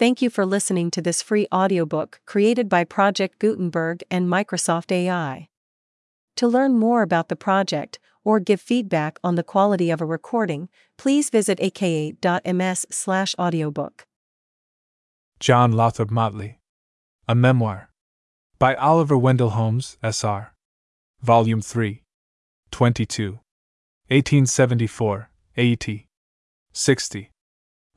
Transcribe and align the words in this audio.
Thank 0.00 0.16
you 0.22 0.30
for 0.30 0.46
listening 0.46 0.90
to 0.92 1.02
this 1.02 1.20
free 1.20 1.46
audiobook 1.52 2.20
created 2.24 2.70
by 2.70 2.84
Project 2.84 3.38
Gutenberg 3.38 4.02
and 4.10 4.26
Microsoft 4.26 4.90
AI. 4.90 5.50
To 6.36 6.48
learn 6.48 6.78
more 6.78 7.02
about 7.02 7.28
the 7.28 7.36
project 7.36 7.98
or 8.24 8.40
give 8.40 8.62
feedback 8.62 9.18
on 9.22 9.34
the 9.34 9.42
quality 9.42 9.90
of 9.90 10.00
a 10.00 10.06
recording, 10.06 10.70
please 10.96 11.28
visit 11.28 11.60
aka.ms/audiobook. 11.60 14.06
John 15.38 15.72
Lothrop 15.72 16.10
Motley. 16.10 16.60
A 17.28 17.34
Memoir. 17.34 17.90
By 18.58 18.74
Oliver 18.76 19.18
Wendell 19.18 19.50
Holmes, 19.50 19.98
S.R. 20.02 20.54
Volume 21.20 21.60
3. 21.60 22.02
22. 22.70 23.32
1874, 24.08 25.30
AET. 25.58 25.86
60. 26.72 27.32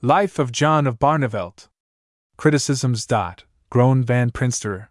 Life 0.02 0.38
of 0.38 0.52
John 0.52 0.86
of 0.86 1.00
Barneveld. 1.00 1.70
Criticisms. 2.36 3.08
Groen 3.70 4.04
van 4.04 4.32
Prinsterer. 4.32 4.88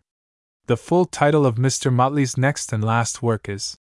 The 0.66 0.76
full 0.76 1.04
title 1.04 1.44
of 1.44 1.56
Mr. 1.56 1.92
Motley's 1.92 2.38
next 2.38 2.72
and 2.72 2.82
last 2.82 3.22
work 3.22 3.48
is 3.48 3.76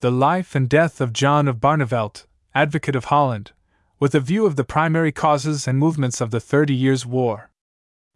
The 0.00 0.10
Life 0.10 0.54
and 0.54 0.68
Death 0.68 1.00
of 1.00 1.12
John 1.12 1.48
of 1.48 1.56
Barneveld, 1.56 2.26
Advocate 2.54 2.94
of 2.94 3.06
Holland, 3.06 3.52
with 3.98 4.14
a 4.14 4.20
view 4.20 4.44
of 4.44 4.56
the 4.56 4.64
primary 4.64 5.12
causes 5.12 5.66
and 5.66 5.78
movements 5.78 6.20
of 6.20 6.30
the 6.30 6.40
Thirty 6.40 6.74
Years' 6.74 7.06
War. 7.06 7.50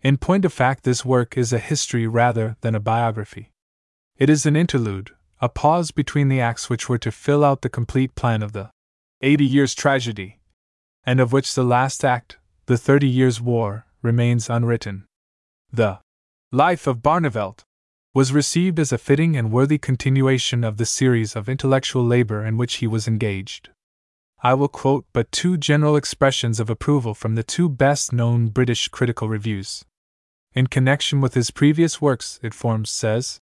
In 0.02 0.18
point 0.18 0.44
of 0.44 0.52
fact, 0.52 0.84
this 0.84 1.04
work 1.04 1.36
is 1.36 1.52
a 1.52 1.58
history 1.58 2.06
rather 2.06 2.56
than 2.60 2.74
a 2.74 2.80
biography. 2.80 3.50
It 4.18 4.28
is 4.28 4.44
an 4.44 4.54
interlude, 4.54 5.12
a 5.40 5.48
pause 5.48 5.90
between 5.90 6.28
the 6.28 6.40
acts 6.40 6.68
which 6.68 6.88
were 6.88 6.98
to 6.98 7.10
fill 7.10 7.42
out 7.42 7.62
the 7.62 7.70
complete 7.70 8.14
plan 8.14 8.42
of 8.42 8.52
the 8.52 8.70
Eighty 9.22 9.46
Years' 9.46 9.74
Tragedy, 9.74 10.40
and 11.04 11.20
of 11.20 11.32
which 11.32 11.54
the 11.54 11.64
last 11.64 12.04
act, 12.04 12.36
the 12.66 12.76
Thirty 12.76 13.08
Years' 13.08 13.40
War, 13.40 13.86
remains 14.02 14.50
unwritten. 14.50 15.06
The 15.72 16.00
Life 16.52 16.86
of 16.86 16.98
Barneveld 17.02 17.64
was 18.12 18.32
received 18.32 18.80
as 18.80 18.90
a 18.90 18.98
fitting 18.98 19.36
and 19.36 19.52
worthy 19.52 19.78
continuation 19.78 20.64
of 20.64 20.78
the 20.78 20.86
series 20.86 21.36
of 21.36 21.48
intellectual 21.48 22.04
labor 22.04 22.44
in 22.44 22.56
which 22.56 22.76
he 22.76 22.86
was 22.88 23.06
engaged. 23.06 23.70
I 24.42 24.54
will 24.54 24.68
quote 24.68 25.06
but 25.12 25.30
two 25.30 25.56
general 25.56 25.96
expressions 25.96 26.58
of 26.58 26.68
approval 26.68 27.14
from 27.14 27.34
the 27.34 27.44
two 27.44 27.68
best 27.68 28.12
known 28.12 28.48
British 28.48 28.88
critical 28.88 29.28
reviews. 29.28 29.84
In 30.54 30.66
connection 30.66 31.20
with 31.20 31.34
his 31.34 31.52
previous 31.52 32.00
works, 32.00 32.40
it 32.42 32.54
forms 32.54 32.90
says, 32.90 33.38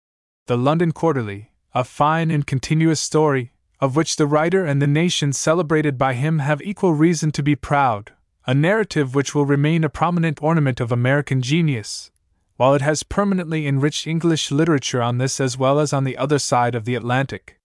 The 0.47 0.57
London 0.57 0.91
Quarterly, 0.91 1.51
a 1.73 1.85
fine 1.85 2.29
and 2.29 2.45
continuous 2.45 2.99
story, 2.99 3.53
of 3.79 3.95
which 3.95 4.15
the 4.15 4.27
writer 4.27 4.65
and 4.65 4.81
the 4.81 4.87
nation 4.87 5.31
celebrated 5.31 5.97
by 5.97 6.15
him 6.15 6.39
have 6.39 6.61
equal 6.61 6.93
reason 6.93 7.31
to 7.31 7.43
be 7.43 7.55
proud, 7.55 8.11
a 8.47 8.53
narrative 8.53 9.13
which 9.13 9.35
will 9.35 9.45
remain 9.45 9.83
a 9.83 9.89
prominent 9.89 10.41
ornament 10.41 10.79
of 10.79 10.89
American 10.89 11.41
genius, 11.41 12.09
while 12.55 12.73
it 12.73 12.81
has 12.81 13.03
permanently 13.03 13.67
enriched 13.67 14.07
English 14.07 14.51
literature 14.51 15.01
on 15.01 15.17
this 15.17 15.41
as 15.41 15.57
well 15.57 15.79
as 15.79 15.91
on 15.91 16.05
the 16.05 16.15
other 16.15 16.39
side 16.39 16.73
of 16.73 16.85
the 16.85 16.95
Atlantic. 16.95 17.59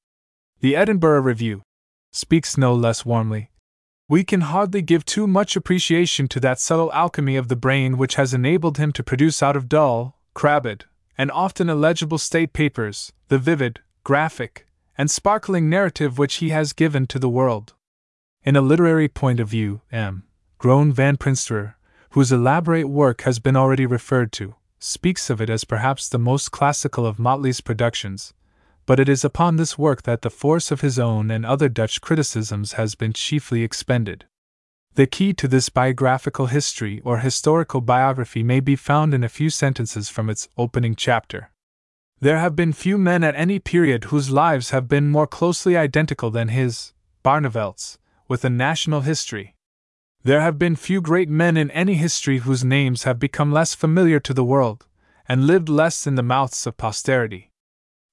The 0.59 0.75
Edinburgh 0.75 1.21
Review 1.21 1.63
speaks 2.11 2.59
no 2.59 2.75
less 2.75 3.07
warmly. 3.07 3.53
We 4.09 4.25
can 4.25 4.41
hardly 4.41 4.83
give 4.83 5.05
too 5.05 5.29
much 5.29 5.55
appreciation 5.55 6.27
to 6.29 6.41
that 6.41 6.59
subtle 6.59 6.93
alchemy 6.93 7.37
of 7.37 7.47
the 7.47 7.57
brain 7.57 7.97
which 7.97 8.17
has 8.17 8.35
enabled 8.35 8.79
him 8.79 8.91
to 8.93 9.05
produce 9.05 9.41
out 9.41 9.57
of 9.57 9.69
dull, 9.69 10.19
crabbed, 10.35 10.87
and 11.17 11.31
often 11.31 11.71
illegible 11.71 12.19
state 12.19 12.53
papers 12.53 13.13
the 13.29 13.39
vivid, 13.39 13.81
graphic, 14.03 14.67
and 14.99 15.11
sparkling 15.11 15.71
narrative 15.71 16.19
which 16.19 16.35
he 16.35 16.49
has 16.49 16.73
given 16.73 17.07
to 17.07 17.21
the 17.21 17.29
world. 17.29 17.73
In 18.43 18.57
a 18.57 18.61
literary 18.61 19.09
point 19.09 19.39
of 19.39 19.49
view, 19.49 19.81
M. 19.93 20.25
Groen 20.63 20.93
van 20.93 21.17
Prinsterer, 21.17 21.75
whose 22.11 22.31
elaborate 22.31 22.89
work 22.89 23.23
has 23.23 23.41
been 23.41 23.57
already 23.57 23.85
referred 23.85 24.31
to, 24.31 24.55
speaks 24.79 25.29
of 25.29 25.41
it 25.41 25.51
as 25.51 25.65
perhaps 25.65 26.09
the 26.09 26.21
most 26.21 26.53
classical 26.53 27.05
of 27.05 27.19
Motley's 27.19 27.61
productions, 27.61 28.33
but 28.87 29.01
it 29.01 29.09
is 29.09 29.25
upon 29.25 29.57
this 29.57 29.77
work 29.77 30.03
that 30.03 30.23
the 30.23 30.31
force 30.31 30.71
of 30.71 30.81
his 30.81 31.01
own 31.01 31.33
and 31.33 31.45
other 31.45 31.69
Dutch 31.69 32.01
criticisms 32.01 32.75
has 32.75 32.95
been 32.95 33.13
chiefly 33.13 33.65
expended. 33.65 34.27
The 34.95 35.09
key 35.09 35.33
to 35.33 35.49
this 35.49 35.69
biographical 35.69 36.47
history 36.47 37.01
or 37.05 37.19
historical 37.19 37.81
biography 37.81 38.45
may 38.45 38.61
be 38.61 38.77
found 38.77 39.13
in 39.13 39.25
a 39.25 39.29
few 39.29 39.51
sentences 39.51 40.09
from 40.09 40.31
its 40.31 40.49
opening 40.57 40.95
chapter. 40.95 41.51
There 42.21 42.39
have 42.39 42.55
been 42.55 42.73
few 42.73 42.99
men 42.99 43.25
at 43.25 43.35
any 43.35 43.59
period 43.59 44.05
whose 44.05 44.31
lives 44.31 44.71
have 44.71 44.87
been 44.87 45.11
more 45.11 45.27
closely 45.27 45.77
identical 45.77 46.31
than 46.31 46.51
his, 46.51 46.93
Barneveld's, 47.25 47.99
with 48.29 48.45
a 48.45 48.49
national 48.49 49.01
history. 49.01 49.57
There 50.25 50.41
have 50.41 50.57
been 50.57 50.77
few 50.77 51.01
great 51.01 51.29
men 51.29 51.57
in 51.57 51.71
any 51.73 51.95
history 51.95 52.39
whose 52.39 52.65
names 52.65 53.03
have 53.03 53.19
become 53.19 53.51
less 53.51 53.75
familiar 53.75 54.21
to 54.21 54.33
the 54.33 54.45
world, 54.45 54.87
and 55.29 55.49
lived 55.49 55.69
less 55.69 56.07
in 56.07 56.15
the 56.15 56.23
mouths 56.23 56.65
of 56.65 56.77
posterity. 56.77 57.51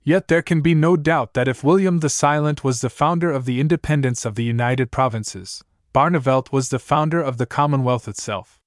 Yet 0.02 0.28
there 0.28 0.42
can 0.42 0.62
be 0.62 0.74
no 0.74 0.98
doubt 0.98 1.36
that 1.36 1.48
if 1.48 1.64
William 1.64 2.00
the 2.00 2.10
Silent 2.10 2.64
was 2.64 2.82
the 2.82 2.90
founder 2.90 3.32
of 3.32 3.46
the 3.46 3.60
independence 3.60 4.26
of 4.26 4.34
the 4.34 4.44
United 4.44 4.90
Provinces, 4.90 5.64
Barneveld 5.94 6.52
was 6.52 6.70
the 6.70 6.80
founder 6.80 7.22
of 7.22 7.38
the 7.38 7.46
Commonwealth 7.46 8.08
itself. 8.08 8.60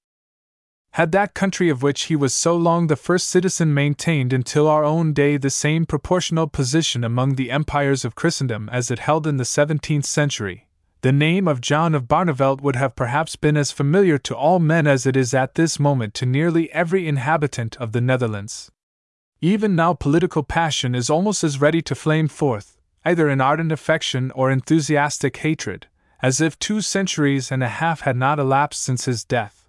Had 0.93 1.11
that 1.13 1.35
country 1.35 1.69
of 1.69 1.83
which 1.83 2.05
he 2.05 2.15
was 2.15 2.35
so 2.35 2.55
long 2.55 2.87
the 2.87 2.97
first 2.97 3.29
citizen 3.29 3.75
maintained 3.75 4.33
until 4.33 4.69
our 4.69 4.85
own 4.85 5.13
day 5.13 5.37
the 5.37 5.51
same 5.51 5.85
proportional 5.87 6.47
position 6.47 7.03
among 7.03 7.35
the 7.35 7.51
empires 7.51 8.05
of 8.05 8.15
Christendom 8.15 8.69
as 8.71 8.91
it 8.91 9.01
held 9.01 9.27
in 9.27 9.39
the 9.39 9.45
seventeenth 9.45 10.05
century, 10.05 10.69
the 11.03 11.13
name 11.13 11.49
of 11.49 11.61
John 11.61 11.97
of 11.97 12.07
Barneveld 12.07 12.61
would 12.61 12.77
have 12.77 12.95
perhaps 12.95 13.35
been 13.35 13.57
as 13.57 13.73
familiar 13.73 14.19
to 14.19 14.37
all 14.37 14.61
men 14.61 14.87
as 14.87 15.05
it 15.05 15.17
is 15.17 15.35
at 15.35 15.57
this 15.57 15.81
moment 15.81 16.15
to 16.15 16.27
nearly 16.27 16.73
every 16.73 17.09
inhabitant 17.09 17.77
of 17.79 17.91
the 17.91 18.01
Netherlands. 18.01 18.71
Even 19.41 19.75
now, 19.75 19.95
political 19.95 20.45
passion 20.45 20.95
is 20.95 21.11
almost 21.11 21.43
as 21.43 21.61
ready 21.61 21.83
to 21.83 21.97
flame 21.97 22.29
forth, 22.29 22.79
either 23.05 23.29
in 23.29 23.41
ardent 23.41 23.73
affection 23.73 24.31
or 24.37 24.53
enthusiastic 24.53 25.39
hatred, 25.39 25.89
as 26.21 26.41
if 26.41 26.57
two 26.57 26.81
centuries 26.81 27.51
and 27.51 27.65
a 27.65 27.69
half 27.69 28.03
had 28.03 28.17
not 28.17 28.39
elapsed 28.39 28.81
since 28.81 29.07
his 29.07 29.25
death. 29.25 29.69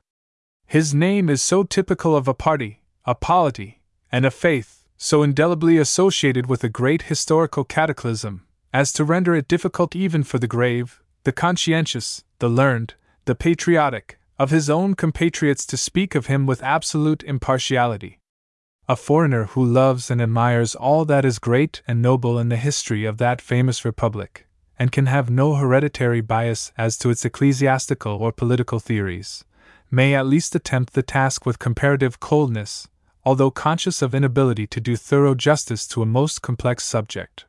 His 0.68 0.94
name 0.94 1.32
is 1.32 1.42
so 1.42 1.64
typical 1.64 2.16
of 2.16 2.28
a 2.28 2.36
party, 2.36 2.84
a 3.06 3.16
polity, 3.16 3.82
and 4.12 4.24
a 4.24 4.30
faith, 4.30 4.86
so 4.98 5.24
indelibly 5.24 5.80
associated 5.80 6.46
with 6.46 6.64
a 6.64 6.70
great 6.70 7.04
historical 7.04 7.64
cataclysm, 7.64 8.46
as 8.72 8.94
to 8.94 9.04
render 9.04 9.34
it 9.34 9.48
difficult 9.48 9.96
even 9.96 10.22
for 10.22 10.38
the 10.38 10.48
grave, 10.48 11.03
the 11.24 11.32
conscientious, 11.32 12.24
the 12.40 12.50
learned, 12.50 12.96
the 13.26 13.36
patriotic, 13.36 14.20
of 14.38 14.50
his 14.50 14.70
own 14.70 14.94
compatriots 14.94 15.66
to 15.66 15.78
speak 15.78 16.16
of 16.16 16.26
him 16.26 16.46
with 16.46 16.62
absolute 16.64 17.24
impartiality. 17.24 18.20
A 18.90 18.98
foreigner 18.98 19.46
who 19.46 19.64
loves 19.64 20.12
and 20.12 20.22
admires 20.22 20.76
all 20.76 21.06
that 21.06 21.24
is 21.24 21.40
great 21.40 21.82
and 21.88 22.02
noble 22.02 22.38
in 22.38 22.50
the 22.50 22.58
history 22.58 23.06
of 23.06 23.18
that 23.20 23.40
famous 23.40 23.86
republic, 23.86 24.46
and 24.78 24.92
can 24.92 25.06
have 25.06 25.30
no 25.30 25.56
hereditary 25.56 26.20
bias 26.20 26.74
as 26.78 26.98
to 26.98 27.10
its 27.10 27.24
ecclesiastical 27.24 28.14
or 28.14 28.34
political 28.34 28.80
theories, 28.80 29.46
may 29.90 30.14
at 30.14 30.28
least 30.28 30.56
attempt 30.56 30.94
the 30.94 31.04
task 31.04 31.46
with 31.46 31.60
comparative 31.60 32.20
coldness, 32.20 32.90
although 33.24 33.52
conscious 33.52 34.02
of 34.02 34.14
inability 34.14 34.68
to 34.68 34.82
do 34.82 34.98
thorough 34.98 35.36
justice 35.36 35.88
to 35.88 36.02
a 36.02 36.06
most 36.06 36.42
complex 36.42 36.84
subject. 36.84 37.46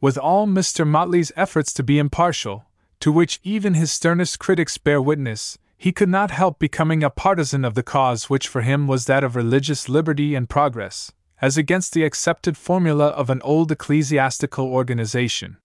With 0.00 0.18
all 0.18 0.46
Mr. 0.46 0.86
Motley's 0.86 1.32
efforts 1.34 1.72
to 1.72 1.82
be 1.82 1.98
impartial, 1.98 2.66
to 3.00 3.12
which 3.12 3.40
even 3.42 3.74
his 3.74 3.92
sternest 3.92 4.38
critics 4.38 4.78
bear 4.78 5.00
witness, 5.00 5.58
he 5.76 5.92
could 5.92 6.08
not 6.08 6.32
help 6.32 6.58
becoming 6.58 7.04
a 7.04 7.10
partisan 7.10 7.64
of 7.64 7.74
the 7.74 7.82
cause 7.82 8.28
which 8.28 8.48
for 8.48 8.62
him 8.62 8.86
was 8.86 9.04
that 9.04 9.22
of 9.22 9.36
religious 9.36 9.88
liberty 9.88 10.34
and 10.34 10.48
progress, 10.48 11.12
as 11.40 11.56
against 11.56 11.92
the 11.92 12.02
accepted 12.02 12.56
formula 12.56 13.06
of 13.08 13.30
an 13.30 13.40
old 13.42 13.70
ecclesiastical 13.70 14.66
organization. 14.66 15.56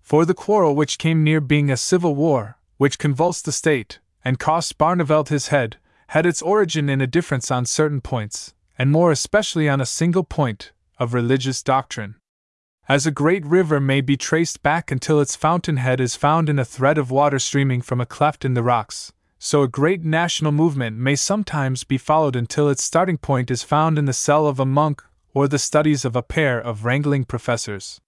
For 0.00 0.24
the 0.24 0.34
quarrel 0.34 0.74
which 0.74 0.98
came 0.98 1.22
near 1.22 1.40
being 1.40 1.70
a 1.70 1.76
civil 1.76 2.16
war, 2.16 2.58
which 2.78 2.98
convulsed 2.98 3.44
the 3.44 3.52
state, 3.52 4.00
and 4.24 4.38
cost 4.38 4.76
Barneveld 4.76 5.28
his 5.28 5.48
head, 5.48 5.76
had 6.08 6.26
its 6.26 6.42
origin 6.42 6.88
in 6.88 7.00
a 7.00 7.06
difference 7.06 7.50
on 7.50 7.64
certain 7.64 8.00
points, 8.00 8.54
and 8.76 8.90
more 8.90 9.12
especially 9.12 9.68
on 9.68 9.80
a 9.80 9.86
single 9.86 10.24
point, 10.24 10.72
of 10.98 11.14
religious 11.14 11.62
doctrine. 11.62 12.16
As 12.86 13.06
a 13.06 13.10
great 13.10 13.46
river 13.46 13.80
may 13.80 14.02
be 14.02 14.18
traced 14.18 14.62
back 14.62 14.90
until 14.90 15.18
its 15.18 15.34
fountainhead 15.34 16.02
is 16.02 16.16
found 16.16 16.50
in 16.50 16.58
a 16.58 16.66
thread 16.66 16.98
of 16.98 17.10
water 17.10 17.38
streaming 17.38 17.80
from 17.80 17.98
a 17.98 18.04
cleft 18.04 18.44
in 18.44 18.52
the 18.52 18.62
rocks, 18.62 19.10
so 19.38 19.62
a 19.62 19.68
great 19.68 20.04
national 20.04 20.52
movement 20.52 20.98
may 20.98 21.16
sometimes 21.16 21.82
be 21.82 21.96
followed 21.96 22.36
until 22.36 22.68
its 22.68 22.84
starting 22.84 23.16
point 23.16 23.50
is 23.50 23.62
found 23.62 23.98
in 23.98 24.04
the 24.04 24.12
cell 24.12 24.46
of 24.46 24.60
a 24.60 24.66
monk 24.66 25.02
or 25.32 25.48
the 25.48 25.58
studies 25.58 26.04
of 26.04 26.14
a 26.14 26.22
pair 26.22 26.60
of 26.60 26.84
wrangling 26.84 27.24
professors. 27.24 28.02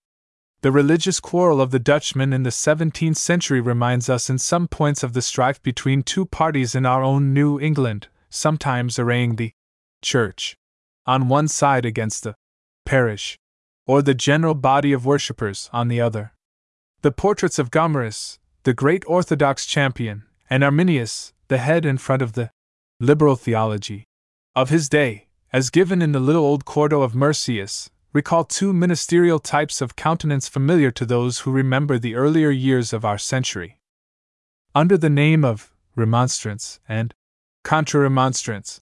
The 0.60 0.70
religious 0.70 1.20
quarrel 1.20 1.62
of 1.62 1.70
the 1.70 1.78
Dutchmen 1.78 2.34
in 2.34 2.42
the 2.42 2.50
17th 2.50 3.16
century 3.16 3.62
reminds 3.62 4.10
us 4.10 4.28
in 4.28 4.36
some 4.36 4.68
points 4.68 5.02
of 5.02 5.14
the 5.14 5.22
strife 5.22 5.62
between 5.62 6.02
two 6.02 6.26
parties 6.26 6.74
in 6.74 6.84
our 6.84 7.02
own 7.02 7.32
New 7.32 7.58
England, 7.58 8.08
sometimes 8.28 8.98
arraying 8.98 9.36
the 9.36 9.52
Church 10.02 10.58
on 11.06 11.28
one 11.28 11.48
side 11.48 11.86
against 11.86 12.24
the 12.24 12.34
parish 12.84 13.38
or 13.86 14.02
the 14.02 14.14
general 14.14 14.54
body 14.54 14.92
of 14.92 15.06
worshippers 15.06 15.70
on 15.72 15.88
the 15.88 16.00
other. 16.00 16.32
The 17.02 17.12
portraits 17.12 17.58
of 17.58 17.70
Gomarus, 17.70 18.38
the 18.64 18.74
great 18.74 19.04
Orthodox 19.06 19.64
champion, 19.64 20.24
and 20.50 20.64
Arminius, 20.64 21.32
the 21.48 21.58
head 21.58 21.84
and 21.84 22.00
front 22.00 22.22
of 22.22 22.32
the 22.32 22.50
liberal 22.98 23.36
theology, 23.36 24.04
of 24.54 24.70
his 24.70 24.88
day, 24.88 25.28
as 25.52 25.70
given 25.70 26.02
in 26.02 26.12
the 26.12 26.20
little 26.20 26.44
old 26.44 26.64
Quarto 26.64 27.02
of 27.02 27.14
Meursius, 27.14 27.90
recall 28.12 28.44
two 28.44 28.72
ministerial 28.72 29.38
types 29.38 29.80
of 29.80 29.94
countenance 29.94 30.48
familiar 30.48 30.90
to 30.90 31.04
those 31.04 31.40
who 31.40 31.50
remember 31.52 31.98
the 31.98 32.14
earlier 32.14 32.50
years 32.50 32.92
of 32.92 33.04
our 33.04 33.18
century. 33.18 33.78
Under 34.74 34.96
the 34.96 35.10
name 35.10 35.44
of 35.44 35.72
Remonstrants 35.94 36.80
and 36.88 37.14
Contra 37.62 38.00
Remonstrants, 38.00 38.80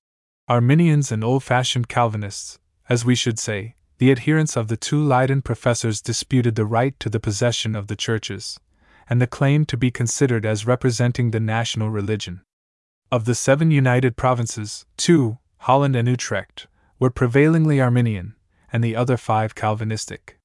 Arminians 0.49 1.11
and 1.11 1.25
old 1.25 1.43
fashioned 1.43 1.89
Calvinists, 1.89 2.59
as 2.89 3.05
we 3.05 3.15
should 3.15 3.39
say, 3.39 3.75
the 3.99 4.11
adherents 4.11 4.57
of 4.57 4.69
the 4.69 4.77
two 4.77 5.03
Leiden 5.03 5.43
professors 5.43 6.01
disputed 6.01 6.55
the 6.55 6.67
right 6.67 6.99
to 7.01 7.09
the 7.09 7.21
possession 7.21 7.77
of 7.77 7.87
the 7.87 7.97
churches, 7.97 8.59
and 9.09 9.21
the 9.21 9.27
claim 9.27 9.65
to 9.67 9.77
be 9.77 9.91
considered 9.91 10.45
as 10.45 10.67
representing 10.67 11.31
the 11.31 11.41
national 11.41 11.91
religion. 11.91 12.43
Of 13.13 13.25
the 13.25 13.35
seven 13.35 13.71
united 13.71 14.17
provinces, 14.17 14.87
two, 14.97 15.39
Holland 15.59 15.95
and 15.95 16.09
Utrecht, 16.09 16.67
were 16.99 17.11
prevailingly 17.11 17.81
Arminian, 17.81 18.35
and 18.73 18.83
the 18.83 18.97
other 18.97 19.17
five 19.17 19.55
Calvinistic. 19.55 20.39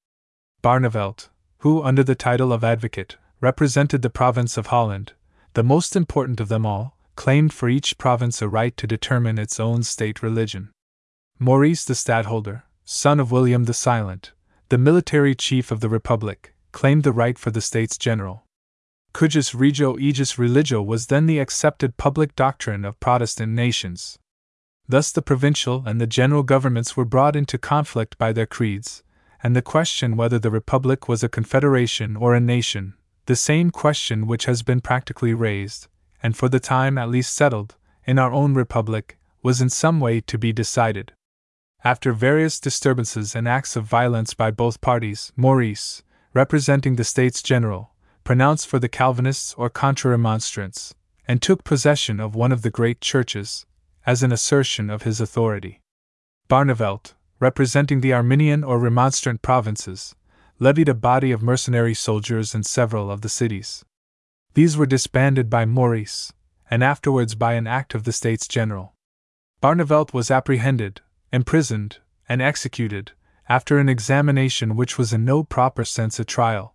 Barneveld, 0.62 1.28
who, 1.58 1.82
under 1.82 2.04
the 2.04 2.14
title 2.14 2.52
of 2.52 2.62
advocate, 2.62 3.16
represented 3.40 4.02
the 4.02 4.10
province 4.10 4.56
of 4.56 4.68
Holland, 4.68 5.14
the 5.54 5.64
most 5.64 5.96
important 5.96 6.38
of 6.38 6.48
them 6.48 6.64
all, 6.64 6.96
claimed 7.16 7.52
for 7.52 7.68
each 7.68 7.98
province 7.98 8.40
a 8.40 8.48
right 8.48 8.76
to 8.76 8.86
determine 8.86 9.38
its 9.38 9.58
own 9.58 9.82
state 9.82 10.22
religion. 10.22 10.70
Maurice 11.38 11.84
the 11.84 11.94
Stadtholder, 11.94 12.64
son 12.92 13.20
of 13.20 13.30
William 13.30 13.66
the 13.66 13.72
Silent, 13.72 14.32
the 14.68 14.76
military 14.76 15.32
chief 15.32 15.70
of 15.70 15.78
the 15.78 15.88
Republic, 15.88 16.52
claimed 16.72 17.04
the 17.04 17.12
right 17.12 17.38
for 17.38 17.52
the 17.52 17.60
States 17.60 17.96
General. 17.96 18.42
Cujus 19.14 19.54
regio 19.54 19.94
ejus 19.94 20.38
religio 20.38 20.82
was 20.82 21.06
then 21.06 21.26
the 21.26 21.38
accepted 21.38 21.96
public 21.96 22.34
doctrine 22.34 22.84
of 22.84 22.98
Protestant 22.98 23.52
nations. 23.52 24.18
Thus 24.88 25.12
the 25.12 25.22
provincial 25.22 25.84
and 25.86 26.00
the 26.00 26.06
general 26.08 26.42
governments 26.42 26.96
were 26.96 27.04
brought 27.04 27.36
into 27.36 27.58
conflict 27.58 28.18
by 28.18 28.32
their 28.32 28.44
creeds, 28.44 29.04
and 29.40 29.54
the 29.54 29.62
question 29.62 30.16
whether 30.16 30.40
the 30.40 30.50
Republic 30.50 31.08
was 31.08 31.22
a 31.22 31.28
confederation 31.28 32.16
or 32.16 32.34
a 32.34 32.40
nation, 32.40 32.94
the 33.26 33.36
same 33.36 33.70
question 33.70 34.26
which 34.26 34.46
has 34.46 34.64
been 34.64 34.80
practically 34.80 35.32
raised, 35.32 35.86
and 36.24 36.36
for 36.36 36.48
the 36.48 36.58
time 36.58 36.98
at 36.98 37.08
least 37.08 37.36
settled, 37.36 37.76
in 38.04 38.18
our 38.18 38.32
own 38.32 38.54
Republic, 38.54 39.16
was 39.44 39.60
in 39.60 39.70
some 39.70 40.00
way 40.00 40.20
to 40.20 40.36
be 40.36 40.52
decided. 40.52 41.12
After 41.82 42.12
various 42.12 42.60
disturbances 42.60 43.34
and 43.34 43.48
acts 43.48 43.74
of 43.74 43.84
violence 43.84 44.34
by 44.34 44.50
both 44.50 44.82
parties, 44.82 45.32
Maurice, 45.34 46.02
representing 46.34 46.96
the 46.96 47.04
States 47.04 47.42
General, 47.42 47.94
pronounced 48.22 48.66
for 48.66 48.78
the 48.78 48.88
Calvinists 48.88 49.54
or 49.54 49.70
Contra 49.70 50.10
Remonstrants, 50.10 50.94
and 51.26 51.40
took 51.40 51.64
possession 51.64 52.20
of 52.20 52.34
one 52.34 52.52
of 52.52 52.60
the 52.60 52.70
great 52.70 53.00
churches, 53.00 53.64
as 54.04 54.22
an 54.22 54.30
assertion 54.30 54.90
of 54.90 55.02
his 55.02 55.22
authority. 55.22 55.80
Barneveld, 56.48 57.14
representing 57.38 58.02
the 58.02 58.12
Arminian 58.12 58.62
or 58.62 58.78
Remonstrant 58.78 59.40
provinces, 59.40 60.14
levied 60.58 60.88
a 60.90 60.94
body 60.94 61.32
of 61.32 61.42
mercenary 61.42 61.94
soldiers 61.94 62.54
in 62.54 62.62
several 62.62 63.10
of 63.10 63.22
the 63.22 63.28
cities. 63.30 63.84
These 64.52 64.76
were 64.76 64.84
disbanded 64.84 65.48
by 65.48 65.64
Maurice, 65.64 66.34
and 66.70 66.84
afterwards 66.84 67.34
by 67.34 67.54
an 67.54 67.66
act 67.66 67.94
of 67.94 68.04
the 68.04 68.12
States 68.12 68.46
General. 68.46 68.92
Barneveld 69.62 70.12
was 70.12 70.30
apprehended, 70.30 71.00
imprisoned, 71.32 71.98
and 72.28 72.42
executed, 72.42 73.12
after 73.48 73.78
an 73.78 73.88
examination 73.88 74.76
which 74.76 74.96
was 74.96 75.12
in 75.12 75.24
no 75.24 75.42
proper 75.42 75.84
sense 75.84 76.20
a 76.20 76.24
trial. 76.24 76.74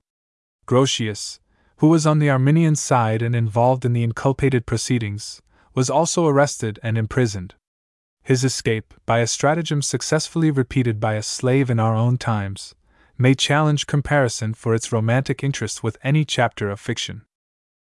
Grotius, 0.65 1.39
who 1.77 1.87
was 1.87 2.07
on 2.07 2.19
the 2.19 2.29
Arminian 2.29 2.75
side 2.75 3.21
and 3.21 3.35
involved 3.35 3.85
in 3.85 3.93
the 3.93 4.03
inculpated 4.03 4.65
proceedings, 4.65 5.41
was 5.73 5.89
also 5.89 6.27
arrested 6.27 6.79
and 6.81 6.97
imprisoned. 6.97 7.55
His 8.23 8.43
escape, 8.43 8.93
by 9.05 9.19
a 9.19 9.27
stratagem 9.27 9.81
successfully 9.81 10.49
repeated 10.49 10.99
by 10.99 11.13
a 11.13 11.21
slave 11.21 11.69
in 11.69 11.79
our 11.79 11.95
own 11.95 12.17
times, 12.17 12.73
may 13.17 13.35
challenge 13.35 13.87
comparison 13.87 14.53
for 14.53 14.73
its 14.73 14.91
romantic 14.91 15.43
interest 15.43 15.83
with 15.83 15.97
any 16.03 16.25
chapter 16.25 16.69
of 16.69 16.79
fiction. 16.79 17.21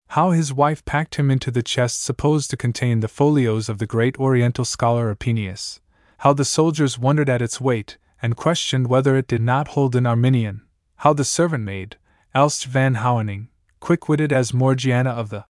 How 0.09 0.33
his 0.33 0.53
wife 0.53 0.85
packed 0.85 1.15
him 1.15 1.31
into 1.31 1.51
the 1.51 1.63
chest 1.63 2.03
supposed 2.03 2.51
to 2.51 2.57
contain 2.57 3.01
the 3.01 3.09
folios 3.09 3.69
of 3.69 3.79
the 3.79 3.87
great 3.87 4.19
Oriental 4.19 4.65
scholar 4.65 5.09
Erpenius, 5.09 5.81
how 6.23 6.33
the 6.33 6.45
soldiers 6.45 7.01
wondered 7.01 7.29
at 7.29 7.43
its 7.43 7.61
weight 7.61 7.99
and 8.23 8.37
questioned 8.37 8.87
whether 8.87 9.17
it 9.17 9.27
did 9.27 9.43
not 9.43 9.75
hold 9.75 9.97
an 9.97 10.07
Arminian, 10.07 10.63
how 10.99 11.13
the 11.13 11.25
servant 11.25 11.65
maid, 11.65 11.97
Elsje 12.33 12.67
van 12.67 12.95
Houwening, 12.95 13.49
quick 13.81 14.09
witted 14.09 14.33
as 14.33 14.55
Morgiana 14.55 15.11
of 15.11 15.31
the 15.31 15.45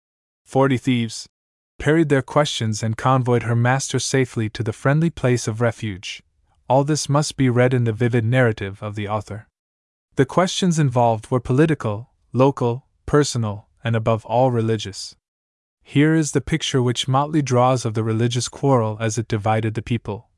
Forty 0.46 0.78
Thieves, 0.78 1.28
parried 1.78 2.08
their 2.08 2.22
questions 2.22 2.82
and 2.82 2.96
convoyed 2.96 3.44
her 3.44 3.56
master 3.56 4.00
safely 4.00 4.50
to 4.52 4.64
the 4.64 4.72
friendly 4.72 5.10
place 5.10 5.46
of 5.46 5.60
refuge. 5.60 6.24
All 6.70 6.86
this 6.86 7.10
must 7.10 7.36
be 7.36 7.50
read 7.50 7.74
in 7.74 7.84
the 7.84 7.92
vivid 7.92 8.24
narrative 8.24 8.82
of 8.82 8.96
the 8.96 9.10
author. 9.10 9.50
The 10.16 10.26
questions 10.26 10.80
involved 10.80 11.30
were 11.30 11.42
political, 11.42 12.12
local, 12.32 12.86
personal, 13.06 13.68
and 13.84 13.94
above 13.94 14.24
all 14.24 14.52
religious. 14.52 15.18
Here 15.84 16.16
is 16.16 16.32
the 16.32 16.40
picture 16.40 16.82
which 16.82 17.10
Motley 17.10 17.42
draws 17.42 17.84
of 17.84 17.94
the 17.94 18.06
religious 18.06 18.48
quarrel 18.48 18.96
as 19.02 19.18
it 19.18 19.28
divided 19.28 19.74
the 19.74 19.82
people. 19.82 20.30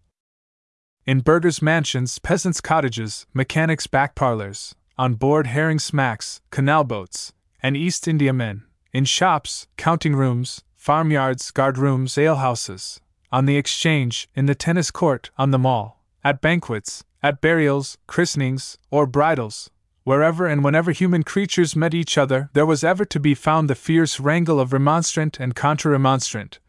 In 1.05 1.19
burghers' 1.19 1.61
mansions, 1.61 2.17
peasants' 2.19 2.61
cottages, 2.61 3.25
mechanics' 3.33 3.87
back 3.87 4.15
parlors, 4.15 4.73
on 4.97 5.15
board 5.15 5.47
herring 5.47 5.79
smacks, 5.79 6.39
canal 6.49 6.85
boats, 6.85 7.33
and 7.61 7.75
East 7.75 8.07
Indiamen, 8.07 8.63
in 8.93 9.03
shops, 9.03 9.67
counting 9.75 10.15
rooms, 10.15 10.63
farmyards, 10.77 11.51
guard 11.51 11.77
rooms, 11.77 12.17
alehouses, 12.17 13.01
on 13.33 13.45
the 13.45 13.57
exchange, 13.57 14.29
in 14.33 14.45
the 14.45 14.55
tennis 14.55 14.91
court, 14.91 15.29
on 15.37 15.51
the 15.51 15.59
mall, 15.59 16.01
at 16.23 16.39
banquets, 16.39 17.03
at 17.21 17.41
burials, 17.41 17.97
christenings, 18.07 18.77
or 18.89 19.05
bridals, 19.05 19.69
wherever 20.05 20.47
and 20.47 20.63
whenever 20.63 20.91
human 20.91 21.23
creatures 21.23 21.75
met 21.75 21.93
each 21.93 22.17
other, 22.17 22.49
there 22.53 22.65
was 22.65 22.83
ever 22.83 23.03
to 23.03 23.19
be 23.19 23.33
found 23.33 23.69
the 23.69 23.75
fierce 23.75 24.21
wrangle 24.21 24.59
of 24.59 24.71
remonstrant 24.71 25.37
and 25.37 25.53
contra 25.53 25.91
remonstrant, 25.91 26.59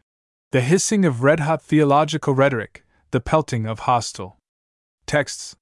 the 0.51 0.61
hissing 0.61 1.05
of 1.05 1.23
red 1.23 1.41
hot 1.41 1.61
theological 1.61 2.33
rhetoric, 2.33 2.84
the 3.11 3.21
pelting 3.21 3.65
of 3.65 3.79
hostile. 3.79 4.37
Texts, 5.05 5.55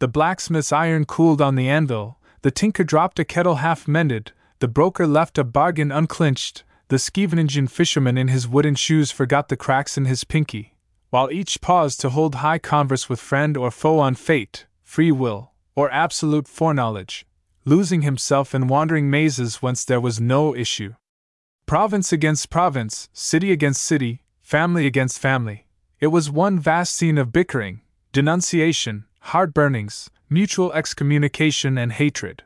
the 0.00 0.08
blacksmith's 0.08 0.72
iron 0.72 1.04
cooled 1.04 1.42
on 1.42 1.56
the 1.56 1.68
anvil, 1.68 2.18
the 2.42 2.50
tinker 2.50 2.84
dropped 2.84 3.18
a 3.18 3.24
kettle 3.24 3.56
half 3.56 3.86
mended, 3.86 4.32
the 4.60 4.68
broker 4.68 5.06
left 5.06 5.36
a 5.36 5.44
bargain 5.44 5.90
unclinched, 5.92 6.62
the 6.88 6.98
Scheveningen 6.98 7.68
fisherman 7.68 8.16
in 8.16 8.28
his 8.28 8.48
wooden 8.48 8.74
shoes 8.74 9.10
forgot 9.10 9.48
the 9.48 9.56
cracks 9.56 9.98
in 9.98 10.06
his 10.06 10.24
pinky, 10.24 10.74
while 11.10 11.30
each 11.30 11.60
paused 11.60 12.00
to 12.00 12.10
hold 12.10 12.36
high 12.36 12.58
converse 12.58 13.08
with 13.08 13.20
friend 13.20 13.56
or 13.56 13.70
foe 13.70 13.98
on 13.98 14.14
fate, 14.14 14.66
free 14.82 15.12
will, 15.12 15.52
or 15.76 15.90
absolute 15.90 16.48
foreknowledge, 16.48 17.26
losing 17.64 18.02
himself 18.02 18.54
in 18.54 18.68
wandering 18.68 19.10
mazes 19.10 19.56
whence 19.56 19.84
there 19.84 20.00
was 20.00 20.18
no 20.18 20.56
issue. 20.56 20.94
Province 21.66 22.12
against 22.12 22.50
province, 22.50 23.08
city 23.12 23.52
against 23.52 23.84
city, 23.84 24.24
family 24.40 24.86
against 24.86 25.18
family, 25.18 25.66
it 26.00 26.06
was 26.06 26.30
one 26.30 26.58
vast 26.58 26.96
scene 26.96 27.18
of 27.18 27.32
bickering, 27.32 27.82
denunciation, 28.12 29.04
heart 29.20 29.52
burnings, 29.52 30.08
mutual 30.30 30.72
excommunication, 30.72 31.76
and 31.76 31.92
hatred. 31.92 32.42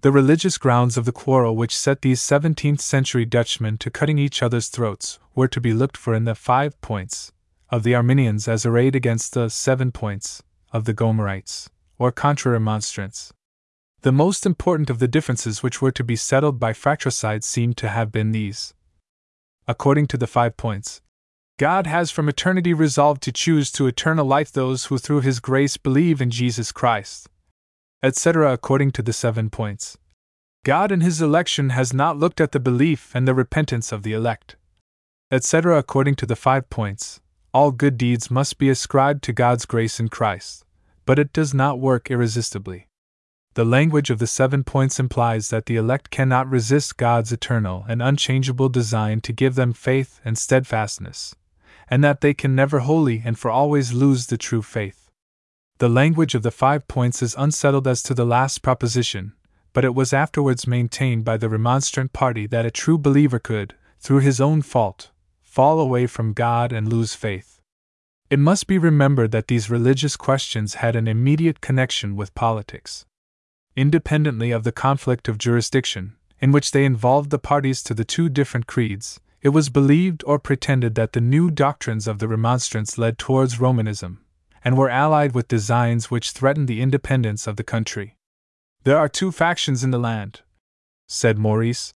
The 0.00 0.12
religious 0.12 0.56
grounds 0.56 0.96
of 0.96 1.04
the 1.04 1.12
quarrel 1.12 1.54
which 1.54 1.76
set 1.76 2.02
these 2.02 2.20
17th 2.20 2.80
century 2.80 3.26
Dutchmen 3.26 3.76
to 3.78 3.90
cutting 3.90 4.16
each 4.18 4.42
other's 4.42 4.68
throats 4.68 5.18
were 5.34 5.48
to 5.48 5.60
be 5.60 5.74
looked 5.74 5.96
for 5.96 6.14
in 6.14 6.24
the 6.24 6.34
five 6.34 6.80
points 6.80 7.32
of 7.68 7.82
the 7.82 7.94
Arminians 7.94 8.48
as 8.48 8.64
arrayed 8.64 8.96
against 8.96 9.34
the 9.34 9.50
seven 9.50 9.92
points 9.92 10.42
of 10.72 10.84
the 10.84 10.94
Gomarites, 10.94 11.68
or 11.98 12.10
contra 12.10 12.52
remonstrants. 12.52 13.34
The 14.00 14.12
most 14.12 14.46
important 14.46 14.88
of 14.88 15.00
the 15.00 15.08
differences 15.08 15.62
which 15.62 15.82
were 15.82 15.90
to 15.90 16.04
be 16.04 16.16
settled 16.16 16.58
by 16.58 16.72
fratricide 16.72 17.44
seem 17.44 17.74
to 17.74 17.88
have 17.88 18.12
been 18.12 18.32
these. 18.32 18.72
According 19.66 20.06
to 20.06 20.16
the 20.16 20.28
five 20.28 20.56
points, 20.56 21.02
God 21.58 21.88
has 21.88 22.12
from 22.12 22.28
eternity 22.28 22.72
resolved 22.72 23.20
to 23.22 23.32
choose 23.32 23.72
to 23.72 23.88
eternal 23.88 24.24
life 24.24 24.52
those 24.52 24.84
who 24.84 24.96
through 24.96 25.22
His 25.22 25.40
grace 25.40 25.76
believe 25.76 26.20
in 26.20 26.30
Jesus 26.30 26.70
Christ. 26.70 27.28
Etc. 28.00 28.52
According 28.52 28.92
to 28.92 29.02
the 29.02 29.12
seven 29.12 29.50
points. 29.50 29.98
God 30.64 30.92
in 30.92 31.00
His 31.00 31.20
election 31.20 31.70
has 31.70 31.92
not 31.92 32.16
looked 32.16 32.40
at 32.40 32.52
the 32.52 32.60
belief 32.60 33.10
and 33.12 33.26
the 33.26 33.34
repentance 33.34 33.90
of 33.90 34.04
the 34.04 34.12
elect. 34.12 34.54
Etc. 35.32 35.76
According 35.76 36.14
to 36.16 36.26
the 36.26 36.36
five 36.36 36.70
points. 36.70 37.20
All 37.52 37.72
good 37.72 37.98
deeds 37.98 38.30
must 38.30 38.58
be 38.58 38.70
ascribed 38.70 39.24
to 39.24 39.32
God's 39.32 39.66
grace 39.66 39.98
in 39.98 40.10
Christ, 40.10 40.64
but 41.06 41.18
it 41.18 41.32
does 41.32 41.52
not 41.52 41.80
work 41.80 42.08
irresistibly. 42.08 42.86
The 43.54 43.64
language 43.64 44.10
of 44.10 44.20
the 44.20 44.28
seven 44.28 44.62
points 44.62 45.00
implies 45.00 45.48
that 45.48 45.66
the 45.66 45.74
elect 45.74 46.10
cannot 46.10 46.48
resist 46.48 46.98
God's 46.98 47.32
eternal 47.32 47.84
and 47.88 48.00
unchangeable 48.00 48.68
design 48.68 49.20
to 49.22 49.32
give 49.32 49.56
them 49.56 49.72
faith 49.72 50.20
and 50.24 50.38
steadfastness, 50.38 51.34
and 51.90 52.02
that 52.04 52.20
they 52.20 52.34
can 52.34 52.54
never 52.54 52.80
wholly 52.80 53.22
and 53.24 53.38
for 53.38 53.50
always 53.50 53.92
lose 53.92 54.26
the 54.26 54.38
true 54.38 54.62
faith. 54.62 55.10
The 55.78 55.88
language 55.88 56.34
of 56.34 56.42
the 56.42 56.50
five 56.50 56.88
points 56.88 57.22
is 57.22 57.36
unsettled 57.38 57.86
as 57.86 58.02
to 58.04 58.14
the 58.14 58.26
last 58.26 58.62
proposition, 58.62 59.34
but 59.72 59.84
it 59.84 59.94
was 59.94 60.12
afterwards 60.12 60.66
maintained 60.66 61.24
by 61.24 61.36
the 61.36 61.48
remonstrant 61.48 62.12
party 62.12 62.46
that 62.48 62.66
a 62.66 62.70
true 62.70 62.98
believer 62.98 63.38
could, 63.38 63.74
through 64.00 64.20
his 64.20 64.40
own 64.40 64.62
fault, 64.62 65.10
fall 65.40 65.78
away 65.78 66.06
from 66.06 66.32
God 66.32 66.72
and 66.72 66.92
lose 66.92 67.14
faith. 67.14 67.60
It 68.30 68.38
must 68.38 68.66
be 68.66 68.76
remembered 68.76 69.30
that 69.30 69.48
these 69.48 69.70
religious 69.70 70.16
questions 70.16 70.74
had 70.74 70.96
an 70.96 71.08
immediate 71.08 71.60
connection 71.60 72.16
with 72.16 72.34
politics. 72.34 73.06
Independently 73.76 74.50
of 74.50 74.64
the 74.64 74.72
conflict 74.72 75.28
of 75.28 75.38
jurisdiction, 75.38 76.16
in 76.40 76.52
which 76.52 76.72
they 76.72 76.84
involved 76.84 77.30
the 77.30 77.38
parties 77.38 77.82
to 77.84 77.94
the 77.94 78.04
two 78.04 78.28
different 78.28 78.66
creeds, 78.66 79.20
it 79.42 79.50
was 79.50 79.68
believed 79.68 80.22
or 80.26 80.38
pretended 80.38 80.94
that 80.94 81.12
the 81.12 81.20
new 81.20 81.50
doctrines 81.50 82.08
of 82.08 82.18
the 82.18 82.28
Remonstrants 82.28 82.98
led 82.98 83.18
towards 83.18 83.60
Romanism, 83.60 84.24
and 84.64 84.76
were 84.76 84.90
allied 84.90 85.34
with 85.34 85.48
designs 85.48 86.10
which 86.10 86.32
threatened 86.32 86.68
the 86.68 86.82
independence 86.82 87.46
of 87.46 87.56
the 87.56 87.64
country. 87.64 88.16
There 88.84 88.98
are 88.98 89.08
two 89.08 89.30
factions 89.32 89.84
in 89.84 89.90
the 89.90 89.98
land, 89.98 90.40
said 91.06 91.38
Maurice 91.38 91.92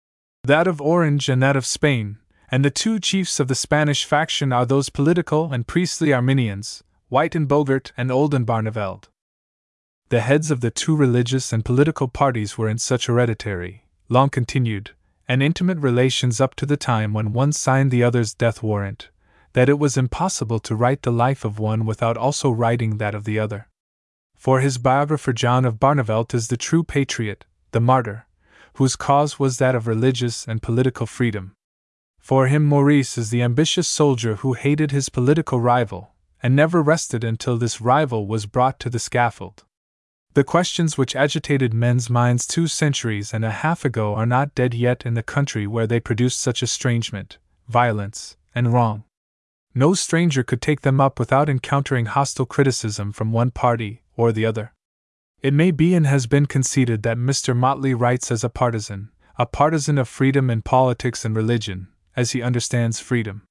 that 0.44 0.68
of 0.68 0.82
Orange 0.82 1.28
and 1.30 1.44
that 1.44 1.56
of 1.56 1.66
Spain, 1.66 2.18
and 2.50 2.64
the 2.64 2.72
two 2.72 3.00
chiefs 3.00 3.40
of 3.40 3.48
the 3.48 3.56
Spanish 3.56 4.06
faction 4.06 4.54
are 4.54 4.66
those 4.66 4.90
political 4.90 5.52
and 5.52 5.68
priestly 5.68 6.14
Arminians, 6.14 6.84
Uytenbogaert 7.12 7.92
and 7.98 8.10
Oldenbarneveld. 8.10 9.06
The 10.10 10.22
heads 10.22 10.50
of 10.50 10.62
the 10.62 10.72
two 10.72 10.96
religious 10.96 11.54
and 11.54 11.64
political 11.64 12.08
parties 12.08 12.58
were 12.58 12.70
in 12.70 12.78
such 12.78 13.08
hereditary, 13.08 13.86
long 14.08 14.30
continued, 14.30 14.92
and 15.30 15.44
intimate 15.44 15.78
relations 15.78 16.42
up 16.42 16.56
to 16.56 16.66
the 16.66 16.76
time 16.76 17.14
when 17.14 17.32
one 17.32 17.52
signed 17.52 17.92
the 17.92 18.04
other's 18.04 18.34
death 18.34 18.64
warrant, 18.64 19.10
that 19.54 19.70
it 19.70 19.78
was 19.78 19.96
impossible 19.96 20.58
to 20.58 20.76
write 20.76 21.04
the 21.04 21.12
life 21.12 21.46
of 21.46 21.60
one 21.60 21.86
without 21.86 22.18
also 22.18 22.50
writing 22.50 22.98
that 22.98 23.14
of 23.14 23.26
the 23.26 23.38
other. 23.38 23.68
For 24.36 24.60
his 24.60 24.80
biographer 24.80 25.32
John 25.32 25.66
of 25.66 25.80
Barneveld 25.80 26.34
is 26.34 26.48
the 26.48 26.58
true 26.58 26.84
patriot, 26.84 27.46
the 27.72 27.80
martyr, 27.80 28.26
whose 28.74 28.96
cause 28.96 29.38
was 29.38 29.60
that 29.60 29.76
of 29.76 29.86
religious 29.86 30.48
and 30.48 30.64
political 30.64 31.06
freedom. 31.06 31.54
For 32.18 32.48
him, 32.48 32.66
Maurice 32.66 33.16
is 33.16 33.30
the 33.30 33.44
ambitious 33.44 33.88
soldier 33.88 34.38
who 34.38 34.54
hated 34.54 34.90
his 34.90 35.10
political 35.10 35.60
rival, 35.60 36.16
and 36.42 36.56
never 36.56 36.82
rested 36.82 37.24
until 37.24 37.58
this 37.58 37.80
rival 37.80 38.26
was 38.26 38.48
brought 38.48 38.80
to 38.80 38.90
the 38.90 39.00
scaffold. 39.00 39.64
The 40.40 40.46
questions 40.46 40.98
which 40.98 41.18
agitated 41.18 41.74
men's 41.74 42.10
minds 42.10 42.48
two 42.48 42.68
centuries 42.68 43.34
and 43.34 43.44
a 43.44 43.52
half 43.52 43.84
ago 43.84 44.16
are 44.16 44.26
not 44.26 44.56
dead 44.56 44.74
yet 44.74 45.06
in 45.06 45.14
the 45.14 45.22
country 45.22 45.68
where 45.68 45.86
they 45.86 46.00
produced 46.00 46.40
such 46.40 46.64
estrangement, 46.64 47.38
violence, 47.68 48.38
and 48.56 48.72
wrong. 48.72 49.04
No 49.76 49.94
stranger 49.94 50.42
could 50.42 50.62
take 50.62 50.80
them 50.80 51.02
up 51.02 51.20
without 51.20 51.50
encountering 51.50 52.06
hostile 52.06 52.46
criticism 52.46 53.12
from 53.12 53.34
one 53.34 53.52
party 53.52 54.02
or 54.16 54.32
the 54.32 54.46
other. 54.46 54.72
It 55.42 55.54
may 55.54 55.72
be 55.72 55.94
and 55.94 56.08
has 56.08 56.26
been 56.26 56.46
conceded 56.46 57.04
that 57.04 57.18
Mr. 57.18 57.54
Motley 57.54 57.94
writes 57.94 58.32
as 58.32 58.42
a 58.42 58.50
partisan, 58.50 59.10
a 59.38 59.46
partisan 59.46 59.98
of 59.98 60.08
freedom 60.08 60.50
in 60.50 60.62
politics 60.62 61.26
and 61.26 61.36
religion, 61.36 61.90
as 62.16 62.32
he 62.32 62.42
understands 62.42 63.02
freedom. 63.02 63.42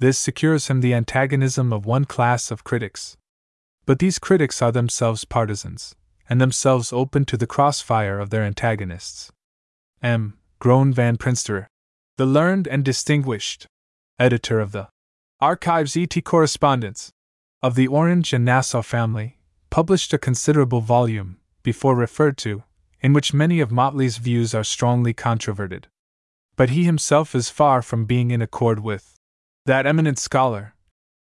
This 0.00 0.18
secures 0.18 0.66
him 0.66 0.80
the 0.80 0.92
antagonism 0.92 1.72
of 1.72 1.86
one 1.86 2.04
class 2.04 2.50
of 2.50 2.64
critics. 2.64 3.16
But 3.84 4.00
these 4.00 4.18
critics 4.18 4.60
are 4.60 4.72
themselves 4.72 5.24
partisans, 5.24 5.94
and 6.28 6.40
themselves 6.40 6.92
open 6.92 7.24
to 7.24 7.36
the 7.36 7.46
crossfire 7.46 8.18
of 8.18 8.30
their 8.30 8.42
antagonists. 8.42 9.30
M. 10.02 10.38
Groen 10.58 10.92
van 10.92 11.16
Prinsterer, 11.16 11.66
the 12.16 12.26
learned 12.26 12.66
and 12.66 12.84
distinguished 12.84 13.66
editor 14.18 14.60
of 14.60 14.72
the 14.72 14.88
Archives 15.40 15.96
et 15.96 16.14
Correspondence 16.24 17.10
of 17.62 17.74
the 17.74 17.86
Orange 17.86 18.32
and 18.32 18.44
Nassau 18.44 18.82
family, 18.82 19.38
published 19.70 20.12
a 20.12 20.18
considerable 20.18 20.80
volume, 20.80 21.38
before 21.62 21.96
referred 21.96 22.38
to, 22.38 22.62
in 23.00 23.12
which 23.12 23.34
many 23.34 23.60
of 23.60 23.70
Motley's 23.70 24.18
views 24.18 24.54
are 24.54 24.64
strongly 24.64 25.12
controverted. 25.12 25.88
But 26.54 26.70
he 26.70 26.84
himself 26.84 27.34
is 27.34 27.50
far 27.50 27.82
from 27.82 28.06
being 28.06 28.30
in 28.30 28.40
accord 28.40 28.80
with 28.80 29.16
that 29.66 29.84
eminent 29.84 30.18
scholar, 30.18 30.74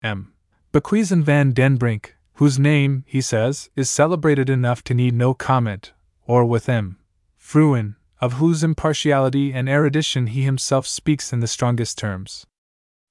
M. 0.03 0.33
Bakhuizen 0.73 1.23
van 1.23 1.53
den 1.53 1.77
Brink, 1.77 2.16
whose 2.37 2.59
name, 2.59 3.03
he 3.07 3.19
says, 3.19 3.69
is 3.75 3.89
celebrated 3.89 4.47
enough 4.47 4.83
to 4.83 4.93
need 4.93 5.13
no 5.13 5.33
comment, 5.33 5.91
or 6.27 6.45
with 6.45 6.69
M. 6.69 6.97
Fruin, 7.35 7.95
of 8.21 8.33
whose 8.33 8.63
impartiality 8.63 9.51
and 9.51 9.67
erudition 9.67 10.27
he 10.27 10.43
himself 10.43 10.85
speaks 10.85 11.33
in 11.33 11.39
the 11.39 11.47
strongest 11.47 11.97
terms. 11.97 12.45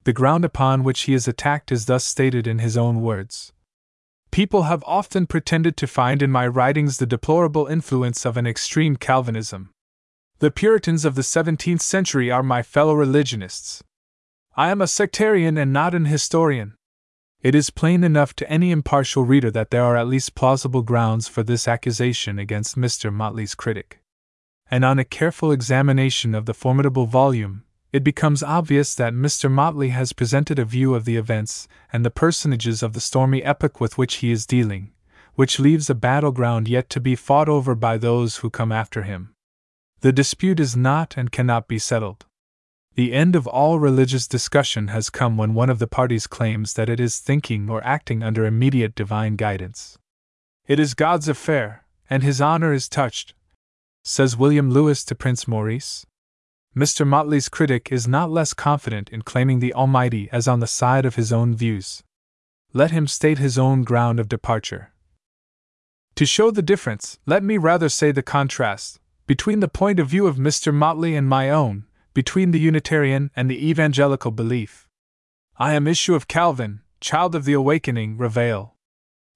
The 0.04 0.12
ground 0.12 0.44
upon 0.44 0.84
which 0.84 1.02
he 1.02 1.14
is 1.14 1.26
attacked 1.26 1.72
is 1.72 1.86
thus 1.86 2.04
stated 2.04 2.46
in 2.46 2.60
his 2.60 2.76
own 2.76 3.00
words 3.00 3.52
People 4.30 4.64
have 4.64 4.84
often 4.86 5.26
pretended 5.26 5.76
to 5.78 5.88
find 5.88 6.22
in 6.22 6.30
my 6.30 6.46
writings 6.46 6.98
the 6.98 7.06
deplorable 7.06 7.66
influence 7.66 8.24
of 8.24 8.36
an 8.36 8.46
extreme 8.46 8.94
Calvinism. 8.94 9.70
The 10.38 10.52
Puritans 10.52 11.04
of 11.04 11.16
the 11.16 11.22
17th 11.22 11.80
century 11.80 12.30
are 12.30 12.44
my 12.44 12.62
fellow 12.62 12.94
religionists. 12.94 13.82
I 14.56 14.70
am 14.70 14.80
a 14.80 14.86
sectarian 14.86 15.58
and 15.58 15.72
not 15.72 15.94
an 15.96 16.04
historian. 16.04 16.75
It 17.42 17.54
is 17.54 17.70
plain 17.70 18.02
enough 18.02 18.34
to 18.36 18.50
any 18.50 18.70
impartial 18.70 19.24
reader 19.24 19.50
that 19.50 19.70
there 19.70 19.84
are 19.84 19.96
at 19.96 20.08
least 20.08 20.34
plausible 20.34 20.82
grounds 20.82 21.28
for 21.28 21.42
this 21.42 21.68
accusation 21.68 22.38
against 22.38 22.76
Mr. 22.76 23.12
Motley's 23.12 23.54
critic. 23.54 24.00
And 24.70 24.84
on 24.84 24.98
a 24.98 25.04
careful 25.04 25.52
examination 25.52 26.34
of 26.34 26.46
the 26.46 26.54
formidable 26.54 27.06
volume, 27.06 27.64
it 27.92 28.02
becomes 28.02 28.42
obvious 28.42 28.94
that 28.96 29.14
Mr. 29.14 29.50
Motley 29.50 29.90
has 29.90 30.12
presented 30.12 30.58
a 30.58 30.64
view 30.64 30.94
of 30.94 31.04
the 31.04 31.16
events 31.16 31.68
and 31.92 32.04
the 32.04 32.10
personages 32.10 32.82
of 32.82 32.92
the 32.92 33.00
stormy 33.00 33.42
epoch 33.42 33.80
with 33.80 33.96
which 33.96 34.16
he 34.16 34.30
is 34.30 34.44
dealing, 34.44 34.92
which 35.34 35.60
leaves 35.60 35.88
a 35.88 35.94
battleground 35.94 36.68
yet 36.68 36.90
to 36.90 37.00
be 37.00 37.14
fought 37.14 37.48
over 37.48 37.74
by 37.74 37.96
those 37.96 38.38
who 38.38 38.50
come 38.50 38.72
after 38.72 39.04
him. 39.04 39.34
The 40.00 40.12
dispute 40.12 40.60
is 40.60 40.76
not 40.76 41.16
and 41.16 41.32
cannot 41.32 41.68
be 41.68 41.78
settled. 41.78 42.25
The 42.96 43.12
end 43.12 43.36
of 43.36 43.46
all 43.46 43.78
religious 43.78 44.26
discussion 44.26 44.88
has 44.88 45.10
come 45.10 45.36
when 45.36 45.52
one 45.52 45.68
of 45.68 45.78
the 45.78 45.86
parties 45.86 46.26
claims 46.26 46.72
that 46.74 46.88
it 46.88 46.98
is 46.98 47.18
thinking 47.18 47.68
or 47.68 47.84
acting 47.84 48.22
under 48.22 48.46
immediate 48.46 48.94
divine 48.94 49.36
guidance. 49.36 49.98
It 50.66 50.80
is 50.80 50.94
God's 50.94 51.28
affair, 51.28 51.84
and 52.08 52.22
his 52.22 52.40
honor 52.40 52.72
is 52.72 52.88
touched, 52.88 53.34
says 54.02 54.38
William 54.38 54.70
Lewis 54.70 55.04
to 55.04 55.14
Prince 55.14 55.46
Maurice. 55.46 56.06
Mr. 56.74 57.06
Motley's 57.06 57.50
critic 57.50 57.92
is 57.92 58.08
not 58.08 58.30
less 58.30 58.54
confident 58.54 59.10
in 59.10 59.20
claiming 59.20 59.58
the 59.58 59.74
Almighty 59.74 60.30
as 60.32 60.48
on 60.48 60.60
the 60.60 60.66
side 60.66 61.04
of 61.04 61.16
his 61.16 61.34
own 61.34 61.54
views. 61.54 62.02
Let 62.72 62.92
him 62.92 63.06
state 63.06 63.38
his 63.38 63.58
own 63.58 63.82
ground 63.84 64.18
of 64.18 64.28
departure. 64.28 64.92
To 66.14 66.24
show 66.24 66.50
the 66.50 66.62
difference, 66.62 67.18
let 67.26 67.42
me 67.42 67.58
rather 67.58 67.90
say 67.90 68.10
the 68.10 68.22
contrast, 68.22 69.00
between 69.26 69.60
the 69.60 69.68
point 69.68 70.00
of 70.00 70.08
view 70.08 70.26
of 70.26 70.36
Mr. 70.36 70.72
Motley 70.72 71.14
and 71.14 71.28
my 71.28 71.50
own, 71.50 71.85
between 72.16 72.50
the 72.50 72.58
Unitarian 72.58 73.30
and 73.36 73.50
the 73.50 73.68
evangelical 73.68 74.30
belief. 74.30 74.88
I 75.58 75.74
am 75.74 75.86
issue 75.86 76.14
of 76.14 76.28
Calvin, 76.28 76.80
child 76.98 77.34
of 77.34 77.44
the 77.44 77.52
awakening, 77.52 78.16
Reveil. 78.16 78.74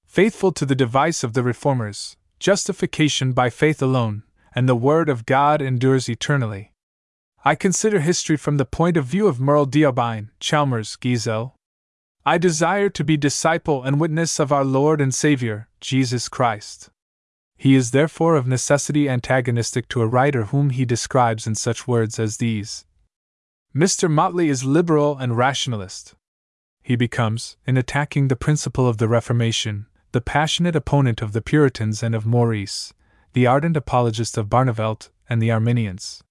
Faithful 0.07 0.51
to 0.53 0.65
the 0.65 0.73
device 0.73 1.23
of 1.23 1.33
the 1.33 1.43
Reformers, 1.43 2.17
justification 2.39 3.33
by 3.33 3.51
faith 3.51 3.83
alone, 3.83 4.23
and 4.55 4.67
the 4.67 4.75
Word 4.89 5.09
of 5.09 5.27
God 5.27 5.61
endures 5.61 6.09
eternally. 6.09 6.73
I 7.45 7.53
consider 7.53 7.99
history 7.99 8.35
from 8.35 8.57
the 8.57 8.65
point 8.65 8.97
of 8.97 9.05
view 9.05 9.27
of 9.27 9.39
Merle 9.39 9.67
d'Aubigné, 9.67 10.29
Chalmers, 10.39 10.97
Giesel. 10.99 11.51
I 12.25 12.39
desire 12.39 12.89
to 12.89 13.03
be 13.03 13.15
disciple 13.15 13.83
and 13.83 13.99
witness 13.99 14.39
of 14.39 14.51
our 14.51 14.65
Lord 14.65 14.99
and 14.99 15.13
Savior, 15.13 15.67
Jesus 15.81 16.27
Christ. 16.27 16.89
He 17.61 17.75
is 17.75 17.91
therefore 17.91 18.37
of 18.37 18.47
necessity 18.47 19.07
antagonistic 19.07 19.87
to 19.89 20.01
a 20.01 20.07
writer 20.07 20.45
whom 20.45 20.71
he 20.71 20.83
describes 20.83 21.45
in 21.45 21.53
such 21.53 21.87
words 21.87 22.17
as 22.17 22.37
these 22.37 22.85
Mr. 23.75 24.09
Motley 24.09 24.49
is 24.49 24.63
liberal 24.63 25.15
and 25.15 25.37
rationalist. 25.37 26.15
He 26.81 26.95
becomes, 26.95 27.57
in 27.67 27.77
attacking 27.77 28.29
the 28.29 28.35
principle 28.35 28.87
of 28.87 28.97
the 28.97 29.07
Reformation, 29.07 29.85
the 30.11 30.21
passionate 30.21 30.75
opponent 30.75 31.21
of 31.21 31.33
the 31.33 31.41
Puritans 31.43 32.01
and 32.01 32.15
of 32.15 32.25
Maurice, 32.25 32.93
the 33.33 33.45
ardent 33.45 33.77
apologist 33.77 34.39
of 34.39 34.49
Barneveld 34.49 35.09
and 35.29 35.39
the 35.39 35.51
Arminians. 35.51 36.23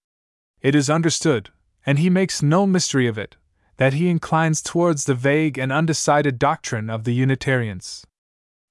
It 0.60 0.74
is 0.74 0.90
understood, 0.90 1.50
and 1.86 2.00
he 2.00 2.10
makes 2.10 2.42
no 2.42 2.66
mystery 2.66 3.06
of 3.06 3.18
it, 3.18 3.36
that 3.76 3.92
he 3.92 4.08
inclines 4.08 4.60
towards 4.60 5.04
the 5.04 5.14
vague 5.14 5.58
and 5.58 5.70
undecided 5.70 6.40
doctrine 6.40 6.90
of 6.90 7.04
the 7.04 7.14
Unitarians. 7.14 8.04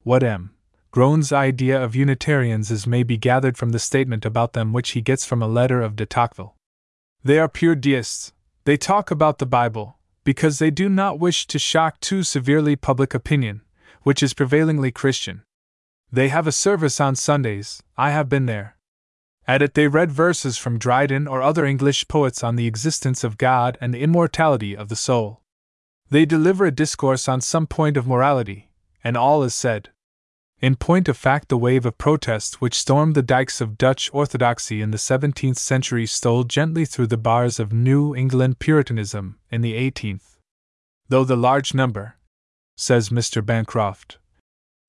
What 0.03 0.23
M. 0.23 0.51
Groen's 0.91 1.31
idea 1.31 1.81
of 1.81 1.96
Unitarians 1.96 2.72
is 2.72 2.88
may 2.88 3.03
be 3.03 3.17
gathered 3.17 3.58
from 3.58 3.69
the 3.72 3.79
statement 3.79 4.25
about 4.25 4.53
them 4.53 4.74
which 4.74 4.91
he 4.91 5.01
gets 5.01 5.25
from 5.25 5.41
a 5.41 5.48
letter 5.48 5.81
of 5.81 5.96
de 5.96 6.05
Tocqueville. 6.05 6.55
They 7.24 7.39
are 7.39 7.48
pure 7.50 7.75
deists, 7.75 8.34
they 8.65 8.77
talk 8.77 9.12
about 9.12 9.38
the 9.38 9.46
Bible, 9.46 9.98
because 10.24 10.60
they 10.60 10.72
do 10.72 10.89
not 10.89 11.19
wish 11.19 11.48
to 11.48 11.60
shock 11.60 12.00
too 12.00 12.24
severely 12.24 12.75
public 12.75 13.13
opinion, 13.13 13.62
which 14.03 14.24
is 14.24 14.34
prevailingly 14.34 14.91
Christian. 14.91 15.43
They 16.12 16.29
have 16.29 16.48
a 16.48 16.51
service 16.51 17.00
on 17.00 17.15
Sundays, 17.15 17.84
I 17.98 18.12
have 18.12 18.29
been 18.29 18.46
there, 18.48 18.75
at 19.50 19.63
it, 19.63 19.74
they 19.74 19.88
read 19.88 20.12
verses 20.12 20.60
from 20.60 20.77
Dryden 20.77 21.27
or 21.27 21.41
other 21.41 21.65
English 21.65 22.08
poets 22.08 22.43
on 22.43 22.55
the 22.55 22.67
existence 22.67 23.24
of 23.24 23.39
God 23.39 23.79
and 23.81 23.91
the 23.91 24.01
immortality 24.01 24.77
of 24.77 24.89
the 24.89 24.96
soul. 24.96 25.41
They 26.12 26.24
deliver 26.24 26.65
a 26.65 26.72
discourse 26.72 27.27
on 27.27 27.41
some 27.41 27.65
point 27.65 27.98
of 27.98 28.05
morality, 28.05 28.69
and 29.03 29.17
all 29.17 29.41
is 29.41 29.55
said. 29.55 29.89
In 30.61 30.75
point 30.75 31.07
of 31.07 31.15
fact, 31.15 31.47
the 31.47 31.57
wave 31.57 31.85
of 31.85 31.97
protest 31.97 32.59
which 32.59 32.77
stormed 32.77 33.15
the 33.15 33.21
dikes 33.21 33.61
of 33.61 33.77
Dutch 33.77 34.09
orthodoxy 34.11 34.81
in 34.81 34.91
the 34.91 34.97
17th 34.97 35.57
century 35.57 36.05
stole 36.05 36.43
gently 36.43 36.83
through 36.83 37.07
the 37.07 37.17
bars 37.17 37.61
of 37.61 37.71
New 37.71 38.13
England 38.13 38.59
Puritanism 38.59 39.39
in 39.49 39.61
the 39.61 39.73
18th. 39.73 40.35
Though 41.07 41.23
the 41.23 41.37
large 41.37 41.73
number, 41.73 42.17
says 42.75 43.07
Mr. 43.07 43.45
Bancroft, 43.45 44.17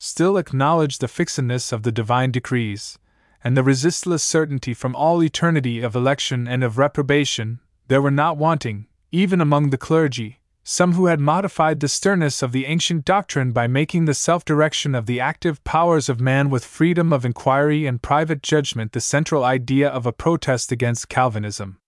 still 0.00 0.36
acknowledge 0.38 0.98
the 0.98 1.06
fixedness 1.06 1.72
of 1.72 1.84
the 1.84 1.92
divine 1.92 2.32
decrees, 2.32 2.98
and 3.44 3.56
the 3.56 3.62
resistless 3.62 4.24
certainty 4.24 4.74
from 4.74 4.96
all 4.96 5.22
eternity 5.22 5.80
of 5.82 5.94
election 5.94 6.48
and 6.48 6.64
of 6.64 6.78
reprobation, 6.78 7.60
there 7.86 8.02
were 8.02 8.10
not 8.10 8.36
wanting, 8.36 8.86
even 9.12 9.40
among 9.40 9.70
the 9.70 9.78
clergy, 9.78 10.39
some 10.62 10.92
who 10.92 11.06
had 11.06 11.20
modified 11.20 11.80
the 11.80 11.88
sternness 11.88 12.42
of 12.42 12.52
the 12.52 12.66
ancient 12.66 13.04
doctrine 13.04 13.52
by 13.52 13.66
making 13.66 14.04
the 14.04 14.14
self 14.14 14.44
direction 14.44 14.94
of 14.94 15.06
the 15.06 15.20
active 15.20 15.62
powers 15.64 16.08
of 16.08 16.20
man 16.20 16.50
with 16.50 16.64
freedom 16.64 17.12
of 17.12 17.24
inquiry 17.24 17.86
and 17.86 18.02
private 18.02 18.42
judgment 18.42 18.92
the 18.92 19.00
central 19.00 19.42
idea 19.42 19.88
of 19.88 20.06
a 20.06 20.12
protest 20.12 20.70
against 20.70 21.08
Calvinism. 21.08 21.78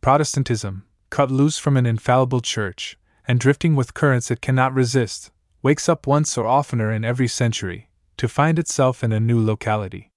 Protestantism, 0.00 0.84
cut 1.10 1.30
loose 1.30 1.58
from 1.58 1.76
an 1.76 1.86
infallible 1.86 2.40
church, 2.40 2.98
and 3.28 3.38
drifting 3.38 3.76
with 3.76 3.94
currents 3.94 4.30
it 4.30 4.40
cannot 4.40 4.74
resist, 4.74 5.30
wakes 5.62 5.88
up 5.88 6.06
once 6.06 6.38
or 6.38 6.46
oftener 6.46 6.92
in 6.92 7.04
every 7.04 7.28
century, 7.28 7.90
to 8.16 8.28
find 8.28 8.58
itself 8.58 9.04
in 9.04 9.12
a 9.12 9.20
new 9.20 9.44
locality. 9.44 10.10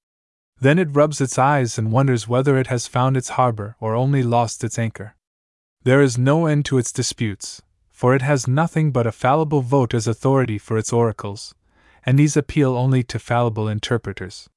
Then 0.61 0.77
it 0.77 0.95
rubs 0.95 1.21
its 1.21 1.37
eyes 1.37 1.77
and 1.77 1.91
wonders 1.91 2.27
whether 2.27 2.57
it 2.57 2.67
has 2.67 2.87
found 2.87 3.15
its 3.15 3.29
harbor 3.29 3.75
or 3.79 3.95
only 3.95 4.23
lost 4.23 4.63
its 4.63 4.77
anchor. 4.77 5.15
There 5.83 6.01
is 6.01 6.17
no 6.17 6.45
end 6.45 6.65
to 6.65 6.77
its 6.77 6.91
disputes, 6.91 7.61
for 7.99 8.15
it 8.15 8.21
has 8.21 8.47
nothing 8.47 8.93
but 8.93 9.05
a 9.05 9.11
fallible 9.11 9.59
vote 9.59 9.93
as 9.93 10.07
authority 10.07 10.57
for 10.57 10.77
its 10.77 10.93
oracles, 10.93 11.53
and 12.05 12.17
these 12.17 12.37
appeal 12.37 12.77
only 12.77 13.03
to 13.03 13.19
fallible 13.19 13.67
interpreters. 13.67 14.49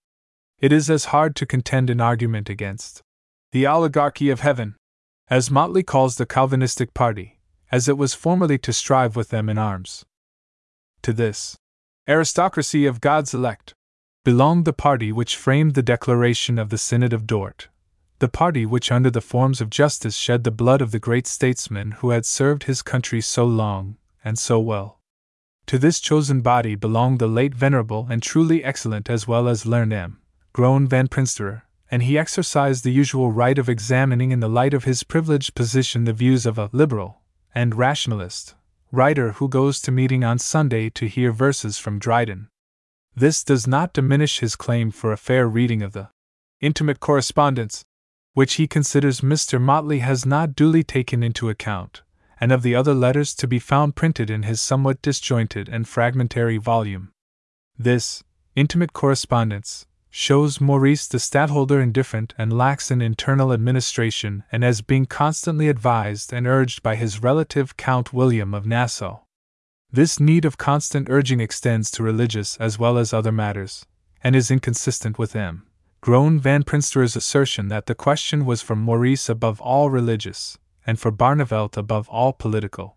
It 0.60 0.70
is 0.70 0.88
as 0.88 1.06
hard 1.06 1.34
to 1.34 1.44
contend 1.44 1.90
in 1.90 2.00
argument 2.00 2.48
against 2.48 3.02
the 3.50 3.66
oligarchy 3.66 4.30
of 4.30 4.42
heaven, 4.42 4.76
as 5.28 5.50
Motley 5.50 5.82
calls 5.82 6.14
the 6.14 6.24
Calvinistic 6.24 6.94
party, 6.94 7.40
as 7.72 7.88
it 7.88 7.98
was 7.98 8.14
formerly 8.14 8.58
to 8.58 8.72
strive 8.72 9.16
with 9.16 9.30
them 9.30 9.48
in 9.48 9.58
arms. 9.58 10.04
To 11.02 11.12
this 11.12 11.56
aristocracy 12.06 12.86
of 12.86 13.00
God's 13.00 13.34
elect 13.34 13.74
belonged 14.24 14.66
the 14.66 14.72
party 14.72 15.10
which 15.10 15.34
framed 15.34 15.74
the 15.74 15.82
declaration 15.82 16.60
of 16.60 16.68
the 16.68 16.78
Synod 16.78 17.12
of 17.12 17.26
Dort, 17.26 17.66
the 18.22 18.28
party 18.28 18.64
which, 18.64 18.92
under 18.92 19.10
the 19.10 19.20
forms 19.20 19.60
of 19.60 19.68
justice, 19.68 20.14
shed 20.14 20.44
the 20.44 20.52
blood 20.52 20.80
of 20.80 20.92
the 20.92 21.00
great 21.00 21.26
statesman 21.26 21.90
who 21.90 22.10
had 22.10 22.24
served 22.24 22.62
his 22.62 22.80
country 22.80 23.20
so 23.20 23.44
long 23.44 23.96
and 24.24 24.38
so 24.38 24.60
well. 24.60 25.00
To 25.66 25.76
this 25.76 25.98
chosen 25.98 26.40
body 26.40 26.76
belonged 26.76 27.18
the 27.18 27.26
late 27.26 27.52
venerable 27.52 28.06
and 28.08 28.22
truly 28.22 28.62
excellent 28.62 29.10
as 29.10 29.26
well 29.26 29.48
as 29.48 29.66
learned 29.66 29.92
M. 29.92 30.20
Groen 30.52 30.86
van 30.86 31.08
Prinsterer, 31.08 31.62
and 31.90 32.04
he 32.04 32.16
exercised 32.16 32.84
the 32.84 32.92
usual 32.92 33.32
right 33.32 33.58
of 33.58 33.68
examining 33.68 34.30
in 34.30 34.38
the 34.38 34.48
light 34.48 34.72
of 34.72 34.84
his 34.84 35.02
privileged 35.02 35.56
position 35.56 36.04
the 36.04 36.12
views 36.12 36.46
of 36.46 36.58
a 36.58 36.70
liberal 36.70 37.22
and 37.56 37.74
rationalist 37.74 38.54
writer 38.92 39.32
who 39.32 39.48
goes 39.48 39.80
to 39.80 39.90
meeting 39.90 40.22
on 40.22 40.38
Sunday 40.38 40.88
to 40.90 41.08
hear 41.08 41.32
verses 41.32 41.76
from 41.76 41.98
Dryden. 41.98 42.46
This 43.16 43.42
does 43.42 43.66
not 43.66 43.92
diminish 43.92 44.38
his 44.38 44.54
claim 44.54 44.92
for 44.92 45.10
a 45.10 45.16
fair 45.16 45.48
reading 45.48 45.82
of 45.82 45.92
the 45.92 46.10
intimate 46.60 47.00
correspondence 47.00 47.84
which 48.34 48.54
he 48.54 48.66
considers 48.66 49.20
Mr. 49.20 49.60
Motley 49.60 49.98
has 49.98 50.24
not 50.24 50.54
duly 50.54 50.82
taken 50.82 51.22
into 51.22 51.48
account, 51.48 52.02
and 52.40 52.50
of 52.50 52.62
the 52.62 52.74
other 52.74 52.94
letters 52.94 53.34
to 53.34 53.46
be 53.46 53.58
found 53.58 53.94
printed 53.94 54.30
in 54.30 54.42
his 54.44 54.60
somewhat 54.60 55.02
disjointed 55.02 55.68
and 55.68 55.86
fragmentary 55.86 56.56
volume. 56.56 57.12
This 57.78 58.22
intimate 58.56 58.92
correspondence 58.92 59.86
shows 60.10 60.60
Maurice 60.60 61.08
the 61.08 61.18
stadtholder 61.18 61.80
indifferent 61.80 62.34
and 62.36 62.52
lax 62.52 62.90
in 62.90 63.00
internal 63.00 63.52
administration 63.52 64.44
and 64.52 64.62
as 64.62 64.82
being 64.82 65.06
constantly 65.06 65.68
advised 65.68 66.32
and 66.32 66.46
urged 66.46 66.82
by 66.82 66.96
his 66.96 67.22
relative 67.22 67.76
Count 67.78 68.12
William 68.12 68.52
of 68.52 68.66
Nassau. 68.66 69.20
This 69.90 70.20
need 70.20 70.44
of 70.44 70.58
constant 70.58 71.08
urging 71.10 71.40
extends 71.40 71.90
to 71.92 72.02
religious 72.02 72.56
as 72.58 72.78
well 72.78 72.98
as 72.98 73.12
other 73.12 73.32
matters, 73.32 73.86
and 74.22 74.36
is 74.36 74.50
inconsistent 74.50 75.18
with 75.18 75.36
M. 75.36 75.66
Groen 76.02 76.40
van 76.40 76.64
Prinsterer's 76.64 77.14
assertion 77.14 77.68
that 77.68 77.86
the 77.86 77.94
question 77.94 78.44
was 78.44 78.60
for 78.60 78.74
Maurice 78.74 79.28
above 79.28 79.60
all 79.60 79.88
religious, 79.88 80.58
and 80.84 80.98
for 80.98 81.12
Barneveld 81.12 81.76
above 81.76 82.08
all 82.08 82.32
political. 82.32 82.96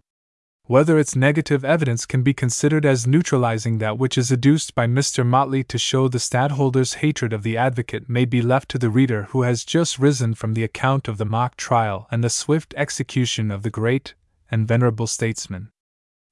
Whether 0.63 0.97
its 0.97 1.15
negative 1.15 1.63
evidence 1.63 2.07
can 2.07 2.23
be 2.23 2.33
considered 2.33 2.83
as 2.83 3.05
neutralizing 3.05 3.77
that 3.77 3.99
which 3.99 4.17
is 4.17 4.31
adduced 4.31 4.73
by 4.73 4.87
Mr. 4.87 5.23
Motley 5.23 5.63
to 5.65 5.77
show 5.77 6.07
the 6.07 6.17
stadtholder's 6.17 6.95
hatred 6.95 7.31
of 7.31 7.43
the 7.43 7.55
advocate 7.55 8.09
may 8.09 8.25
be 8.25 8.41
left 8.41 8.69
to 8.69 8.79
the 8.79 8.89
reader 8.89 9.25
who 9.25 9.43
has 9.43 9.63
just 9.63 9.99
risen 9.99 10.33
from 10.33 10.55
the 10.55 10.63
account 10.63 11.07
of 11.07 11.19
the 11.19 11.25
mock 11.25 11.55
trial 11.57 12.07
and 12.09 12.23
the 12.23 12.29
swift 12.31 12.73
execution 12.75 13.51
of 13.51 13.61
the 13.61 13.69
great 13.69 14.15
and 14.49 14.67
venerable 14.67 15.05
statesman. 15.05 15.69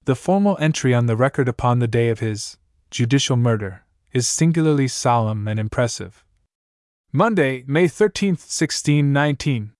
The 0.05 0.15
formal 0.15 0.57
entry 0.59 0.95
on 0.95 1.05
the 1.05 1.15
record 1.15 1.47
upon 1.47 1.77
the 1.77 1.87
day 1.87 2.09
of 2.09 2.17
his 2.17 2.57
judicial 2.89 3.37
murder 3.37 3.83
is 4.11 4.27
singularly 4.27 4.87
solemn 4.87 5.47
and 5.47 5.59
impressive. 5.59 6.25
Monday, 7.15 7.63
May 7.67 7.87
13, 7.87 8.29
1619. 8.31 9.73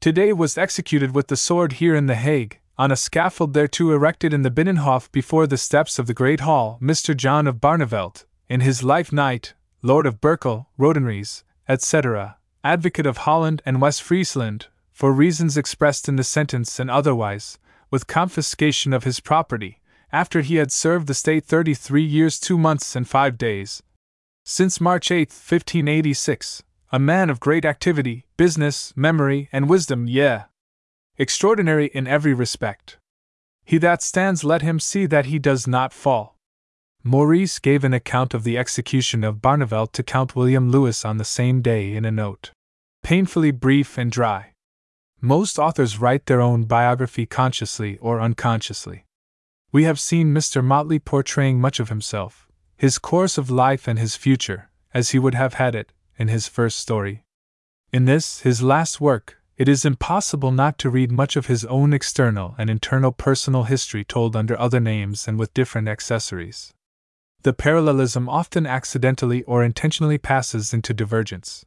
Today 0.00 0.32
was 0.32 0.56
executed 0.56 1.14
with 1.14 1.26
the 1.26 1.36
sword 1.36 1.74
here 1.74 1.94
in 1.94 2.06
The 2.06 2.14
Hague, 2.14 2.60
on 2.78 2.90
a 2.90 2.96
scaffold 2.96 3.52
thereto 3.52 3.90
erected 3.90 4.32
in 4.32 4.40
the 4.40 4.50
Binnenhof 4.50 5.12
before 5.12 5.46
the 5.46 5.58
steps 5.58 5.98
of 5.98 6.06
the 6.06 6.14
Great 6.14 6.40
Hall, 6.40 6.78
Mr. 6.80 7.14
John 7.14 7.46
of 7.46 7.60
Barneveld, 7.60 8.24
in 8.48 8.60
his 8.60 8.82
life 8.82 9.12
knight, 9.12 9.52
Lord 9.82 10.06
of 10.06 10.22
Berkel, 10.22 10.64
Rodenries, 10.78 11.42
etc., 11.68 12.38
advocate 12.64 13.04
of 13.04 13.18
Holland 13.18 13.60
and 13.66 13.82
West 13.82 14.02
Friesland, 14.02 14.68
for 14.92 15.12
reasons 15.12 15.58
expressed 15.58 16.08
in 16.08 16.16
the 16.16 16.24
sentence 16.24 16.80
and 16.80 16.90
otherwise, 16.90 17.58
with 17.90 18.06
confiscation 18.06 18.94
of 18.94 19.04
his 19.04 19.20
property, 19.20 19.82
after 20.10 20.40
he 20.40 20.56
had 20.56 20.72
served 20.72 21.06
the 21.06 21.12
state 21.12 21.44
thirty 21.44 21.74
three 21.74 22.02
years 22.02 22.40
two 22.40 22.56
months 22.56 22.96
and 22.96 23.06
five 23.06 23.36
days, 23.36 23.82
since 24.44 24.80
March 24.80 25.10
8, 25.10 25.28
1586, 25.28 26.62
a 26.90 26.98
man 26.98 27.30
of 27.30 27.40
great 27.40 27.64
activity, 27.64 28.26
business, 28.36 28.92
memory, 28.96 29.48
and 29.52 29.68
wisdom, 29.68 30.06
yeah. 30.08 30.44
Extraordinary 31.16 31.86
in 31.94 32.06
every 32.06 32.34
respect. 32.34 32.98
He 33.64 33.78
that 33.78 34.02
stands, 34.02 34.42
let 34.42 34.62
him 34.62 34.80
see 34.80 35.06
that 35.06 35.26
he 35.26 35.38
does 35.38 35.66
not 35.66 35.92
fall. 35.92 36.36
Maurice 37.04 37.58
gave 37.58 37.84
an 37.84 37.94
account 37.94 38.34
of 38.34 38.44
the 38.44 38.58
execution 38.58 39.24
of 39.24 39.36
Barneveld 39.40 39.92
to 39.92 40.02
Count 40.02 40.34
William 40.34 40.70
Lewis 40.70 41.04
on 41.04 41.18
the 41.18 41.24
same 41.24 41.62
day 41.62 41.94
in 41.94 42.04
a 42.04 42.10
note. 42.10 42.50
Painfully 43.02 43.50
brief 43.50 43.96
and 43.96 44.10
dry. 44.10 44.52
Most 45.20 45.58
authors 45.58 46.00
write 46.00 46.26
their 46.26 46.40
own 46.40 46.64
biography 46.64 47.26
consciously 47.26 47.96
or 47.98 48.20
unconsciously. 48.20 49.04
We 49.70 49.84
have 49.84 50.00
seen 50.00 50.34
Mr. 50.34 50.62
Motley 50.62 50.98
portraying 50.98 51.60
much 51.60 51.80
of 51.80 51.88
himself, 51.88 52.48
his 52.82 52.98
course 52.98 53.38
of 53.38 53.48
life 53.48 53.86
and 53.86 54.00
his 54.00 54.16
future, 54.16 54.68
as 54.92 55.10
he 55.10 55.18
would 55.20 55.36
have 55.36 55.54
had 55.54 55.72
it, 55.72 55.92
in 56.16 56.26
his 56.26 56.48
first 56.48 56.76
story. 56.76 57.22
In 57.92 58.06
this, 58.06 58.40
his 58.40 58.60
last 58.60 59.00
work, 59.00 59.40
it 59.56 59.68
is 59.68 59.84
impossible 59.84 60.50
not 60.50 60.78
to 60.78 60.90
read 60.90 61.12
much 61.12 61.36
of 61.36 61.46
his 61.46 61.64
own 61.66 61.92
external 61.92 62.56
and 62.58 62.68
internal 62.68 63.12
personal 63.12 63.62
history 63.62 64.02
told 64.02 64.34
under 64.34 64.58
other 64.58 64.80
names 64.80 65.28
and 65.28 65.38
with 65.38 65.54
different 65.54 65.86
accessories. 65.86 66.74
The 67.42 67.52
parallelism 67.52 68.28
often 68.28 68.66
accidentally 68.66 69.44
or 69.44 69.62
intentionally 69.62 70.18
passes 70.18 70.74
into 70.74 70.92
divergence. 70.92 71.64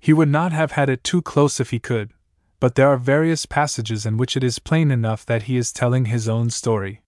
He 0.00 0.12
would 0.12 0.30
not 0.30 0.50
have 0.50 0.72
had 0.72 0.88
it 0.88 1.04
too 1.04 1.22
close 1.22 1.60
if 1.60 1.70
he 1.70 1.78
could, 1.78 2.10
but 2.58 2.74
there 2.74 2.88
are 2.88 2.96
various 2.96 3.46
passages 3.46 4.04
in 4.04 4.16
which 4.16 4.36
it 4.36 4.42
is 4.42 4.58
plain 4.58 4.90
enough 4.90 5.24
that 5.26 5.44
he 5.44 5.56
is 5.56 5.72
telling 5.72 6.06
his 6.06 6.28
own 6.28 6.50
story. 6.50 7.02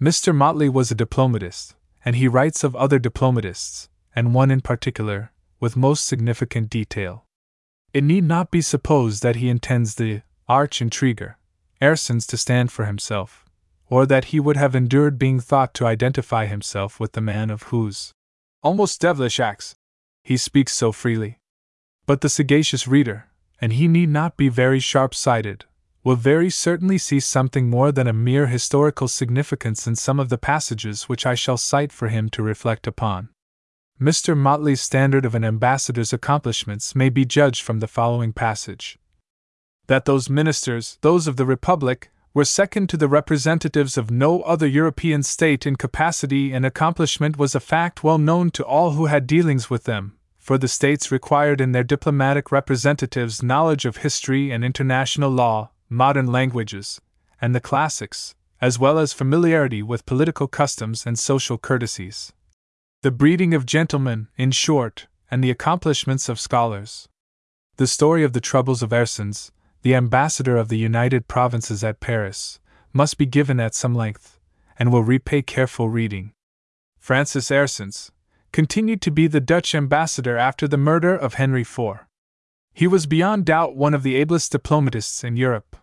Mr. 0.00 0.32
Motley 0.32 0.68
was 0.68 0.92
a 0.92 0.94
diplomatist, 0.94 1.74
and 2.06 2.14
he 2.14 2.28
writes 2.28 2.62
of 2.62 2.76
other 2.76 3.00
diplomatists, 3.00 3.88
and 4.14 4.32
one 4.32 4.52
in 4.52 4.60
particular, 4.60 5.32
with 5.58 5.76
most 5.76 6.06
significant 6.06 6.70
detail. 6.70 7.26
It 7.92 8.04
need 8.04 8.22
not 8.22 8.52
be 8.52 8.60
supposed 8.60 9.24
that 9.24 9.36
he 9.36 9.48
intends 9.48 9.96
the 9.96 10.22
arch 10.48 10.80
intriguer, 10.80 11.34
Aerssens, 11.82 12.24
to 12.28 12.36
stand 12.36 12.70
for 12.70 12.84
himself, 12.84 13.44
or 13.88 14.06
that 14.06 14.26
he 14.26 14.38
would 14.38 14.56
have 14.56 14.76
endured 14.76 15.18
being 15.18 15.40
thought 15.40 15.74
to 15.74 15.86
identify 15.86 16.46
himself 16.46 17.00
with 17.00 17.12
the 17.12 17.20
man 17.20 17.50
of 17.50 17.64
whose 17.64 18.12
almost 18.62 19.00
devilish 19.00 19.40
acts 19.40 19.74
he 20.22 20.36
speaks 20.36 20.72
so 20.72 20.92
freely. 20.92 21.40
But 22.06 22.20
the 22.20 22.28
sagacious 22.28 22.86
reader, 22.86 23.26
and 23.60 23.72
he 23.72 23.88
need 23.88 24.10
not 24.10 24.36
be 24.36 24.48
very 24.48 24.78
sharp 24.78 25.12
sighted, 25.12 25.64
will 26.06 26.14
very 26.14 26.48
certainly 26.48 26.96
see 26.96 27.18
something 27.18 27.68
more 27.68 27.90
than 27.90 28.06
a 28.06 28.12
mere 28.12 28.46
historical 28.46 29.08
significance 29.08 29.88
in 29.88 29.96
some 29.96 30.20
of 30.20 30.28
the 30.28 30.38
passages 30.38 31.08
which 31.08 31.26
I 31.26 31.34
shall 31.34 31.56
cite 31.56 31.90
for 31.90 32.06
him 32.06 32.28
to 32.28 32.44
reflect 32.44 32.86
upon. 32.86 33.30
Mr. 34.00 34.36
Motley's 34.36 34.80
standard 34.80 35.24
of 35.24 35.34
an 35.34 35.44
ambassador's 35.44 36.12
accomplishments 36.12 36.94
may 36.94 37.08
be 37.08 37.24
judged 37.24 37.60
from 37.60 37.80
the 37.80 37.88
following 37.88 38.32
passage 38.32 39.00
That 39.88 40.04
those 40.04 40.30
ministers, 40.30 40.96
those 41.00 41.26
of 41.26 41.34
the 41.34 41.44
Republic, 41.44 42.12
were 42.32 42.44
second 42.44 42.88
to 42.90 42.96
the 42.96 43.08
representatives 43.08 43.98
of 43.98 44.08
no 44.08 44.42
other 44.42 44.68
European 44.68 45.24
state 45.24 45.66
in 45.66 45.74
capacity 45.74 46.52
and 46.52 46.64
accomplishment 46.64 47.36
was 47.36 47.56
a 47.56 47.66
fact 47.74 48.04
well 48.04 48.18
known 48.18 48.52
to 48.52 48.64
all 48.64 48.92
who 48.92 49.06
had 49.06 49.26
dealings 49.26 49.68
with 49.68 49.82
them, 49.82 50.16
for 50.38 50.56
the 50.56 50.68
states 50.68 51.10
required 51.10 51.60
in 51.60 51.72
their 51.72 51.82
diplomatic 51.82 52.52
representatives 52.52 53.42
knowledge 53.42 53.84
of 53.84 53.96
history 53.96 54.52
and 54.52 54.64
international 54.64 55.30
law, 55.30 55.72
modern 55.88 56.26
languages, 56.26 57.00
and 57.40 57.54
the 57.54 57.60
classics, 57.60 58.34
as 58.60 58.78
well 58.78 58.98
as 58.98 59.12
familiarity 59.12 59.82
with 59.82 60.06
political 60.06 60.48
customs 60.48 61.06
and 61.06 61.18
social 61.18 61.58
courtesies. 61.58 62.32
The 63.02 63.10
breeding 63.10 63.54
of 63.54 63.66
gentlemen, 63.66 64.28
in 64.36 64.50
short, 64.50 65.06
and 65.30 65.42
the 65.42 65.50
accomplishments 65.50 66.28
of 66.28 66.40
scholars. 66.40 67.08
The 67.76 67.86
story 67.86 68.24
of 68.24 68.32
the 68.32 68.40
troubles 68.40 68.82
of 68.82 68.90
Aerssens, 68.90 69.50
the 69.82 69.94
ambassador 69.94 70.56
of 70.56 70.68
the 70.68 70.78
United 70.78 71.28
Provinces 71.28 71.84
at 71.84 72.00
Paris, 72.00 72.58
must 72.92 73.18
be 73.18 73.26
given 73.26 73.60
at 73.60 73.74
some 73.74 73.94
length, 73.94 74.40
and 74.78 74.90
will 74.90 75.02
repay 75.02 75.42
careful 75.42 75.88
reading. 75.88 76.32
Francis 76.98 77.50
Aerssens 77.50 78.10
continued 78.52 79.02
to 79.02 79.10
be 79.10 79.26
the 79.26 79.40
Dutch 79.40 79.74
ambassador 79.74 80.38
after 80.38 80.66
the 80.66 80.78
murder 80.78 81.14
of 81.14 81.34
Henry 81.34 81.60
IV. 81.60 82.05
He 82.76 82.86
was 82.86 83.06
beyond 83.06 83.46
doubt 83.46 83.74
one 83.74 83.94
of 83.94 84.02
the 84.02 84.16
ablest 84.16 84.52
diplomatists 84.52 85.24
in 85.24 85.34
Europe. 85.38 85.76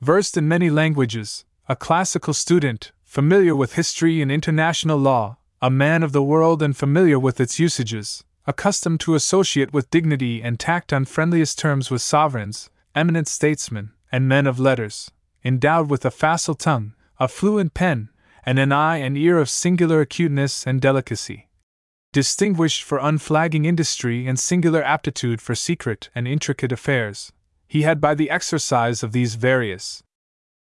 Versed 0.00 0.36
in 0.36 0.48
many 0.48 0.70
languages, 0.70 1.44
a 1.68 1.76
classical 1.76 2.34
student, 2.34 2.90
familiar 3.04 3.54
with 3.54 3.74
history 3.74 4.20
and 4.20 4.32
international 4.32 4.98
law, 4.98 5.36
a 5.62 5.70
man 5.70 6.02
of 6.02 6.10
the 6.10 6.24
world 6.24 6.64
and 6.64 6.76
familiar 6.76 7.16
with 7.16 7.38
its 7.40 7.60
usages, 7.60 8.24
accustomed 8.44 8.98
to 8.98 9.14
associate 9.14 9.72
with 9.72 9.88
dignity 9.92 10.42
and 10.42 10.58
tact 10.58 10.92
on 10.92 11.04
friendliest 11.04 11.60
terms 11.60 11.92
with 11.92 12.02
sovereigns, 12.02 12.70
eminent 12.92 13.28
statesmen, 13.28 13.92
and 14.10 14.28
men 14.28 14.48
of 14.48 14.58
letters, 14.58 15.12
endowed 15.44 15.88
with 15.88 16.04
a 16.04 16.10
facile 16.10 16.56
tongue, 16.56 16.92
a 17.20 17.28
fluent 17.28 17.72
pen, 17.72 18.08
and 18.44 18.58
an 18.58 18.72
eye 18.72 18.96
and 18.96 19.16
ear 19.16 19.38
of 19.38 19.48
singular 19.48 20.00
acuteness 20.00 20.66
and 20.66 20.80
delicacy. 20.80 21.45
Distinguished 22.16 22.82
for 22.82 22.96
unflagging 22.96 23.66
industry 23.66 24.26
and 24.26 24.38
singular 24.38 24.82
aptitude 24.82 25.42
for 25.42 25.54
secret 25.54 26.08
and 26.14 26.26
intricate 26.26 26.72
affairs, 26.72 27.30
he 27.68 27.82
had 27.82 28.00
by 28.00 28.14
the 28.14 28.30
exercise 28.30 29.02
of 29.02 29.12
these 29.12 29.34
various 29.34 30.02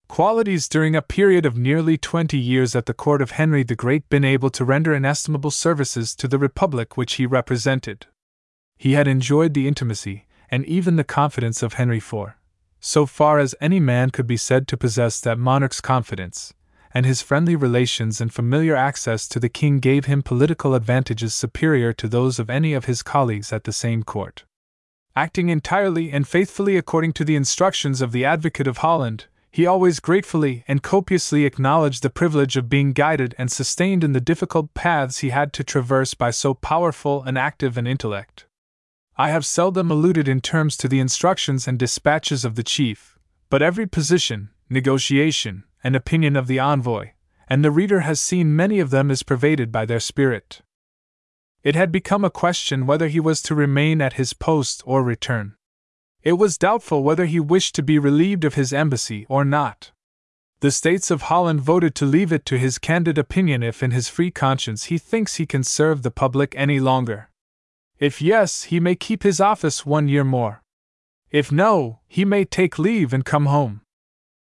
qualities 0.09 0.67
during 0.67 0.97
a 0.97 1.03
period 1.03 1.45
of 1.45 1.59
nearly 1.59 1.99
twenty 1.99 2.39
years 2.39 2.75
at 2.75 2.87
the 2.87 2.95
court 2.95 3.21
of 3.21 3.33
Henry 3.33 3.63
the 3.63 3.77
Great 3.77 4.09
been 4.09 4.25
able 4.25 4.49
to 4.49 4.65
render 4.65 4.95
inestimable 4.95 5.51
services 5.51 6.15
to 6.15 6.27
the 6.27 6.39
republic 6.39 6.97
which 6.97 7.17
he 7.17 7.27
represented. 7.27 8.07
He 8.79 8.93
had 8.93 9.07
enjoyed 9.07 9.53
the 9.53 9.69
intimacy, 9.69 10.25
and 10.51 10.65
even 10.65 10.97
the 10.97 11.05
confidence 11.05 11.63
of 11.63 11.75
Henry 11.75 11.99
IV, 11.99 12.33
so 12.81 13.05
far 13.05 13.39
as 13.39 13.55
any 13.61 13.79
man 13.79 14.09
could 14.09 14.27
be 14.27 14.39
said 14.39 14.67
to 14.69 14.79
possess 14.79 15.21
that 15.21 15.39
monarch's 15.39 15.83
confidence, 15.83 16.55
and 16.95 17.07
his 17.07 17.23
friendly 17.23 17.57
relations 17.57 18.21
and 18.21 18.33
familiar 18.33 18.77
access 18.77 19.27
to 19.29 19.41
the 19.41 19.49
king 19.49 19.79
gave 19.79 20.05
him 20.05 20.23
political 20.23 20.75
advantages 20.75 21.35
superior 21.35 21.93
to 21.93 22.09
those 22.09 22.39
of 22.39 22.51
any 22.51 22.75
of 22.75 22.85
his 22.85 23.03
colleagues 23.03 23.53
at 23.53 23.65
the 23.65 23.73
same 23.73 24.03
court. 24.03 24.45
Acting 25.15 25.49
entirely 25.49 26.11
and 26.11 26.27
faithfully 26.27 26.77
according 26.77 27.13
to 27.15 27.25
the 27.25 27.37
instructions 27.37 28.01
of 28.01 28.13
the 28.13 28.25
Advocate 28.25 28.67
of 28.67 28.79
Holland, 28.79 29.27
he 29.51 29.67
always 29.67 30.01
gratefully 30.01 30.65
and 30.67 30.83
copiously 30.83 31.45
acknowledged 31.45 32.03
the 32.03 32.09
privilege 32.09 32.57
of 32.57 32.71
being 32.71 32.95
guided 32.95 33.35
and 33.37 33.53
sustained 33.53 34.03
in 34.03 34.13
the 34.13 34.21
difficult 34.21 34.73
paths 34.73 35.19
he 35.19 35.29
had 35.29 35.53
to 35.53 35.63
traverse 35.63 36.15
by 36.15 36.31
so 36.31 36.55
powerful 36.55 37.23
and 37.23 37.37
active 37.37 37.77
an 37.77 37.87
intellect. 37.87 38.47
I 39.19 39.29
have 39.29 39.45
seldom 39.45 39.91
alluded 39.91 40.27
in 40.27 40.41
terms 40.41 40.79
to 40.79 40.89
the 40.89 41.01
instructions 41.01 41.69
and 41.69 41.79
dispatches 41.79 42.47
of 42.47 42.55
the 42.55 42.63
chief, 42.63 43.19
but 43.51 43.61
every 43.61 43.87
position, 43.87 44.49
negotiation, 44.71 45.65
and 45.83 45.97
opinion 45.97 46.37
of 46.37 46.47
the 46.47 46.59
envoy, 46.59 47.11
and 47.49 47.65
the 47.65 47.71
reader 47.71 48.01
has 48.01 48.21
seen 48.21 48.57
many 48.57 48.79
of 48.79 48.91
them 48.91 49.11
is 49.11 49.23
pervaded 49.23 49.71
by 49.71 49.85
their 49.85 50.01
spirit. 50.01 50.63
It 51.63 51.75
had 51.75 51.93
become 51.93 52.25
a 52.25 52.31
question 52.31 52.87
whether 52.87 53.09
he 53.09 53.21
was 53.21 53.41
to 53.43 53.55
remain 53.55 54.01
at 54.01 54.15
his 54.15 54.33
post 54.33 54.83
or 54.85 55.03
return. 55.03 55.55
It 56.23 56.35
was 56.35 56.59
doubtful 56.59 57.03
whether 57.03 57.27
he 57.27 57.41
wished 57.41 57.75
to 57.77 57.83
be 57.83 57.99
relieved 57.99 58.45
of 58.45 58.55
his 58.55 58.73
embassy 58.73 59.27
or 59.29 59.45
not. 59.45 59.93
The 60.61 60.71
states 60.71 61.11
of 61.11 61.23
Holland 61.23 61.61
voted 61.61 61.95
to 61.97 62.07
leave 62.07 62.33
it 62.33 62.47
to 62.47 62.59
his 62.59 62.79
candid 62.79 63.19
opinion 63.19 63.65
if, 63.65 63.83
in 63.83 63.91
his 63.91 64.09
free 64.09 64.31
conscience, 64.31 64.85
he 64.85 64.99
thinks 64.99 65.35
he 65.35 65.47
can 65.47 65.65
serve 65.65 66.03
the 66.03 66.11
public 66.13 66.55
any 66.57 66.79
longer. 66.79 67.31
If 67.99 68.23
yes, 68.23 68.65
he 68.65 68.79
may 68.79 68.95
keep 68.95 69.25
his 69.25 69.41
office 69.41 69.85
one 69.85 70.07
year 70.07 70.23
more. 70.25 70.63
If 71.33 71.51
no, 71.51 72.01
he 72.07 72.25
may 72.25 72.45
take 72.45 72.79
leave 72.79 73.13
and 73.13 73.25
come 73.25 73.47
home. 73.47 73.81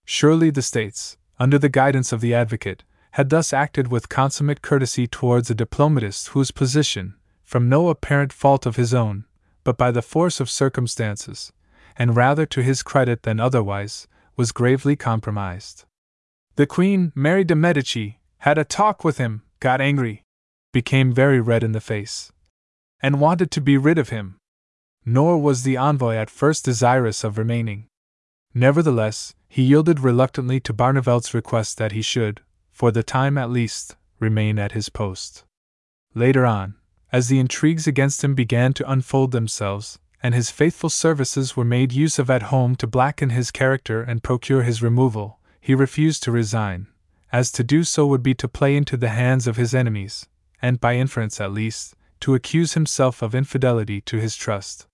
Surely 0.03 0.49
the 0.49 0.61
states, 0.61 1.17
under 1.39 1.57
the 1.57 1.69
guidance 1.69 2.11
of 2.11 2.21
the 2.21 2.33
advocate, 2.33 2.83
had 3.11 3.29
thus 3.29 3.53
acted 3.53 3.87
with 3.87 4.09
consummate 4.09 4.61
courtesy 4.61 5.07
towards 5.07 5.49
a 5.49 5.55
diplomatist 5.55 6.29
whose 6.29 6.51
position, 6.51 7.15
from 7.43 7.69
no 7.69 7.89
apparent 7.89 8.31
fault 8.31 8.65
of 8.65 8.75
his 8.75 8.93
own, 8.93 9.25
but 9.63 9.77
by 9.77 9.91
the 9.91 10.01
force 10.01 10.39
of 10.39 10.49
circumstances, 10.49 11.51
and 11.95 12.15
rather 12.15 12.45
to 12.45 12.61
his 12.61 12.83
credit 12.83 13.23
than 13.23 13.39
otherwise, 13.39 14.07
was 14.35 14.51
gravely 14.51 14.95
compromised. 14.95 15.85
The 16.55 16.67
Queen, 16.67 17.11
Mary 17.15 17.43
de 17.43 17.55
Medici, 17.55 18.19
had 18.39 18.57
a 18.57 18.63
talk 18.63 19.03
with 19.03 19.17
him, 19.17 19.43
got 19.59 19.81
angry, 19.81 20.23
became 20.71 21.11
very 21.11 21.41
red 21.41 21.63
in 21.63 21.71
the 21.71 21.81
face, 21.81 22.31
and 23.01 23.19
wanted 23.19 23.49
to 23.51 23.61
be 23.61 23.77
rid 23.77 23.97
of 23.97 24.09
him. 24.09 24.37
Nor 25.05 25.41
was 25.41 25.63
the 25.63 25.77
envoy 25.77 26.15
at 26.15 26.29
first 26.29 26.65
desirous 26.65 27.23
of 27.23 27.37
remaining. 27.37 27.87
Nevertheless, 28.53 29.35
he 29.47 29.63
yielded 29.63 29.99
reluctantly 29.99 30.59
to 30.61 30.73
Barneveld's 30.73 31.33
request 31.33 31.77
that 31.77 31.91
he 31.91 32.01
should, 32.01 32.41
for 32.71 32.91
the 32.91 33.03
time 33.03 33.37
at 33.37 33.49
least, 33.49 33.95
remain 34.19 34.59
at 34.59 34.73
his 34.73 34.89
post. 34.89 35.43
Later 36.13 36.45
on, 36.45 36.75
as 37.11 37.27
the 37.27 37.39
intrigues 37.39 37.87
against 37.87 38.23
him 38.23 38.35
began 38.35 38.73
to 38.73 38.91
unfold 38.91 39.31
themselves, 39.31 39.99
and 40.21 40.35
his 40.35 40.51
faithful 40.51 40.89
services 40.89 41.55
were 41.55 41.65
made 41.65 41.93
use 41.93 42.19
of 42.19 42.29
at 42.29 42.43
home 42.43 42.75
to 42.75 42.87
blacken 42.87 43.29
his 43.29 43.51
character 43.51 44.01
and 44.01 44.23
procure 44.23 44.63
his 44.63 44.81
removal, 44.81 45.39
he 45.61 45.73
refused 45.73 46.23
to 46.23 46.31
resign, 46.31 46.87
as 47.31 47.51
to 47.51 47.63
do 47.63 47.83
so 47.83 48.05
would 48.07 48.23
be 48.23 48.33
to 48.33 48.47
play 48.47 48.75
into 48.75 48.97
the 48.97 49.09
hands 49.09 49.47
of 49.47 49.55
his 49.55 49.73
enemies, 49.73 50.27
and 50.61 50.81
by 50.81 50.95
inference 50.95 51.39
at 51.39 51.53
least, 51.53 51.95
to 52.19 52.35
accuse 52.35 52.73
himself 52.73 53.21
of 53.21 53.33
infidelity 53.33 54.01
to 54.01 54.17
his 54.17 54.35
trust. 54.35 54.87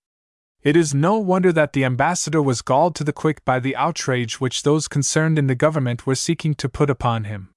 It 0.66 0.74
is 0.74 0.92
no 0.92 1.16
wonder 1.16 1.52
that 1.52 1.74
the 1.74 1.84
ambassador 1.84 2.42
was 2.42 2.60
galled 2.60 2.96
to 2.96 3.04
the 3.04 3.12
quick 3.12 3.44
by 3.44 3.60
the 3.60 3.76
outrage 3.76 4.40
which 4.40 4.64
those 4.64 4.88
concerned 4.88 5.38
in 5.38 5.46
the 5.46 5.54
government 5.54 6.08
were 6.08 6.16
seeking 6.16 6.54
to 6.54 6.68
put 6.68 6.90
upon 6.90 7.22
him. 7.22 7.50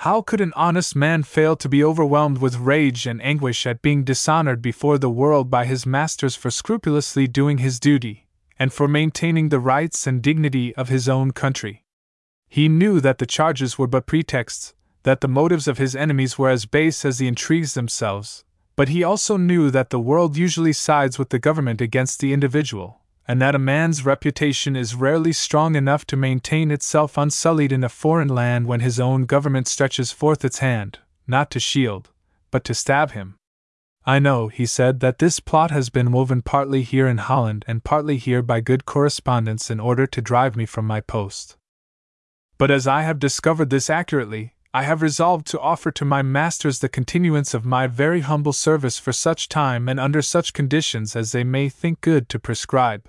How 0.00 0.20
could 0.20 0.42
an 0.42 0.52
honest 0.54 0.94
man 0.94 1.22
fail 1.22 1.56
to 1.56 1.70
be 1.70 1.82
overwhelmed 1.82 2.42
with 2.42 2.58
rage 2.58 3.06
and 3.06 3.22
anguish 3.22 3.66
at 3.66 3.80
being 3.80 4.04
dishonored 4.04 4.60
before 4.60 4.98
the 4.98 5.08
world 5.08 5.48
by 5.48 5.64
his 5.64 5.86
masters 5.86 6.36
for 6.36 6.50
scrupulously 6.50 7.26
doing 7.26 7.56
his 7.56 7.80
duty, 7.80 8.26
and 8.58 8.74
for 8.74 8.86
maintaining 8.86 9.48
the 9.48 9.58
rights 9.58 10.06
and 10.06 10.20
dignity 10.20 10.76
of 10.76 10.90
his 10.90 11.08
own 11.08 11.30
country? 11.30 11.82
He 12.50 12.68
knew 12.68 13.00
that 13.00 13.16
the 13.16 13.24
charges 13.24 13.78
were 13.78 13.86
but 13.86 14.04
pretexts, 14.04 14.74
that 15.04 15.22
the 15.22 15.28
motives 15.28 15.66
of 15.66 15.78
his 15.78 15.96
enemies 15.96 16.38
were 16.38 16.50
as 16.50 16.66
base 16.66 17.06
as 17.06 17.16
the 17.16 17.26
intrigues 17.26 17.72
themselves, 17.72 18.43
but 18.76 18.88
he 18.88 19.04
also 19.04 19.36
knew 19.36 19.70
that 19.70 19.90
the 19.90 20.00
world 20.00 20.36
usually 20.36 20.72
sides 20.72 21.18
with 21.18 21.30
the 21.30 21.38
government 21.38 21.80
against 21.80 22.20
the 22.20 22.32
individual, 22.32 23.00
and 23.26 23.40
that 23.40 23.54
a 23.54 23.58
man's 23.58 24.04
reputation 24.04 24.76
is 24.76 24.94
rarely 24.94 25.32
strong 25.32 25.76
enough 25.76 26.04
to 26.06 26.16
maintain 26.16 26.70
itself 26.70 27.16
unsullied 27.16 27.72
in 27.72 27.84
a 27.84 27.88
foreign 27.88 28.28
land 28.28 28.66
when 28.66 28.80
his 28.80 29.00
own 29.00 29.24
government 29.24 29.68
stretches 29.68 30.12
forth 30.12 30.44
its 30.44 30.58
hand, 30.58 30.98
not 31.26 31.50
to 31.50 31.60
shield, 31.60 32.10
but 32.50 32.64
to 32.64 32.74
stab 32.74 33.12
him. 33.12 33.36
I 34.06 34.18
know, 34.18 34.48
he 34.48 34.66
said, 34.66 35.00
that 35.00 35.18
this 35.18 35.40
plot 35.40 35.70
has 35.70 35.88
been 35.88 36.12
woven 36.12 36.42
partly 36.42 36.82
here 36.82 37.08
in 37.08 37.16
Holland 37.16 37.64
and 37.66 37.82
partly 37.82 38.18
here 38.18 38.42
by 38.42 38.60
good 38.60 38.84
correspondents 38.84 39.70
in 39.70 39.80
order 39.80 40.06
to 40.06 40.20
drive 40.20 40.56
me 40.56 40.66
from 40.66 40.86
my 40.86 41.00
post. 41.00 41.56
But 42.58 42.70
as 42.70 42.86
I 42.86 43.02
have 43.02 43.18
discovered 43.18 43.70
this 43.70 43.88
accurately, 43.88 44.53
I 44.76 44.82
have 44.82 45.02
resolved 45.02 45.46
to 45.46 45.60
offer 45.60 45.92
to 45.92 46.04
my 46.04 46.22
masters 46.22 46.80
the 46.80 46.88
continuance 46.88 47.54
of 47.54 47.64
my 47.64 47.86
very 47.86 48.22
humble 48.22 48.52
service 48.52 48.98
for 48.98 49.12
such 49.12 49.48
time 49.48 49.88
and 49.88 50.00
under 50.00 50.20
such 50.20 50.52
conditions 50.52 51.14
as 51.14 51.30
they 51.30 51.44
may 51.44 51.68
think 51.68 52.00
good 52.00 52.28
to 52.30 52.40
prescribe. 52.40 53.08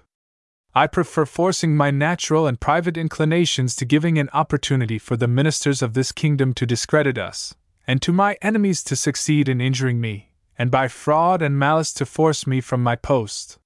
I 0.75 0.85
prefer 0.85 1.25
forcing 1.25 1.75
my 1.75 1.89
natural 1.89 2.45
and 2.45 2.59
private 2.59 2.97
inclinations 2.97 3.75
to 3.77 3.85
giving 3.85 4.19
an 4.19 4.29
opportunity 4.31 4.99
for 4.99 5.17
the 5.17 5.27
ministers 5.27 5.81
of 5.81 5.95
this 5.95 6.11
kingdom 6.11 6.53
to 6.53 6.67
discredit 6.67 7.17
us, 7.17 7.55
and 7.87 7.99
to 8.03 8.13
my 8.13 8.37
enemies 8.43 8.83
to 8.83 8.95
succeed 8.95 9.49
in 9.49 9.59
injuring 9.59 9.99
me, 9.99 10.33
and 10.59 10.69
by 10.69 10.87
fraud 10.87 11.41
and 11.41 11.57
malice 11.57 11.95
to 11.95 12.05
force 12.05 12.45
me 12.45 12.61
from 12.61 12.83
my 12.83 12.95
post. 12.95 13.57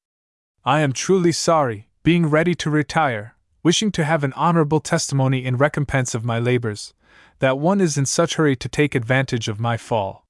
I 0.64 0.80
am 0.80 0.94
truly 0.94 1.34
sorry, 1.34 1.90
being 2.04 2.28
ready 2.28 2.56
to 2.56 2.70
retire, 2.70 3.36
wishing 3.62 3.92
to 3.92 4.06
have 4.06 4.24
an 4.24 4.32
honorable 4.38 4.80
testimony 4.80 5.44
in 5.44 5.58
recompense 5.58 6.16
of 6.16 6.24
my 6.24 6.40
labors, 6.40 6.94
that 7.40 7.58
one 7.58 7.82
is 7.82 7.98
in 7.98 8.06
such 8.06 8.36
hurry 8.36 8.56
to 8.56 8.70
take 8.70 8.96
advantage 8.96 9.48
of 9.48 9.60
my 9.60 9.78
fall. 9.78 10.26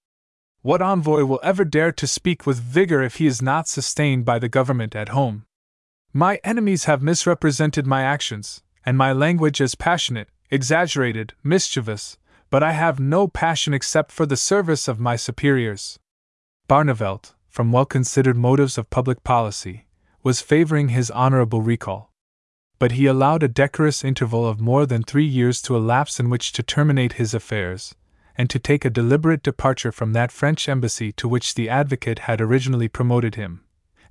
What 0.62 0.82
envoy 0.82 1.24
will 1.26 1.40
ever 1.44 1.66
dare 1.66 1.92
to 1.92 2.08
speak 2.08 2.46
with 2.46 2.60
vigor 2.60 3.02
if 3.02 3.16
he 3.16 3.28
is 3.28 3.42
not 3.42 3.68
sustained 3.68 4.26
by 4.26 4.40
the 4.40 4.50
government 4.50 4.96
at 4.96 5.10
home? 5.10 5.46
My 6.14 6.40
enemies 6.44 6.86
have 6.86 7.02
misrepresented 7.02 7.86
my 7.86 8.04
actions, 8.04 8.62
and 8.86 8.98
my 8.98 9.14
language 9.14 9.62
as 9.62 9.76
passionate, 9.76 10.30
exaggerated, 10.50 11.34
mischievous, 11.44 12.18
but 12.50 12.64
I 12.64 12.72
have 12.72 13.00
no 13.00 13.28
passion 13.28 13.74
except 13.74 14.12
for 14.12 14.26
the 14.26 14.38
service 14.38 14.88
of 14.88 15.00
my 15.00 15.16
superiors. 15.16 16.00
Barneveld, 16.68 17.34
from 17.48 17.72
well 17.72 17.86
considered 17.86 18.36
motives 18.36 18.78
of 18.78 18.90
public 18.90 19.24
policy, 19.24 19.86
was 20.24 20.42
favoring 20.42 20.90
his 20.90 21.12
honorable 21.12 21.62
recall. 21.62 22.09
But 22.80 22.94
he 22.94 23.06
allowed 23.06 23.44
a 23.44 23.48
decorous 23.48 24.04
interval 24.04 24.48
of 24.48 24.62
more 24.62 24.86
than 24.86 25.04
three 25.04 25.26
years 25.26 25.62
to 25.62 25.76
elapse 25.76 26.20
in 26.20 26.30
which 26.30 26.54
to 26.54 26.64
terminate 26.64 27.14
his 27.14 27.34
affairs, 27.34 27.94
and 28.38 28.50
to 28.50 28.58
take 28.58 28.86
a 28.86 28.90
deliberate 28.90 29.44
departure 29.44 29.92
from 29.92 30.14
that 30.14 30.32
French 30.32 30.70
embassy 30.70 31.12
to 31.12 31.28
which 31.28 31.56
the 31.56 31.70
advocate 31.70 32.20
had 32.20 32.40
originally 32.40 32.88
promoted 32.88 33.36
him, 33.36 33.62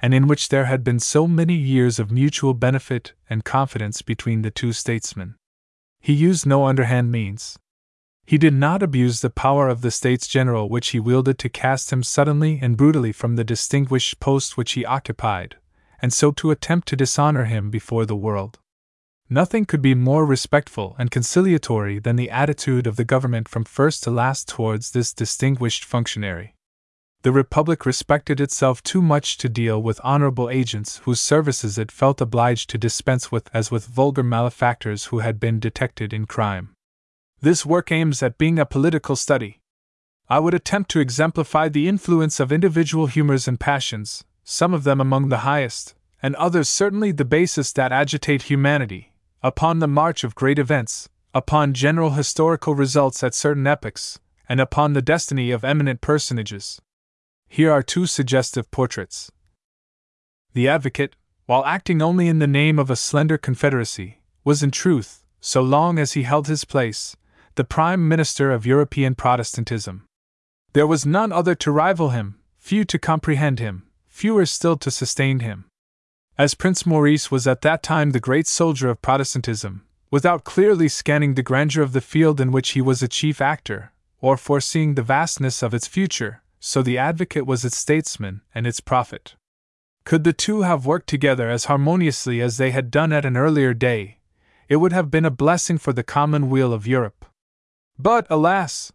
and 0.00 0.12
in 0.12 0.26
which 0.26 0.50
there 0.50 0.66
had 0.66 0.84
been 0.84 1.00
so 1.00 1.26
many 1.26 1.54
years 1.54 1.98
of 1.98 2.10
mutual 2.10 2.52
benefit 2.52 3.14
and 3.30 3.42
confidence 3.42 4.02
between 4.02 4.42
the 4.42 4.50
two 4.50 4.72
statesmen. 4.72 5.34
He 6.00 6.12
used 6.12 6.46
no 6.46 6.66
underhand 6.66 7.10
means. 7.10 7.58
He 8.26 8.36
did 8.36 8.52
not 8.52 8.82
abuse 8.82 9.22
the 9.22 9.30
power 9.30 9.70
of 9.70 9.80
the 9.80 9.90
States 9.90 10.28
General 10.28 10.68
which 10.68 10.88
he 10.88 11.00
wielded 11.00 11.38
to 11.38 11.48
cast 11.48 11.90
him 11.90 12.02
suddenly 12.02 12.58
and 12.60 12.76
brutally 12.76 13.12
from 13.12 13.36
the 13.36 13.44
distinguished 13.44 14.20
post 14.20 14.58
which 14.58 14.72
he 14.72 14.84
occupied, 14.84 15.56
and 16.00 16.12
so 16.12 16.30
to 16.32 16.50
attempt 16.50 16.88
to 16.88 16.96
dishonor 16.96 17.44
him 17.44 17.70
before 17.70 18.06
the 18.06 18.16
world. 18.16 18.58
Nothing 19.30 19.66
could 19.66 19.82
be 19.82 19.94
more 19.94 20.24
respectful 20.24 20.96
and 20.98 21.10
conciliatory 21.10 21.98
than 21.98 22.16
the 22.16 22.30
attitude 22.30 22.86
of 22.86 22.96
the 22.96 23.04
government 23.04 23.46
from 23.46 23.64
first 23.64 24.02
to 24.04 24.10
last 24.10 24.48
towards 24.48 24.92
this 24.92 25.12
distinguished 25.12 25.84
functionary. 25.84 26.54
The 27.22 27.32
Republic 27.32 27.84
respected 27.84 28.40
itself 28.40 28.82
too 28.82 29.02
much 29.02 29.36
to 29.38 29.48
deal 29.48 29.82
with 29.82 30.00
honorable 30.04 30.48
agents 30.48 30.98
whose 30.98 31.20
services 31.20 31.76
it 31.76 31.92
felt 31.92 32.20
obliged 32.20 32.70
to 32.70 32.78
dispense 32.78 33.30
with 33.32 33.50
as 33.52 33.70
with 33.70 33.86
vulgar 33.86 34.22
malefactors 34.22 35.06
who 35.06 35.18
had 35.18 35.40
been 35.40 35.58
detected 35.58 36.12
in 36.12 36.26
crime. 36.26 36.74
This 37.40 37.66
work 37.66 37.92
aims 37.92 38.22
at 38.22 38.38
being 38.38 38.58
a 38.58 38.64
political 38.64 39.16
study. 39.16 39.60
I 40.28 40.38
would 40.38 40.54
attempt 40.54 40.90
to 40.92 41.00
exemplify 41.00 41.68
the 41.68 41.88
influence 41.88 42.38
of 42.38 42.52
individual 42.52 43.06
humors 43.06 43.48
and 43.48 43.58
passions, 43.58 44.24
some 44.50 44.72
of 44.72 44.82
them 44.82 44.98
among 44.98 45.28
the 45.28 45.44
highest, 45.44 45.94
and 46.22 46.34
others 46.36 46.70
certainly 46.70 47.12
the 47.12 47.22
basest 47.22 47.76
that 47.76 47.92
agitate 47.92 48.44
humanity, 48.44 49.12
upon 49.42 49.78
the 49.78 49.86
march 49.86 50.24
of 50.24 50.34
great 50.34 50.58
events, 50.58 51.06
upon 51.34 51.74
general 51.74 52.12
historical 52.12 52.74
results 52.74 53.22
at 53.22 53.34
certain 53.34 53.66
epochs, 53.66 54.18
and 54.48 54.58
upon 54.58 54.94
the 54.94 55.02
destiny 55.02 55.50
of 55.50 55.64
eminent 55.64 56.00
personages. 56.00 56.80
Here 57.46 57.70
are 57.70 57.82
two 57.82 58.06
suggestive 58.06 58.70
portraits. 58.70 59.30
The 60.54 60.66
advocate, 60.66 61.14
while 61.44 61.66
acting 61.66 62.00
only 62.00 62.26
in 62.26 62.38
the 62.38 62.46
name 62.46 62.78
of 62.78 62.88
a 62.88 62.96
slender 62.96 63.36
confederacy, 63.36 64.22
was 64.44 64.62
in 64.62 64.70
truth, 64.70 65.24
so 65.40 65.60
long 65.60 65.98
as 65.98 66.12
he 66.12 66.22
held 66.22 66.46
his 66.46 66.64
place, 66.64 67.14
the 67.56 67.64
Prime 67.64 68.08
Minister 68.08 68.50
of 68.50 68.64
European 68.64 69.14
Protestantism. 69.14 70.06
There 70.72 70.86
was 70.86 71.04
none 71.04 71.32
other 71.32 71.54
to 71.56 71.70
rival 71.70 72.10
him, 72.10 72.38
few 72.56 72.86
to 72.86 72.98
comprehend 72.98 73.58
him, 73.58 73.87
fewer 74.18 74.44
still 74.44 74.76
to 74.76 74.90
sustain 74.90 75.38
him. 75.38 75.64
As 76.36 76.54
Prince 76.54 76.84
Maurice 76.84 77.30
was 77.30 77.46
at 77.46 77.60
that 77.62 77.84
time 77.84 78.10
the 78.10 78.26
great 78.28 78.48
soldier 78.48 78.90
of 78.90 79.00
Protestantism, 79.00 79.86
without 80.10 80.42
clearly 80.42 80.88
scanning 80.88 81.34
the 81.34 81.48
grandeur 81.50 81.84
of 81.84 81.92
the 81.92 82.00
field 82.00 82.40
in 82.40 82.50
which 82.50 82.70
he 82.70 82.80
was 82.80 83.00
a 83.00 83.06
chief 83.06 83.40
actor, 83.40 83.92
or 84.20 84.36
foreseeing 84.36 84.96
the 84.96 85.04
vastness 85.04 85.62
of 85.62 85.72
its 85.72 85.86
future, 85.86 86.42
so 86.58 86.82
the 86.82 86.98
advocate 86.98 87.46
was 87.46 87.64
its 87.64 87.76
statesman 87.76 88.40
and 88.52 88.66
its 88.66 88.80
prophet. 88.80 89.36
Could 90.04 90.24
the 90.24 90.32
two 90.32 90.62
have 90.62 90.84
worked 90.84 91.08
together 91.08 91.48
as 91.48 91.66
harmoniously 91.66 92.40
as 92.40 92.56
they 92.56 92.72
had 92.72 92.90
done 92.90 93.12
at 93.12 93.24
an 93.24 93.36
earlier 93.36 93.72
day, 93.72 94.18
it 94.68 94.76
would 94.76 94.92
have 94.92 95.12
been 95.12 95.24
a 95.24 95.30
blessing 95.30 95.78
for 95.78 95.92
the 95.92 96.02
common 96.02 96.50
weal 96.50 96.72
of 96.72 96.88
Europe. 96.88 97.24
But, 97.96 98.26
alas! 98.28 98.92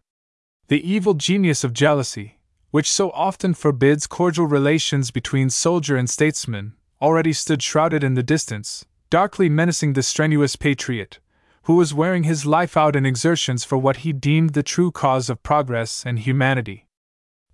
The 0.68 0.86
evil 0.86 1.14
genius 1.14 1.64
of 1.64 1.72
jealousy, 1.72 2.40
which 2.74 2.90
so 2.90 3.10
often 3.10 3.54
forbids 3.54 4.04
cordial 4.08 4.48
relations 4.48 5.12
between 5.12 5.48
soldier 5.48 5.94
and 5.94 6.10
statesman, 6.10 6.72
already 7.00 7.32
stood 7.32 7.62
shrouded 7.62 8.02
in 8.02 8.14
the 8.14 8.22
distance, 8.24 8.84
darkly 9.10 9.48
menacing 9.48 9.92
the 9.92 10.02
strenuous 10.02 10.56
patriot, 10.56 11.20
who 11.66 11.76
was 11.76 11.94
wearing 11.94 12.24
his 12.24 12.44
life 12.44 12.76
out 12.76 12.96
in 12.96 13.06
exertions 13.06 13.62
for 13.62 13.78
what 13.78 13.98
he 13.98 14.12
deemed 14.12 14.54
the 14.54 14.62
true 14.64 14.90
cause 14.90 15.30
of 15.30 15.40
progress 15.44 16.02
and 16.04 16.18
humanity. 16.18 16.88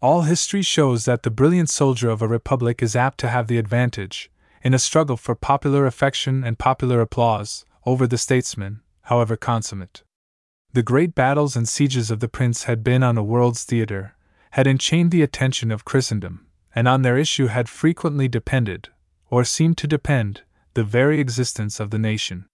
All 0.00 0.22
history 0.22 0.62
shows 0.62 1.04
that 1.04 1.22
the 1.22 1.30
brilliant 1.30 1.68
soldier 1.68 2.08
of 2.08 2.22
a 2.22 2.26
republic 2.26 2.82
is 2.82 2.96
apt 2.96 3.18
to 3.18 3.28
have 3.28 3.46
the 3.46 3.58
advantage, 3.58 4.30
in 4.62 4.72
a 4.72 4.78
struggle 4.78 5.18
for 5.18 5.34
popular 5.34 5.84
affection 5.84 6.42
and 6.44 6.58
popular 6.58 7.02
applause, 7.02 7.66
over 7.84 8.06
the 8.06 8.16
statesman, 8.16 8.80
however 9.02 9.36
consummate. 9.36 10.02
The 10.72 10.82
great 10.82 11.14
battles 11.14 11.56
and 11.56 11.68
sieges 11.68 12.10
of 12.10 12.20
the 12.20 12.28
prince 12.28 12.62
had 12.62 12.82
been 12.82 13.02
on 13.02 13.18
a 13.18 13.22
world's 13.22 13.64
theater, 13.64 14.14
had 14.50 14.66
enchained 14.66 15.10
the 15.10 15.22
attention 15.22 15.70
of 15.70 15.84
Christendom, 15.84 16.46
and 16.74 16.88
on 16.88 17.02
their 17.02 17.16
issue 17.16 17.46
had 17.46 17.68
frequently 17.68 18.28
depended, 18.28 18.88
or 19.28 19.44
seemed 19.44 19.78
to 19.78 19.86
depend, 19.86 20.42
the 20.74 20.84
very 20.84 21.20
existence 21.20 21.80
of 21.80 21.90
the 21.90 21.98
nation. 21.98 22.46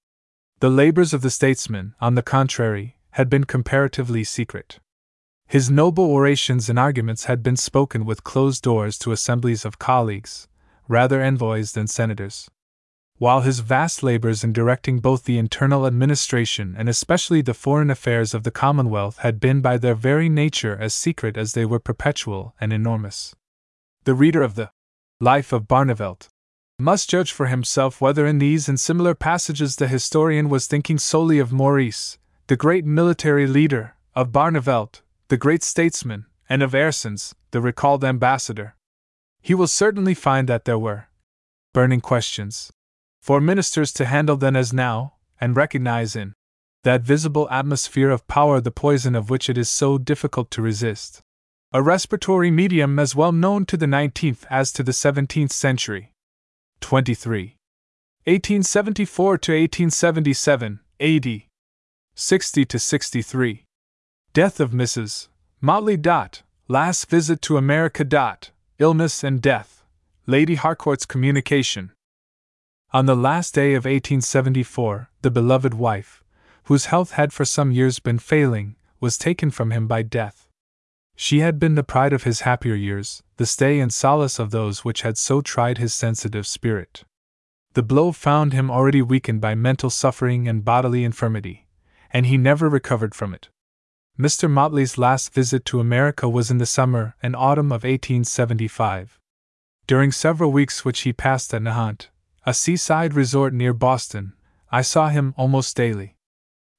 The 0.61 0.71
labors 0.71 1.13
of 1.13 1.23
the 1.23 1.31
statesman, 1.31 1.95
on 2.01 2.15
the 2.15 2.23
contrary, 2.23 2.97
had 3.13 3.29
been 3.29 3.45
comparatively 3.45 4.25
secret. 4.25 4.79
His 5.47 5.71
noble 5.71 6.05
orations 6.05 6.69
and 6.69 6.79
arguments 6.79 7.25
had 7.25 7.43
been 7.43 7.57
spoken 7.57 8.05
with 8.05 8.25
closed 8.25 8.63
doors 8.63 8.99
to 8.99 9.13
assemblies 9.13 9.65
of 9.65 9.79
colleagues, 9.79 10.49
rather 10.89 11.21
envoys 11.21 11.73
than 11.73 11.87
senators 11.87 12.51
while 13.19 13.41
his 13.41 13.61
vast 13.61 14.03
labors 14.03 14.45
in 14.45 14.53
directing 14.53 14.99
both 14.99 15.25
the 15.25 15.39
internal 15.39 15.87
administration 15.87 16.75
and 16.77 16.89
especially 16.89 17.41
the 17.41 17.55
foreign 17.55 17.91
affairs 17.91 18.35
of 18.35 18.43
the 18.43 18.51
Commonwealth 18.51 19.19
had 19.19 19.41
been 19.41 19.61
by 19.61 19.79
their 19.79 19.95
very 19.95 20.29
nature 20.29 20.77
as 20.79 20.93
secret 20.93 21.37
as 21.37 21.53
they 21.53 21.65
were 21.65 21.79
perpetual 21.79 22.55
and 22.61 22.73
enormous. 22.73 23.35
The 24.05 24.15
reader 24.15 24.43
of 24.43 24.55
the 24.55 24.71
Life 25.21 25.53
of 25.53 25.67
Barneveld 25.67 26.29
must 26.79 27.09
judge 27.09 27.33
for 27.33 27.47
himself 27.47 28.03
whether 28.03 28.27
in 28.27 28.39
these 28.39 28.69
and 28.69 28.79
similar 28.79 29.15
passages 29.15 29.77
the 29.77 29.89
historian 29.89 30.51
was 30.51 30.67
thinking 30.67 30.99
solely 30.99 31.39
of 31.39 31.53
Maurice, 31.53 32.19
the 32.49 32.57
great 32.57 32.85
military 32.85 33.47
leader, 33.47 33.95
of 34.15 34.31
Barneveld, 34.31 35.01
the 35.29 35.39
great 35.39 35.63
statesman, 35.63 36.27
and 36.51 36.63
of 36.63 36.73
Aerssens, 36.73 37.33
the 37.51 37.63
recalled 37.63 38.05
ambassador. 38.05 38.77
He 39.41 39.55
will 39.55 39.67
certainly 39.67 40.13
find 40.13 40.49
that 40.49 40.67
there 40.67 40.79
were 40.79 41.07
burning 41.73 42.03
questions 42.03 42.73
for 43.27 43.41
ministers 43.41 43.93
to 43.93 44.05
handle 44.05 44.37
then 44.37 44.55
as 44.55 44.73
now, 44.73 45.15
and 45.41 45.57
recognize 45.57 46.15
in 46.15 46.33
that 46.85 47.03
visible 47.03 47.49
atmosphere 47.51 48.09
of 48.09 48.29
power 48.29 48.61
the 48.61 48.71
poison 48.71 49.17
of 49.17 49.29
which 49.29 49.51
it 49.51 49.59
is 49.59 49.69
so 49.69 49.99
difficult 49.99 50.49
to 50.49 50.63
resist. 50.63 51.21
A 51.73 51.83
respiratory 51.83 52.53
medium 52.53 53.01
as 53.01 53.17
well 53.17 53.33
known 53.33 53.67
to 53.67 53.77
the 53.77 53.87
19th 53.87 54.45
as 54.49 54.71
to 54.71 54.85
the 54.85 54.93
17th 54.93 55.51
century. 55.51 56.13
23. 56.81 57.57
1874 58.27 59.39
to 59.39 59.53
1877, 59.53 60.79
AD. 61.01 61.43
60 62.15 62.65
to 62.65 62.79
63. 62.79 63.65
Death 64.35 64.61
of 64.61 64.71
Mrs. 64.71 65.27
Motley. 65.61 65.97
Dot, 65.97 66.43
last 66.69 67.11
visit 67.11 67.43
to 67.43 67.57
America. 67.57 68.05
Dot, 68.05 68.53
illness 68.79 69.25
and 69.25 69.43
death. 69.43 69.83
Lady 70.29 70.55
Harcourt's 70.55 71.05
communication. 71.05 71.91
On 72.97 73.05
the 73.05 73.15
last 73.15 73.53
day 73.53 73.75
of 73.75 73.85
1874, 73.85 75.11
the 75.21 75.31
beloved 75.31 75.75
wife, 75.75 76.25
whose 76.65 76.87
health 76.87 77.11
had 77.11 77.31
for 77.31 77.45
some 77.45 77.71
years 77.71 77.99
been 77.99 78.19
failing, 78.19 78.75
was 79.01 79.19
taken 79.19 79.51
from 79.51 79.71
him 79.71 79.87
by 79.87 80.01
death. 80.01 80.49
She 81.15 81.41
had 81.41 81.59
been 81.59 81.75
the 81.75 81.85
pride 81.85 82.15
of 82.15 82.23
his 82.23 82.41
happier 82.49 82.75
years, 82.75 83.23
the 83.37 83.45
stay 83.45 83.81
and 83.81 83.93
solace 83.93 84.39
of 84.39 84.51
those 84.51 84.83
which 84.83 85.03
had 85.03 85.19
so 85.19 85.43
tried 85.43 85.77
his 85.77 85.93
sensitive 85.93 86.47
spirit. 86.47 87.05
The 87.75 87.83
blow 87.83 88.13
found 88.13 88.55
him 88.55 88.71
already 88.71 89.03
weakened 89.03 89.43
by 89.43 89.55
mental 89.55 89.91
suffering 89.91 90.49
and 90.49 90.65
bodily 90.65 91.05
infirmity, 91.05 91.67
and 92.11 92.25
he 92.25 92.39
never 92.39 92.67
recovered 92.67 93.15
from 93.15 93.35
it. 93.35 93.51
Mr. 94.19 94.51
Motley's 94.51 94.97
last 94.97 95.35
visit 95.35 95.67
to 95.67 95.81
America 95.81 96.31
was 96.31 96.51
in 96.51 96.57
the 96.57 96.65
summer 96.65 97.15
and 97.23 97.37
autumn 97.37 97.73
of 97.73 97.85
1875. 97.85 99.21
During 99.87 100.13
several 100.13 100.51
weeks 100.51 100.83
which 100.83 101.01
he 101.01 101.13
passed 101.13 101.53
at 101.53 101.61
Nahant, 101.61 102.09
a 102.49 102.55
seaside 102.55 103.13
resort 103.13 103.53
near 103.53 103.73
Boston, 103.73 104.33
I 104.71 104.81
saw 104.81 105.09
him 105.09 105.35
almost 105.37 105.77
daily. 105.77 106.17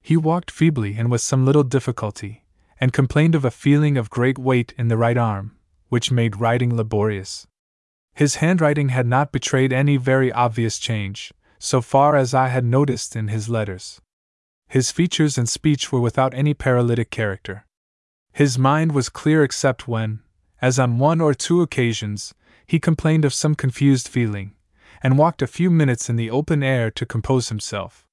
He 0.02 0.16
walked 0.16 0.50
feebly 0.50 0.96
and 0.98 1.12
with 1.12 1.20
some 1.20 1.46
little 1.46 1.64
difficulty, 1.64 2.46
and 2.80 2.94
complained 2.94 3.36
of 3.36 3.44
a 3.44 3.52
feeling 3.52 3.98
of 3.98 4.10
great 4.10 4.38
weight 4.38 4.74
in 4.78 4.88
the 4.88 4.96
right 4.96 5.18
arm, 5.18 5.58
which 5.90 6.10
made 6.10 6.40
writing 6.40 6.74
laborious. 6.78 7.48
His 8.16 8.36
handwriting 8.36 8.90
had 8.90 9.08
not 9.08 9.34
betrayed 9.34 9.74
any 9.74 9.98
very 9.98 10.32
obvious 10.32 10.80
change, 10.80 11.34
so 11.60 11.82
far 11.82 12.16
as 12.16 12.34
I 12.34 12.48
had 12.48 12.64
noticed 12.64 13.14
in 13.18 13.28
his 13.28 13.50
letters. 13.50 14.00
His 14.70 14.92
features 14.92 15.38
and 15.38 15.50
speech 15.50 15.92
were 15.92 16.00
without 16.00 16.34
any 16.34 16.54
paralytic 16.54 17.10
character. 17.12 17.66
His 18.32 18.58
mind 18.58 18.94
was 18.94 19.10
clear 19.10 19.44
except 19.44 19.86
when, 19.86 20.22
as 20.62 20.80
on 20.80 20.98
one 20.98 21.20
or 21.20 21.34
two 21.34 21.62
occasions, 21.62 22.34
he 22.66 22.80
complained 22.80 23.26
of 23.26 23.34
some 23.34 23.54
confused 23.54 24.08
feeling, 24.08 24.54
and 25.02 25.18
walked 25.18 25.42
a 25.42 25.48
few 25.48 25.70
minutes 25.70 26.10
in 26.10 26.16
the 26.16 26.30
open 26.30 26.64
air 26.64 26.92
to 26.92 27.06
compose 27.06 27.50
himself. 27.50 28.06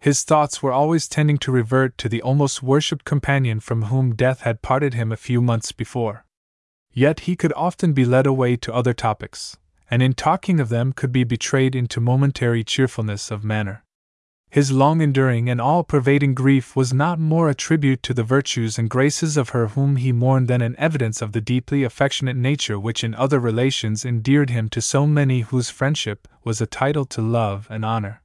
His 0.00 0.22
thoughts 0.22 0.62
were 0.62 0.72
always 0.72 1.08
tending 1.08 1.38
to 1.38 1.52
revert 1.52 1.96
to 1.98 2.08
the 2.08 2.22
almost 2.22 2.62
worshipped 2.62 3.04
companion 3.04 3.60
from 3.60 3.84
whom 3.84 4.14
death 4.14 4.42
had 4.42 4.62
parted 4.62 4.94
him 4.94 5.12
a 5.12 5.16
few 5.16 5.40
months 5.40 5.72
before. 5.72 6.26
Yet 6.92 7.20
he 7.20 7.36
could 7.36 7.52
often 7.54 7.92
be 7.92 8.04
led 8.04 8.26
away 8.26 8.56
to 8.56 8.74
other 8.74 8.92
topics, 8.92 9.56
and 9.90 10.02
in 10.02 10.14
talking 10.14 10.60
of 10.60 10.68
them 10.68 10.92
could 10.92 11.12
be 11.12 11.24
betrayed 11.24 11.74
into 11.74 12.00
momentary 12.00 12.64
cheerfulness 12.64 13.30
of 13.30 13.44
manner. 13.44 13.83
His 14.54 14.70
long 14.70 15.00
enduring 15.00 15.50
and 15.50 15.60
all 15.60 15.82
pervading 15.82 16.32
grief 16.32 16.76
was 16.76 16.94
not 16.94 17.18
more 17.18 17.50
a 17.50 17.56
tribute 17.56 18.04
to 18.04 18.14
the 18.14 18.22
virtues 18.22 18.78
and 18.78 18.88
graces 18.88 19.36
of 19.36 19.48
her 19.48 19.66
whom 19.66 19.96
he 19.96 20.12
mourned 20.12 20.46
than 20.46 20.62
an 20.62 20.76
evidence 20.78 21.20
of 21.20 21.32
the 21.32 21.40
deeply 21.40 21.82
affectionate 21.82 22.36
nature 22.36 22.78
which 22.78 23.02
in 23.02 23.16
other 23.16 23.40
relations 23.40 24.04
endeared 24.04 24.50
him 24.50 24.68
to 24.68 24.80
so 24.80 25.08
many 25.08 25.40
whose 25.40 25.70
friendship 25.70 26.28
was 26.44 26.60
a 26.60 26.68
title 26.68 27.04
to 27.06 27.20
love 27.20 27.66
and 27.68 27.84
honor. 27.84 28.22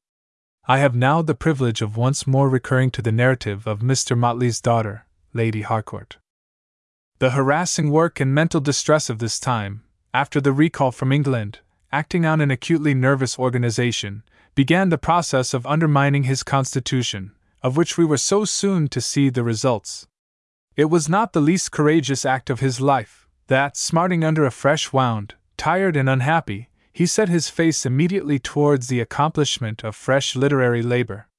I 0.68 0.78
have 0.78 0.94
now 0.94 1.24
the 1.24 1.34
privilege 1.34 1.82
of 1.82 1.98
once 1.98 2.28
more 2.28 2.48
recurring 2.48 2.92
to 2.92 3.02
the 3.02 3.12
narrative 3.12 3.66
of 3.66 3.80
Mr. 3.80 4.16
Motley's 4.16 4.62
daughter, 4.62 5.08
Lady 5.34 5.62
Harcourt. 5.62 6.18
The 7.18 7.32
harassing 7.32 7.90
work 7.90 8.20
and 8.20 8.36
mental 8.36 8.62
distress 8.62 9.10
of 9.10 9.18
this 9.18 9.40
time, 9.40 9.82
after 10.14 10.40
the 10.40 10.54
recall 10.54 10.92
from 10.92 11.12
England, 11.12 11.62
acting 11.92 12.24
on 12.24 12.40
an 12.40 12.52
acutely 12.52 12.94
nervous 12.94 13.40
organization, 13.40 14.22
began 14.60 14.90
the 14.90 14.98
process 14.98 15.54
of 15.54 15.66
undermining 15.66 16.24
his 16.24 16.44
constitution, 16.44 17.32
of 17.64 17.78
which 17.78 17.98
we 17.98 18.04
were 18.04 18.18
so 18.18 18.44
soon 18.44 18.90
to 18.90 19.00
see 19.00 19.30
the 19.30 19.42
results. 19.42 20.06
It 20.76 20.90
was 20.90 21.08
not 21.08 21.32
the 21.32 21.40
least 21.40 21.72
courageous 21.72 22.26
act 22.26 22.50
of 22.50 22.60
his 22.60 22.82
life, 22.82 23.26
that, 23.48 23.78
smarting 23.78 24.26
under 24.26 24.46
a 24.46 24.52
fresh 24.52 24.92
wound, 24.92 25.36
tired 25.56 25.96
and 25.96 26.10
unhappy, 26.10 26.68
he 26.92 27.06
set 27.06 27.30
his 27.30 27.50
face 27.50 27.86
immediately 27.86 28.38
towards 28.38 28.90
the 28.90 29.00
accomplishment 29.00 29.82
of 29.86 29.96
fresh 29.96 30.36
literary 30.36 30.82
labor. 30.82 31.30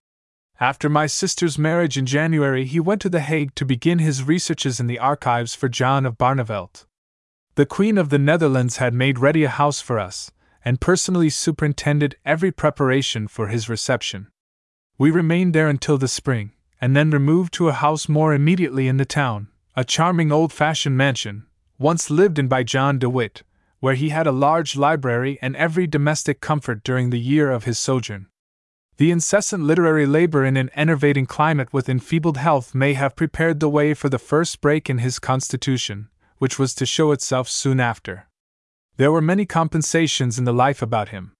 After 0.58 0.88
my 0.88 1.06
sister's 1.06 1.58
marriage 1.58 1.98
in 1.98 2.06
January, 2.06 2.64
he 2.64 2.80
went 2.80 3.02
to 3.02 3.10
The 3.10 3.20
Hague 3.20 3.54
to 3.56 3.66
begin 3.66 3.98
his 3.98 4.24
researches 4.24 4.80
in 4.80 4.86
the 4.86 4.98
archives 4.98 5.54
for 5.54 5.68
John 5.68 6.06
of 6.06 6.16
Barneveld. 6.16 6.86
The 7.56 7.66
Queen 7.66 7.98
of 7.98 8.08
the 8.08 8.18
Netherlands 8.18 8.78
had 8.78 8.94
made 8.94 9.18
ready 9.18 9.44
a 9.44 9.50
house 9.50 9.82
for 9.82 9.98
us, 9.98 10.32
and 10.64 10.80
personally 10.80 11.30
superintended 11.30 12.16
every 12.24 12.52
preparation 12.52 13.28
for 13.28 13.48
his 13.48 13.68
reception. 13.68 14.28
We 14.98 15.10
remained 15.10 15.54
there 15.54 15.68
until 15.68 15.98
the 15.98 16.08
spring, 16.08 16.52
and 16.80 16.94
then 16.94 17.10
removed 17.10 17.52
to 17.54 17.68
a 17.68 17.74
house 17.74 18.08
more 18.08 18.34
immediately 18.34 18.88
in 18.88 18.96
the 18.96 19.04
town, 19.04 19.48
a 19.76 19.84
charming 19.84 20.32
old 20.32 20.52
fashioned 20.52 20.96
mansion, 20.96 21.46
once 21.78 22.10
lived 22.10 22.38
in 22.38 22.48
by 22.48 22.62
John 22.62 22.98
DeWitt, 22.98 23.42
where 23.80 23.94
he 23.94 24.10
had 24.10 24.26
a 24.26 24.32
large 24.32 24.76
library 24.76 25.38
and 25.40 25.56
every 25.56 25.86
domestic 25.86 26.40
comfort 26.40 26.84
during 26.84 27.10
the 27.10 27.20
year 27.20 27.50
of 27.50 27.64
his 27.64 27.78
sojourn. 27.78 28.26
The 28.98 29.10
incessant 29.10 29.64
literary 29.64 30.04
labor 30.04 30.44
in 30.44 30.58
an 30.58 30.70
enervating 30.74 31.24
climate 31.24 31.72
with 31.72 31.88
enfeebled 31.88 32.36
health 32.36 32.74
may 32.74 32.92
have 32.92 33.16
prepared 33.16 33.58
the 33.58 33.70
way 33.70 33.94
for 33.94 34.10
the 34.10 34.18
first 34.18 34.60
break 34.60 34.90
in 34.90 34.98
his 34.98 35.18
constitution, 35.18 36.10
which 36.36 36.58
was 36.58 36.74
to 36.74 36.84
show 36.84 37.12
itself 37.12 37.48
soon 37.48 37.80
after. 37.80 38.26
There 38.96 39.12
were 39.12 39.20
many 39.20 39.46
compensations 39.46 40.38
in 40.38 40.44
the 40.44 40.52
life 40.52 40.82
about 40.82 41.08
him. 41.08 41.32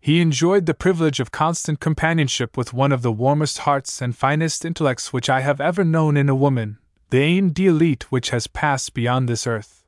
He 0.00 0.20
enjoyed 0.20 0.66
the 0.66 0.74
privilege 0.74 1.20
of 1.20 1.30
constant 1.30 1.78
companionship 1.78 2.56
with 2.56 2.72
one 2.72 2.90
of 2.90 3.02
the 3.02 3.12
warmest 3.12 3.58
hearts 3.58 4.02
and 4.02 4.16
finest 4.16 4.64
intellects 4.64 5.12
which 5.12 5.30
I 5.30 5.40
have 5.40 5.60
ever 5.60 5.84
known 5.84 6.16
in 6.16 6.28
a 6.28 6.34
woman, 6.34 6.78
the 7.10 7.18
âme 7.18 7.54
d'elite 7.54 8.10
which 8.10 8.30
has 8.30 8.46
passed 8.46 8.94
beyond 8.94 9.28
this 9.28 9.46
earth. 9.46 9.84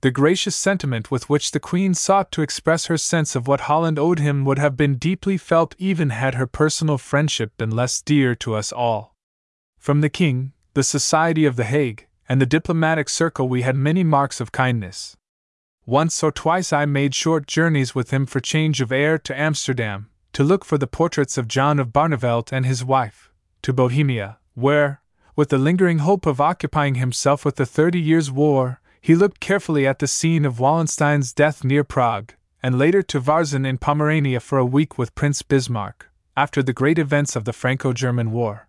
The 0.00 0.12
gracious 0.12 0.54
sentiment 0.54 1.10
with 1.10 1.28
which 1.28 1.50
the 1.50 1.58
Queen 1.58 1.92
sought 1.92 2.30
to 2.32 2.42
express 2.42 2.86
her 2.86 2.96
sense 2.96 3.34
of 3.34 3.48
what 3.48 3.62
Holland 3.62 3.98
owed 3.98 4.20
him 4.20 4.44
would 4.44 4.58
have 4.58 4.76
been 4.76 4.94
deeply 4.94 5.36
felt 5.36 5.74
even 5.76 6.10
had 6.10 6.36
her 6.36 6.46
personal 6.46 6.98
friendship 6.98 7.56
been 7.56 7.70
less 7.70 8.00
dear 8.00 8.36
to 8.36 8.54
us 8.54 8.70
all. 8.70 9.16
From 9.76 10.00
the 10.00 10.08
King, 10.08 10.52
the 10.74 10.84
Society 10.84 11.44
of 11.44 11.56
The 11.56 11.64
Hague, 11.64 12.06
and 12.28 12.40
the 12.40 12.46
diplomatic 12.46 13.08
circle 13.08 13.48
we 13.48 13.62
had 13.62 13.74
many 13.74 14.04
marks 14.04 14.40
of 14.40 14.52
kindness. 14.52 15.16
Once 15.88 16.22
or 16.22 16.30
twice 16.30 16.70
I 16.70 16.84
made 16.84 17.14
short 17.14 17.46
journeys 17.46 17.94
with 17.94 18.10
him 18.10 18.26
for 18.26 18.40
change 18.40 18.82
of 18.82 18.92
air 18.92 19.16
to 19.20 19.40
Amsterdam, 19.40 20.10
to 20.34 20.44
look 20.44 20.62
for 20.62 20.76
the 20.76 20.86
portraits 20.86 21.38
of 21.38 21.48
John 21.48 21.78
of 21.78 21.94
Barneveld 21.94 22.52
and 22.52 22.66
his 22.66 22.84
wife, 22.84 23.32
to 23.62 23.72
Bohemia, 23.72 24.36
where, 24.52 25.00
with 25.34 25.48
the 25.48 25.56
lingering 25.56 26.00
hope 26.00 26.26
of 26.26 26.42
occupying 26.42 26.96
himself 26.96 27.42
with 27.42 27.56
the 27.56 27.64
Thirty 27.64 27.98
Years' 27.98 28.30
War, 28.30 28.82
he 29.00 29.14
looked 29.14 29.40
carefully 29.40 29.86
at 29.86 29.98
the 29.98 30.06
scene 30.06 30.44
of 30.44 30.60
Wallenstein's 30.60 31.32
death 31.32 31.64
near 31.64 31.84
Prague, 31.84 32.34
and 32.62 32.78
later 32.78 33.00
to 33.04 33.18
Varzin 33.18 33.64
in 33.64 33.78
Pomerania 33.78 34.40
for 34.40 34.58
a 34.58 34.66
week 34.66 34.98
with 34.98 35.14
Prince 35.14 35.40
Bismarck, 35.40 36.10
after 36.36 36.62
the 36.62 36.74
great 36.74 36.98
events 36.98 37.34
of 37.34 37.46
the 37.46 37.54
Franco 37.54 37.94
German 37.94 38.30
War. 38.30 38.68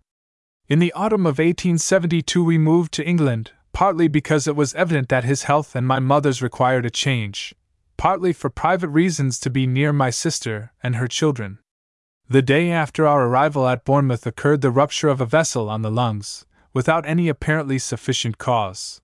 In 0.70 0.78
the 0.78 0.92
autumn 0.94 1.26
of 1.26 1.36
1872, 1.36 2.42
we 2.42 2.56
moved 2.56 2.92
to 2.92 3.06
England, 3.06 3.52
partly 3.72 4.08
because 4.08 4.46
it 4.46 4.56
was 4.56 4.74
evident 4.74 5.08
that 5.08 5.24
his 5.24 5.44
health 5.44 5.74
and 5.76 5.86
my 5.86 5.98
mother's 5.98 6.42
required 6.42 6.84
a 6.86 6.90
change, 6.90 7.54
partly 7.96 8.32
for 8.32 8.50
private 8.50 8.88
reasons 8.88 9.38
to 9.38 9.50
be 9.50 9.66
near 9.66 9.92
my 9.92 10.10
sister 10.10 10.72
and 10.82 10.96
her 10.96 11.06
children. 11.06 11.58
The 12.28 12.42
day 12.42 12.70
after 12.70 13.06
our 13.06 13.26
arrival 13.26 13.66
at 13.68 13.84
Bournemouth 13.84 14.26
occurred 14.26 14.60
the 14.60 14.70
rupture 14.70 15.08
of 15.08 15.20
a 15.20 15.26
vessel 15.26 15.68
on 15.68 15.82
the 15.82 15.90
lungs, 15.90 16.46
without 16.72 17.06
any 17.06 17.28
apparently 17.28 17.78
sufficient 17.78 18.38
cause. 18.38 19.00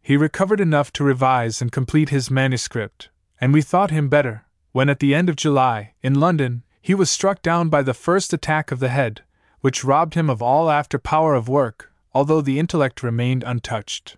He 0.00 0.16
recovered 0.16 0.60
enough 0.60 0.92
to 0.94 1.04
revise 1.04 1.60
and 1.62 1.70
complete 1.70 2.08
his 2.08 2.30
manuscript, 2.30 3.10
and 3.40 3.52
we 3.52 3.62
thought 3.62 3.90
him 3.90 4.08
better, 4.08 4.46
when 4.72 4.88
at 4.88 4.98
the 4.98 5.14
end 5.14 5.28
of 5.28 5.36
July, 5.36 5.94
in 6.02 6.18
London, 6.18 6.62
he 6.80 6.94
was 6.94 7.10
struck 7.10 7.40
down 7.40 7.68
by 7.68 7.82
the 7.82 7.94
first 7.94 8.32
attack 8.32 8.70
of 8.72 8.80
the 8.80 8.88
head, 8.88 9.22
which 9.60 9.84
robbed 9.84 10.14
him 10.14 10.28
of 10.28 10.42
all 10.42 10.70
after 10.70 10.98
power 10.98 11.34
of 11.34 11.48
work, 11.48 11.90
although 12.14 12.40
the 12.40 12.58
intellect 12.58 13.02
remained 13.02 13.42
untouched. 13.44 14.16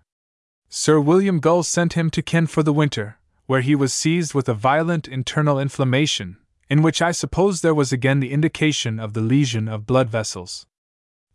Sir 0.69 0.99
William 0.99 1.39
Gull 1.39 1.63
sent 1.63 1.93
him 1.93 2.09
to 2.11 2.21
Caen 2.21 2.47
for 2.47 2.61
the 2.61 2.73
winter, 2.73 3.17
where 3.45 3.61
he 3.61 3.75
was 3.75 3.93
seized 3.93 4.33
with 4.33 4.47
a 4.47 4.53
violent 4.53 5.07
internal 5.07 5.59
inflammation, 5.59 6.37
in 6.69 6.81
which 6.81 7.01
I 7.01 7.11
suppose 7.11 7.61
there 7.61 7.73
was 7.73 7.93
again 7.93 8.19
the 8.19 8.31
indication 8.31 8.99
of 8.99 9.13
the 9.13 9.21
lesion 9.21 9.67
of 9.67 9.87
blood 9.87 10.09
vessels. 10.09 10.67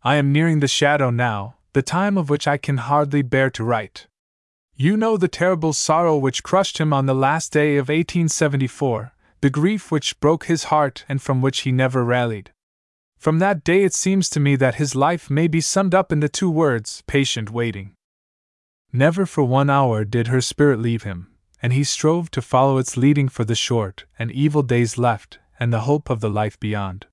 I 0.03 0.15
am 0.15 0.31
nearing 0.31 0.59
the 0.59 0.67
shadow 0.67 1.09
now, 1.09 1.55
the 1.73 1.81
time 1.81 2.17
of 2.17 2.29
which 2.29 2.47
I 2.47 2.57
can 2.57 2.77
hardly 2.77 3.23
bear 3.23 3.49
to 3.51 3.63
write. 3.63 4.07
You 4.75 4.95
know 4.95 5.17
the 5.17 5.27
terrible 5.27 5.73
sorrow 5.73 6.17
which 6.17 6.43
crushed 6.43 6.77
him 6.77 6.93
on 6.93 7.05
the 7.05 7.15
last 7.15 7.51
day 7.51 7.77
of 7.77 7.89
1874, 7.89 9.13
the 9.41 9.49
grief 9.49 9.91
which 9.91 10.19
broke 10.19 10.45
his 10.45 10.65
heart 10.65 11.05
and 11.09 11.21
from 11.21 11.41
which 11.41 11.61
he 11.61 11.71
never 11.71 12.03
rallied. 12.03 12.51
From 13.23 13.39
that 13.39 13.63
day, 13.63 13.85
it 13.85 13.93
seems 13.93 14.29
to 14.31 14.41
me 14.41 14.57
that 14.57 14.75
his 14.75 14.95
life 14.95 15.29
may 15.29 15.47
be 15.47 15.61
summed 15.61 15.95
up 15.95 16.11
in 16.11 16.19
the 16.19 16.27
two 16.27 16.49
words 16.49 17.03
patient 17.07 17.49
waiting. 17.49 17.95
Never 18.91 19.25
for 19.25 19.45
one 19.45 19.69
hour 19.69 20.03
did 20.03 20.27
her 20.27 20.41
spirit 20.41 20.81
leave 20.81 21.03
him, 21.03 21.31
and 21.61 21.71
he 21.71 21.85
strove 21.85 22.29
to 22.31 22.41
follow 22.41 22.79
its 22.79 22.97
leading 22.97 23.29
for 23.29 23.45
the 23.45 23.55
short 23.55 24.03
and 24.19 24.29
evil 24.29 24.61
days 24.61 24.97
left 24.97 25.39
and 25.57 25.71
the 25.71 25.87
hope 25.87 26.09
of 26.09 26.19
the 26.19 26.29
life 26.29 26.59
beyond. 26.59 27.05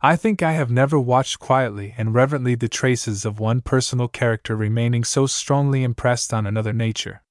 I 0.00 0.16
think 0.16 0.42
I 0.42 0.52
have 0.52 0.70
never 0.70 0.98
watched 0.98 1.40
quietly 1.40 1.94
and 1.98 2.14
reverently 2.14 2.54
the 2.54 2.66
traces 2.66 3.26
of 3.26 3.38
one 3.38 3.60
personal 3.60 4.08
character 4.08 4.56
remaining 4.56 5.04
so 5.04 5.26
strongly 5.26 5.82
impressed 5.82 6.32
on 6.32 6.46
another 6.46 6.72
nature. 6.72 7.22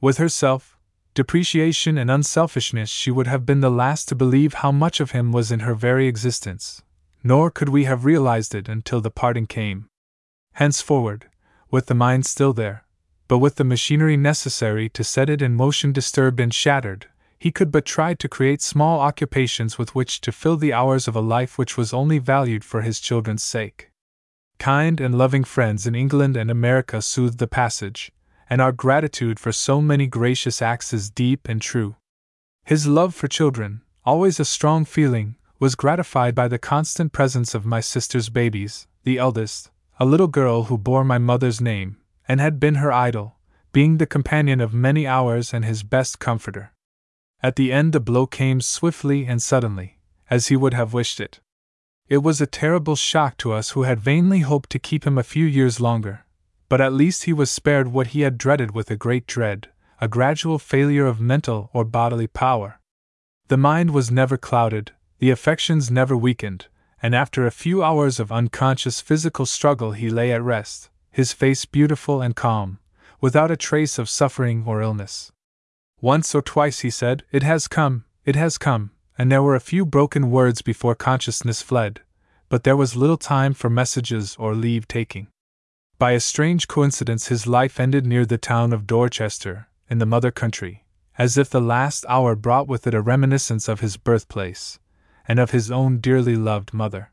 With 0.00 0.18
herself, 0.18 0.76
depreciation, 1.14 1.98
and 1.98 2.10
unselfishness, 2.10 2.90
she 2.90 3.12
would 3.12 3.28
have 3.28 3.46
been 3.46 3.60
the 3.60 3.70
last 3.70 4.08
to 4.08 4.16
believe 4.16 4.54
how 4.54 4.72
much 4.72 4.98
of 4.98 5.12
him 5.12 5.30
was 5.30 5.52
in 5.52 5.60
her 5.60 5.76
very 5.76 6.08
existence, 6.08 6.82
nor 7.24 7.50
could 7.50 7.70
we 7.70 7.84
have 7.84 8.04
realized 8.04 8.54
it 8.54 8.68
until 8.68 9.00
the 9.00 9.10
parting 9.10 9.46
came. 9.46 9.88
Henceforward, 10.52 11.26
with 11.70 11.86
the 11.86 11.94
mind 11.94 12.26
still 12.26 12.52
there, 12.52 12.84
but 13.26 13.38
with 13.38 13.56
the 13.56 13.64
machinery 13.64 14.16
necessary 14.16 14.88
to 14.90 15.02
set 15.02 15.30
it 15.30 15.40
in 15.40 15.56
motion 15.56 15.90
disturbed 15.90 16.38
and 16.38 16.52
shattered, 16.54 17.06
he 17.38 17.50
could 17.50 17.72
but 17.72 17.84
try 17.84 18.14
to 18.14 18.28
create 18.28 18.62
small 18.62 19.00
occupations 19.00 19.78
with 19.78 19.94
which 19.94 20.20
to 20.20 20.30
fill 20.30 20.56
the 20.56 20.72
hours 20.72 21.08
of 21.08 21.16
a 21.16 21.20
life 21.20 21.58
which 21.58 21.76
was 21.76 21.92
only 21.92 22.18
valued 22.18 22.64
for 22.64 22.82
his 22.82 23.00
children's 23.00 23.42
sake. 23.42 23.90
Kind 24.58 25.00
and 25.00 25.18
loving 25.18 25.44
friends 25.44 25.86
in 25.86 25.94
England 25.94 26.36
and 26.36 26.50
America 26.50 27.02
soothed 27.02 27.38
the 27.38 27.46
passage, 27.46 28.12
and 28.48 28.60
our 28.60 28.72
gratitude 28.72 29.40
for 29.40 29.52
so 29.52 29.80
many 29.80 30.06
gracious 30.06 30.62
acts 30.62 30.92
is 30.92 31.10
deep 31.10 31.48
and 31.48 31.60
true. 31.60 31.96
His 32.64 32.86
love 32.86 33.14
for 33.14 33.28
children, 33.28 33.82
always 34.04 34.38
a 34.38 34.44
strong 34.44 34.84
feeling, 34.84 35.36
was 35.58 35.74
gratified 35.74 36.34
by 36.34 36.48
the 36.48 36.58
constant 36.58 37.12
presence 37.12 37.54
of 37.54 37.64
my 37.64 37.80
sister's 37.80 38.28
babies, 38.28 38.86
the 39.04 39.18
eldest, 39.18 39.70
a 39.98 40.04
little 40.04 40.26
girl 40.26 40.64
who 40.64 40.76
bore 40.76 41.04
my 41.04 41.18
mother's 41.18 41.60
name, 41.60 41.96
and 42.26 42.40
had 42.40 42.58
been 42.58 42.76
her 42.76 42.92
idol, 42.92 43.36
being 43.72 43.98
the 43.98 44.06
companion 44.06 44.60
of 44.60 44.74
many 44.74 45.06
hours 45.06 45.54
and 45.54 45.64
his 45.64 45.82
best 45.82 46.18
comforter. 46.18 46.72
At 47.42 47.56
the 47.56 47.72
end, 47.72 47.92
the 47.92 48.00
blow 48.00 48.26
came 48.26 48.60
swiftly 48.60 49.26
and 49.26 49.42
suddenly, 49.42 49.98
as 50.30 50.48
he 50.48 50.56
would 50.56 50.74
have 50.74 50.94
wished 50.94 51.20
it. 51.20 51.40
It 52.08 52.18
was 52.18 52.40
a 52.40 52.46
terrible 52.46 52.96
shock 52.96 53.36
to 53.38 53.52
us 53.52 53.70
who 53.70 53.82
had 53.82 54.00
vainly 54.00 54.40
hoped 54.40 54.70
to 54.70 54.78
keep 54.78 55.06
him 55.06 55.18
a 55.18 55.22
few 55.22 55.46
years 55.46 55.80
longer, 55.80 56.24
but 56.68 56.80
at 56.80 56.92
least 56.92 57.24
he 57.24 57.32
was 57.32 57.50
spared 57.50 57.88
what 57.88 58.08
he 58.08 58.22
had 58.22 58.38
dreaded 58.38 58.72
with 58.72 58.90
a 58.90 58.96
great 58.96 59.26
dread 59.26 59.68
a 60.00 60.08
gradual 60.08 60.58
failure 60.58 61.06
of 61.06 61.20
mental 61.20 61.70
or 61.72 61.84
bodily 61.84 62.26
power. 62.26 62.80
The 63.48 63.56
mind 63.56 63.92
was 63.92 64.10
never 64.10 64.36
clouded, 64.36 64.92
the 65.24 65.30
affections 65.30 65.90
never 65.90 66.14
weakened, 66.14 66.66
and 67.02 67.14
after 67.14 67.46
a 67.46 67.50
few 67.50 67.82
hours 67.82 68.20
of 68.20 68.30
unconscious 68.30 69.00
physical 69.00 69.46
struggle 69.46 69.92
he 69.92 70.10
lay 70.10 70.30
at 70.30 70.42
rest, 70.42 70.90
his 71.10 71.32
face 71.32 71.64
beautiful 71.64 72.20
and 72.20 72.36
calm, 72.36 72.78
without 73.22 73.50
a 73.50 73.56
trace 73.56 73.98
of 73.98 74.06
suffering 74.06 74.64
or 74.66 74.82
illness. 74.82 75.32
Once 75.98 76.34
or 76.34 76.42
twice 76.42 76.80
he 76.80 76.90
said, 76.90 77.22
It 77.32 77.42
has 77.42 77.68
come, 77.68 78.04
it 78.26 78.36
has 78.36 78.58
come, 78.58 78.90
and 79.16 79.32
there 79.32 79.42
were 79.42 79.54
a 79.54 79.60
few 79.60 79.86
broken 79.86 80.30
words 80.30 80.60
before 80.60 80.94
consciousness 80.94 81.62
fled, 81.62 82.02
but 82.50 82.64
there 82.64 82.76
was 82.76 82.94
little 82.94 83.16
time 83.16 83.54
for 83.54 83.70
messages 83.70 84.36
or 84.38 84.54
leave 84.54 84.86
taking. 84.86 85.28
By 85.98 86.10
a 86.10 86.20
strange 86.20 86.68
coincidence, 86.68 87.28
his 87.28 87.46
life 87.46 87.80
ended 87.80 88.04
near 88.04 88.26
the 88.26 88.36
town 88.36 88.74
of 88.74 88.86
Dorchester, 88.86 89.68
in 89.88 90.00
the 90.00 90.04
mother 90.04 90.30
country, 90.30 90.84
as 91.16 91.38
if 91.38 91.48
the 91.48 91.62
last 91.62 92.04
hour 92.10 92.36
brought 92.36 92.68
with 92.68 92.86
it 92.86 92.92
a 92.92 93.00
reminiscence 93.00 93.68
of 93.68 93.80
his 93.80 93.96
birthplace, 93.96 94.78
and 95.26 95.38
of 95.38 95.50
his 95.50 95.70
own 95.70 95.98
dearly 95.98 96.36
loved 96.36 96.74
mother. 96.74 97.10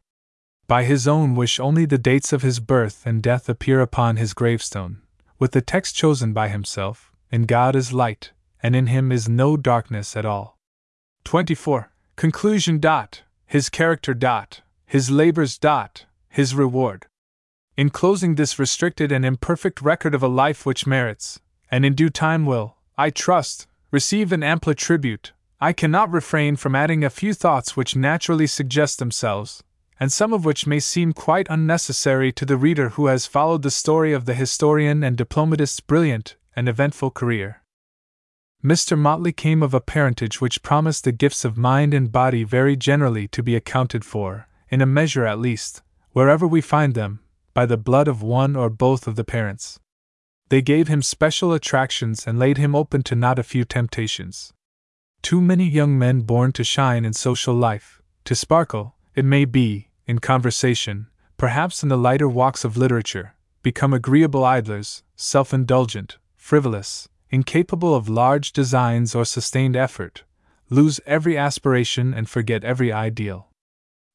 By 0.68 0.84
his 0.84 1.08
own 1.08 1.36
wish, 1.36 1.60
only 1.60 1.86
the 1.86 1.98
dates 1.98 2.32
of 2.32 2.44
his 2.44 2.60
birth 2.60 3.06
and 3.06 3.22
death 3.22 3.50
appear 3.50 3.82
upon 3.82 4.18
his 4.18 4.34
gravestone, 4.34 5.02
with 5.38 5.52
the 5.52 5.62
text 5.62 5.96
chosen 5.96 6.34
by 6.34 6.48
himself 6.48 7.12
In 7.32 7.46
God 7.46 7.76
is 7.76 7.94
light, 7.94 8.32
and 8.62 8.76
in 8.76 8.88
him 8.88 9.12
is 9.12 9.28
no 9.28 9.58
darkness 9.58 10.16
at 10.16 10.26
all. 10.26 10.58
24. 11.24 11.92
Conclusion. 12.16 12.80
Dot. 12.80 13.24
His 13.46 13.70
character. 13.70 14.14
Dot. 14.14 14.62
His 14.86 15.10
labors. 15.10 15.58
Dot. 15.58 16.06
His 16.30 16.56
reward. 16.56 17.08
In 17.78 17.90
closing 17.90 18.36
this 18.36 18.60
restricted 18.60 19.12
and 19.12 19.26
imperfect 19.26 19.82
record 19.82 20.14
of 20.14 20.22
a 20.22 20.28
life 20.28 20.66
which 20.66 20.86
merits, 20.86 21.40
and 21.70 21.86
in 21.86 21.96
due 21.96 22.10
time 22.10 22.46
will, 22.46 22.76
I 22.98 23.10
trust, 23.10 23.68
receive 23.92 24.32
an 24.32 24.44
ampler 24.44 24.74
tribute, 24.74 25.32
I 25.64 25.74
cannot 25.74 26.12
refrain 26.12 26.56
from 26.56 26.74
adding 26.74 27.04
a 27.04 27.12
few 27.12 27.36
thoughts 27.36 27.78
which 27.78 27.96
naturally 27.96 28.48
suggest 28.48 28.98
themselves, 28.98 29.62
and 30.00 30.12
some 30.12 30.34
of 30.34 30.44
which 30.44 30.66
may 30.66 30.80
seem 30.80 31.14
quite 31.14 31.46
unnecessary 31.52 32.32
to 32.32 32.46
the 32.48 32.58
reader 32.58 32.90
who 32.90 33.06
has 33.06 33.28
followed 33.28 33.62
the 33.62 33.70
story 33.70 34.12
of 34.12 34.26
the 34.26 34.34
historian 34.34 35.04
and 35.04 35.16
diplomatist's 35.16 35.80
brilliant 35.80 36.36
and 36.56 36.68
eventful 36.68 37.12
career. 37.12 37.62
Mr. 38.64 38.98
Motley 38.98 39.32
came 39.32 39.62
of 39.62 39.76
a 39.76 39.80
parentage 39.80 40.42
which 40.42 40.64
promised 40.64 41.04
the 41.04 41.12
gifts 41.12 41.46
of 41.46 41.58
mind 41.58 41.94
and 41.94 42.12
body 42.12 42.44
very 42.44 42.76
generally 42.76 43.28
to 43.28 43.44
be 43.44 43.56
accounted 43.56 44.04
for, 44.04 44.48
in 44.70 44.82
a 44.82 44.88
measure 44.88 45.28
at 45.28 45.38
least, 45.38 45.84
wherever 46.12 46.48
we 46.48 46.60
find 46.62 46.96
them, 46.96 47.20
by 47.54 47.68
the 47.68 47.78
blood 47.78 48.08
of 48.08 48.24
one 48.24 48.56
or 48.56 48.72
both 48.72 49.06
of 49.06 49.16
the 49.16 49.24
parents. 49.24 49.80
They 50.50 50.64
gave 50.64 50.88
him 50.88 51.04
special 51.04 51.54
attractions 51.54 52.26
and 52.26 52.40
laid 52.40 52.58
him 52.58 52.76
open 52.76 53.04
to 53.04 53.16
not 53.16 53.38
a 53.38 53.44
few 53.44 53.64
temptations. 53.64 54.54
Too 55.22 55.40
many 55.40 55.68
young 55.70 55.98
men 55.98 56.22
born 56.22 56.52
to 56.54 56.64
shine 56.64 57.06
in 57.06 57.14
social 57.14 57.54
life, 57.54 58.02
to 58.26 58.36
sparkle, 58.36 58.96
it 59.16 59.26
may 59.26 59.46
be, 59.46 59.90
in 60.08 60.20
conversation, 60.20 61.08
perhaps 61.38 61.84
in 61.84 61.90
the 61.90 61.98
lighter 61.98 62.28
walks 62.28 62.66
of 62.66 62.76
literature, 62.76 63.36
become 63.62 63.94
agreeable 63.94 64.44
idlers, 64.44 65.04
self 65.16 65.54
indulgent, 65.54 66.18
frivolous, 66.36 67.08
incapable 67.30 67.96
of 67.96 68.10
large 68.10 68.52
designs 68.52 69.14
or 69.16 69.24
sustained 69.24 69.76
effort, 69.76 70.24
lose 70.70 71.00
every 71.06 71.38
aspiration 71.38 72.14
and 72.14 72.30
forget 72.30 72.64
every 72.64 72.92
ideal. 72.92 73.50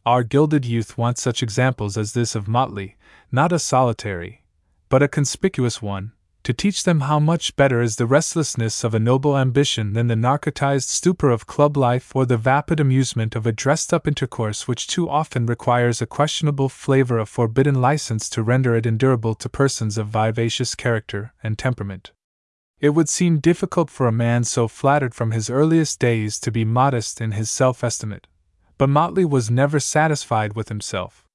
Our 0.05 0.23
gilded 0.23 0.65
youth 0.65 0.99
wants 0.99 1.23
such 1.23 1.43
examples 1.43 1.97
as 1.97 2.13
this 2.13 2.35
of 2.35 2.49
Motley, 2.49 2.97
not 3.33 3.53
a 3.53 3.59
solitary, 3.59 4.45
but 4.89 5.03
a 5.03 5.09
conspicuous 5.09 5.81
one, 5.81 6.13
to 6.47 6.53
teach 6.53 6.85
them 6.85 7.01
how 7.01 7.19
much 7.19 7.57
better 7.57 7.83
is 7.83 7.97
the 7.97 8.07
restlessness 8.07 8.85
of 8.85 8.95
a 8.95 9.01
noble 9.01 9.37
ambition 9.37 9.95
than 9.95 10.07
the 10.07 10.15
narcotized 10.15 10.87
stupor 10.87 11.29
of 11.29 11.45
club 11.45 11.77
life 11.77 12.15
or 12.15 12.25
the 12.25 12.37
vapid 12.37 12.79
amusement 12.79 13.35
of 13.35 13.49
a 13.49 13.51
dressed 13.51 13.93
up 13.93 14.07
intercourse 14.07 14.69
which 14.69 14.87
too 14.87 15.11
often 15.11 15.45
requires 15.45 16.01
a 16.01 16.07
questionable 16.07 16.69
flavor 16.69 17.19
of 17.19 17.29
forbidden 17.29 17.81
license 17.81 18.29
to 18.29 18.45
render 18.45 18.77
it 18.77 18.87
endurable 18.87 19.35
to 19.35 19.49
persons 19.49 19.99
of 19.99 20.07
vivacious 20.07 20.77
character 20.77 21.33
and 21.43 21.59
temperament. 21.59 22.13
It 22.79 22.91
would 22.91 23.09
seem 23.09 23.41
difficult 23.41 23.91
for 23.91 24.07
a 24.07 24.13
man 24.13 24.45
so 24.45 24.69
flattered 24.69 25.17
from 25.17 25.33
his 25.33 25.51
earliest 25.51 25.99
days 25.99 26.39
to 26.39 26.53
be 26.53 26.65
modest 26.65 27.21
in 27.21 27.33
his 27.33 27.51
self 27.51 27.83
estimate, 27.83 28.29
but 28.79 28.89
Motley 28.89 29.25
was 29.25 29.51
never 29.51 29.81
satisfied 29.81 30.55
with 30.55 30.69
himself. 30.69 31.27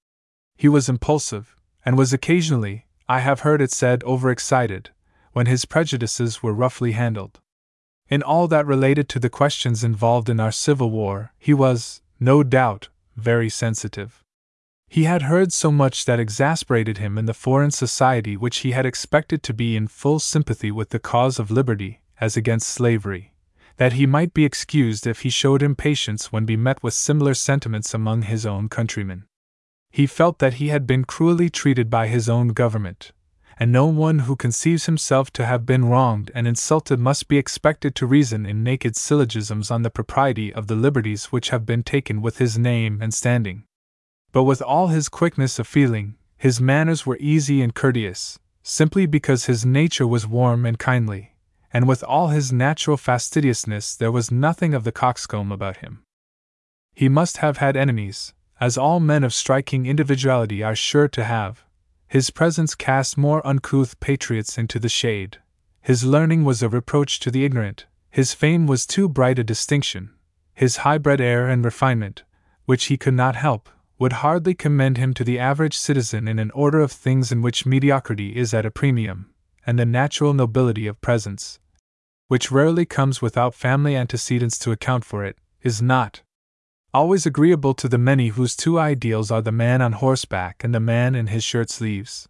He 0.55 0.69
was 0.69 0.87
impulsive, 0.87 1.53
and 1.83 1.97
was 1.97 2.13
occasionally, 2.13 2.85
I 3.09 3.19
have 3.19 3.41
heard 3.41 3.61
it 3.61 3.73
said, 3.73 4.05
overexcited, 4.05 4.91
when 5.33 5.45
his 5.45 5.65
prejudices 5.65 6.43
were 6.43 6.53
roughly 6.53 6.91
handled. 6.91 7.39
In 8.09 8.21
all 8.21 8.47
that 8.49 8.65
related 8.65 9.07
to 9.09 9.19
the 9.19 9.29
questions 9.29 9.83
involved 9.83 10.29
in 10.29 10.39
our 10.39 10.51
Civil 10.51 10.91
War, 10.91 11.33
he 11.37 11.53
was, 11.53 12.01
no 12.19 12.43
doubt, 12.43 12.89
very 13.15 13.49
sensitive. 13.49 14.23
He 14.89 15.05
had 15.05 15.21
heard 15.21 15.53
so 15.53 15.71
much 15.71 16.03
that 16.03 16.19
exasperated 16.19 16.97
him 16.97 17.17
in 17.17 17.25
the 17.25 17.33
foreign 17.33 17.71
society 17.71 18.35
which 18.35 18.57
he 18.57 18.71
had 18.71 18.85
expected 18.85 19.41
to 19.43 19.53
be 19.53 19.77
in 19.77 19.87
full 19.87 20.19
sympathy 20.19 20.69
with 20.69 20.89
the 20.89 20.99
cause 20.99 21.39
of 21.39 21.49
liberty, 21.49 22.01
as 22.19 22.35
against 22.35 22.67
slavery, 22.67 23.33
that 23.77 23.93
he 23.93 24.05
might 24.05 24.33
be 24.33 24.43
excused 24.43 25.07
if 25.07 25.21
he 25.21 25.29
showed 25.29 25.63
impatience 25.63 26.33
when 26.33 26.45
be 26.45 26.57
met 26.57 26.83
with 26.83 26.93
similar 26.93 27.33
sentiments 27.33 27.93
among 27.93 28.23
his 28.23 28.45
own 28.45 28.67
countrymen. 28.67 29.23
He 29.89 30.05
felt 30.05 30.39
that 30.39 30.55
he 30.55 30.67
had 30.67 30.85
been 30.85 31.05
cruelly 31.05 31.49
treated 31.49 31.89
by 31.89 32.07
his 32.07 32.27
own 32.27 32.49
government, 32.49 33.13
and 33.61 33.71
no 33.71 33.85
one 33.85 34.17
who 34.17 34.35
conceives 34.35 34.87
himself 34.87 35.29
to 35.29 35.45
have 35.45 35.67
been 35.67 35.85
wronged 35.85 36.31
and 36.33 36.47
insulted 36.47 36.99
must 36.99 37.27
be 37.27 37.37
expected 37.37 37.93
to 37.93 38.07
reason 38.07 38.43
in 38.43 38.63
naked 38.63 38.95
syllogisms 38.95 39.69
on 39.69 39.83
the 39.83 39.89
propriety 39.91 40.51
of 40.51 40.65
the 40.65 40.73
liberties 40.73 41.25
which 41.25 41.51
have 41.51 41.63
been 41.63 41.83
taken 41.83 42.23
with 42.23 42.39
his 42.39 42.57
name 42.57 42.97
and 43.03 43.13
standing. 43.13 43.63
But 44.31 44.45
with 44.45 44.63
all 44.63 44.87
his 44.87 45.09
quickness 45.09 45.59
of 45.59 45.67
feeling, 45.67 46.15
his 46.39 46.59
manners 46.59 47.05
were 47.05 47.19
easy 47.19 47.61
and 47.61 47.71
courteous, 47.71 48.39
simply 48.63 49.05
because 49.05 49.45
his 49.45 49.63
nature 49.63 50.07
was 50.07 50.25
warm 50.25 50.65
and 50.65 50.79
kindly, 50.79 51.35
and 51.71 51.87
with 51.87 52.03
all 52.05 52.29
his 52.29 52.51
natural 52.51 52.97
fastidiousness, 52.97 53.95
there 53.95 54.11
was 54.11 54.31
nothing 54.31 54.73
of 54.73 54.85
the 54.85 54.91
coxcomb 54.91 55.51
about 55.51 55.77
him. 55.77 56.01
He 56.95 57.09
must 57.09 57.37
have 57.37 57.57
had 57.57 57.77
enemies, 57.77 58.33
as 58.59 58.75
all 58.75 58.99
men 58.99 59.23
of 59.23 59.35
striking 59.35 59.85
individuality 59.85 60.63
are 60.63 60.75
sure 60.75 61.07
to 61.09 61.25
have. 61.25 61.63
His 62.11 62.29
presence 62.29 62.75
cast 62.75 63.17
more 63.17 63.41
uncouth 63.47 63.97
patriots 64.01 64.57
into 64.57 64.79
the 64.79 64.89
shade. 64.89 65.37
His 65.79 66.03
learning 66.03 66.43
was 66.43 66.61
a 66.61 66.67
reproach 66.67 67.21
to 67.21 67.31
the 67.31 67.45
ignorant, 67.45 67.85
his 68.09 68.33
fame 68.33 68.67
was 68.67 68.85
too 68.85 69.07
bright 69.07 69.39
a 69.39 69.45
distinction. 69.45 70.09
His 70.53 70.83
high-bred 70.83 71.21
air 71.21 71.47
and 71.47 71.63
refinement, 71.63 72.23
which 72.65 72.87
he 72.87 72.97
could 72.97 73.13
not 73.13 73.37
help, 73.37 73.69
would 73.97 74.11
hardly 74.11 74.53
commend 74.53 74.97
him 74.97 75.13
to 75.13 75.23
the 75.23 75.39
average 75.39 75.77
citizen 75.77 76.27
in 76.27 76.37
an 76.37 76.51
order 76.51 76.81
of 76.81 76.91
things 76.91 77.31
in 77.31 77.41
which 77.41 77.65
mediocrity 77.65 78.35
is 78.35 78.53
at 78.53 78.65
a 78.65 78.71
premium, 78.71 79.33
and 79.65 79.79
the 79.79 79.85
natural 79.85 80.33
nobility 80.33 80.87
of 80.87 80.99
presence, 80.99 81.61
which 82.27 82.51
rarely 82.51 82.85
comes 82.85 83.21
without 83.21 83.55
family 83.55 83.95
antecedents 83.95 84.59
to 84.59 84.73
account 84.73 85.05
for 85.05 85.23
it, 85.23 85.37
is 85.61 85.81
not, 85.81 86.23
always 86.93 87.25
agreeable 87.25 87.73
to 87.73 87.87
the 87.87 87.97
many 87.97 88.29
whose 88.29 88.55
two 88.55 88.77
ideals 88.79 89.31
are 89.31 89.41
the 89.41 89.51
man 89.51 89.81
on 89.81 89.93
horseback 89.93 90.63
and 90.63 90.75
the 90.75 90.79
man 90.79 91.15
in 91.15 91.27
his 91.27 91.43
shirt 91.43 91.69
sleeves. 91.69 92.27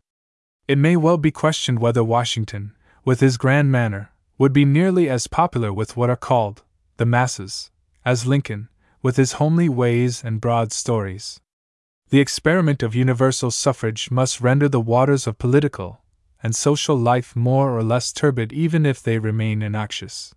It 0.67 0.77
may 0.77 0.95
well 0.95 1.17
be 1.17 1.31
questioned 1.31 1.79
whether 1.79 2.03
Washington, 2.03 2.73
with 3.03 3.19
his 3.19 3.37
grand 3.37 3.71
manner, 3.71 4.11
would 4.37 4.53
be 4.53 4.65
nearly 4.65 5.09
as 5.09 5.27
popular 5.27 5.73
with 5.73 5.97
what 5.97 6.09
are 6.09 6.15
called 6.15 6.63
the 6.97 7.05
masses 7.05 7.71
as 8.05 8.27
Lincoln, 8.27 8.69
with 9.01 9.17
his 9.17 9.33
homely 9.33 9.69
ways 9.69 10.23
and 10.23 10.41
broad 10.41 10.71
stories. 10.71 11.39
The 12.09 12.19
experiment 12.19 12.83
of 12.83 12.93
universal 12.93 13.51
suffrage 13.51 14.11
must 14.11 14.41
render 14.41 14.69
the 14.69 14.81
waters 14.81 15.25
of 15.25 15.37
political 15.37 16.01
and 16.43 16.55
social 16.55 16.95
life 16.95 17.35
more 17.35 17.75
or 17.75 17.83
less 17.83 18.11
turbid 18.11 18.51
even 18.51 18.85
if 18.85 19.01
they 19.01 19.17
remain 19.17 19.61
innoxious 19.61 20.33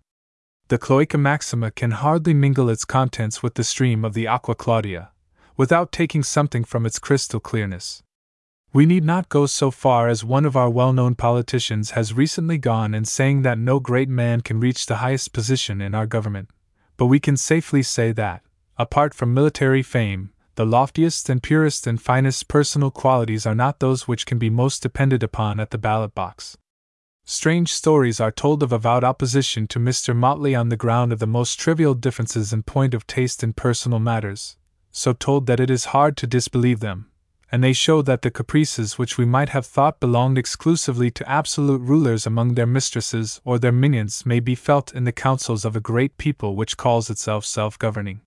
the 0.67 0.79
Cloaca 0.79 1.17
Maxima 1.17 1.69
can 1.69 1.91
hardly 1.91 2.33
mingle 2.33 2.69
its 2.69 2.85
contents 2.85 3.43
with 3.43 3.53
the 3.53 3.63
stream 3.63 4.03
of 4.03 4.15
the 4.15 4.25
Aqua 4.25 4.55
Claudia, 4.55 5.11
without 5.55 5.91
taking 5.91 6.23
something 6.23 6.63
from 6.63 6.87
its 6.87 6.97
crystal 6.97 7.39
clearness. 7.39 8.01
We 8.73 8.87
need 8.87 9.03
not 9.03 9.29
go 9.29 9.45
so 9.45 9.69
far 9.69 10.07
as 10.07 10.25
one 10.25 10.43
of 10.43 10.55
our 10.55 10.69
well 10.69 10.91
known 10.91 11.13
politicians 11.13 11.91
has 11.91 12.15
recently 12.15 12.57
gone 12.57 12.95
in 12.95 13.05
saying 13.05 13.43
that 13.43 13.59
no 13.59 13.79
great 13.79 14.09
man 14.09 14.41
can 14.41 14.59
reach 14.59 14.87
the 14.87 14.97
highest 14.97 15.33
position 15.33 15.81
in 15.81 15.93
our 15.93 16.07
government, 16.07 16.49
but 16.97 17.05
we 17.05 17.19
can 17.19 17.37
safely 17.37 17.83
say 17.83 18.11
that, 18.13 18.41
apart 18.75 19.13
from 19.13 19.35
military 19.35 19.83
fame, 19.83 20.31
the 20.55 20.65
loftiest 20.65 21.29
and 21.29 21.43
purest 21.43 21.85
and 21.85 22.01
finest 22.01 22.47
personal 22.47 22.89
qualities 22.89 23.45
are 23.45 23.53
not 23.53 23.79
those 23.79 24.07
which 24.07 24.25
can 24.25 24.39
be 24.39 24.49
most 24.49 24.81
depended 24.81 25.21
upon 25.21 25.59
at 25.59 25.69
the 25.69 25.77
ballot 25.77 26.15
box. 26.15 26.57
Strange 27.27 27.73
stories 27.73 28.19
are 28.19 28.31
told 28.31 28.61
of 28.61 28.71
avowed 28.71 29.03
opposition 29.03 29.65
to 29.65 29.79
Mr. 29.79 30.15
Motley 30.15 30.53
on 30.53 30.69
the 30.69 30.77
ground 30.77 31.11
of 31.11 31.17
the 31.17 31.25
most 31.25 31.59
trivial 31.59 31.95
differences 31.95 32.53
in 32.53 32.61
point 32.61 32.93
of 32.93 33.07
taste 33.07 33.41
in 33.41 33.51
personal 33.51 33.99
matters, 33.99 34.57
so 34.91 35.11
told 35.11 35.47
that 35.47 35.59
it 35.59 35.71
is 35.71 35.85
hard 35.85 36.15
to 36.17 36.27
disbelieve 36.27 36.81
them, 36.81 37.09
and 37.51 37.63
they 37.63 37.73
show 37.73 38.03
that 38.03 38.21
the 38.21 38.29
caprices 38.29 38.99
which 38.99 39.17
we 39.17 39.25
might 39.25 39.49
have 39.49 39.65
thought 39.65 39.99
belonged 39.99 40.37
exclusively 40.37 41.09
to 41.09 41.27
absolute 41.27 41.81
rulers 41.81 42.27
among 42.27 42.53
their 42.53 42.67
mistresses 42.67 43.41
or 43.43 43.57
their 43.57 43.71
minions 43.71 44.23
may 44.23 44.39
be 44.39 44.53
felt 44.53 44.93
in 44.93 45.03
the 45.03 45.11
councils 45.11 45.65
of 45.65 45.75
a 45.75 45.81
great 45.81 46.19
people 46.19 46.55
which 46.55 46.77
calls 46.77 47.09
itself 47.09 47.43
self 47.43 47.79
governing. 47.79 48.21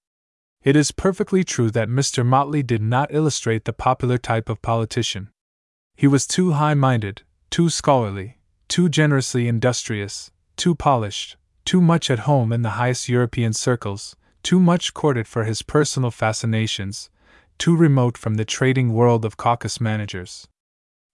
It 0.65 0.75
is 0.75 0.91
perfectly 0.91 1.45
true 1.45 1.71
that 1.71 1.89
Mr. 1.89 2.27
Motley 2.27 2.65
did 2.65 2.83
not 2.83 3.15
illustrate 3.15 3.65
the 3.65 3.73
popular 3.73 4.19
type 4.19 4.49
of 4.49 4.61
politician. 4.61 5.29
He 5.95 6.09
was 6.09 6.27
too 6.27 6.53
high 6.53 6.75
minded, 6.75 7.23
too 7.49 7.71
scholarly, 7.71 8.38
too 8.69 8.89
generously 8.89 9.49
industrious, 9.49 10.31
too 10.57 10.75
polished, 10.75 11.37
too 11.65 11.81
much 11.81 12.11
at 12.11 12.21
home 12.21 12.53
in 12.53 12.63
the 12.63 12.77
highest 12.81 13.09
European 13.09 13.53
circles, 13.53 14.15
too 14.43 14.61
much 14.61 14.95
courted 14.95 15.27
for 15.27 15.45
his 15.45 15.63
personal 15.63 16.11
fascinations, 16.11 17.11
too 17.59 17.77
remote 17.77 18.17
from 18.17 18.37
the 18.37 18.45
trading 18.45 18.93
world 18.93 19.25
of 19.25 19.37
caucus 19.37 19.81
managers. 19.81 20.47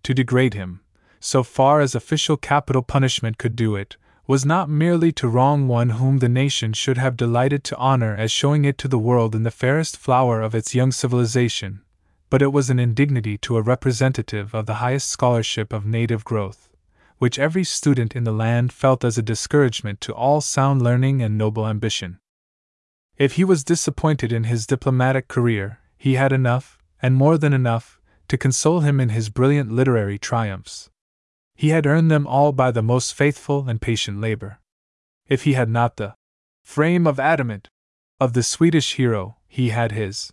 To 0.02 0.14
degrade 0.14 0.54
him, 0.54 0.80
so 1.20 1.42
far 1.42 1.80
as 1.80 1.94
official 1.94 2.36
capital 2.36 2.82
punishment 2.82 3.38
could 3.38 3.56
do 3.56 3.76
it, 3.76 3.96
was 4.26 4.44
not 4.44 4.68
merely 4.68 5.12
to 5.12 5.28
wrong 5.28 5.68
one 5.68 5.90
whom 5.90 6.18
the 6.18 6.28
nation 6.28 6.72
should 6.72 6.98
have 6.98 7.16
delighted 7.16 7.62
to 7.64 7.76
honor 7.76 8.14
as 8.16 8.30
showing 8.30 8.64
it 8.64 8.78
to 8.78 8.88
the 8.88 8.98
world 8.98 9.34
in 9.34 9.42
the 9.42 9.50
fairest 9.50 9.96
flower 9.96 10.40
of 10.40 10.54
its 10.54 10.74
young 10.74 10.92
civilization, 10.92 11.82
but 12.30 12.42
it 12.42 12.52
was 12.52 12.70
an 12.70 12.78
indignity 12.78 13.36
to 13.38 13.56
a 13.56 13.62
representative 13.62 14.54
of 14.54 14.66
the 14.66 14.74
highest 14.74 15.08
scholarship 15.08 15.72
of 15.72 15.86
native 15.86 16.24
growth, 16.24 16.68
which 17.24 17.38
every 17.38 17.64
student 17.64 18.14
in 18.14 18.24
the 18.24 18.38
land 18.46 18.70
felt 18.70 19.02
as 19.02 19.16
a 19.16 19.22
discouragement 19.22 19.98
to 19.98 20.12
all 20.12 20.42
sound 20.42 20.82
learning 20.82 21.22
and 21.22 21.38
noble 21.38 21.66
ambition. 21.66 22.18
If 23.16 23.36
he 23.36 23.44
was 23.44 23.64
disappointed 23.64 24.30
in 24.30 24.44
his 24.44 24.66
diplomatic 24.66 25.26
career, 25.26 25.78
he 25.96 26.16
had 26.16 26.34
enough, 26.34 26.76
and 27.00 27.14
more 27.14 27.38
than 27.38 27.54
enough, 27.54 27.98
to 28.28 28.36
console 28.36 28.80
him 28.80 29.00
in 29.00 29.08
his 29.08 29.30
brilliant 29.30 29.72
literary 29.72 30.18
triumphs. 30.18 30.90
He 31.54 31.70
had 31.70 31.86
earned 31.86 32.10
them 32.10 32.26
all 32.26 32.52
by 32.52 32.70
the 32.70 32.82
most 32.82 33.14
faithful 33.14 33.70
and 33.70 33.80
patient 33.80 34.20
labor. 34.20 34.58
If 35.26 35.44
he 35.44 35.54
had 35.54 35.70
not 35.70 35.96
the 35.96 36.16
frame 36.62 37.06
of 37.06 37.18
adamant 37.18 37.70
of 38.20 38.34
the 38.34 38.42
Swedish 38.42 38.96
hero, 38.96 39.38
he 39.48 39.70
had 39.70 39.92
his 39.92 40.30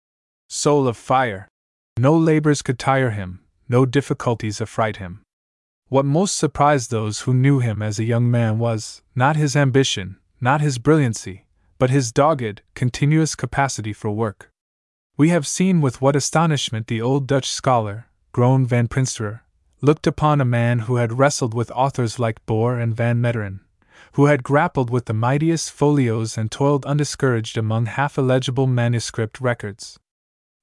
soul 0.49 0.89
of 0.89 0.97
fire. 0.97 1.47
No 1.97 2.13
labors 2.17 2.61
could 2.61 2.77
tire 2.77 3.11
him, 3.11 3.45
no 3.69 3.85
difficulties 3.85 4.59
affright 4.59 4.97
him. 4.97 5.23
What 5.91 6.05
most 6.05 6.37
surprised 6.37 6.89
those 6.89 7.19
who 7.19 7.33
knew 7.33 7.59
him 7.59 7.81
as 7.81 7.99
a 7.99 8.05
young 8.05 8.31
man 8.31 8.59
was, 8.59 9.01
not 9.13 9.35
his 9.35 9.57
ambition, 9.57 10.15
not 10.39 10.61
his 10.61 10.77
brilliancy, 10.77 11.47
but 11.77 11.89
his 11.89 12.13
dogged, 12.13 12.61
continuous 12.75 13.35
capacity 13.35 13.91
for 13.91 14.09
work. 14.09 14.53
We 15.17 15.27
have 15.31 15.45
seen 15.45 15.81
with 15.81 15.99
what 15.99 16.15
astonishment 16.15 16.87
the 16.87 17.01
old 17.01 17.27
Dutch 17.27 17.49
scholar, 17.49 18.05
Groen 18.31 18.65
van 18.65 18.87
Prinsterer, 18.87 19.41
looked 19.81 20.07
upon 20.07 20.39
a 20.39 20.45
man 20.45 20.79
who 20.79 20.95
had 20.95 21.19
wrestled 21.19 21.53
with 21.53 21.69
authors 21.71 22.17
like 22.17 22.45
Bor 22.45 22.79
and 22.79 22.95
Van 22.95 23.21
Meteren, 23.21 23.59
who 24.13 24.27
had 24.27 24.43
grappled 24.43 24.89
with 24.89 25.07
the 25.07 25.13
mightiest 25.13 25.73
folios 25.73 26.37
and 26.37 26.49
toiled 26.49 26.85
undiscouraged 26.85 27.57
among 27.57 27.87
half 27.87 28.17
illegible 28.17 28.65
manuscript 28.65 29.41
records. 29.41 29.99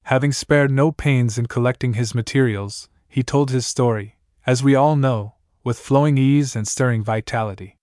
Having 0.05 0.33
spared 0.33 0.71
no 0.71 0.91
pains 0.91 1.37
in 1.37 1.45
collecting 1.45 1.93
his 1.93 2.15
materials, 2.15 2.89
he 3.07 3.23
told 3.23 3.51
his 3.51 3.67
story, 3.67 4.15
as 4.49 4.63
we 4.63 4.75
all 4.75 4.97
know, 4.97 5.35
with 5.63 5.79
flowing 5.79 6.17
ease 6.17 6.57
and 6.57 6.67
stirring 6.67 7.05
vitality. 7.05 7.77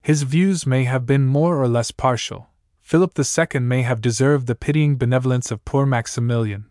His 0.00 0.22
views 0.22 0.66
may 0.66 0.84
have 0.84 1.04
been 1.04 1.26
more 1.26 1.60
or 1.60 1.68
less 1.68 1.90
partial. 1.90 2.48
Philip 2.80 3.12
II 3.18 3.60
may 3.60 3.82
have 3.82 4.00
deserved 4.00 4.46
the 4.46 4.54
pitying 4.54 4.96
benevolence 4.96 5.50
of 5.50 5.66
poor 5.66 5.84
Maximilian. 5.84 6.64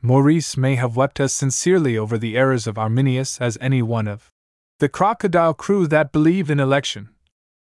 Maurice 0.00 0.56
may 0.56 0.76
have 0.76 0.94
wept 0.94 1.18
as 1.18 1.32
sincerely 1.32 1.98
over 1.98 2.16
the 2.16 2.36
errors 2.36 2.68
of 2.68 2.78
Arminius 2.78 3.40
as 3.40 3.58
any 3.60 3.82
one 3.82 4.06
of 4.06 4.30
the 4.78 4.88
crocodile 4.88 5.54
crew 5.54 5.88
that 5.88 6.12
believed 6.12 6.48
in 6.48 6.60
election. 6.60 7.08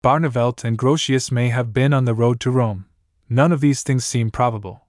Barneveld 0.03 0.65
and 0.65 0.77
Grotius 0.77 1.31
may 1.31 1.47
have 1.47 1.71
been 1.71 1.93
on 1.93 2.03
the 2.03 2.13
road 2.13 2.41
to 2.41 2.51
Rome. 2.51 2.87
None 3.29 3.53
of 3.53 3.61
these 3.61 3.83
things 3.83 4.03
seem 4.03 4.31
probable 4.31 4.84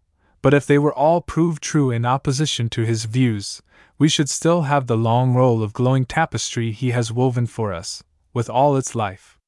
but 0.47 0.55
if 0.55 0.65
they 0.65 0.79
were 0.79 0.95
all 0.95 1.21
proved 1.21 1.61
true 1.61 1.91
in 1.91 2.07
opposition 2.07 2.69
to 2.69 2.83
his 2.83 3.05
views, 3.05 3.61
we 3.99 4.09
should 4.09 4.29
still 4.29 4.63
have 4.63 4.87
the 4.87 4.97
long 4.97 5.35
roll 5.35 5.61
of 5.61 5.73
glowing 5.73 6.05
tapestry 6.05 6.71
he 6.71 6.93
has 6.93 7.11
woven 7.13 7.49
for 7.49 7.73
us, 7.73 8.05
with 8.33 8.49
all 8.49 8.77
its 8.77 8.95
life. 8.95 9.41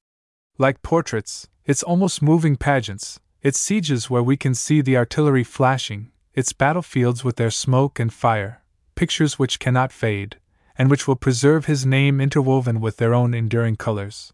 Like 0.59 0.83
portraits, 0.83 1.47
its 1.65 1.85
almost 1.85 2.21
moving 2.21 2.57
pageants, 2.57 3.21
its 3.43 3.61
sieges 3.61 4.11
where 4.11 4.25
we 4.25 4.37
can 4.37 4.57
see 4.57 4.81
the 4.81 4.97
artillery 4.97 5.45
flashing, 5.45 6.11
its 6.35 6.53
battlefields 6.53 7.23
with 7.23 7.37
their 7.37 7.53
smoke 7.53 8.01
and 8.01 8.13
fire, 8.13 8.65
pictures 8.97 9.39
which 9.39 9.61
cannot 9.61 9.93
fade, 9.93 10.41
and 10.77 10.91
which 10.91 11.07
will 11.07 11.15
preserve 11.15 11.67
his 11.67 11.87
name 11.87 12.21
interwoven 12.21 12.81
with 12.81 12.97
their 12.97 13.15
own 13.15 13.35
enduring 13.35 13.77
colors. 13.77 14.33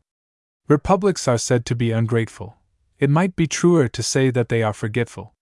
Republics 0.67 1.29
are 1.29 1.37
said 1.37 1.67
to 1.67 1.75
be 1.75 1.91
ungrateful. 1.91 2.57
It 2.99 3.11
might 3.11 3.37
be 3.37 3.47
truer 3.47 3.87
to 3.89 4.03
say 4.03 4.31
that 4.31 4.49
they 4.49 4.63
are 4.63 4.73
forgetful. 4.73 5.35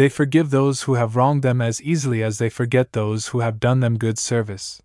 They 0.00 0.08
forgive 0.08 0.48
those 0.48 0.84
who 0.84 0.94
have 0.94 1.14
wronged 1.14 1.42
them 1.42 1.60
as 1.60 1.82
easily 1.82 2.22
as 2.22 2.38
they 2.38 2.48
forget 2.48 2.94
those 2.94 3.26
who 3.26 3.40
have 3.40 3.60
done 3.60 3.80
them 3.80 3.98
good 3.98 4.18
service. 4.18 4.80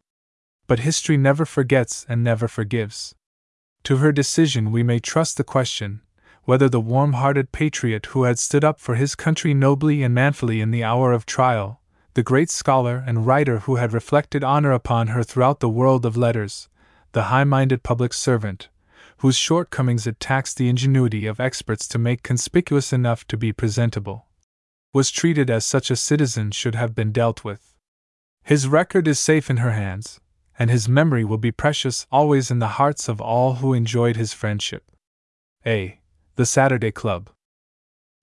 But 0.67 0.79
history 0.79 1.15
never 1.15 1.45
forgets 1.45 2.05
and 2.09 2.21
never 2.21 2.49
forgives. 2.49 3.15
To 3.85 3.99
her 3.99 4.11
decision 4.11 4.73
we 4.73 4.83
may 4.83 4.99
trust 4.99 5.37
the 5.37 5.45
question 5.45 6.01
whether 6.43 6.67
the 6.67 6.81
warm 6.81 7.13
hearted 7.13 7.53
patriot 7.53 8.07
who 8.07 8.23
had 8.23 8.37
stood 8.39 8.65
up 8.65 8.77
for 8.77 8.95
his 8.95 9.15
country 9.15 9.53
nobly 9.53 10.03
and 10.03 10.13
manfully 10.13 10.59
in 10.59 10.71
the 10.71 10.83
hour 10.83 11.13
of 11.13 11.25
trial, 11.25 11.79
the 12.15 12.21
great 12.21 12.49
scholar 12.49 13.01
and 13.07 13.25
writer 13.25 13.59
who 13.59 13.77
had 13.77 13.93
reflected 13.93 14.43
honor 14.43 14.73
upon 14.73 15.07
her 15.07 15.23
throughout 15.23 15.61
the 15.61 15.69
world 15.69 16.05
of 16.05 16.17
letters, 16.17 16.67
the 17.13 17.31
high 17.31 17.45
minded 17.45 17.83
public 17.83 18.11
servant, 18.11 18.67
whose 19.19 19.37
shortcomings 19.37 20.05
it 20.05 20.19
taxed 20.19 20.57
the 20.57 20.67
ingenuity 20.67 21.25
of 21.25 21.39
experts 21.39 21.87
to 21.87 21.97
make 21.97 22.21
conspicuous 22.21 22.91
enough 22.91 23.25
to 23.25 23.37
be 23.37 23.53
presentable, 23.53 24.24
was 24.95 25.11
treated 25.11 25.49
as 25.49 25.65
such 25.65 25.91
a 25.91 25.95
citizen 25.97 26.49
should 26.51 26.73
have 26.73 26.95
been 26.95 27.11
dealt 27.11 27.43
with. 27.43 27.75
His 28.43 28.65
record 28.65 29.09
is 29.09 29.19
safe 29.19 29.49
in 29.49 29.57
her 29.57 29.73
hands, 29.73 30.21
and 30.57 30.69
his 30.69 30.87
memory 30.87 31.25
will 31.25 31.37
be 31.37 31.51
precious 31.51 32.07
always 32.13 32.49
in 32.49 32.59
the 32.59 32.79
hearts 32.79 33.09
of 33.09 33.19
all 33.19 33.55
who 33.55 33.73
enjoyed 33.73 34.15
his 34.15 34.31
friendship. 34.31 34.89
A. 35.65 35.99
The 36.37 36.45
Saturday 36.45 36.91
Club. 36.91 37.29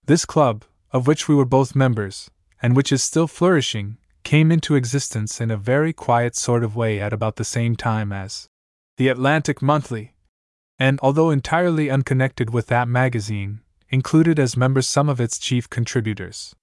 This 0.07 0.25
club, 0.25 0.65
of 0.93 1.07
which 1.07 1.29
we 1.29 1.35
were 1.35 1.45
both 1.45 1.77
members, 1.77 2.31
and 2.63 2.75
which 2.75 2.91
is 2.91 3.03
still 3.03 3.27
flourishing, 3.27 3.99
came 4.25 4.51
into 4.51 4.75
existence 4.75 5.43
in 5.43 5.51
a 5.51 5.59
very 5.59 5.93
quiet 5.93 6.35
sort 6.35 6.65
of 6.65 6.75
way 6.75 7.03
at 7.03 7.13
about 7.13 7.37
the 7.37 7.45
same 7.45 7.77
time 7.77 8.15
as 8.15 8.49
the 8.97 9.09
Atlantic 9.09 9.61
Monthly, 9.61 10.15
and 10.79 10.99
although 11.03 11.29
entirely 11.29 11.91
unconnected 11.91 12.49
with 12.49 12.69
that 12.69 12.89
magazine, 12.89 13.61
included 13.91 14.39
as 14.39 14.57
members 14.57 14.89
some 14.89 15.11
of 15.11 15.21
its 15.21 15.37
chief 15.37 15.69
contributors. 15.69 16.55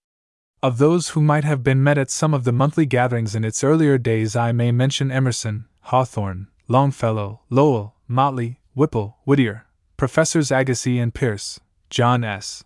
Of 0.61 0.77
those 0.77 1.09
who 1.09 1.21
might 1.21 1.45
have 1.45 1.63
been 1.63 1.81
met 1.81 1.97
at 1.97 2.11
some 2.11 2.33
of 2.33 2.43
the 2.43 2.51
monthly 2.51 2.85
gatherings 2.85 3.33
in 3.33 3.45
its 3.45 3.63
earlier 3.63 3.97
days, 3.97 4.35
I 4.35 4.51
may 4.51 4.73
mention 4.73 5.09
Emerson, 5.09 5.65
Hawthorne, 5.83 6.47
Longfellow, 6.67 7.39
Lowell, 7.49 7.95
Motley, 8.09 8.59
Whipple, 8.73 9.19
Whittier, 9.23 9.67
Professors 9.95 10.51
Agassiz 10.51 10.99
and 10.99 11.13
Peirce, 11.13 11.61
John 11.89 12.25
S. 12.25 12.65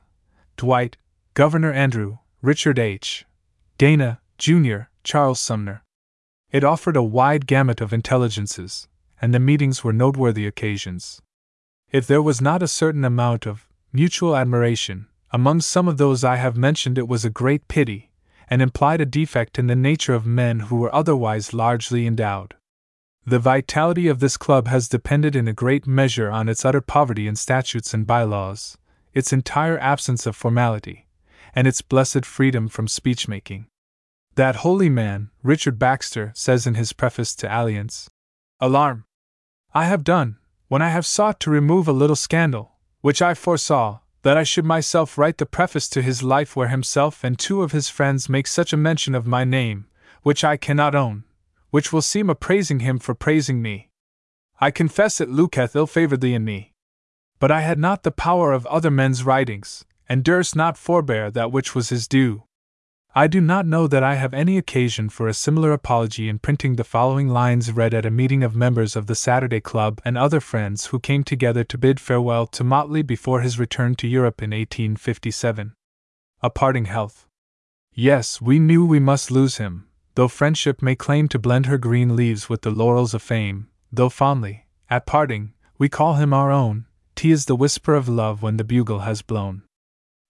Dwight, 0.57 0.97
Governor 1.35 1.71
Andrew, 1.71 2.17
Richard 2.41 2.79
H. 2.79 3.25
Dana, 3.77 4.19
Jr., 4.39 4.87
Charles 5.03 5.39
Sumner. 5.39 5.83
It 6.51 6.63
offered 6.63 6.97
a 6.97 7.03
wide 7.03 7.45
gamut 7.45 7.79
of 7.79 7.93
intelligences, 7.93 8.87
and 9.21 9.35
the 9.35 9.39
meetings 9.39 9.83
were 9.83 9.93
noteworthy 9.93 10.47
occasions. 10.47 11.21
If 11.91 12.07
there 12.07 12.23
was 12.23 12.41
not 12.41 12.63
a 12.63 12.67
certain 12.67 13.05
amount 13.05 13.45
of 13.45 13.67
mutual 13.91 14.35
admiration, 14.35 15.07
among 15.33 15.61
some 15.61 15.87
of 15.87 15.97
those 15.97 16.23
I 16.23 16.35
have 16.35 16.55
mentioned, 16.55 16.99
it 16.99 17.07
was 17.07 17.25
a 17.25 17.29
great 17.31 17.67
pity, 17.67 18.11
and 18.47 18.61
implied 18.61 19.01
a 19.01 19.05
defect 19.05 19.57
in 19.57 19.65
the 19.65 19.75
nature 19.75 20.13
of 20.13 20.27
men 20.27 20.61
who 20.61 20.75
were 20.75 20.93
otherwise 20.93 21.53
largely 21.53 22.05
endowed. 22.05 22.53
The 23.25 23.39
vitality 23.39 24.07
of 24.07 24.19
this 24.19 24.37
club 24.37 24.67
has 24.67 24.87
depended 24.87 25.35
in 25.35 25.47
a 25.47 25.53
great 25.53 25.87
measure 25.87 26.29
on 26.29 26.47
its 26.47 26.63
utter 26.63 26.81
poverty 26.81 27.27
in 27.27 27.35
statutes 27.35 27.93
and 27.93 28.05
bylaws, 28.05 28.77
its 29.13 29.33
entire 29.33 29.79
absence 29.79 30.27
of 30.27 30.35
formality, 30.35 31.07
and 31.55 31.67
its 31.67 31.81
blessed 31.81 32.25
freedom 32.25 32.67
from 32.67 32.87
speech 32.87 33.27
making. 33.27 33.65
That 34.35 34.57
holy 34.57 34.89
man, 34.89 35.31
Richard 35.41 35.79
Baxter, 35.79 36.31
says 36.35 36.67
in 36.67 36.75
his 36.75 36.93
preface 36.93 37.33
to 37.37 37.47
Alleine's 37.49 38.07
Alarm! 38.59 39.05
I 39.73 39.85
have 39.85 40.03
done, 40.03 40.37
when 40.67 40.83
I 40.83 40.89
have 40.89 41.05
sought 41.05 41.39
to 41.41 41.49
remove 41.49 41.87
a 41.87 41.91
little 41.91 42.15
scandal, 42.15 42.73
which 43.01 43.21
I 43.21 43.33
foresaw, 43.33 43.99
that 44.23 44.37
I 44.37 44.43
should 44.43 44.65
myself 44.65 45.17
write 45.17 45.37
the 45.37 45.45
preface 45.45 45.87
to 45.89 46.01
his 46.01 46.23
life 46.23 46.55
where 46.55 46.69
himself 46.69 47.23
and 47.23 47.37
two 47.37 47.61
of 47.61 47.73
his 47.73 47.89
friends 47.89 48.29
make 48.29 48.47
such 48.47 48.73
a 48.73 48.77
mention 48.77 49.13
of 49.13 49.27
my 49.27 49.43
name, 49.43 49.85
which 50.23 50.43
I 50.43 50.57
cannot 50.57 50.95
own, 50.95 51.25
which 51.69 51.93
will 51.93 52.01
seem 52.01 52.29
a 52.29 52.35
praising 52.35 52.79
him 52.79 52.99
for 52.99 53.13
praising 53.13 53.61
me. 53.61 53.89
I 54.59 54.71
confess 54.71 55.19
it 55.19 55.29
looketh 55.29 55.75
ill 55.75 55.87
favoredly 55.87 56.33
in 56.33 56.45
me. 56.45 56.71
But 57.39 57.51
I 57.51 57.61
had 57.61 57.77
not 57.77 58.03
the 58.03 58.11
power 58.11 58.53
of 58.53 58.65
other 58.67 58.89
men's 58.89 59.25
writings, 59.25 59.83
and 60.07 60.23
durst 60.23 60.55
not 60.55 60.77
forbear 60.77 61.29
that 61.31 61.51
which 61.51 61.75
was 61.75 61.89
his 61.89 62.07
due. 62.07 62.43
I 63.15 63.27
do 63.27 63.39
not 63.39 63.67
know 63.67 63.85
that 63.85 64.01
I 64.01 64.15
have 64.15 64.33
any 64.33 64.57
occasion 64.57 65.07
for 65.07 65.27
a 65.27 65.35
similar 65.35 65.71
apology 65.71 66.27
in 66.27 66.39
printing 66.39 66.77
the 66.77 66.83
following 66.83 67.27
lines 67.27 67.71
read 67.71 67.93
at 67.93 68.07
a 68.07 68.09
meeting 68.09 68.43
of 68.43 68.55
members 68.55 68.95
of 68.95 69.05
the 69.05 69.13
Saturday 69.13 69.59
Club 69.59 70.01
and 70.03 70.17
other 70.17 70.39
friends 70.39 70.87
who 70.87 70.99
came 70.99 71.23
together 71.23 71.63
to 71.63 71.77
bid 71.77 71.99
farewell 71.99 72.47
to 72.47 72.63
Motley 72.63 73.03
before 73.03 73.41
his 73.41 73.59
return 73.59 73.93
to 73.97 74.07
Europe 74.07 74.41
in 74.41 74.49
1857. 74.49 75.73
A 76.41 76.49
parting 76.49 76.85
health. 76.85 77.27
Yes, 77.93 78.41
we 78.41 78.57
knew 78.57 78.83
we 78.83 78.99
must 78.99 79.29
lose 79.29 79.57
him, 79.57 79.87
though 80.15 80.27
friendship 80.27 80.81
may 80.81 80.95
claim 80.95 81.27
to 81.27 81.37
blend 81.37 81.67
her 81.67 81.77
green 81.77 82.15
leaves 82.15 82.49
with 82.49 82.63
the 82.63 82.71
laurels 82.71 83.13
of 83.13 83.21
fame, 83.21 83.67
though 83.91 84.09
fondly, 84.09 84.65
at 84.89 85.05
parting, 85.05 85.53
we 85.77 85.87
call 85.87 86.15
him 86.15 86.33
our 86.33 86.49
own, 86.49 86.87
T 87.13 87.29
is 87.29 87.45
the 87.45 87.55
whisper 87.55 87.93
of 87.93 88.09
love 88.09 88.41
when 88.41 88.57
the 88.57 88.63
bugle 88.63 89.01
has 89.01 89.21
blown. 89.21 89.61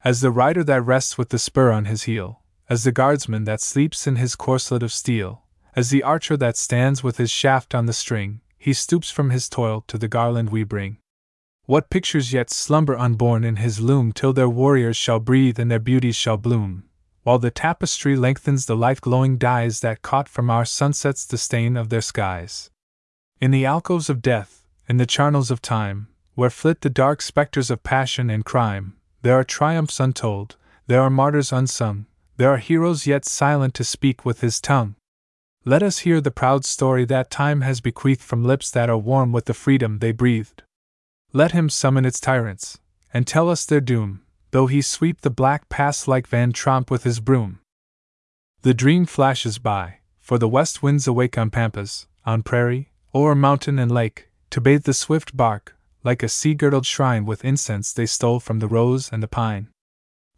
As 0.03 0.19
the 0.19 0.31
rider 0.31 0.65
that 0.65 0.81
rests 0.81 1.17
with 1.17 1.29
the 1.29 1.39
spur 1.39 1.71
on 1.71 1.85
his 1.85 2.03
heel, 2.03 2.41
as 2.69 2.83
the 2.83 2.91
guardsman 2.91 3.43
that 3.43 3.61
sleeps 3.61 4.07
in 4.07 4.15
his 4.15 4.35
corslet 4.35 4.83
of 4.83 4.91
steel, 4.91 5.43
as 5.75 5.89
the 5.89 6.03
archer 6.03 6.37
that 6.37 6.57
stands 6.57 7.03
with 7.03 7.17
his 7.17 7.31
shaft 7.31 7.73
on 7.73 7.85
the 7.85 7.93
string, 7.93 8.41
he 8.57 8.73
stoops 8.73 9.11
from 9.11 9.29
his 9.29 9.49
toil 9.49 9.83
to 9.87 9.97
the 9.97 10.07
garland 10.07 10.49
we 10.49 10.63
bring. 10.63 10.97
What 11.65 11.89
pictures 11.89 12.33
yet 12.33 12.49
slumber 12.49 12.97
unborn 12.97 13.43
in 13.43 13.55
his 13.57 13.79
loom 13.79 14.11
till 14.11 14.33
their 14.33 14.49
warriors 14.49 14.97
shall 14.97 15.19
breathe 15.19 15.59
and 15.59 15.71
their 15.71 15.79
beauties 15.79 16.15
shall 16.15 16.37
bloom, 16.37 16.83
while 17.23 17.39
the 17.39 17.51
tapestry 17.51 18.15
lengthens 18.15 18.65
the 18.65 18.75
life 18.75 19.01
glowing 19.01 19.37
dyes 19.37 19.79
that 19.79 20.01
caught 20.01 20.27
from 20.27 20.49
our 20.49 20.65
sunsets 20.65 21.25
the 21.25 21.37
stain 21.37 21.77
of 21.77 21.89
their 21.89 22.01
skies. 22.01 22.69
In 23.39 23.51
the 23.51 23.65
alcoves 23.65 24.09
of 24.09 24.21
death, 24.21 24.67
in 24.87 24.97
the 24.97 25.05
charnels 25.05 25.49
of 25.51 25.61
time, 25.61 26.07
where 26.35 26.49
flit 26.49 26.81
the 26.81 26.89
dark 26.89 27.21
spectres 27.21 27.71
of 27.71 27.83
passion 27.83 28.29
and 28.29 28.43
crime, 28.43 28.97
there 29.21 29.39
are 29.39 29.43
triumphs 29.43 29.99
untold, 29.99 30.57
there 30.87 31.01
are 31.01 31.09
martyrs 31.09 31.53
unsung, 31.53 32.05
there 32.37 32.49
are 32.49 32.57
heroes 32.57 33.05
yet 33.05 33.25
silent 33.25 33.73
to 33.75 33.83
speak 33.83 34.25
with 34.25 34.41
his 34.41 34.59
tongue. 34.59 34.95
Let 35.65 35.83
us 35.83 35.99
hear 35.99 36.19
the 36.19 36.31
proud 36.31 36.65
story 36.65 37.05
that 37.05 37.29
time 37.29 37.61
has 37.61 37.79
bequeathed 37.79 38.21
from 38.21 38.43
lips 38.43 38.69
that 38.71 38.89
are 38.89 38.97
warm 38.97 39.31
with 39.31 39.45
the 39.45 39.53
freedom 39.53 39.99
they 39.99 40.11
breathed. 40.11 40.63
Let 41.31 41.51
him 41.51 41.69
summon 41.69 42.05
its 42.05 42.19
tyrants, 42.19 42.79
and 43.13 43.25
tell 43.25 43.49
us 43.49 43.65
their 43.65 43.81
doom, 43.81 44.21
though 44.51 44.67
he 44.67 44.81
sweep 44.81 45.21
the 45.21 45.29
black 45.29 45.69
pass 45.69 46.07
like 46.07 46.27
Van 46.27 46.51
Tromp 46.51 46.91
with 46.91 47.03
his 47.03 47.19
broom. 47.19 47.59
The 48.61 48.73
dream 48.73 49.05
flashes 49.05 49.57
by, 49.57 49.99
for 50.19 50.37
the 50.37 50.49
west 50.49 50.83
winds 50.83 51.07
awake 51.07 51.37
on 51.37 51.49
pampas, 51.49 52.07
on 52.25 52.43
prairie, 52.43 52.91
o'er 53.15 53.35
mountain 53.35 53.79
and 53.79 53.91
lake, 53.91 54.29
to 54.49 54.61
bathe 54.61 54.83
the 54.83 54.93
swift 54.93 55.35
bark, 55.35 55.75
like 56.03 56.23
a 56.23 56.29
sea 56.29 56.53
girdled 56.53 56.85
shrine 56.85 57.25
with 57.25 57.45
incense 57.45 57.93
they 57.93 58.05
stole 58.05 58.39
from 58.39 58.59
the 58.59 58.67
rose 58.67 59.11
and 59.11 59.23
the 59.23 59.27
pine. 59.27 59.69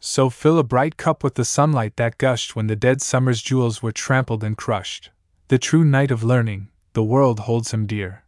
So 0.08 0.30
fill 0.30 0.60
a 0.60 0.64
bright 0.64 0.98
cup 0.98 1.24
with 1.24 1.34
the 1.34 1.44
sunlight 1.44 1.96
that 1.96 2.20
gushed 2.20 2.56
when 2.56 2.68
the 2.68 2.76
dead 2.76 3.02
summer's 3.02 3.42
jewels 3.42 3.82
were 3.82 3.92
trampled 3.92 4.44
and 4.44 4.56
crushed. 4.56 5.10
The 5.48 5.58
true 5.58 5.84
knight 5.84 6.12
of 6.12 6.24
learning, 6.24 6.70
the 6.94 7.04
world 7.04 7.40
holds 7.40 7.74
him 7.74 7.88
dear. 7.88 8.24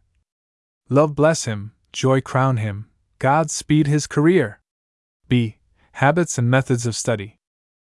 Love 0.88 1.14
bless 1.14 1.44
him, 1.44 1.70
joy 1.92 2.20
crown 2.20 2.56
him, 2.56 2.90
God 3.20 3.52
speed 3.52 3.86
his 3.86 4.08
career. 4.08 4.60
B. 5.28 5.58
Habits 5.92 6.36
and 6.36 6.50
Methods 6.50 6.84
of 6.84 6.96
Study. 6.96 7.38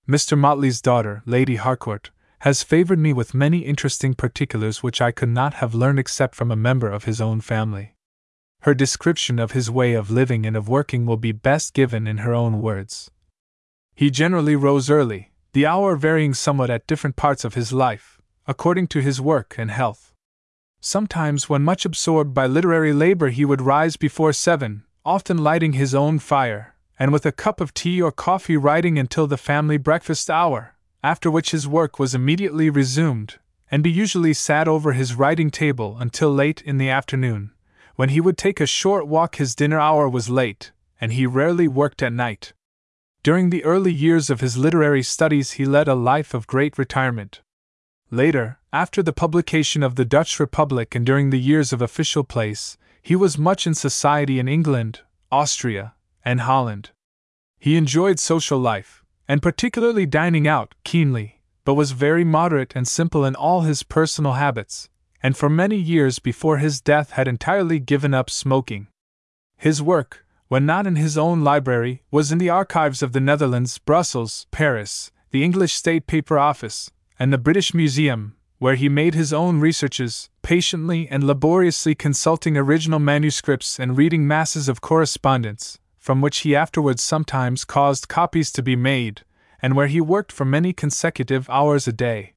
Mr. 0.07 0.37
Motley's 0.37 0.79
daughter, 0.79 1.23
Lady 1.25 1.55
Harcourt, 1.55 2.11
has 2.41 2.61
favored 2.61 2.99
me 2.99 3.13
with 3.13 3.33
many 3.33 3.61
interesting 3.61 4.13
particulars 4.13 4.83
which 4.83 5.01
I 5.01 5.09
could 5.09 5.29
not 5.29 5.55
have 5.55 5.73
learned 5.73 5.97
except 5.97 6.35
from 6.35 6.51
a 6.51 6.55
member 6.55 6.91
of 6.91 7.05
his 7.05 7.19
own 7.19 7.41
family. 7.41 7.95
Her 8.59 8.75
description 8.75 9.39
of 9.39 9.53
his 9.53 9.71
way 9.71 9.93
of 9.93 10.11
living 10.11 10.45
and 10.45 10.55
of 10.55 10.69
working 10.69 11.07
will 11.07 11.17
be 11.17 11.31
best 11.31 11.73
given 11.73 12.05
in 12.05 12.19
her 12.19 12.35
own 12.35 12.61
words. 12.61 13.09
He 13.95 14.09
generally 14.09 14.55
rose 14.55 14.89
early, 14.89 15.31
the 15.53 15.65
hour 15.65 15.95
varying 15.95 16.33
somewhat 16.33 16.69
at 16.69 16.87
different 16.87 17.15
parts 17.15 17.43
of 17.43 17.55
his 17.55 17.71
life, 17.73 18.19
according 18.47 18.87
to 18.87 19.01
his 19.01 19.21
work 19.21 19.55
and 19.57 19.69
health. 19.69 20.13
Sometimes, 20.79 21.47
when 21.47 21.61
much 21.61 21.85
absorbed 21.85 22.33
by 22.33 22.47
literary 22.47 22.93
labor, 22.93 23.29
he 23.29 23.45
would 23.45 23.61
rise 23.61 23.97
before 23.97 24.33
seven, 24.33 24.83
often 25.05 25.37
lighting 25.37 25.73
his 25.73 25.93
own 25.93 26.17
fire, 26.19 26.75
and 26.97 27.11
with 27.11 27.25
a 27.25 27.31
cup 27.31 27.61
of 27.61 27.73
tea 27.73 28.01
or 28.01 28.11
coffee 28.11 28.57
writing 28.57 28.97
until 28.97 29.27
the 29.27 29.37
family 29.37 29.77
breakfast 29.77 30.29
hour, 30.29 30.75
after 31.03 31.29
which 31.29 31.51
his 31.51 31.67
work 31.67 31.99
was 31.99 32.15
immediately 32.15 32.69
resumed, 32.69 33.39
and 33.69 33.83
be 33.83 33.91
usually 33.91 34.33
sat 34.33 34.67
over 34.67 34.93
his 34.93 35.15
writing 35.15 35.51
table 35.51 35.97
until 35.99 36.33
late 36.33 36.61
in 36.63 36.77
the 36.77 36.89
afternoon, 36.89 37.51
when 37.95 38.09
he 38.09 38.21
would 38.21 38.37
take 38.37 38.59
a 38.59 38.65
short 38.65 39.07
walk. 39.07 39.35
His 39.35 39.53
dinner 39.53 39.79
hour 39.79 40.09
was 40.09 40.29
late, 40.29 40.71
and 40.99 41.13
he 41.13 41.25
rarely 41.25 41.67
worked 41.67 42.01
at 42.01 42.13
night. 42.13 42.53
During 43.23 43.49
the 43.49 43.63
early 43.63 43.93
years 43.93 44.29
of 44.29 44.41
his 44.41 44.57
literary 44.57 45.03
studies, 45.03 45.51
he 45.51 45.65
led 45.65 45.87
a 45.87 45.95
life 45.95 46.33
of 46.33 46.47
great 46.47 46.77
retirement, 46.77 47.41
Later, 48.13 48.59
after 48.73 49.01
the 49.01 49.13
publication 49.13 49.81
of 49.81 49.95
the 49.95 50.03
Dutch 50.03 50.37
Republic 50.37 50.93
and 50.95 51.05
during 51.05 51.29
the 51.29 51.39
years 51.39 51.71
of 51.71 51.81
official 51.81 52.25
place, 52.25 52.77
he 53.01 53.15
was 53.15 53.37
much 53.37 53.65
in 53.65 53.73
society 53.73 54.37
in 54.37 54.49
England, 54.49 54.99
Austria, 55.31 55.93
and 56.25 56.41
Holland. 56.41 56.89
He 57.57 57.77
enjoyed 57.77 58.19
social 58.19 58.59
life, 58.59 59.05
and 59.29 59.41
particularly 59.41 60.05
dining 60.05 60.45
out, 60.45 60.75
keenly, 60.83 61.39
but 61.63 61.75
was 61.75 61.93
very 61.93 62.25
moderate 62.25 62.73
and 62.75 62.85
simple 62.85 63.23
in 63.23 63.33
all 63.33 63.61
his 63.61 63.81
personal 63.81 64.33
habits, 64.33 64.89
and 65.23 65.37
for 65.37 65.49
many 65.49 65.77
years 65.77 66.19
before 66.19 66.57
his 66.57 66.81
death 66.81 67.11
had 67.11 67.29
entirely 67.29 67.79
given 67.79 68.13
up 68.13 68.29
smoking. 68.29 68.87
His 69.55 69.81
work, 69.81 70.25
when 70.51 70.65
not 70.65 70.85
in 70.85 70.97
his 70.97 71.17
own 71.17 71.39
library, 71.39 72.03
was 72.11 72.29
in 72.29 72.37
the 72.37 72.49
archives 72.49 73.01
of 73.01 73.13
the 73.13 73.21
Netherlands, 73.21 73.77
Brussels, 73.77 74.47
Paris, 74.51 75.09
the 75.29 75.45
English 75.45 75.71
State 75.71 76.07
Paper 76.07 76.37
Office, 76.37 76.91
and 77.17 77.31
the 77.31 77.37
British 77.37 77.73
Museum, 77.73 78.35
where 78.59 78.75
he 78.75 78.89
made 78.89 79.13
his 79.13 79.31
own 79.31 79.61
researches, 79.61 80.29
patiently 80.41 81.07
and 81.07 81.23
laboriously 81.23 81.95
consulting 81.95 82.57
original 82.57 82.99
manuscripts 82.99 83.79
and 83.79 83.95
reading 83.95 84.27
masses 84.27 84.67
of 84.67 84.81
correspondence, 84.81 85.79
from 85.97 86.19
which 86.19 86.39
he 86.39 86.53
afterwards 86.53 87.01
sometimes 87.01 87.63
caused 87.63 88.09
copies 88.09 88.51
to 88.51 88.61
be 88.61 88.75
made, 88.75 89.21
and 89.61 89.77
where 89.77 89.87
he 89.87 90.01
worked 90.01 90.33
for 90.33 90.43
many 90.43 90.73
consecutive 90.73 91.49
hours 91.49 91.87
a 91.87 91.93
day. 91.93 92.33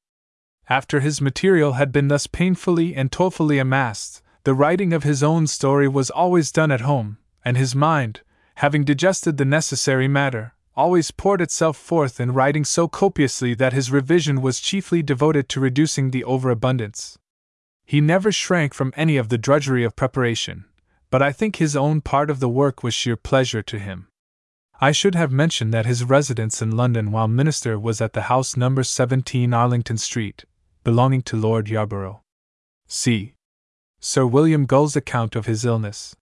After 0.69 1.01
his 1.01 1.19
material 1.19 1.73
had 1.73 1.91
been 1.91 2.07
thus 2.07 2.27
painfully 2.27 2.95
and 2.95 3.11
toilfully 3.11 3.59
amassed, 3.59 4.21
the 4.45 4.53
writing 4.53 4.93
of 4.93 5.03
his 5.03 5.21
own 5.21 5.47
story 5.47 5.89
was 5.89 6.09
always 6.09 6.49
done 6.49 6.71
at 6.71 6.79
home, 6.79 7.17
and 7.45 7.55
his 7.55 7.75
mind, 7.75 8.21
having 8.55 8.83
digested 8.83 9.37
the 9.37 9.45
necessary 9.45 10.07
matter, 10.07 10.53
always 10.75 11.11
poured 11.11 11.39
itself 11.39 11.77
forth 11.77 12.19
in 12.19 12.33
writing 12.33 12.65
so 12.65 12.87
copiously 12.87 13.53
that 13.53 13.73
his 13.73 13.91
revision 13.91 14.41
was 14.41 14.59
chiefly 14.59 15.01
devoted 15.01 15.47
to 15.47 15.59
reducing 15.59 16.11
the 16.11 16.23
overabundance. 16.23 17.17
He 17.85 18.01
never 18.01 18.31
shrank 18.31 18.73
from 18.73 18.91
any 18.97 19.15
of 19.15 19.29
the 19.29 19.37
drudgery 19.37 19.83
of 19.83 19.95
preparation, 19.95 20.65
but 21.11 21.21
I 21.21 21.31
think 21.31 21.57
his 21.57 21.75
own 21.75 22.01
part 22.01 22.29
of 22.29 22.39
the 22.39 22.49
work 22.49 22.83
was 22.83 22.93
sheer 22.93 23.15
pleasure 23.15 23.61
to 23.61 23.79
him. 23.79 24.07
I 24.81 24.91
should 24.91 25.15
have 25.15 25.31
mentioned 25.31 25.73
that 25.73 25.85
his 25.85 26.03
residence 26.03 26.61
in 26.61 26.75
London 26.75 27.11
while 27.11 27.29
minister 27.29 27.79
was 27.79 28.01
at 28.01 28.11
the 28.11 28.23
house 28.23 28.57
number 28.57 28.83
17 28.83 29.53
Arlington 29.53 29.97
Street, 29.97 30.43
belonging 30.83 31.21
to 31.23 31.37
Lord 31.37 31.69
Yarborough. 31.69 32.21
See 32.87 33.35
Sir 34.01 34.25
William 34.25 34.65
Gull's 34.65 34.97
account 34.97 35.35
of 35.35 35.45
his 35.45 35.63
illness. 35.63 36.15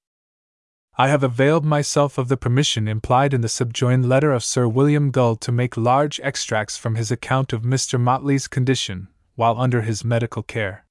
I 0.96 1.08
have 1.08 1.24
availed 1.24 1.66
myself 1.66 2.20
of 2.20 2.28
the 2.28 2.38
permission 2.38 2.88
implied 2.88 3.34
in 3.34 3.42
the 3.42 3.50
subjoined 3.50 4.08
letter 4.08 4.32
of 4.32 4.44
Sir 4.44 4.68
William 4.68 5.10
Gull 5.10 5.36
to 5.38 5.52
make 5.52 5.76
large 5.76 6.20
extracts 6.20 6.78
from 6.78 6.94
his 6.94 7.10
account 7.10 7.52
of 7.52 7.64
Mr. 7.64 8.00
Motley's 8.00 8.48
condition 8.48 9.08
while 9.36 9.60
under 9.60 9.82
his 9.82 10.06
medical 10.06 10.44
care. 10.44 10.86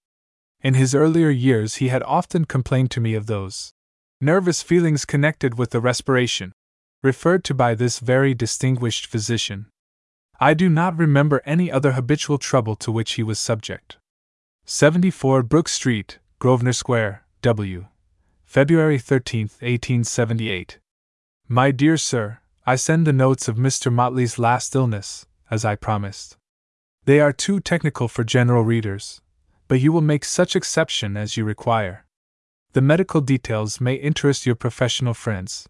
In 0.61 0.75
his 0.75 0.93
earlier 0.93 1.31
years, 1.31 1.77
he 1.77 1.89
had 1.89 2.03
often 2.03 2.47
complained 2.47 2.91
to 2.93 3.01
me 3.01 3.15
of 3.15 3.27
those 3.27 3.73
nervous 4.21 4.61
feelings 4.61 5.05
connected 5.05 5.57
with 5.57 5.71
the 5.71 5.81
respiration, 5.81 6.53
referred 7.03 7.45
to 7.45 7.55
by 7.55 7.75
this 7.75 8.01
very 8.01 8.35
distinguished 8.35 9.07
physician. 9.07 9.67
I 10.41 10.55
do 10.55 10.69
not 10.69 10.97
remember 10.99 11.43
any 11.45 11.71
other 11.71 11.93
habitual 11.93 12.39
trouble 12.39 12.75
to 12.77 12.91
which 12.91 13.13
he 13.13 13.23
was 13.23 13.39
subject. 13.39 13.99
74 14.65 15.45
Brook 15.45 15.69
Street, 15.69 16.19
Grosvenor 16.41 16.73
Square, 16.73 17.25
W. 17.43 17.87
February 18.53 18.99
13, 18.99 19.45
1878. 19.61 20.79
My 21.49 21.71
dear 21.71 21.97
Sir, 21.97 22.41
I 22.67 22.77
send 22.77 23.07
the 23.07 23.13
notes 23.15 23.49
of 23.49 23.57
Mr. 23.57 23.91
Motley's 23.91 24.39
last 24.39 24.75
illness, 24.75 25.25
as 25.51 25.65
I 25.65 25.75
promised. 25.75 26.37
They 27.07 27.19
are 27.19 27.33
too 27.33 27.61
technical 27.61 28.09
for 28.09 28.25
general 28.25 28.63
readers, 28.63 29.23
but 29.69 29.81
you 29.81 29.91
will 29.91 30.03
make 30.03 30.27
such 30.27 30.55
exception 30.55 31.17
as 31.17 31.35
you 31.35 31.47
require. 31.47 32.05
The 32.75 32.83
medical 32.83 33.23
details 33.23 33.81
may 33.81 33.95
interest 33.95 34.45
your 34.45 34.55
professional 34.55 35.15
friends. 35.15 35.67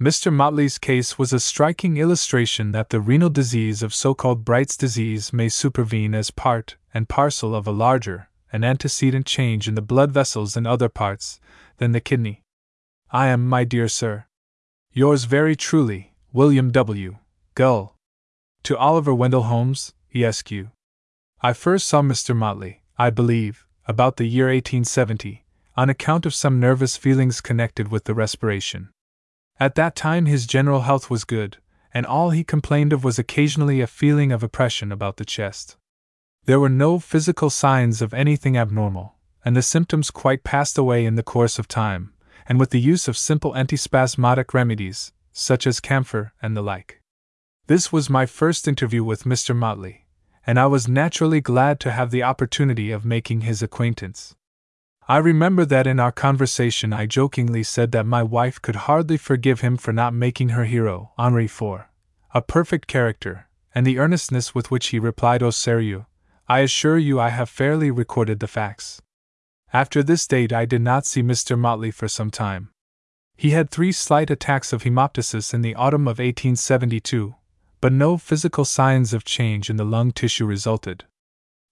Mr. 0.00 0.32
Motley's 0.32 0.78
case 0.78 1.18
was 1.18 1.32
a 1.32 1.40
striking 1.40 1.96
illustration 1.96 2.70
that 2.70 2.90
the 2.90 3.00
renal 3.00 3.28
disease 3.28 3.82
of 3.82 3.92
so 3.92 4.14
called 4.14 4.44
Bright's 4.44 4.76
disease 4.76 5.32
may 5.32 5.48
supervene 5.48 6.14
as 6.14 6.30
part 6.30 6.76
and 6.94 7.08
parcel 7.08 7.56
of 7.56 7.66
a 7.66 7.72
larger 7.72 8.28
and 8.52 8.64
antecedent 8.64 9.26
change 9.26 9.66
in 9.66 9.74
the 9.74 9.82
blood 9.82 10.12
vessels 10.12 10.56
in 10.56 10.64
other 10.64 10.88
parts, 10.88 11.40
than 11.78 11.92
the 11.92 12.00
kidney. 12.00 12.42
I 13.10 13.28
am, 13.28 13.48
my 13.48 13.64
dear 13.64 13.88
sir, 13.88 14.26
yours 14.92 15.24
very 15.24 15.56
truly, 15.56 16.14
William 16.32 16.70
W. 16.70 17.18
Gull. 17.54 17.96
To 18.64 18.76
Oliver 18.78 19.14
Wendell 19.14 19.42
Holmes, 19.42 19.92
ESQ. 20.14 20.68
I 21.42 21.52
first 21.52 21.86
saw 21.86 22.00
Mr. 22.00 22.34
Motley, 22.34 22.82
I 22.96 23.10
believe, 23.10 23.66
about 23.86 24.16
the 24.16 24.24
year 24.24 24.46
1870, 24.46 25.44
on 25.76 25.90
account 25.90 26.24
of 26.24 26.34
some 26.34 26.60
nervous 26.60 26.96
feelings 26.96 27.40
connected 27.40 27.88
with 27.88 28.04
the 28.04 28.14
respiration. 28.14 28.90
At 29.60 29.74
that 29.74 29.94
time 29.94 30.26
his 30.26 30.46
general 30.46 30.82
health 30.82 31.10
was 31.10 31.24
good, 31.24 31.58
and 31.92 32.06
all 32.06 32.30
he 32.30 32.42
complained 32.42 32.92
of 32.92 33.04
was 33.04 33.18
occasionally 33.18 33.80
a 33.80 33.86
feeling 33.86 34.32
of 34.32 34.42
oppression 34.42 34.90
about 34.90 35.16
the 35.16 35.24
chest. 35.24 35.76
There 36.44 36.60
were 36.60 36.68
no 36.68 36.98
physical 36.98 37.50
signs 37.50 38.02
of 38.02 38.12
anything 38.14 38.56
abnormal, 38.56 39.14
and 39.44 39.56
the 39.56 39.62
symptoms 39.62 40.10
quite 40.10 40.44
passed 40.44 40.78
away 40.78 41.04
in 41.04 41.16
the 41.16 41.22
course 41.22 41.58
of 41.58 41.68
time, 41.68 42.12
and 42.46 42.58
with 42.58 42.70
the 42.70 42.80
use 42.80 43.08
of 43.08 43.16
simple 43.16 43.52
antispasmodic 43.52 44.54
remedies, 44.54 45.12
such 45.32 45.66
as 45.66 45.80
camphor 45.80 46.32
and 46.40 46.56
the 46.56 46.62
like. 46.62 47.00
This 47.66 47.92
was 47.92 48.10
my 48.10 48.26
first 48.26 48.68
interview 48.68 49.02
with 49.02 49.24
Mr. 49.24 49.54
Motley, 49.54 50.06
and 50.46 50.58
I 50.58 50.66
was 50.66 50.88
naturally 50.88 51.40
glad 51.40 51.80
to 51.80 51.92
have 51.92 52.10
the 52.10 52.22
opportunity 52.22 52.90
of 52.90 53.04
making 53.04 53.42
his 53.42 53.62
acquaintance. 53.62 54.34
I 55.06 55.18
remember 55.18 55.64
that 55.66 55.86
in 55.86 56.00
our 56.00 56.12
conversation 56.12 56.92
I 56.92 57.06
jokingly 57.06 57.62
said 57.62 57.92
that 57.92 58.06
my 58.06 58.22
wife 58.22 58.60
could 58.62 58.76
hardly 58.76 59.18
forgive 59.18 59.60
him 59.60 59.76
for 59.76 59.92
not 59.92 60.14
making 60.14 60.50
her 60.50 60.64
hero, 60.64 61.12
Henri 61.18 61.44
IV, 61.44 61.84
a 62.32 62.40
perfect 62.40 62.86
character, 62.86 63.48
and 63.74 63.86
the 63.86 63.98
earnestness 63.98 64.54
with 64.54 64.70
which 64.70 64.88
he 64.88 64.98
replied, 64.98 65.42
Oh, 65.42 65.48
sérieux, 65.48 66.06
I 66.48 66.60
assure 66.60 66.98
you 66.98 67.20
I 67.20 67.30
have 67.30 67.48
fairly 67.48 67.90
recorded 67.90 68.40
the 68.40 68.46
facts. 68.46 69.02
After 69.74 70.04
this 70.04 70.24
date, 70.28 70.52
I 70.52 70.66
did 70.66 70.82
not 70.82 71.04
see 71.04 71.20
Mr. 71.20 71.58
Motley 71.58 71.90
for 71.90 72.06
some 72.06 72.30
time. 72.30 72.70
He 73.36 73.50
had 73.50 73.70
three 73.70 73.90
slight 73.90 74.30
attacks 74.30 74.72
of 74.72 74.84
hemoptysis 74.84 75.52
in 75.52 75.62
the 75.62 75.74
autumn 75.74 76.06
of 76.06 76.20
1872, 76.20 77.34
but 77.80 77.92
no 77.92 78.16
physical 78.16 78.64
signs 78.64 79.12
of 79.12 79.24
change 79.24 79.68
in 79.68 79.74
the 79.74 79.84
lung 79.84 80.12
tissue 80.12 80.46
resulted. 80.46 81.06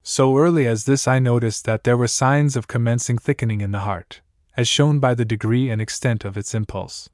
So 0.02 0.36
early 0.36 0.66
as 0.66 0.84
this, 0.84 1.06
I 1.06 1.20
noticed 1.20 1.64
that 1.66 1.84
there 1.84 1.96
were 1.96 2.08
signs 2.08 2.56
of 2.56 2.66
commencing 2.66 3.18
thickening 3.18 3.60
in 3.60 3.70
the 3.70 3.86
heart, 3.86 4.20
as 4.56 4.66
shown 4.66 4.98
by 4.98 5.14
the 5.14 5.24
degree 5.24 5.70
and 5.70 5.80
extent 5.80 6.24
of 6.24 6.36
its 6.36 6.56
impulse. 6.56 7.08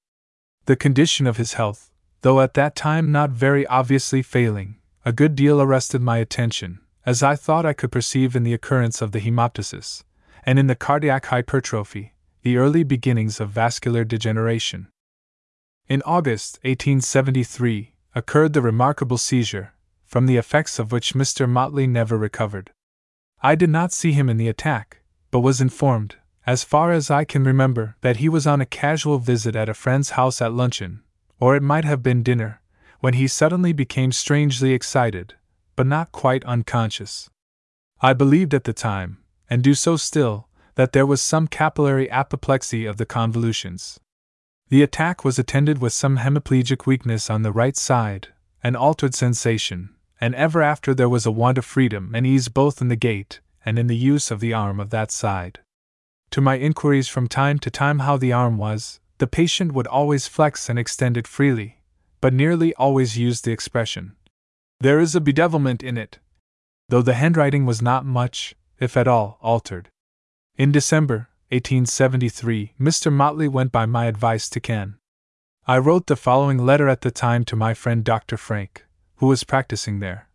The 0.65 0.75
condition 0.75 1.27
of 1.27 1.37
his 1.37 1.53
health, 1.53 1.91
though 2.23 2.41
at 2.41 2.55
that 2.55 2.75
time 2.75 3.13
not 3.13 3.29
very 3.29 3.67
obviously 3.67 4.23
failing, 4.23 4.77
a 5.05 5.13
good 5.13 5.35
deal 5.35 5.61
arrested 5.61 6.01
my 6.01 6.17
attention, 6.17 6.81
as 7.05 7.23
I 7.23 7.37
thought 7.37 7.67
I 7.67 7.75
could 7.75 7.93
perceive 7.93 8.35
in 8.35 8.43
the 8.43 8.55
occurrence 8.55 9.03
of 9.03 9.13
the 9.13 9.21
hemoptysis, 9.21 10.03
and 10.49 10.59
in 10.59 10.67
the 10.67 10.75
cardiac 10.75 11.27
hypertrophy, 11.27 12.15
the 12.41 12.57
early 12.57 12.83
beginnings 12.83 13.39
of 13.39 13.51
vascular 13.51 14.03
degeneration. 14.03 14.89
In 15.91 16.01
August 16.07 16.55
1873 16.63 17.93
occurred 18.15 18.55
the 18.55 18.63
remarkable 18.63 19.19
seizure, 19.19 19.75
from 20.07 20.25
the 20.25 20.39
effects 20.39 20.79
of 20.79 20.91
which 20.91 21.13
Mr. 21.13 21.47
Motley 21.47 21.87
never 21.87 22.17
recovered. 22.17 22.71
I 23.43 23.57
did 23.57 23.69
not 23.69 23.93
see 23.93 24.13
him 24.13 24.31
in 24.31 24.39
the 24.39 24.49
attack, 24.49 25.03
but 25.31 25.41
was 25.41 25.61
informed, 25.61 26.17
as 26.47 26.65
far 26.65 26.93
as 26.93 27.11
I 27.11 27.25
can 27.25 27.45
remember, 27.45 27.97
that 28.01 28.17
he 28.17 28.31
was 28.31 28.47
on 28.47 28.63
a 28.63 28.73
casual 28.83 29.19
visit 29.19 29.55
at 29.55 29.69
a 29.69 29.75
friend's 29.75 30.13
house 30.13 30.41
at 30.41 30.55
luncheon, 30.55 31.03
or 31.39 31.57
it 31.57 31.63
might 31.63 31.85
have 31.85 32.03
been 32.03 32.23
dinner, 32.23 32.63
when 33.01 33.13
he 33.13 33.29
suddenly 33.29 33.75
became 33.75 34.13
strangely 34.13 34.73
excited, 34.73 35.35
but 35.77 35.87
not 35.87 36.11
quite 36.11 36.43
unconscious. 36.47 37.29
I 38.01 38.15
believed 38.15 38.55
at 38.55 38.65
the 38.65 38.73
time, 38.73 39.19
and 39.51 39.63
do 39.63 39.75
so 39.75 39.97
still, 39.97 40.49
that 40.75 40.93
there 40.93 41.07
was 41.07 41.21
some 41.21 41.49
capillary 41.49 42.09
apoplexy 42.11 42.87
of 42.87 42.97
the 42.97 43.07
convolutions. 43.07 43.99
The 44.69 44.83
attack 44.83 45.25
was 45.25 45.39
attended 45.39 45.79
with 45.79 45.93
some 45.93 46.19
hemiplegic 46.19 46.87
weakness 46.87 47.31
on 47.31 47.43
the 47.43 47.53
right 47.53 47.77
side, 47.77 48.29
an 48.63 48.77
altered 48.77 49.15
sensation, 49.15 49.95
and 50.21 50.35
ever 50.35 50.63
after 50.63 50.95
there 50.95 51.09
was 51.09 51.25
a 51.25 51.31
want 51.31 51.59
of 51.59 51.65
freedom 51.65 52.13
and 52.15 52.27
ease 52.27 52.49
both 52.49 52.81
in 52.81 52.89
the 52.89 52.97
gait 52.97 53.41
and 53.65 53.79
in 53.79 53.87
the 53.87 53.97
use 53.97 54.31
of 54.31 54.41
the 54.41 54.53
arm 54.53 54.79
of 54.79 54.91
that 54.91 55.11
side. 55.11 55.61
To 56.33 56.41
my 56.41 56.59
inquiries 56.59 57.09
from 57.09 57.29
time 57.29 57.59
to 57.61 57.71
time 57.71 58.01
how 58.01 58.17
the 58.17 58.33
arm 58.33 58.59
was, 58.59 59.01
the 59.19 59.27
patient 59.27 59.73
would 59.73 59.87
always 59.87 60.29
flex 60.29 60.69
and 60.69 60.79
extend 60.79 61.17
it 61.17 61.27
freely, 61.27 61.79
but 62.21 62.35
nearly 62.35 62.75
always 62.75 63.17
used 63.17 63.45
the 63.45 63.53
expression, 63.53 64.17
There 64.81 65.01
is 65.01 65.17
a 65.17 65.21
bedevilment 65.21 65.83
in 65.83 65.97
it, 65.97 66.19
though 66.89 67.03
the 67.03 67.15
handwriting 67.15 67.67
was 67.67 67.83
not 67.83 68.05
much, 68.05 68.55
if 68.81 68.97
at 68.97 69.09
all, 69.09 69.39
altered. 69.43 69.89
In 70.57 70.73
December 70.73 71.29
1873, 71.51 72.75
Mr. 72.81 73.13
Motley 73.13 73.49
went 73.49 73.73
by 73.73 73.87
my 73.87 74.07
advice 74.07 74.49
to 74.51 74.61
Caen. 74.61 74.97
I 75.67 75.79
wrote 75.79 76.07
the 76.07 76.17
following 76.17 76.59
letter 76.59 76.89
at 76.89 77.03
the 77.03 77.11
time 77.11 77.45
to 77.45 77.57
my 77.57 77.75
friend 77.75 78.05
Dr. 78.05 78.37
Frank 78.37 78.85
who 79.19 79.27
was 79.27 79.45
practicing 79.45 79.99
there. 79.99 80.29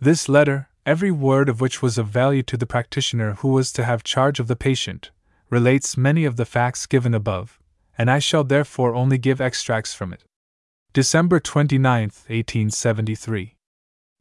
This 0.00 0.28
letter, 0.28 0.68
every 0.84 1.10
word 1.10 1.48
of 1.48 1.60
which 1.60 1.82
was 1.82 1.98
of 1.98 2.08
value 2.08 2.42
to 2.44 2.56
the 2.56 2.66
practitioner 2.66 3.34
who 3.34 3.48
was 3.48 3.72
to 3.72 3.84
have 3.84 4.02
charge 4.04 4.40
of 4.40 4.48
the 4.48 4.56
patient, 4.56 5.10
relates 5.50 5.96
many 5.96 6.24
of 6.24 6.36
the 6.36 6.44
facts 6.44 6.86
given 6.86 7.14
above, 7.14 7.60
and 7.96 8.10
I 8.10 8.18
shall 8.18 8.44
therefore 8.44 8.94
only 8.94 9.18
give 9.18 9.40
extracts 9.40 9.94
from 9.94 10.12
it. 10.12 10.24
December 10.92 11.38
29, 11.38 12.02
1873. 12.02 13.56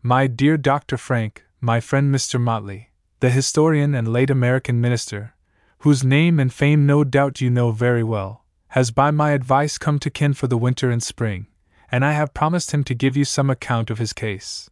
My 0.03 0.27
dear 0.27 0.57
Dr. 0.57 0.97
Frank, 0.97 1.43
my 1.59 1.79
friend 1.79 2.13
Mr. 2.13 2.39
Motley, 2.39 2.90
the 3.21 3.29
historian 3.29 3.93
and 3.93 4.07
late 4.07 4.31
American 4.31 4.81
minister, 4.81 5.35
whose 5.79 6.03
name 6.03 6.39
and 6.39 6.51
fame 6.51 6.87
no 6.87 7.03
doubt 7.03 7.39
you 7.39 7.51
know 7.51 7.71
very 7.71 8.03
well, 8.03 8.43
has 8.69 8.89
by 8.89 9.11
my 9.11 9.29
advice 9.29 9.77
come 9.77 9.99
to 9.99 10.09
Caen 10.09 10.33
for 10.33 10.47
the 10.47 10.57
winter 10.57 10.89
and 10.89 11.03
spring, 11.03 11.45
and 11.91 12.03
I 12.03 12.13
have 12.13 12.33
promised 12.33 12.71
him 12.71 12.83
to 12.85 12.95
give 12.95 13.15
you 13.15 13.23
some 13.23 13.51
account 13.51 13.91
of 13.91 13.99
his 13.99 14.11
case. 14.11 14.71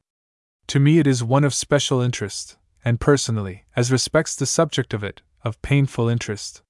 To 0.65 0.79
me, 0.79 0.97
it 0.97 1.05
is 1.05 1.23
one 1.23 1.43
of 1.43 1.53
special 1.53 2.01
interest, 2.01 2.57
and 2.83 2.99
personally, 2.99 3.65
as 3.75 3.91
respects 3.91 4.35
the 4.35 4.47
subject 4.47 4.95
of 4.95 5.03
it, 5.03 5.21
of 5.43 5.61
painful 5.61 6.09
interest. 6.09 6.63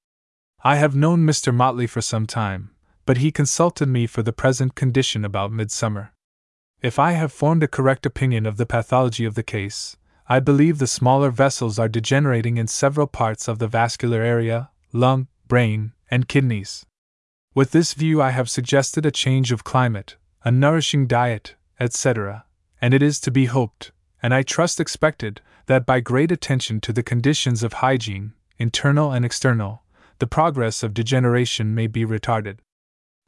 I 0.66 0.76
have 0.76 0.98
known 0.98 1.26
Mr. 1.26 1.54
Motley 1.54 1.88
for 1.88 2.02
some 2.02 2.28
time, 2.28 2.72
but 3.06 3.18
he 3.18 3.32
consulted 3.32 3.88
me 3.88 4.06
for 4.06 4.22
the 4.22 4.34
present 4.34 4.76
condition 4.76 5.24
about 5.24 5.54
midsummer. 5.54 6.12
If 6.82 7.00
I 7.00 7.14
have 7.14 7.32
formed 7.32 7.64
a 7.64 7.70
correct 7.70 8.06
opinion 8.06 8.46
of 8.46 8.58
the 8.58 8.66
pathology 8.66 9.24
of 9.24 9.36
the 9.36 9.44
case, 9.44 9.96
I 10.32 10.40
believe 10.40 10.78
the 10.78 10.86
smaller 10.86 11.32
vessels 11.32 11.80
are 11.80 11.90
degenerating 11.90 12.58
in 12.58 12.68
several 12.68 13.08
parts 13.08 13.48
of 13.48 13.58
the 13.58 13.68
vascular 13.68 14.22
area 14.22 14.70
lung, 14.94 15.28
brain, 15.48 15.94
and 16.12 16.28
kidneys. 16.28 16.86
With 17.56 17.72
this 17.72 17.96
view, 17.96 18.22
I 18.22 18.30
have 18.30 18.48
suggested 18.48 19.08
a 19.08 19.12
change 19.12 19.52
of 19.52 19.64
climate, 19.64 20.18
a 20.46 20.52
nourishing 20.52 21.08
diet, 21.08 21.56
etc., 21.80 22.46
and 22.80 22.94
it 22.94 23.02
is 23.02 23.20
to 23.22 23.32
be 23.32 23.46
hoped, 23.46 23.92
and 24.22 24.32
I 24.32 24.44
trust 24.44 24.80
expected, 24.80 25.42
that 25.66 25.88
by 25.88 26.00
great 26.00 26.32
attention 26.32 26.80
to 26.82 26.94
the 26.94 27.02
conditions 27.02 27.64
of 27.64 27.74
hygiene, 27.74 28.34
internal 28.60 29.12
and 29.12 29.26
external, 29.26 29.82
the 30.20 30.28
progress 30.28 30.84
of 30.84 30.94
degeneration 30.94 31.74
may 31.74 31.88
be 31.88 32.06
retarded. 32.06 32.60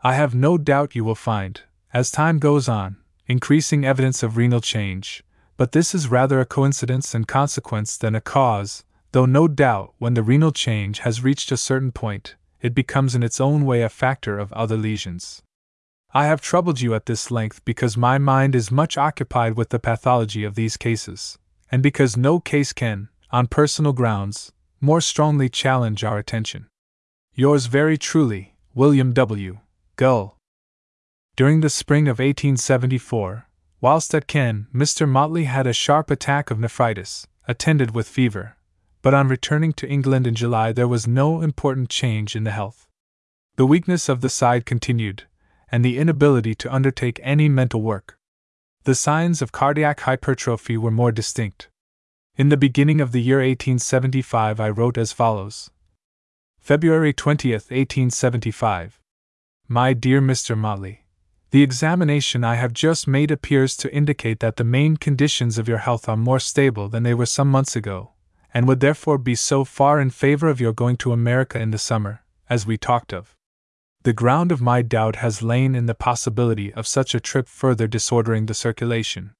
I 0.04 0.14
have 0.14 0.36
no 0.36 0.60
doubt 0.60 0.95
you 0.95 1.04
will 1.04 1.16
find, 1.16 1.62
as 1.93 2.12
time 2.12 2.38
goes 2.38 2.70
on, 2.70 2.97
increasing 3.26 3.86
evidence 3.86 4.22
of 4.22 4.38
renal 4.38 4.62
change, 4.62 5.24
but 5.62 5.74
this 5.74 5.93
is 5.93 6.09
rather 6.09 6.39
a 6.39 6.45
coincidence 6.57 7.14
and 7.14 7.28
consequence 7.28 7.95
than 7.95 8.16
a 8.16 8.20
cause, 8.20 8.84
though 9.12 9.28
no 9.28 9.47
doubt 9.47 9.93
when 9.99 10.16
the 10.16 10.24
renal 10.24 10.51
change 10.51 10.97
has 11.01 11.24
reached 11.24 11.51
a 11.51 11.55
certain 11.55 11.91
point, 11.91 12.36
it 12.62 12.74
becomes 12.74 13.14
in 13.14 13.22
its 13.22 13.39
own 13.39 13.64
way 13.64 13.84
a 13.84 13.88
factor 13.88 14.39
of 14.39 14.51
other 14.53 14.76
lesions. 14.76 15.43
I 16.16 16.26
have 16.26 16.41
troubled 16.41 16.82
you 16.82 16.95
at 16.95 17.05
this 17.05 17.30
length 17.30 17.64
because 17.64 17.95
my 17.95 18.18
mind 18.18 18.55
is 18.55 18.72
much 18.72 18.97
occupied 18.97 19.55
with 19.55 19.70
the 19.70 19.78
pathology 19.78 20.43
of 20.43 20.55
these 20.55 20.78
cases, 20.78 21.38
and 21.72 21.84
because 21.84 22.18
no 22.18 22.39
case 22.39 22.74
can, 22.74 23.09
on 23.30 23.45
personal 23.45 23.93
grounds, 23.93 24.51
more 24.80 24.99
strongly 24.99 25.47
challenge 25.47 26.03
our 26.03 26.18
attention. 26.18 26.66
Yours 27.36 27.68
very 27.68 27.99
truly, 27.99 28.55
William 28.74 29.14
W. 29.14 29.59
Gull. 29.95 30.39
During 31.36 31.62
the 31.62 31.70
spring 31.70 32.07
of 32.07 32.18
1874, 32.18 33.45
whilst 33.82 34.13
at 34.13 34.27
Caen, 34.27 34.67
Mr. 34.73 35.09
Motley 35.09 35.45
had 35.45 35.65
a 35.65 35.73
sharp 35.73 36.11
attack 36.11 36.51
of 36.51 36.59
nephritis, 36.59 37.27
attended 37.47 37.95
with 37.95 38.07
fever, 38.07 38.55
but 39.01 39.13
on 39.13 39.27
returning 39.27 39.73
to 39.73 39.89
England 39.89 40.27
in 40.27 40.36
July 40.36 40.71
there 40.71 40.88
was 40.88 41.07
no 41.07 41.41
important 41.41 41.89
change 41.89 42.36
in 42.36 42.43
the 42.43 42.51
health. 42.51 42.88
The 43.55 43.65
weakness 43.65 44.07
of 44.07 44.21
the 44.21 44.29
side 44.29 44.65
continued, 44.65 45.23
and 45.71 45.84
the 45.84 45.97
inability 45.97 46.53
to 46.55 46.73
undertake 46.73 47.19
any 47.23 47.49
mental 47.49 47.82
work. 47.82 48.17
The 48.84 48.95
signs 48.95 49.41
of 49.41 49.51
cardiac 49.51 50.01
hypertrophy 50.01 50.77
were 50.77 50.91
more 50.91 51.11
distinct. 51.11 51.69
In 52.36 52.49
the 52.49 52.57
beginning 52.57 53.01
of 53.01 53.11
the 53.11 53.21
year 53.21 53.38
1875, 53.38 54.59
I 54.59 54.69
wrote 54.69 54.97
as 54.97 55.11
follows 55.11 55.69
February 56.59 57.13
20th, 57.13 57.69
1875. 57.71 58.99
My 59.67 59.93
dear 59.93 60.21
Mr. 60.21 60.57
Motley, 60.57 61.05
the 61.52 61.64
examination 61.64 62.45
I 62.45 62.56
have 62.56 62.72
just 62.72 63.10
made 63.10 63.30
appears 63.30 63.76
to 63.78 63.93
indicate 63.93 64.39
that 64.39 64.56
the 64.56 64.64
main 64.64 64.95
conditions 64.95 65.58
of 65.58 65.68
your 65.68 65.80
health 65.80 66.08
are 66.08 66.16
more 66.16 66.39
stable 66.39 66.88
than 66.88 67.04
they 67.04 67.14
were 67.14 67.26
some 67.26 67.49
months 67.49 67.76
ago, 67.76 68.12
and 68.54 68.68
would 68.68 68.80
therefore 68.80 69.18
be 69.18 69.36
so 69.36 69.66
far 69.66 69.99
in 69.99 70.12
favor 70.12 70.47
of 70.47 70.62
your 70.62 70.72
going 70.72 70.95
to 70.97 71.12
America 71.12 71.60
in 71.60 71.72
the 71.72 71.78
summer, 71.78 72.24
as 72.49 72.66
we 72.66 72.78
talked 72.78 73.14
of. 73.14 73.36
The 74.04 74.14
ground 74.14 74.52
of 74.52 74.62
my 74.62 74.82
doubt 74.82 75.18
has 75.18 75.43
lain 75.43 75.76
in 75.76 75.88
the 75.88 75.93
possibility 75.93 76.74
of 76.74 76.88
such 76.88 77.14
a 77.14 77.20
trip 77.20 77.49
further 77.49 77.86
disordering 77.86 78.45
the 78.45 78.54
circulation. 78.54 79.34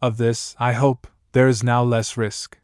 Of 0.00 0.18
this, 0.18 0.54
I 0.60 0.72
hope, 0.72 1.08
there 1.32 1.48
is 1.48 1.64
now 1.64 1.82
less 1.82 2.16
risk. 2.16 2.58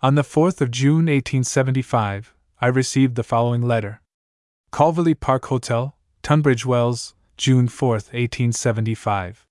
On 0.00 0.14
the 0.14 0.22
4th 0.22 0.60
of 0.60 0.70
June 0.70 1.06
1875, 1.06 2.34
I 2.60 2.66
received 2.68 3.16
the 3.16 3.24
following 3.24 3.62
letter 3.62 4.00
Calverley 4.70 5.18
Park 5.18 5.46
Hotel, 5.46 5.96
Tunbridge 6.22 6.64
Wells, 6.64 7.14
June 7.42 7.66
4, 7.66 7.94
1875. 7.94 9.44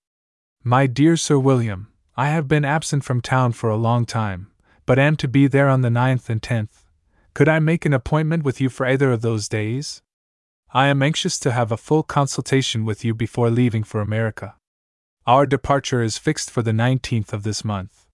My 0.64 0.86
dear 0.86 1.14
Sir 1.14 1.38
William, 1.38 1.88
I 2.16 2.30
have 2.30 2.48
been 2.48 2.64
absent 2.64 3.04
from 3.04 3.20
town 3.20 3.52
for 3.52 3.68
a 3.68 3.76
long 3.76 4.06
time, 4.06 4.50
but 4.86 4.98
am 4.98 5.14
to 5.16 5.28
be 5.28 5.46
there 5.46 5.68
on 5.68 5.82
the 5.82 5.90
9th 5.90 6.30
and 6.30 6.40
10th. 6.40 6.84
Could 7.34 7.50
I 7.50 7.58
make 7.58 7.84
an 7.84 7.92
appointment 7.92 8.44
with 8.44 8.62
you 8.62 8.70
for 8.70 8.86
either 8.86 9.12
of 9.12 9.20
those 9.20 9.46
days? 9.46 10.00
I 10.72 10.86
am 10.86 11.02
anxious 11.02 11.38
to 11.40 11.52
have 11.52 11.70
a 11.70 11.76
full 11.76 12.02
consultation 12.02 12.86
with 12.86 13.04
you 13.04 13.12
before 13.12 13.50
leaving 13.50 13.84
for 13.84 14.00
America. 14.00 14.54
Our 15.26 15.44
departure 15.44 16.02
is 16.02 16.16
fixed 16.16 16.50
for 16.50 16.62
the 16.62 16.72
19th 16.72 17.34
of 17.34 17.42
this 17.42 17.62
month. 17.62 18.06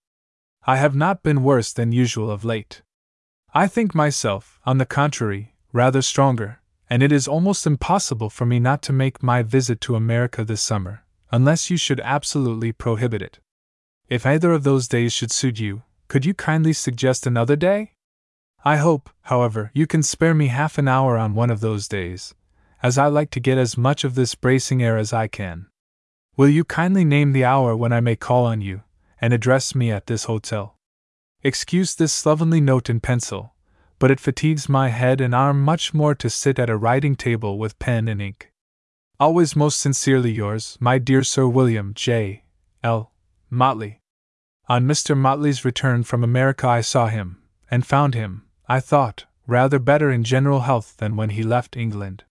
I 0.67 0.75
have 0.75 0.93
not 0.93 1.23
been 1.23 1.41
worse 1.41 1.71
than 1.71 1.93
usual 1.93 2.29
of 2.29 2.43
late. 2.43 2.81
I 3.53 3.67
think 3.67 3.95
myself, 3.95 4.59
on 4.65 4.77
the 4.77 4.85
contrary, 4.85 5.55
rather 5.71 6.01
stronger, 6.01 6.58
and 6.89 7.03
it 7.03 7.11
is 7.11 7.27
almost 7.27 7.67
impossible 7.67 8.29
for 8.29 8.45
me 8.45 8.59
not 8.59 8.81
to 8.81 8.93
make 8.93 9.21
my 9.21 9.43
visit 9.43 9.79
to 9.81 9.95
America 9.95 10.43
this 10.43 10.61
summer, 10.61 11.03
unless 11.31 11.69
you 11.69 11.77
should 11.77 11.99
absolutely 11.99 12.71
prohibit 12.71 13.21
it. 13.21 13.39
If 14.07 14.25
either 14.25 14.51
of 14.51 14.63
those 14.63 14.87
days 14.87 15.13
should 15.13 15.31
suit 15.31 15.59
you, 15.59 15.83
could 16.07 16.25
you 16.25 16.33
kindly 16.33 16.73
suggest 16.73 17.27
another 17.27 17.55
day? 17.55 17.93
I 18.65 18.77
hope, 18.77 19.09
however, 19.21 19.69
you 19.73 19.85
can 19.85 20.01
spare 20.01 20.33
me 20.33 20.47
half 20.47 20.77
an 20.77 20.87
hour 20.87 21.17
on 21.17 21.35
one 21.35 21.51
of 21.51 21.59
those 21.59 21.87
days, 21.87 22.33
as 22.81 22.97
I 22.97 23.05
like 23.07 23.29
to 23.31 23.39
get 23.39 23.57
as 23.57 23.77
much 23.77 24.03
of 24.03 24.15
this 24.15 24.33
bracing 24.33 24.81
air 24.81 24.97
as 24.97 25.13
I 25.13 25.27
can. 25.27 25.67
Will 26.35 26.49
you 26.49 26.63
kindly 26.63 27.05
name 27.05 27.33
the 27.33 27.45
hour 27.45 27.75
when 27.75 27.93
I 27.93 27.99
may 27.99 28.15
call 28.15 28.45
on 28.45 28.61
you, 28.61 28.81
and 29.21 29.33
address 29.33 29.75
me 29.75 29.91
at 29.91 30.07
this 30.07 30.23
hotel? 30.23 30.75
Excuse 31.43 31.95
this 31.95 32.11
slovenly 32.11 32.59
note 32.59 32.89
in 32.89 32.99
pencil, 32.99 33.53
but 33.99 34.09
it 34.09 34.19
fatigues 34.19 34.69
my 34.69 34.87
head 34.87 35.19
and 35.19 35.35
arm 35.35 35.61
much 35.61 35.93
more 35.93 36.15
to 36.15 36.29
sit 36.29 36.57
at 36.57 36.69
a 36.69 36.77
writing 36.77 37.15
table 37.15 37.59
with 37.59 37.77
pen 37.79 38.07
and 38.07 38.21
ink. 38.21 38.51
Always 39.19 39.57
most 39.57 39.81
sincerely 39.81 40.31
yours, 40.31 40.77
my 40.79 40.97
dear 40.97 41.23
Sir 41.23 41.45
William 41.45 41.93
J. 41.93 42.43
L. 42.81 43.11
Motley. 43.49 43.99
On 44.69 44.85
Mr. 44.85 45.17
Motley's 45.17 45.65
return 45.65 46.03
from 46.03 46.23
America, 46.23 46.65
I 46.67 46.79
saw 46.79 47.07
him, 47.07 47.41
and 47.69 47.85
found 47.85 48.15
him, 48.15 48.43
I 48.69 48.79
thought, 48.79 49.25
rather 49.45 49.79
better 49.79 50.09
in 50.09 50.23
general 50.23 50.61
health 50.61 50.95
than 50.97 51.17
when 51.17 51.31
he 51.31 51.43
left 51.43 51.75
England. 51.75 52.23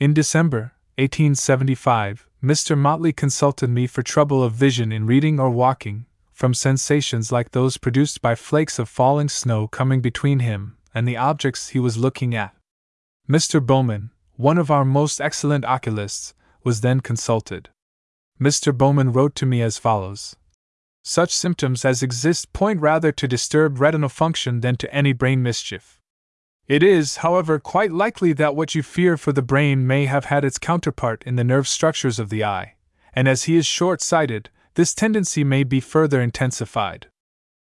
In 0.00 0.14
December, 0.14 0.72
1875, 0.96 2.26
Mr. 2.42 2.78
Motley 2.78 3.12
consulted 3.12 3.68
me 3.68 3.86
for 3.86 4.02
trouble 4.02 4.42
of 4.42 4.52
vision 4.52 4.90
in 4.90 5.06
reading 5.06 5.38
or 5.38 5.50
walking, 5.50 6.06
from 6.32 6.54
sensations 6.54 7.30
like 7.30 7.50
those 7.50 7.76
produced 7.76 8.22
by 8.22 8.34
flakes 8.34 8.78
of 8.78 8.88
falling 8.88 9.28
snow 9.28 9.68
coming 9.68 10.00
between 10.00 10.38
him 10.38 10.78
and 10.94 11.06
the 11.06 11.16
objects 11.16 11.70
he 11.70 11.78
was 11.78 11.96
looking 11.96 12.34
at. 12.34 12.54
Mr. 13.28 13.64
Bowman, 13.64 14.10
one 14.36 14.58
of 14.58 14.70
our 14.70 14.84
most 14.84 15.20
excellent 15.20 15.64
oculists, 15.64 16.34
was 16.62 16.80
then 16.80 17.00
consulted. 17.00 17.70
Mr. 18.40 18.76
Bowman 18.76 19.12
wrote 19.12 19.34
to 19.34 19.46
me 19.46 19.62
as 19.62 19.78
follows 19.78 20.36
Such 21.02 21.32
symptoms 21.32 21.84
as 21.84 22.02
exist 22.02 22.52
point 22.52 22.80
rather 22.80 23.12
to 23.12 23.28
disturbed 23.28 23.78
retinal 23.78 24.08
function 24.08 24.60
than 24.60 24.76
to 24.76 24.94
any 24.94 25.12
brain 25.12 25.42
mischief. 25.42 26.00
It 26.66 26.82
is, 26.82 27.18
however, 27.18 27.58
quite 27.58 27.92
likely 27.92 28.32
that 28.32 28.56
what 28.56 28.74
you 28.74 28.82
fear 28.82 29.16
for 29.16 29.32
the 29.32 29.42
brain 29.42 29.86
may 29.86 30.06
have 30.06 30.26
had 30.26 30.44
its 30.44 30.58
counterpart 30.58 31.22
in 31.24 31.36
the 31.36 31.44
nerve 31.44 31.68
structures 31.68 32.18
of 32.18 32.30
the 32.30 32.42
eye, 32.42 32.76
and 33.12 33.28
as 33.28 33.44
he 33.44 33.56
is 33.56 33.66
short 33.66 34.00
sighted, 34.00 34.48
this 34.74 34.94
tendency 34.94 35.44
may 35.44 35.62
be 35.62 35.80
further 35.80 36.20
intensified. 36.20 37.08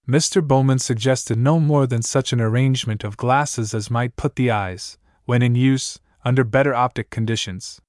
Mr. 0.09 0.47
Bowman 0.47 0.79
suggested 0.79 1.39
no 1.39 1.59
more 1.59 1.87
than 1.87 2.03
such 2.03 2.33
an 2.33 2.41
arrangement 2.41 3.05
of 3.05 3.17
glasses 3.17 3.73
as 3.73 3.91
might 3.91 4.17
put 4.17 4.37
the 4.37 4.51
eyes, 4.51 4.99
when 5.25 5.41
in 5.41 5.55
use, 5.55 5.99
under 6.25 6.45
better 6.45 6.75
optic 6.75 7.09
conditions. 7.09 7.81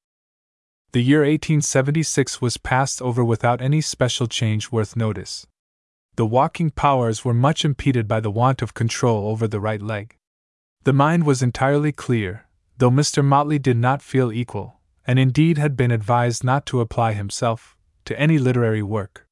The 0.93 1.01
year 1.01 1.20
1876 1.20 2.41
was 2.41 2.55
passed 2.55 3.01
over 3.01 3.24
without 3.26 3.61
any 3.61 3.82
special 3.82 4.28
change 4.28 4.72
worth 4.72 4.95
notice. 4.95 5.45
The 6.16 6.26
walking 6.26 6.70
powers 6.70 7.26
were 7.26 7.34
much 7.34 7.66
impeded 7.66 8.07
by 8.07 8.22
the 8.22 8.32
want 8.32 8.61
of 8.61 8.74
control 8.74 9.28
over 9.28 9.45
the 9.45 9.59
right 9.59 9.82
leg. 9.82 10.16
The 10.84 10.93
mind 10.93 11.26
was 11.26 11.43
entirely 11.43 11.91
clear, 11.91 12.45
though 12.78 12.91
Mr. 12.91 13.26
Motley 13.26 13.59
did 13.59 13.76
not 13.76 14.01
feel 14.01 14.32
equal, 14.32 14.80
and 15.05 15.20
indeed 15.20 15.57
had 15.57 15.76
been 15.76 15.91
advised 15.91 16.45
not 16.45 16.66
to 16.68 16.80
apply 16.80 17.11
himself, 17.11 17.76
to 18.05 18.18
any 18.18 18.38
literary 18.38 18.84
work. 18.84 19.28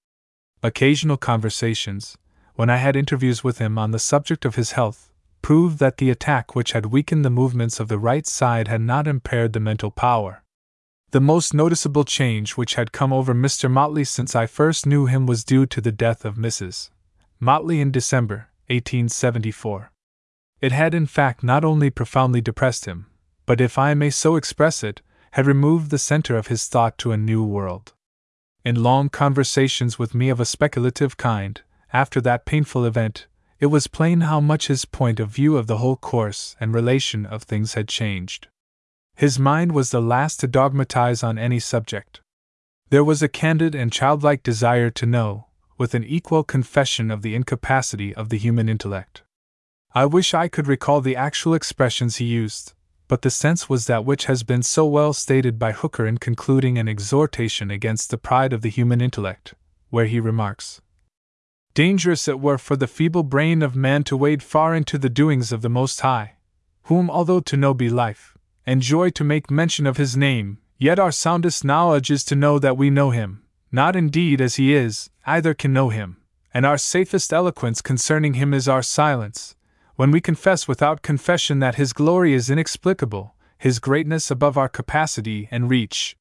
Occasional 0.62 1.16
conversations, 1.16 2.18
when 2.56 2.70
I 2.70 2.78
had 2.78 2.96
interviews 2.96 3.44
with 3.44 3.58
him 3.58 3.78
on 3.78 3.92
the 3.92 4.00
subject 4.00 4.46
of 4.46 4.56
his 4.56 4.72
health, 4.72 5.12
proved 5.42 5.80
that 5.80 5.98
the 5.98 6.10
attack 6.10 6.56
which 6.56 6.72
had 6.72 6.88
weakened 6.88 7.26
the 7.26 7.30
movements 7.30 7.80
of 7.80 7.88
the 7.88 8.00
right 8.00 8.26
side 8.26 8.68
had 8.68 8.82
not 8.82 9.08
impaired 9.08 9.54
the 9.54 9.60
mental 9.60 9.92
power. 9.92 10.44
The 11.12 11.22
most 11.22 11.54
noticeable 11.54 12.06
change 12.06 12.52
which 12.52 12.76
had 12.76 12.92
come 12.92 13.12
over 13.12 13.34
Mr. 13.34 13.70
Motley 13.70 14.04
since 14.04 14.36
I 14.36 14.46
first 14.46 14.86
knew 14.86 15.06
him 15.06 15.26
was 15.26 15.44
due 15.44 15.66
to 15.68 15.82
the 15.82 15.92
death 15.92 16.26
of 16.26 16.36
Mrs. 16.36 16.90
Motley 17.40 17.82
in 17.82 17.92
December, 17.92 18.50
1874. 18.68 19.92
It 20.62 20.72
had 20.72 20.94
in 20.94 21.06
fact 21.06 21.44
not 21.44 21.66
only 21.66 21.90
profoundly 21.90 22.42
depressed 22.42 22.86
him, 22.86 23.08
but 23.46 23.60
if 23.60 23.78
I 23.78 23.94
may 23.94 24.10
so 24.10 24.36
express 24.36 24.84
it, 24.84 25.02
had 25.32 25.46
removed 25.46 25.92
the 25.92 25.98
center 25.98 26.38
of 26.38 26.48
his 26.48 26.68
thought 26.68 26.98
to 27.00 27.12
a 27.12 27.18
new 27.18 27.44
world 27.44 27.94
in 28.66 28.82
long 28.82 29.10
conversations 29.10 30.00
with 30.00 30.16
me 30.16 30.30
of 30.30 30.40
a 30.40 30.46
speculative 30.46 31.18
kind, 31.18 31.62
after 31.94 32.20
that 32.20 32.46
painful 32.46 32.86
event, 32.86 33.28
it 33.60 33.68
was 33.68 33.88
plain 33.88 34.22
how 34.22 34.42
much 34.42 34.68
his 34.68 34.84
point 34.84 35.20
of 35.20 35.30
view 35.30 35.56
of 35.56 35.68
the 35.68 35.78
whole 35.78 35.96
course 35.96 36.56
and 36.60 36.74
relation 36.74 37.26
of 37.26 37.44
things 37.44 37.76
had 37.76 37.88
changed. 37.88 38.48
His 39.16 39.38
mind 39.38 39.72
was 39.72 39.92
the 39.92 40.02
last 40.02 40.40
to 40.40 40.48
dogmatize 40.48 41.24
on 41.24 41.38
any 41.38 41.60
subject. 41.60 42.20
There 42.90 43.04
was 43.04 43.22
a 43.22 43.28
candid 43.28 43.76
and 43.76 43.92
childlike 43.92 44.42
desire 44.42 44.90
to 44.90 45.06
know, 45.06 45.48
with 45.78 45.94
an 45.94 46.04
equal 46.04 46.44
confession 46.44 47.12
of 47.12 47.22
the 47.22 47.36
incapacity 47.36 48.14
of 48.14 48.30
the 48.30 48.38
human 48.38 48.68
intellect. 48.68 49.24
I 49.94 50.08
wish 50.08 50.34
I 50.34 50.48
could 50.48 50.68
recall 50.68 51.00
the 51.00 51.16
actual 51.16 51.54
expressions 51.54 52.16
he 52.16 52.26
used, 52.26 52.74
but 53.08 53.22
the 53.22 53.30
sense 53.30 53.70
was 53.70 53.86
that 53.86 54.06
which 54.06 54.26
has 54.26 54.42
been 54.42 54.64
so 54.64 54.86
well 54.86 55.14
stated 55.14 55.60
by 55.60 55.72
Hooker 55.72 56.08
in 56.08 56.18
concluding 56.18 56.80
an 56.80 56.90
exhortation 56.90 57.70
against 57.70 58.10
the 58.10 58.18
pride 58.18 58.52
of 58.52 58.62
the 58.62 58.70
human 58.70 59.00
intellect, 59.00 59.54
where 59.90 60.08
he 60.08 60.20
remarks 60.20 60.82
Dangerous 61.74 62.28
it 62.28 62.40
were 62.40 62.58
for 62.58 62.76
the 62.76 62.88
feeble 62.88 63.24
brain 63.24 63.62
of 63.62 63.76
man 63.76 64.04
to 64.04 64.18
wade 64.18 64.44
far 64.44 64.76
into 64.76 64.98
the 64.98 65.10
doings 65.10 65.52
of 65.52 65.62
the 65.62 65.70
Most 65.70 66.02
High, 66.02 66.34
whom, 66.84 67.10
although 67.10 67.40
to 67.40 67.58
know 67.58 67.74
be 67.74 67.90
life, 67.90 68.38
and 68.66 68.82
joy 68.82 69.10
to 69.12 69.24
make 69.24 69.50
mention 69.50 69.88
of 69.88 69.98
his 69.98 70.16
name, 70.16 70.60
yet 70.78 71.00
our 71.00 71.12
soundest 71.12 71.66
knowledge 71.66 72.12
is 72.12 72.24
to 72.26 72.36
know 72.36 72.60
that 72.60 72.78
we 72.78 72.90
know 72.90 73.10
him, 73.10 73.44
not 73.72 73.96
indeed 73.96 74.40
as 74.40 74.56
he 74.56 74.74
is, 74.74 75.10
either 75.26 75.54
can 75.54 75.74
know 75.74 75.90
him, 75.90 76.18
and 76.54 76.66
our 76.66 76.78
safest 76.78 77.34
eloquence 77.34 77.82
concerning 77.82 78.36
him 78.36 78.54
is 78.54 78.68
our 78.68 78.84
silence, 78.84 79.56
when 79.96 80.12
we 80.12 80.20
confess 80.20 80.68
without 80.68 81.02
confession 81.02 81.60
that 81.60 81.76
His 81.76 81.94
glory 81.94 82.34
is 82.34 82.50
inexplicable, 82.50 83.36
His 83.58 83.80
greatness 83.80 84.32
above 84.32 84.58
our 84.58 84.70
capacity 84.70 85.48
and 85.52 85.70
reach. 85.70 86.18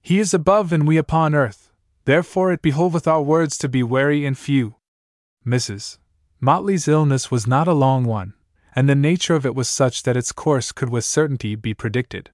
He 0.00 0.18
is 0.18 0.32
above 0.32 0.72
and 0.72 0.86
we 0.86 0.96
upon 0.96 1.34
earth, 1.34 1.70
therefore 2.04 2.52
it 2.52 2.62
behoveth 2.62 3.06
our 3.06 3.22
words 3.22 3.58
to 3.58 3.68
be 3.68 3.82
wary 3.82 4.24
and 4.24 4.36
few. 4.36 4.76
Mrs. 5.46 5.98
Motley's 6.40 6.88
illness 6.88 7.30
was 7.30 7.46
not 7.46 7.68
a 7.68 7.72
long 7.72 8.04
one, 8.04 8.34
and 8.74 8.88
the 8.88 8.94
nature 8.94 9.34
of 9.34 9.44
it 9.44 9.54
was 9.54 9.68
such 9.68 10.02
that 10.02 10.16
its 10.16 10.32
course 10.32 10.72
could 10.72 10.88
with 10.88 11.04
certainty 11.04 11.54
be 11.54 11.74
predicted. 11.74 12.30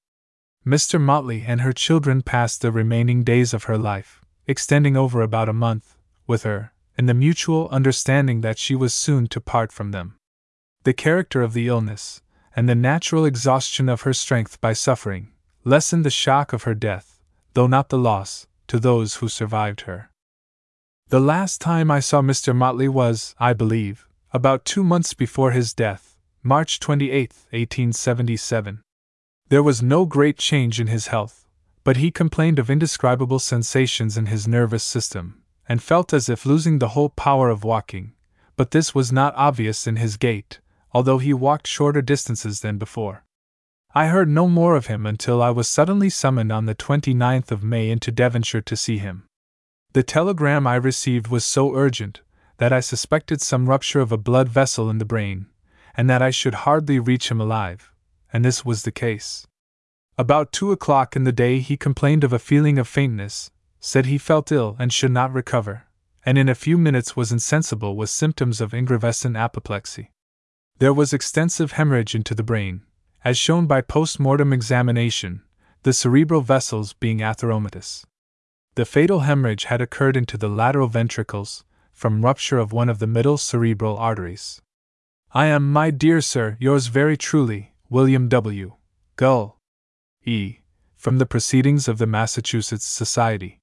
Mr. 0.66 1.00
Motley 1.00 1.44
and 1.46 1.62
her 1.62 1.72
children 1.72 2.22
passed 2.22 2.60
the 2.60 2.72
remaining 2.72 3.24
days 3.24 3.54
of 3.54 3.64
her 3.64 3.78
life, 3.78 4.20
extending 4.46 4.96
over 4.96 5.22
about 5.22 5.48
a 5.48 5.52
month, 5.52 5.96
with 6.26 6.42
her, 6.42 6.72
in 6.96 7.06
the 7.06 7.14
mutual 7.14 7.68
understanding 7.70 8.40
that 8.42 8.58
she 8.58 8.74
was 8.74 8.92
soon 8.92 9.26
to 9.28 9.40
part 9.40 9.72
from 9.72 9.92
them 9.92 10.18
the 10.84 10.92
character 10.94 11.42
of 11.42 11.52
the 11.52 11.68
illness, 11.68 12.22
and 12.56 12.68
the 12.68 12.74
natural 12.74 13.26
exhaustion 13.26 13.90
of 13.90 14.02
her 14.02 14.14
strength 14.14 14.58
by 14.60 14.72
suffering, 14.72 15.30
lessened 15.64 16.02
the 16.02 16.10
shock 16.10 16.54
of 16.54 16.62
her 16.62 16.74
death, 16.74 17.20
though 17.52 17.66
not 17.66 17.90
the 17.90 17.98
loss, 17.98 18.46
to 18.66 18.78
those 18.78 19.16
who 19.16 19.28
survived 19.28 19.82
her. 19.82 20.10
The 21.10 21.20
last 21.20 21.62
time 21.62 21.90
I 21.90 22.00
saw 22.00 22.20
Mr. 22.20 22.54
Motley 22.54 22.86
was, 22.86 23.34
I 23.40 23.54
believe, 23.54 24.06
about 24.30 24.66
two 24.66 24.84
months 24.84 25.14
before 25.14 25.52
his 25.52 25.72
death, 25.72 26.18
March 26.42 26.78
28, 26.80 27.32
1877. 27.48 28.82
There 29.48 29.62
was 29.62 29.82
no 29.82 30.04
great 30.04 30.36
change 30.36 30.78
in 30.78 30.88
his 30.88 31.06
health, 31.06 31.46
but 31.82 31.96
he 31.96 32.10
complained 32.10 32.58
of 32.58 32.68
indescribable 32.68 33.38
sensations 33.38 34.18
in 34.18 34.26
his 34.26 34.46
nervous 34.46 34.84
system, 34.84 35.42
and 35.66 35.82
felt 35.82 36.12
as 36.12 36.28
if 36.28 36.44
losing 36.44 36.78
the 36.78 36.88
whole 36.88 37.08
power 37.08 37.48
of 37.48 37.64
walking, 37.64 38.12
but 38.58 38.72
this 38.72 38.94
was 38.94 39.10
not 39.10 39.32
obvious 39.34 39.86
in 39.86 39.96
his 39.96 40.18
gait, 40.18 40.60
although 40.92 41.16
he 41.16 41.32
walked 41.32 41.66
shorter 41.66 42.02
distances 42.02 42.60
than 42.60 42.76
before. 42.76 43.24
I 43.94 44.08
heard 44.08 44.28
no 44.28 44.46
more 44.46 44.76
of 44.76 44.88
him 44.88 45.06
until 45.06 45.42
I 45.42 45.48
was 45.48 45.68
suddenly 45.68 46.10
summoned 46.10 46.52
on 46.52 46.66
the 46.66 46.74
29th 46.74 47.50
of 47.50 47.64
May 47.64 47.88
into 47.88 48.12
Devonshire 48.12 48.60
to 48.60 48.76
see 48.76 48.98
him. 48.98 49.24
The 49.92 50.02
telegram 50.02 50.66
I 50.66 50.74
received 50.74 51.28
was 51.28 51.46
so 51.46 51.74
urgent 51.74 52.20
that 52.58 52.72
I 52.72 52.80
suspected 52.80 53.40
some 53.40 53.68
rupture 53.68 54.00
of 54.00 54.12
a 54.12 54.18
blood 54.18 54.48
vessel 54.48 54.90
in 54.90 54.98
the 54.98 55.04
brain, 55.04 55.46
and 55.96 56.10
that 56.10 56.20
I 56.20 56.30
should 56.30 56.54
hardly 56.54 56.98
reach 56.98 57.30
him 57.30 57.40
alive, 57.40 57.90
and 58.32 58.44
this 58.44 58.64
was 58.64 58.82
the 58.82 58.92
case. 58.92 59.46
About 60.18 60.52
two 60.52 60.72
o'clock 60.72 61.16
in 61.16 61.24
the 61.24 61.32
day 61.32 61.60
he 61.60 61.76
complained 61.76 62.22
of 62.22 62.32
a 62.32 62.38
feeling 62.38 62.78
of 62.78 62.86
faintness, 62.86 63.50
said 63.80 64.06
he 64.06 64.18
felt 64.18 64.52
ill 64.52 64.76
and 64.78 64.92
should 64.92 65.12
not 65.12 65.32
recover, 65.32 65.84
and 66.26 66.36
in 66.36 66.48
a 66.48 66.54
few 66.54 66.76
minutes 66.76 67.16
was 67.16 67.32
insensible 67.32 67.96
with 67.96 68.10
symptoms 68.10 68.60
of 68.60 68.72
ingravescent 68.72 69.38
apoplexy. 69.38 70.10
There 70.78 70.92
was 70.92 71.12
extensive 71.12 71.72
hemorrhage 71.72 72.14
into 72.14 72.34
the 72.34 72.42
brain, 72.42 72.82
as 73.24 73.38
shown 73.38 73.66
by 73.66 73.80
post 73.80 74.20
mortem 74.20 74.52
examination, 74.52 75.42
the 75.84 75.92
cerebral 75.92 76.40
vessels 76.40 76.92
being 76.92 77.18
atheromatous. 77.18 78.04
The 78.78 78.84
fatal 78.84 79.22
hemorrhage 79.26 79.64
had 79.64 79.80
occurred 79.80 80.16
into 80.16 80.38
the 80.38 80.48
lateral 80.48 80.86
ventricles, 80.86 81.64
from 81.92 82.24
rupture 82.24 82.58
of 82.58 82.72
one 82.72 82.88
of 82.88 83.00
the 83.00 83.08
middle 83.08 83.36
cerebral 83.36 83.96
arteries. 83.96 84.62
I 85.32 85.46
am, 85.46 85.72
my 85.72 85.90
dear 85.90 86.20
sir, 86.20 86.56
yours 86.60 86.86
very 86.86 87.16
truly, 87.16 87.74
William 87.90 88.28
W. 88.28 88.76
Gull. 89.16 89.58
E. 90.24 90.58
From 90.94 91.18
the 91.18 91.26
Proceedings 91.26 91.88
of 91.88 91.98
the 91.98 92.06
Massachusetts 92.06 92.86
Society. 92.86 93.58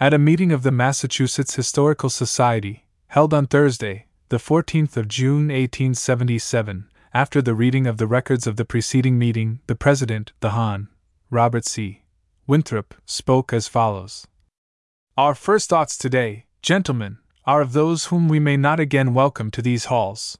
At 0.00 0.12
a 0.12 0.18
meeting 0.18 0.50
of 0.50 0.64
the 0.64 0.72
Massachusetts 0.72 1.54
Historical 1.54 2.10
Society, 2.10 2.86
held 3.06 3.32
on 3.32 3.46
Thursday, 3.46 4.06
the 4.30 4.38
14th 4.38 4.96
of 4.96 5.06
June 5.06 5.46
1877, 5.46 6.90
after 7.14 7.40
the 7.40 7.54
reading 7.54 7.86
of 7.86 7.98
the 7.98 8.08
records 8.08 8.48
of 8.48 8.56
the 8.56 8.64
preceding 8.64 9.16
meeting, 9.16 9.60
the 9.68 9.76
President, 9.76 10.32
the 10.40 10.50
Hon. 10.50 10.88
Robert 11.30 11.64
C. 11.64 12.02
Winthrop, 12.48 12.96
spoke 13.06 13.52
as 13.52 13.68
follows 13.68 14.26
Our 15.20 15.34
first 15.34 15.68
thoughts 15.68 15.98
today, 15.98 16.46
gentlemen, 16.62 17.18
are 17.44 17.60
of 17.60 17.74
those 17.74 18.06
whom 18.06 18.26
we 18.26 18.40
may 18.40 18.56
not 18.56 18.80
again 18.80 19.12
welcome 19.12 19.50
to 19.50 19.60
these 19.60 19.84
halls. 19.92 20.38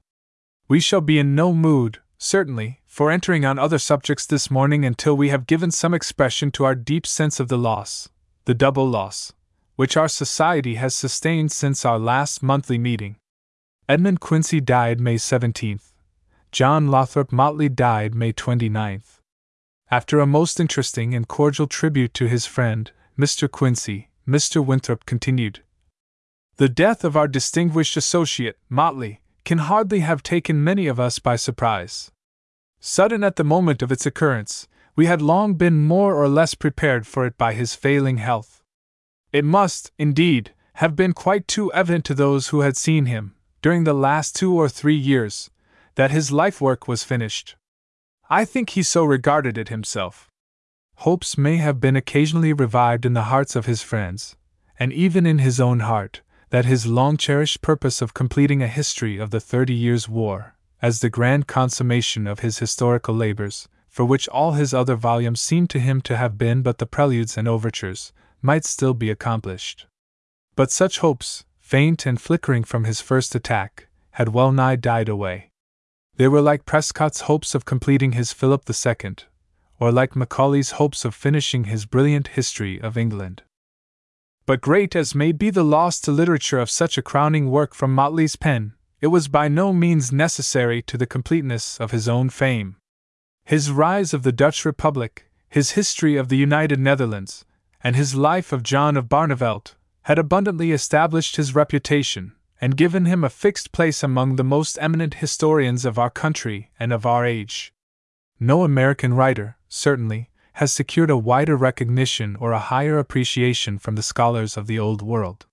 We 0.68 0.80
shall 0.80 1.02
be 1.02 1.18
in 1.18 1.34
no 1.34 1.52
mood, 1.52 1.98
certainly, 2.16 2.80
for 2.86 3.10
entering 3.10 3.44
on 3.44 3.58
other 3.58 3.78
subjects 3.78 4.24
this 4.24 4.50
morning 4.50 4.86
until 4.86 5.14
we 5.14 5.28
have 5.28 5.46
given 5.46 5.70
some 5.70 5.92
expression 5.92 6.50
to 6.52 6.64
our 6.64 6.74
deep 6.74 7.06
sense 7.06 7.38
of 7.38 7.48
the 7.48 7.58
loss, 7.58 8.08
the 8.46 8.54
double 8.54 8.88
loss, 8.88 9.34
which 9.76 9.98
our 9.98 10.08
society 10.08 10.76
has 10.76 10.94
sustained 10.94 11.52
since 11.52 11.84
our 11.84 11.98
last 11.98 12.42
monthly 12.42 12.78
meeting. 12.78 13.16
Edmund 13.86 14.20
Quincy 14.20 14.62
died 14.62 14.98
May 14.98 15.16
17th. 15.16 15.92
John 16.52 16.88
Lothrop 16.88 17.32
Motley 17.32 17.68
died 17.68 18.14
May 18.14 18.32
29th. 18.32 19.20
After 19.90 20.20
a 20.20 20.26
most 20.26 20.58
interesting 20.58 21.14
and 21.14 21.28
cordial 21.28 21.66
tribute 21.66 22.14
to 22.14 22.28
his 22.28 22.46
friend, 22.46 22.90
Mr. 23.18 23.50
Quincy, 23.50 24.06
Mr. 24.30 24.64
Winthrop 24.64 25.06
continued 25.06 25.64
The 26.56 26.68
death 26.68 27.02
of 27.02 27.16
our 27.16 27.26
distinguished 27.26 27.96
associate, 27.96 28.56
Motley, 28.68 29.22
can 29.44 29.58
hardly 29.58 30.00
have 30.00 30.22
taken 30.22 30.62
many 30.62 30.86
of 30.86 31.00
us 31.00 31.18
by 31.18 31.34
surprise. 31.34 32.12
Sudden 32.78 33.24
at 33.24 33.34
the 33.34 33.42
moment 33.42 33.82
of 33.82 33.90
its 33.90 34.06
occurrence, 34.06 34.68
we 34.94 35.06
had 35.06 35.20
long 35.20 35.54
been 35.54 35.84
more 35.84 36.14
or 36.14 36.28
less 36.28 36.54
prepared 36.54 37.08
for 37.08 37.26
it 37.26 37.36
by 37.36 37.54
his 37.54 37.74
failing 37.74 38.18
health. 38.18 38.62
It 39.32 39.44
must, 39.44 39.90
indeed, 39.98 40.54
have 40.74 40.94
been 40.94 41.12
quite 41.12 41.48
too 41.48 41.72
evident 41.72 42.04
to 42.04 42.14
those 42.14 42.48
who 42.48 42.60
had 42.60 42.76
seen 42.76 43.06
him, 43.06 43.34
during 43.62 43.82
the 43.82 43.94
last 43.94 44.36
two 44.36 44.54
or 44.54 44.68
three 44.68 44.96
years, 44.96 45.50
that 45.96 46.12
his 46.12 46.30
life 46.30 46.60
work 46.60 46.86
was 46.86 47.02
finished. 47.02 47.56
I 48.28 48.44
think 48.44 48.70
he 48.70 48.84
so 48.84 49.04
regarded 49.04 49.58
it 49.58 49.70
himself. 49.70 50.29
Hopes 51.04 51.38
may 51.38 51.56
have 51.56 51.80
been 51.80 51.96
occasionally 51.96 52.52
revived 52.52 53.06
in 53.06 53.14
the 53.14 53.32
hearts 53.32 53.56
of 53.56 53.64
his 53.64 53.80
friends, 53.80 54.36
and 54.78 54.92
even 54.92 55.24
in 55.24 55.38
his 55.38 55.58
own 55.58 55.80
heart, 55.80 56.20
that 56.50 56.66
his 56.66 56.86
long 56.86 57.16
cherished 57.16 57.62
purpose 57.62 58.02
of 58.02 58.12
completing 58.12 58.62
a 58.62 58.68
history 58.68 59.16
of 59.16 59.30
the 59.30 59.40
Thirty 59.40 59.72
Years' 59.72 60.10
War, 60.10 60.56
as 60.82 61.00
the 61.00 61.08
grand 61.08 61.46
consummation 61.46 62.26
of 62.26 62.40
his 62.40 62.58
historical 62.58 63.14
labors, 63.14 63.66
for 63.88 64.04
which 64.04 64.28
all 64.28 64.52
his 64.52 64.74
other 64.74 64.94
volumes 64.94 65.40
seemed 65.40 65.70
to 65.70 65.78
him 65.78 66.02
to 66.02 66.18
have 66.18 66.36
been 66.36 66.60
but 66.60 66.76
the 66.76 66.84
preludes 66.84 67.38
and 67.38 67.48
overtures, 67.48 68.12
might 68.42 68.66
still 68.66 68.92
be 68.92 69.08
accomplished. 69.08 69.86
But 70.54 70.70
such 70.70 70.98
hopes, 70.98 71.46
faint 71.60 72.04
and 72.04 72.20
flickering 72.20 72.62
from 72.62 72.84
his 72.84 73.00
first 73.00 73.34
attack, 73.34 73.88
had 74.10 74.34
well 74.34 74.52
nigh 74.52 74.76
died 74.76 75.08
away. 75.08 75.50
They 76.16 76.28
were 76.28 76.42
like 76.42 76.66
Prescott's 76.66 77.22
hopes 77.22 77.54
of 77.54 77.64
completing 77.64 78.12
his 78.12 78.34
Philip 78.34 78.68
II, 78.68 79.16
or 79.80 79.90
like 79.90 80.14
Macaulay's 80.14 80.72
hopes 80.72 81.04
of 81.04 81.14
finishing 81.14 81.64
his 81.64 81.86
brilliant 81.86 82.28
History 82.28 82.80
of 82.80 82.96
England. 82.96 83.42
But 84.46 84.60
great 84.60 84.94
as 84.94 85.14
may 85.14 85.32
be 85.32 85.48
the 85.50 85.64
loss 85.64 86.00
to 86.02 86.12
literature 86.12 86.58
of 86.58 86.70
such 86.70 86.98
a 86.98 87.02
crowning 87.02 87.50
work 87.50 87.74
from 87.74 87.94
Motley's 87.94 88.36
pen, 88.36 88.74
it 89.00 89.06
was 89.06 89.28
by 89.28 89.48
no 89.48 89.72
means 89.72 90.12
necessary 90.12 90.82
to 90.82 90.98
the 90.98 91.06
completeness 91.06 91.80
of 91.80 91.90
his 91.90 92.08
own 92.08 92.28
fame. 92.28 92.76
His 93.44 93.70
Rise 93.70 94.12
of 94.12 94.22
the 94.22 94.32
Dutch 94.32 94.64
Republic, 94.64 95.30
his 95.48 95.72
History 95.72 96.16
of 96.16 96.28
the 96.28 96.36
United 96.36 96.78
Netherlands, 96.78 97.46
and 97.82 97.96
his 97.96 98.14
Life 98.14 98.52
of 98.52 98.62
John 98.62 98.96
of 98.96 99.08
Barneveld 99.08 99.74
had 100.02 100.18
abundantly 100.18 100.72
established 100.72 101.36
his 101.36 101.54
reputation 101.54 102.32
and 102.60 102.76
given 102.76 103.06
him 103.06 103.24
a 103.24 103.30
fixed 103.30 103.72
place 103.72 104.02
among 104.02 104.36
the 104.36 104.44
most 104.44 104.76
eminent 104.80 105.14
historians 105.14 105.84
of 105.86 105.98
our 105.98 106.10
country 106.10 106.70
and 106.78 106.92
of 106.92 107.06
our 107.06 107.24
age. 107.24 107.72
No 108.42 108.64
American 108.64 109.12
writer, 109.12 109.58
certainly, 109.68 110.30
has 110.54 110.72
secured 110.72 111.10
a 111.10 111.16
wider 111.16 111.56
recognition 111.56 112.36
or 112.36 112.52
a 112.52 112.58
higher 112.58 112.98
appreciation 112.98 113.78
from 113.78 113.96
the 113.96 114.02
scholars 114.02 114.56
of 114.56 114.66
the 114.66 114.78
Old 114.78 115.02
World. 115.02 115.44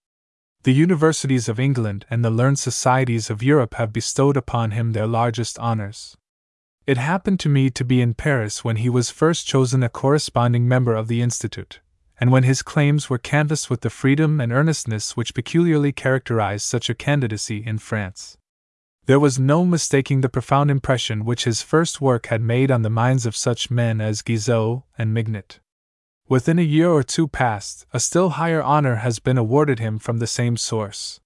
The 0.64 0.72
universities 0.72 1.50
of 1.50 1.60
England 1.60 2.06
and 2.10 2.24
the 2.24 2.30
learned 2.30 2.60
societies 2.60 3.30
of 3.30 3.44
Europe 3.44 3.74
have 3.74 3.92
bestowed 3.92 4.38
upon 4.38 4.72
him 4.72 4.94
their 4.94 5.06
largest 5.06 5.60
honors. 5.60 6.16
It 6.86 6.98
happened 6.98 7.42
to 7.42 7.50
me 7.50 7.70
to 7.72 7.84
be 7.84 8.00
in 8.02 8.14
Paris 8.14 8.64
when 8.64 8.78
he 8.78 8.90
was 8.90 9.12
first 9.12 9.46
chosen 9.46 9.84
a 9.84 9.90
corresponding 9.90 10.66
member 10.66 10.96
of 10.96 11.10
the 11.10 11.22
Institute, 11.22 11.82
and 12.22 12.32
when 12.32 12.44
his 12.44 12.62
claims 12.62 13.10
were 13.10 13.18
canvassed 13.18 13.70
with 13.70 13.82
the 13.82 13.90
freedom 13.90 14.40
and 14.40 14.54
earnestness 14.54 15.18
which 15.18 15.34
peculiarly 15.34 15.92
characterize 15.92 16.64
such 16.64 16.90
a 16.90 16.96
candidacy 16.96 17.58
in 17.66 17.80
France. 17.80 18.37
There 19.08 19.22
was 19.22 19.40
no 19.40 19.64
mistaking 19.64 20.20
the 20.20 20.28
profound 20.28 20.70
impression 20.70 21.24
which 21.24 21.46
his 21.46 21.62
first 21.62 22.02
work 22.02 22.26
had 22.26 22.42
made 22.42 22.70
on 22.70 22.82
the 22.82 22.90
minds 22.90 23.26
of 23.26 23.38
such 23.38 23.72
men 23.72 24.02
as 24.02 24.22
Guizot 24.22 24.84
and 24.98 25.14
Mignet. 25.14 25.60
Within 26.28 26.60
a 26.60 26.62
year 26.62 26.90
or 26.90 27.04
two 27.04 27.30
past, 27.30 27.86
a 27.94 28.02
still 28.02 28.32
higher 28.32 28.62
honor 28.62 28.96
has 28.96 29.20
been 29.20 29.38
awarded 29.38 29.80
him 29.80 29.98
from 29.98 30.18
the 30.18 30.28
same 30.28 30.58
source. 30.58 31.22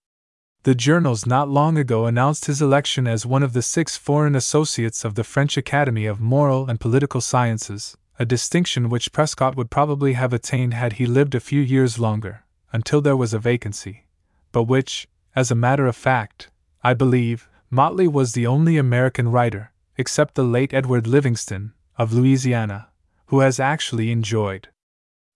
The 0.62 0.76
journals 0.76 1.26
not 1.26 1.50
long 1.50 1.76
ago 1.76 2.06
announced 2.06 2.46
his 2.46 2.62
election 2.62 3.08
as 3.08 3.26
one 3.26 3.42
of 3.42 3.54
the 3.54 3.64
six 3.64 3.98
foreign 3.98 4.36
associates 4.36 5.04
of 5.04 5.16
the 5.16 5.24
French 5.24 5.58
Academy 5.58 6.06
of 6.06 6.22
Moral 6.22 6.70
and 6.70 6.80
Political 6.80 7.22
Sciences, 7.22 7.98
a 8.20 8.26
distinction 8.26 8.90
which 8.90 9.12
Prescott 9.12 9.56
would 9.56 9.72
probably 9.72 10.14
have 10.14 10.34
attained 10.34 10.76
had 10.76 10.94
he 10.94 11.08
lived 11.08 11.34
a 11.34 11.40
few 11.40 11.62
years 11.62 11.98
longer, 11.98 12.44
until 12.72 13.02
there 13.02 13.18
was 13.18 13.34
a 13.34 13.40
vacancy, 13.40 14.06
but 14.52 14.66
which, 14.66 15.08
as 15.36 15.50
a 15.50 15.56
matter 15.56 15.88
of 15.88 15.96
fact, 15.96 16.52
I 16.84 16.94
believe, 16.94 17.50
Motley 17.74 18.06
was 18.06 18.34
the 18.34 18.46
only 18.46 18.76
American 18.76 19.30
writer, 19.30 19.72
except 19.96 20.36
the 20.36 20.44
late 20.44 20.74
Edward 20.74 21.08
Livingston, 21.08 21.72
of 21.98 22.12
Louisiana, 22.12 22.90
who 23.28 23.40
has 23.40 23.62
actually 23.62 24.12
enjoyed. 24.12 24.68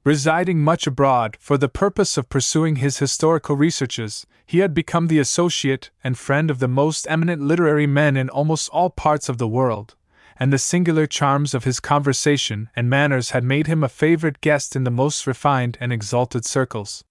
Residing 0.03 0.59
much 0.59 0.85
abroad 0.85 1.37
for 1.39 1.57
the 1.57 1.69
purpose 1.69 2.17
of 2.17 2.27
pursuing 2.27 2.75
his 2.75 2.97
historical 2.97 3.55
researches, 3.55 4.27
he 4.45 4.59
had 4.59 4.73
become 4.73 5.07
the 5.07 5.17
associate 5.17 5.91
and 6.03 6.17
friend 6.17 6.51
of 6.51 6.59
the 6.59 6.67
most 6.67 7.07
eminent 7.09 7.41
literary 7.41 7.87
men 7.87 8.17
in 8.17 8.27
almost 8.27 8.69
all 8.73 8.89
parts 8.89 9.29
of 9.29 9.37
the 9.37 9.47
world, 9.47 9.95
and 10.37 10.51
the 10.51 10.57
singular 10.57 11.07
charms 11.07 11.53
of 11.53 11.63
his 11.63 11.79
conversation 11.79 12.69
and 12.75 12.89
manners 12.89 13.29
had 13.29 13.45
made 13.45 13.67
him 13.67 13.81
a 13.81 13.87
favorite 13.87 14.41
guest 14.41 14.75
in 14.75 14.83
the 14.83 14.91
most 14.91 15.25
refined 15.25 15.77
and 15.79 15.93
exalted 15.93 16.43
circles. 16.43 17.01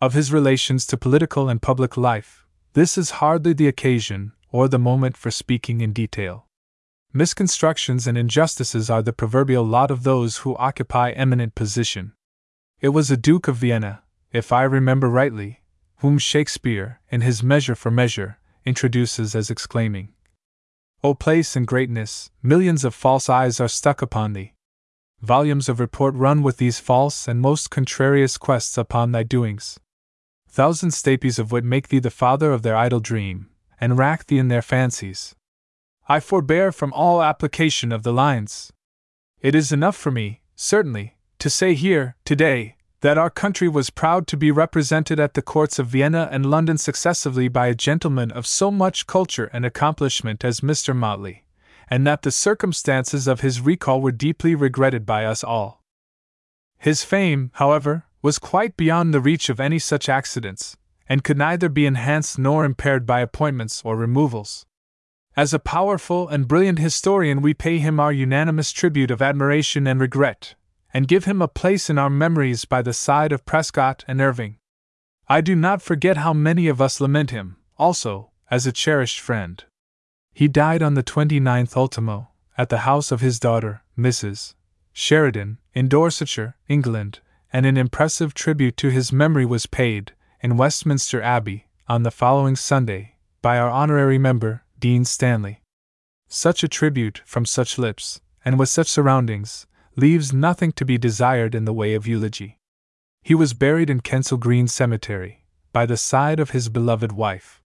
Of 0.00 0.14
his 0.14 0.32
relations 0.32 0.86
to 0.86 0.96
political 0.96 1.48
and 1.48 1.60
public 1.60 1.96
life, 1.96 2.46
this 2.74 2.96
is 2.96 3.18
hardly 3.18 3.54
the 3.54 3.66
occasion 3.66 4.32
or 4.52 4.68
the 4.68 4.78
moment 4.78 5.16
for 5.16 5.32
speaking 5.32 5.80
in 5.80 5.92
detail. 5.92 6.46
Misconstructions 7.12 8.06
and 8.06 8.16
injustices 8.16 8.88
are 8.88 9.02
the 9.02 9.12
proverbial 9.12 9.64
lot 9.64 9.90
of 9.90 10.04
those 10.04 10.38
who 10.38 10.56
occupy 10.56 11.10
eminent 11.10 11.54
position. 11.54 12.12
It 12.80 12.90
was 12.90 13.10
a 13.10 13.16
Duke 13.16 13.48
of 13.48 13.56
Vienna, 13.56 14.02
if 14.30 14.52
I 14.52 14.62
remember 14.62 15.08
rightly, 15.08 15.62
whom 15.96 16.18
Shakespeare, 16.18 17.00
in 17.10 17.20
his 17.20 17.42
Measure 17.42 17.74
for 17.74 17.90
Measure, 17.90 18.38
introduces 18.64 19.34
as 19.34 19.50
exclaiming, 19.50 20.14
O 21.04 21.14
place 21.14 21.56
and 21.56 21.66
greatness, 21.66 22.30
millions 22.42 22.84
of 22.84 22.94
false 22.94 23.28
eyes 23.28 23.58
are 23.58 23.68
stuck 23.68 24.02
upon 24.02 24.34
thee. 24.34 24.54
Volumes 25.20 25.68
of 25.68 25.80
report 25.80 26.14
run 26.14 26.42
with 26.42 26.58
these 26.58 26.78
false 26.78 27.26
and 27.26 27.40
most 27.40 27.70
contrarious 27.70 28.38
quests 28.38 28.78
upon 28.78 29.12
thy 29.12 29.22
doings. 29.22 29.80
Thousand 30.48 30.90
stapes 30.90 31.38
of 31.38 31.50
wit 31.50 31.64
make 31.64 31.88
thee 31.88 31.98
the 31.98 32.10
father 32.10 32.52
of 32.52 32.62
their 32.62 32.76
idle 32.76 33.00
dream, 33.00 33.48
and 33.82 33.98
rack 33.98 34.26
thee 34.26 34.38
in 34.38 34.46
their 34.46 34.62
fancies. 34.62 35.34
I 36.08 36.20
forbear 36.20 36.70
from 36.70 36.92
all 36.92 37.20
application 37.20 37.90
of 37.90 38.04
the 38.04 38.12
lines. 38.12 38.72
It 39.40 39.56
is 39.56 39.72
enough 39.72 39.96
for 39.96 40.12
me, 40.12 40.40
certainly, 40.54 41.16
to 41.40 41.50
say 41.50 41.74
here, 41.74 42.14
today, 42.24 42.76
that 43.00 43.18
our 43.18 43.28
country 43.28 43.66
was 43.66 43.90
proud 43.90 44.28
to 44.28 44.36
be 44.36 44.52
represented 44.52 45.18
at 45.18 45.34
the 45.34 45.42
courts 45.42 45.80
of 45.80 45.88
Vienna 45.88 46.28
and 46.30 46.46
London 46.46 46.78
successively 46.78 47.48
by 47.48 47.66
a 47.66 47.74
gentleman 47.74 48.30
of 48.30 48.46
so 48.46 48.70
much 48.70 49.08
culture 49.08 49.50
and 49.52 49.66
accomplishment 49.66 50.44
as 50.44 50.60
Mr. 50.60 50.94
Motley, 50.94 51.44
and 51.88 52.06
that 52.06 52.22
the 52.22 52.30
circumstances 52.30 53.26
of 53.26 53.40
his 53.40 53.60
recall 53.60 54.00
were 54.00 54.12
deeply 54.12 54.54
regretted 54.54 55.04
by 55.04 55.24
us 55.24 55.42
all. 55.42 55.82
His 56.78 57.02
fame, 57.02 57.50
however, 57.54 58.04
was 58.22 58.38
quite 58.38 58.76
beyond 58.76 59.12
the 59.12 59.20
reach 59.20 59.48
of 59.48 59.58
any 59.58 59.80
such 59.80 60.08
accidents, 60.08 60.76
and 61.08 61.24
could 61.24 61.38
neither 61.38 61.68
be 61.68 61.86
enhanced 61.86 62.38
nor 62.38 62.64
impaired 62.64 63.06
by 63.06 63.20
appointments 63.20 63.82
or 63.84 63.96
removals. 63.96 64.66
As 65.36 65.54
a 65.54 65.58
powerful 65.58 66.28
and 66.28 66.46
brilliant 66.46 66.78
historian, 66.78 67.40
we 67.40 67.54
pay 67.54 67.78
him 67.78 67.98
our 67.98 68.12
unanimous 68.12 68.70
tribute 68.70 69.10
of 69.10 69.22
admiration 69.22 69.86
and 69.86 69.98
regret, 69.98 70.54
and 70.92 71.08
give 71.08 71.24
him 71.24 71.40
a 71.40 71.48
place 71.48 71.88
in 71.88 71.98
our 71.98 72.10
memories 72.10 72.64
by 72.66 72.82
the 72.82 72.92
side 72.92 73.32
of 73.32 73.46
Prescott 73.46 74.04
and 74.06 74.20
Irving. 74.20 74.58
I 75.28 75.40
do 75.40 75.54
not 75.54 75.80
forget 75.80 76.18
how 76.18 76.34
many 76.34 76.68
of 76.68 76.82
us 76.82 77.00
lament 77.00 77.30
him, 77.30 77.56
also, 77.78 78.30
as 78.50 78.66
a 78.66 78.72
cherished 78.72 79.20
friend. 79.20 79.64
He 80.34 80.48
died 80.48 80.82
on 80.82 80.94
the 80.94 81.02
29th 81.02 81.76
ultimo, 81.76 82.28
at 82.58 82.68
the 82.68 82.80
house 82.80 83.10
of 83.10 83.22
his 83.22 83.40
daughter, 83.40 83.82
Mrs. 83.98 84.54
Sheridan, 84.92 85.58
in 85.72 85.88
Dorsetshire, 85.88 86.56
England, 86.68 87.20
and 87.52 87.64
an 87.64 87.78
impressive 87.78 88.34
tribute 88.34 88.76
to 88.76 88.90
his 88.90 89.12
memory 89.12 89.46
was 89.46 89.64
paid, 89.64 90.12
in 90.42 90.56
Westminster 90.56 91.22
Abbey, 91.22 91.68
on 91.86 92.02
the 92.02 92.10
following 92.10 92.56
Sunday, 92.56 93.14
by 93.42 93.58
our 93.58 93.70
honorary 93.70 94.18
member, 94.18 94.64
Dean 94.76 95.04
Stanley. 95.04 95.62
Such 96.26 96.64
a 96.64 96.68
tribute, 96.68 97.22
from 97.24 97.46
such 97.46 97.78
lips, 97.78 98.20
and 98.44 98.58
with 98.58 98.68
such 98.68 98.88
surroundings, 98.88 99.68
leaves 99.94 100.32
nothing 100.32 100.72
to 100.72 100.84
be 100.84 100.98
desired 100.98 101.54
in 101.54 101.64
the 101.64 101.72
way 101.72 101.94
of 101.94 102.08
eulogy. 102.08 102.58
He 103.22 103.36
was 103.36 103.54
buried 103.54 103.88
in 103.88 104.00
Kensal 104.00 104.40
Green 104.40 104.66
Cemetery, 104.66 105.44
by 105.72 105.86
the 105.86 105.96
side 105.96 106.40
of 106.40 106.50
his 106.50 106.68
beloved 106.68 107.12
wife. 107.12 107.62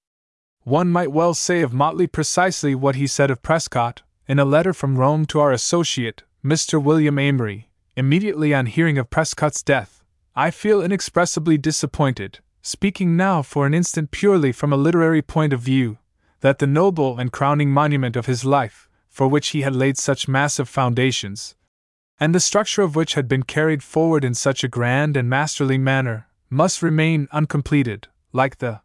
One 0.63 0.89
might 0.89 1.11
well 1.11 1.33
say 1.33 1.61
of 1.61 1.73
Motley 1.73 2.05
precisely 2.05 2.75
what 2.75 2.95
he 2.95 3.07
said 3.07 3.31
of 3.31 3.41
Prescott, 3.41 4.03
in 4.27 4.37
a 4.37 4.45
letter 4.45 4.73
from 4.73 4.99
Rome 4.99 5.25
to 5.27 5.39
our 5.39 5.51
associate, 5.51 6.21
Mr. 6.45 6.81
William 6.83 7.17
Amory, 7.17 7.71
immediately 7.95 8.53
on 8.53 8.67
hearing 8.67 8.99
of 8.99 9.09
Prescott's 9.09 9.63
death. 9.63 10.03
I 10.35 10.51
feel 10.51 10.83
inexpressibly 10.83 11.57
disappointed, 11.57 12.39
speaking 12.67 13.15
now 13.15 13.41
for 13.41 13.65
an 13.65 13.73
instant 13.73 14.11
purely 14.11 14.51
from 14.51 14.73
a 14.73 14.77
literary 14.77 15.21
point 15.21 15.53
of 15.53 15.61
view, 15.61 15.97
that 16.41 16.59
the 16.59 16.67
noble 16.67 17.17
and 17.17 17.31
crowning 17.31 17.71
monument 17.71 18.17
of 18.17 18.25
his 18.25 18.43
life, 18.43 18.89
for 19.07 19.25
which 19.25 19.49
he 19.49 19.61
had 19.61 19.73
laid 19.73 19.97
such 19.97 20.27
massive 20.27 20.67
foundations, 20.67 21.55
and 22.19 22.35
the 22.35 22.41
structure 22.41 22.81
of 22.81 22.93
which 22.93 23.13
had 23.13 23.25
been 23.29 23.43
carried 23.43 23.81
forward 23.81 24.25
in 24.25 24.33
such 24.33 24.65
a 24.65 24.67
grand 24.67 25.15
and 25.15 25.29
masterly 25.29 25.77
manner, 25.77 26.27
must 26.49 26.81
remain 26.81 27.29
uncompleted, 27.31 28.09
like 28.33 28.57
the 28.57 28.81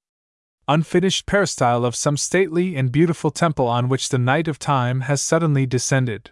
unfinished 0.68 1.26
peristyle 1.26 1.84
of 1.84 1.96
some 1.96 2.16
stately 2.16 2.76
and 2.76 2.92
beautiful 2.92 3.32
temple 3.32 3.66
on 3.66 3.88
which 3.88 4.10
the 4.10 4.18
night 4.18 4.46
of 4.46 4.60
time 4.60 5.00
has 5.02 5.20
suddenly 5.20 5.66
descended. 5.66 6.30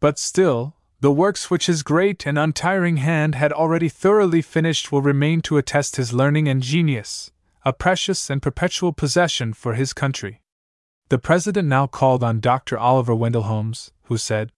But 0.00 0.18
still, 0.18 0.76
the 1.00 1.10
works 1.10 1.50
which 1.50 1.66
his 1.66 1.82
great 1.82 2.26
and 2.26 2.38
untiring 2.38 2.98
hand 2.98 3.34
had 3.34 3.52
already 3.52 3.88
thoroughly 3.88 4.42
finished 4.42 4.92
will 4.92 5.02
remain 5.02 5.40
to 5.40 5.56
attest 5.56 5.96
his 5.96 6.12
learning 6.12 6.46
and 6.46 6.62
genius, 6.62 7.32
a 7.64 7.72
precious 7.72 8.28
and 8.28 8.42
perpetual 8.42 8.92
possession 8.92 9.52
for 9.52 9.74
his 9.74 9.92
country. 9.92 10.42
The 11.08 11.18
President 11.18 11.66
now 11.66 11.86
called 11.86 12.22
on 12.22 12.40
Dr. 12.40 12.78
Oliver 12.78 13.14
Wendell 13.14 13.42
Holmes, 13.42 13.92
who 14.04 14.16
said, 14.16 14.52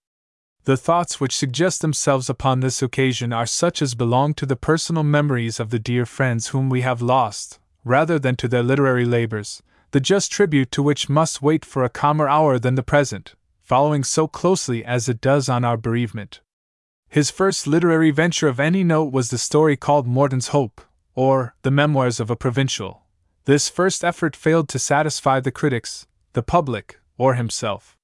the 0.65 0.77
thoughts 0.77 1.19
which 1.19 1.35
suggest 1.35 1.81
themselves 1.81 2.29
upon 2.29 2.61
this 2.61 2.81
occasion 2.81 3.33
are 3.33 3.45
such 3.45 3.81
as 3.81 3.95
belong 3.95 4.33
to 4.35 4.45
the 4.45 4.55
personal 4.55 5.03
memories 5.03 5.59
of 5.59 5.71
the 5.71 5.79
dear 5.79 6.05
friends 6.05 6.47
whom 6.47 6.69
we 6.69 6.81
have 6.81 7.01
lost, 7.01 7.59
rather 7.83 8.17
than 8.17 8.37
to 8.37 8.47
their 8.47 8.63
literary 8.63 9.03
labors, 9.03 9.61
the 9.91 9.99
just 9.99 10.31
tribute 10.31 10.71
to 10.71 10.81
which 10.81 11.09
must 11.09 11.41
wait 11.41 11.65
for 11.65 11.83
a 11.83 11.89
calmer 11.89 12.29
hour 12.29 12.57
than 12.57 12.75
the 12.75 12.83
present, 12.83 13.35
following 13.63 14.03
so 14.03 14.27
closely 14.27 14.83
as 14.83 15.07
it 15.07 15.21
does 15.21 15.47
on 15.47 15.63
our 15.63 15.77
bereavement. 15.77 16.41
His 17.09 17.31
first 17.31 17.65
literary 17.65 18.11
venture 18.11 18.47
of 18.47 18.59
any 18.59 18.83
note 18.83 19.13
was 19.13 19.29
the 19.29 19.37
story 19.37 19.77
called 19.77 20.05
Morton's 20.05 20.49
Hope, 20.49 20.81
or 21.15 21.55
The 21.61 21.71
Memoirs 21.71 22.19
of 22.19 22.29
a 22.29 22.35
Provincial. 22.35 23.03
This 23.45 23.69
first 23.69 24.03
effort 24.03 24.35
failed 24.35 24.67
to 24.69 24.79
satisfy 24.79 25.39
the 25.39 25.51
critics, 25.51 26.07
the 26.33 26.43
public, 26.43 26.99
or 27.17 27.35
himself. 27.35 27.97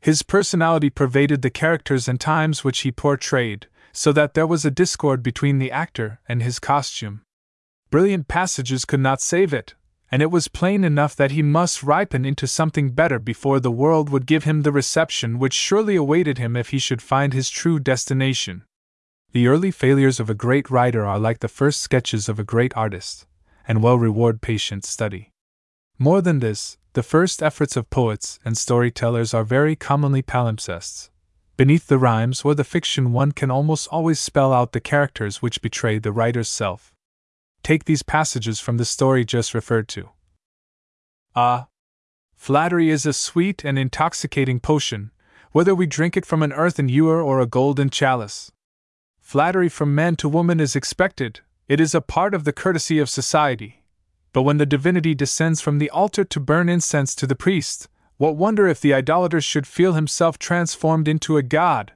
His 0.00 0.22
personality 0.22 0.90
pervaded 0.90 1.42
the 1.42 1.50
characters 1.50 2.08
and 2.08 2.20
times 2.20 2.64
which 2.64 2.80
he 2.80 2.92
portrayed, 2.92 3.68
so 3.92 4.12
that 4.12 4.34
there 4.34 4.46
was 4.46 4.64
a 4.64 4.70
discord 4.70 5.22
between 5.22 5.58
the 5.58 5.70
actor 5.70 6.20
and 6.28 6.42
his 6.42 6.58
costume. 6.58 7.22
Brilliant 7.90 8.28
passages 8.28 8.84
could 8.84 9.00
not 9.00 9.20
save 9.20 9.52
it, 9.52 9.74
and 10.10 10.22
it 10.22 10.30
was 10.30 10.48
plain 10.48 10.82
enough 10.82 11.14
that 11.14 11.30
he 11.30 11.42
must 11.42 11.82
ripen 11.82 12.24
into 12.24 12.46
something 12.46 12.90
better 12.90 13.18
before 13.18 13.60
the 13.60 13.70
world 13.70 14.10
would 14.10 14.26
give 14.26 14.44
him 14.44 14.62
the 14.62 14.72
reception 14.72 15.38
which 15.38 15.54
surely 15.54 15.94
awaited 15.94 16.38
him 16.38 16.56
if 16.56 16.70
he 16.70 16.78
should 16.78 17.00
find 17.00 17.32
his 17.32 17.48
true 17.48 17.78
destination. 17.78 18.64
The 19.32 19.46
early 19.46 19.70
failures 19.70 20.18
of 20.18 20.28
a 20.28 20.34
great 20.34 20.68
writer 20.70 21.06
are 21.06 21.18
like 21.18 21.38
the 21.38 21.48
first 21.48 21.80
sketches 21.80 22.28
of 22.28 22.40
a 22.40 22.44
great 22.44 22.76
artist, 22.76 23.26
and 23.68 23.82
well 23.82 23.98
reward 23.98 24.40
patient 24.40 24.84
study. 24.84 25.30
More 25.98 26.20
than 26.20 26.40
this, 26.40 26.76
the 26.94 27.04
first 27.04 27.40
efforts 27.40 27.76
of 27.76 27.90
poets 27.90 28.40
and 28.44 28.58
storytellers 28.58 29.32
are 29.32 29.44
very 29.44 29.76
commonly 29.76 30.22
palimpsests. 30.22 31.10
Beneath 31.56 31.86
the 31.86 31.98
rhymes 31.98 32.42
or 32.42 32.56
the 32.56 32.64
fiction, 32.64 33.12
one 33.12 33.30
can 33.30 33.50
almost 33.50 33.86
always 33.88 34.18
spell 34.18 34.52
out 34.52 34.72
the 34.72 34.80
characters 34.80 35.40
which 35.40 35.62
betray 35.62 35.98
the 35.98 36.10
writer's 36.10 36.48
self. 36.48 36.92
Take 37.62 37.84
these 37.84 38.02
passages 38.02 38.60
from 38.60 38.76
the 38.76 38.84
story 38.84 39.24
just 39.24 39.54
referred 39.54 39.88
to. 39.88 40.10
Ah! 41.34 41.68
Flattery 42.34 42.88
is 42.90 43.04
a 43.04 43.12
sweet 43.12 43.64
and 43.64 43.78
intoxicating 43.78 44.60
potion, 44.60 45.10
whether 45.52 45.74
we 45.74 45.86
drink 45.86 46.16
it 46.16 46.24
from 46.24 46.42
an 46.42 46.52
earthen 46.52 46.88
ewer 46.88 47.20
or 47.20 47.40
a 47.40 47.46
golden 47.46 47.90
chalice. 47.90 48.50
Flattery 49.20 49.68
from 49.68 49.94
man 49.94 50.16
to 50.16 50.28
woman 50.28 50.58
is 50.58 50.74
expected, 50.74 51.40
it 51.68 51.80
is 51.80 51.94
a 51.94 52.00
part 52.00 52.34
of 52.34 52.44
the 52.44 52.52
courtesy 52.52 52.98
of 52.98 53.08
society. 53.08 53.84
But 54.32 54.42
when 54.42 54.58
the 54.58 54.66
divinity 54.66 55.14
descends 55.14 55.60
from 55.60 55.78
the 55.78 55.90
altar 55.90 56.24
to 56.24 56.40
burn 56.40 56.68
incense 56.68 57.14
to 57.16 57.26
the 57.26 57.36
priest, 57.36 57.88
what 58.16 58.36
wonder 58.36 58.66
if 58.66 58.80
the 58.80 58.94
idolater 58.94 59.40
should 59.40 59.66
feel 59.66 59.92
himself 59.92 60.38
transformed 60.38 61.08
into 61.08 61.36
a 61.36 61.42
god? 61.42 61.92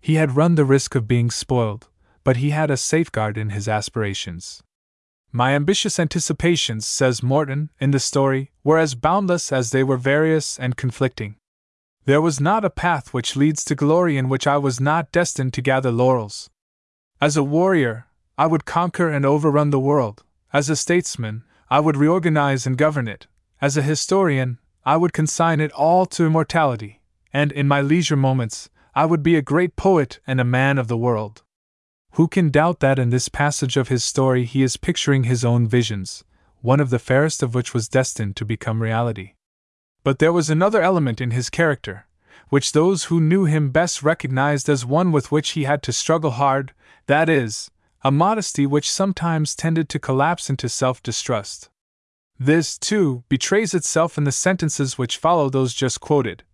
He 0.00 0.14
had 0.14 0.36
run 0.36 0.54
the 0.54 0.64
risk 0.64 0.94
of 0.94 1.08
being 1.08 1.30
spoiled, 1.30 1.88
but 2.22 2.36
he 2.36 2.50
had 2.50 2.70
a 2.70 2.76
safeguard 2.76 3.36
in 3.36 3.50
his 3.50 3.68
aspirations. 3.68 4.62
My 5.32 5.54
ambitious 5.54 6.00
anticipations, 6.00 6.86
says 6.86 7.22
Morton 7.22 7.70
in 7.78 7.92
the 7.92 8.00
story, 8.00 8.50
were 8.64 8.78
as 8.78 8.96
boundless 8.96 9.52
as 9.52 9.70
they 9.70 9.84
were 9.84 9.96
various 9.96 10.58
and 10.58 10.76
conflicting. 10.76 11.36
There 12.04 12.20
was 12.20 12.40
not 12.40 12.64
a 12.64 12.70
path 12.70 13.14
which 13.14 13.36
leads 13.36 13.64
to 13.66 13.76
glory 13.76 14.16
in 14.16 14.28
which 14.28 14.46
I 14.46 14.58
was 14.58 14.80
not 14.80 15.12
destined 15.12 15.52
to 15.54 15.62
gather 15.62 15.92
laurels. 15.92 16.50
As 17.20 17.36
a 17.36 17.44
warrior, 17.44 18.06
I 18.36 18.46
would 18.46 18.64
conquer 18.64 19.08
and 19.08 19.24
overrun 19.24 19.70
the 19.70 19.78
world. 19.78 20.24
As 20.52 20.68
a 20.68 20.74
statesman, 20.74 21.44
I 21.68 21.78
would 21.78 21.96
reorganize 21.96 22.66
and 22.66 22.76
govern 22.76 23.06
it. 23.06 23.28
As 23.60 23.76
a 23.76 23.82
historian, 23.82 24.58
I 24.84 24.96
would 24.96 25.12
consign 25.12 25.60
it 25.60 25.70
all 25.72 26.06
to 26.06 26.26
immortality, 26.26 27.02
and 27.32 27.52
in 27.52 27.68
my 27.68 27.80
leisure 27.80 28.16
moments, 28.16 28.70
I 28.94 29.04
would 29.04 29.22
be 29.22 29.36
a 29.36 29.42
great 29.42 29.76
poet 29.76 30.18
and 30.26 30.40
a 30.40 30.44
man 30.44 30.78
of 30.78 30.88
the 30.88 30.96
world. 30.96 31.44
Who 32.12 32.28
can 32.28 32.50
doubt 32.50 32.80
that 32.80 32.98
in 32.98 33.10
this 33.10 33.28
passage 33.28 33.76
of 33.76 33.88
his 33.88 34.04
story 34.04 34.44
he 34.44 34.62
is 34.62 34.76
picturing 34.76 35.24
his 35.24 35.44
own 35.44 35.66
visions, 35.66 36.24
one 36.60 36.80
of 36.80 36.90
the 36.90 36.98
fairest 36.98 37.42
of 37.42 37.54
which 37.54 37.72
was 37.72 37.88
destined 37.88 38.36
to 38.36 38.44
become 38.44 38.82
reality? 38.82 39.34
But 40.02 40.18
there 40.18 40.32
was 40.32 40.50
another 40.50 40.82
element 40.82 41.20
in 41.20 41.30
his 41.30 41.50
character, 41.50 42.06
which 42.48 42.72
those 42.72 43.04
who 43.04 43.20
knew 43.20 43.44
him 43.44 43.70
best 43.70 44.02
recognized 44.02 44.68
as 44.68 44.84
one 44.84 45.12
with 45.12 45.30
which 45.30 45.50
he 45.50 45.64
had 45.64 45.82
to 45.84 45.92
struggle 45.92 46.32
hard 46.32 46.72
that 47.06 47.28
is, 47.28 47.70
a 48.02 48.10
modesty 48.10 48.66
which 48.66 48.90
sometimes 48.90 49.56
tended 49.56 49.88
to 49.88 49.98
collapse 49.98 50.48
into 50.48 50.68
self 50.68 51.02
distrust. 51.02 51.68
This, 52.38 52.78
too, 52.78 53.24
betrays 53.28 53.74
itself 53.74 54.16
in 54.16 54.24
the 54.24 54.32
sentences 54.32 54.96
which 54.96 55.16
follow 55.16 55.50
those 55.50 55.74
just 55.74 56.00
quoted. 56.00 56.44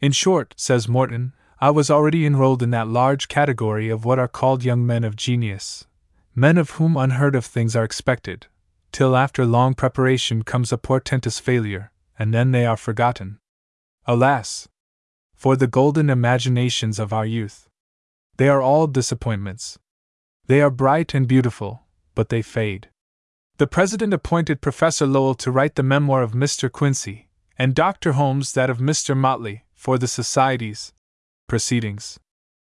In 0.00 0.12
short, 0.12 0.54
says 0.56 0.88
Morton, 0.88 1.32
I 1.62 1.70
was 1.70 1.92
already 1.92 2.26
enrolled 2.26 2.60
in 2.60 2.70
that 2.70 2.88
large 2.88 3.28
category 3.28 3.88
of 3.88 4.04
what 4.04 4.18
are 4.18 4.26
called 4.26 4.64
young 4.64 4.84
men 4.84 5.04
of 5.04 5.14
genius, 5.14 5.86
men 6.34 6.58
of 6.58 6.70
whom 6.70 6.96
unheard 6.96 7.36
of 7.36 7.46
things 7.46 7.76
are 7.76 7.84
expected, 7.84 8.48
till 8.90 9.14
after 9.14 9.46
long 9.46 9.74
preparation 9.74 10.42
comes 10.42 10.72
a 10.72 10.76
portentous 10.76 11.38
failure, 11.38 11.92
and 12.18 12.34
then 12.34 12.50
they 12.50 12.66
are 12.66 12.76
forgotten. 12.76 13.38
Alas! 14.06 14.68
For 15.36 15.54
the 15.54 15.68
golden 15.68 16.10
imaginations 16.10 16.98
of 16.98 17.12
our 17.12 17.24
youth. 17.24 17.68
They 18.38 18.48
are 18.48 18.60
all 18.60 18.88
disappointments. 18.88 19.78
They 20.48 20.60
are 20.60 20.68
bright 20.68 21.14
and 21.14 21.28
beautiful, 21.28 21.82
but 22.16 22.28
they 22.28 22.42
fade. 22.42 22.88
The 23.58 23.68
President 23.68 24.12
appointed 24.12 24.62
Professor 24.62 25.06
Lowell 25.06 25.36
to 25.36 25.52
write 25.52 25.76
the 25.76 25.84
memoir 25.84 26.22
of 26.22 26.32
Mr. 26.32 26.72
Quincy, 26.72 27.28
and 27.56 27.72
Dr. 27.72 28.14
Holmes 28.14 28.50
that 28.54 28.68
of 28.68 28.78
Mr. 28.78 29.16
Motley, 29.16 29.62
for 29.76 29.96
the 29.96 30.08
Society's 30.08 30.92
proceedings. 31.52 32.18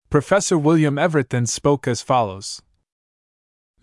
Professor 0.09 0.57
William 0.57 0.97
Everett 0.97 1.29
then 1.29 1.45
spoke 1.45 1.87
as 1.87 2.01
follows 2.01 2.63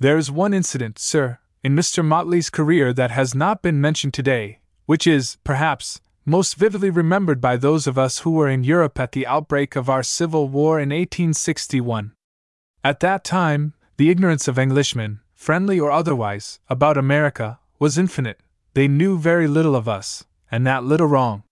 There 0.00 0.18
is 0.18 0.32
one 0.32 0.52
incident, 0.52 0.98
sir, 0.98 1.38
in 1.62 1.76
Mr. 1.76 2.04
Motley's 2.04 2.50
career 2.50 2.92
that 2.94 3.12
has 3.12 3.32
not 3.32 3.62
been 3.62 3.80
mentioned 3.80 4.14
today, 4.14 4.58
which 4.86 5.06
is, 5.06 5.38
perhaps, 5.44 6.00
most 6.24 6.56
vividly 6.56 6.90
remembered 6.90 7.40
by 7.40 7.56
those 7.56 7.86
of 7.86 7.98
us 7.98 8.18
who 8.22 8.32
were 8.32 8.48
in 8.48 8.64
Europe 8.64 8.98
at 8.98 9.12
the 9.12 9.28
outbreak 9.28 9.76
of 9.76 9.88
our 9.88 10.02
Civil 10.02 10.48
War 10.48 10.80
in 10.80 10.88
1861. 10.88 12.10
At 12.82 12.98
that 12.98 13.22
time, 13.22 13.74
the 13.96 14.10
ignorance 14.10 14.48
of 14.48 14.58
Englishmen, 14.58 15.20
friendly 15.36 15.78
or 15.78 15.92
otherwise, 15.92 16.58
about 16.68 16.98
America, 16.98 17.60
was 17.78 17.96
infinite. 17.96 18.40
They 18.74 18.88
knew 18.88 19.20
very 19.20 19.46
little 19.46 19.76
of 19.76 19.86
us, 19.88 20.24
and 20.50 20.66
that 20.66 20.82
little 20.82 21.06
wrong. 21.06 21.44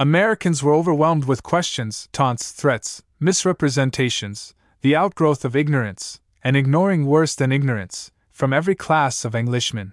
Americans 0.00 0.60
were 0.60 0.74
overwhelmed 0.74 1.24
with 1.24 1.44
questions, 1.44 2.08
taunts, 2.10 2.50
threats, 2.50 3.02
misrepresentations, 3.20 4.52
the 4.80 4.96
outgrowth 4.96 5.44
of 5.44 5.54
ignorance, 5.54 6.20
and 6.42 6.56
ignoring 6.56 7.06
worse 7.06 7.36
than 7.36 7.52
ignorance, 7.52 8.10
from 8.30 8.52
every 8.52 8.74
class 8.74 9.24
of 9.24 9.36
Englishmen. 9.36 9.92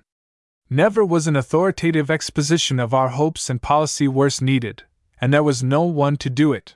Never 0.72 1.06
was 1.06 1.28
an 1.28 1.36
authoritative 1.36 2.10
exposition 2.10 2.80
of 2.80 2.96
our 2.96 3.10
hopes 3.10 3.48
and 3.48 3.62
policy 3.62 4.08
worse 4.08 4.42
needed, 4.42 4.84
and 5.20 5.32
there 5.32 5.44
was 5.44 5.62
no 5.62 5.84
one 5.84 6.18
to 6.18 6.30
do 6.32 6.52
it. 6.52 6.76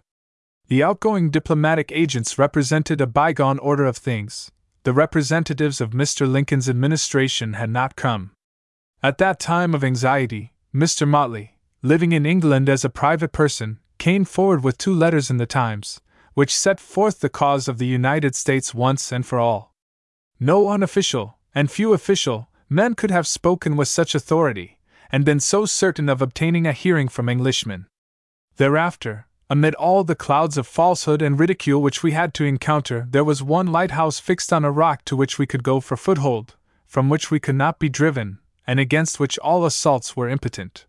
The 0.67 0.83
outgoing 0.83 1.31
diplomatic 1.31 1.91
agents 1.91 2.37
represented 2.37 3.01
a 3.01 3.07
bygone 3.07 3.57
order 3.57 3.85
of 3.85 3.97
things. 3.97 4.51
The 4.83 4.93
representatives 4.93 5.81
of 5.81 5.91
Mr. 5.91 6.31
Lincoln's 6.31 6.69
administration 6.69 7.53
had 7.53 7.71
not 7.71 7.95
come. 7.95 8.31
At 9.01 9.17
that 9.17 9.39
time 9.39 9.73
of 9.73 9.83
anxiety, 9.83 10.53
Mr. 10.73 11.07
Motley, 11.07 11.54
living 11.85 12.13
in 12.13 12.25
England 12.25 12.67
as 12.67 12.83
a 12.83 12.89
private 12.89 13.31
person, 13.31 13.77
came 13.99 14.25
forward 14.25 14.63
with 14.63 14.75
two 14.75 14.93
letters 14.93 15.29
in 15.29 15.37
the 15.37 15.45
Times, 15.45 16.01
which 16.33 16.57
set 16.57 16.79
forth 16.79 17.19
the 17.19 17.29
cause 17.29 17.67
of 17.67 17.77
the 17.77 17.85
United 17.85 18.33
States 18.33 18.73
once 18.73 19.11
and 19.11 19.23
for 19.23 19.39
all. 19.39 19.71
No 20.39 20.69
unofficial, 20.69 21.37
and 21.53 21.69
few 21.69 21.93
official, 21.93 22.49
men 22.67 22.95
could 22.95 23.11
have 23.11 23.27
spoken 23.27 23.75
with 23.77 23.87
such 23.87 24.15
authority, 24.15 24.79
and 25.11 25.23
been 25.23 25.39
so 25.39 25.67
certain 25.67 26.09
of 26.09 26.23
obtaining 26.23 26.65
a 26.65 26.73
hearing 26.73 27.07
from 27.07 27.29
Englishmen. 27.29 27.85
Thereafter, 28.57 29.27
amid 29.47 29.75
all 29.75 30.03
the 30.03 30.15
clouds 30.15 30.57
of 30.57 30.65
falsehood 30.65 31.21
and 31.21 31.39
ridicule 31.39 31.83
which 31.83 32.01
we 32.01 32.13
had 32.13 32.33
to 32.33 32.45
encounter, 32.45 33.05
there 33.11 33.23
was 33.23 33.43
one 33.43 33.67
lighthouse 33.67 34.17
fixed 34.17 34.51
on 34.51 34.65
a 34.65 34.71
rock 34.71 35.05
to 35.05 35.15
which 35.15 35.37
we 35.37 35.45
could 35.45 35.61
go 35.61 35.79
for 35.79 35.95
foothold, 35.95 36.55
from 36.87 37.09
which 37.09 37.29
we 37.29 37.39
could 37.39 37.55
not 37.55 37.77
be 37.77 37.89
driven, 37.89 38.39
and 38.65 38.79
against 38.79 39.19
which 39.19 39.37
all 39.37 39.65
assaults 39.65 40.17
were 40.17 40.27
impotent. 40.27 40.87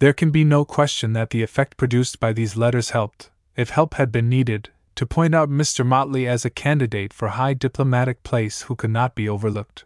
There 0.00 0.14
can 0.14 0.30
be 0.30 0.44
no 0.44 0.64
question 0.64 1.12
that 1.12 1.28
the 1.28 1.42
effect 1.42 1.76
produced 1.76 2.20
by 2.20 2.32
these 2.32 2.56
letters 2.56 2.90
helped, 2.90 3.30
if 3.54 3.68
help 3.68 3.94
had 3.94 4.10
been 4.10 4.30
needed, 4.30 4.70
to 4.94 5.04
point 5.04 5.34
out 5.34 5.50
Mr. 5.50 5.84
Motley 5.84 6.26
as 6.26 6.42
a 6.42 6.50
candidate 6.50 7.12
for 7.12 7.28
high 7.28 7.52
diplomatic 7.52 8.22
place 8.22 8.62
who 8.62 8.74
could 8.74 8.90
not 8.90 9.14
be 9.14 9.28
overlooked. 9.28 9.84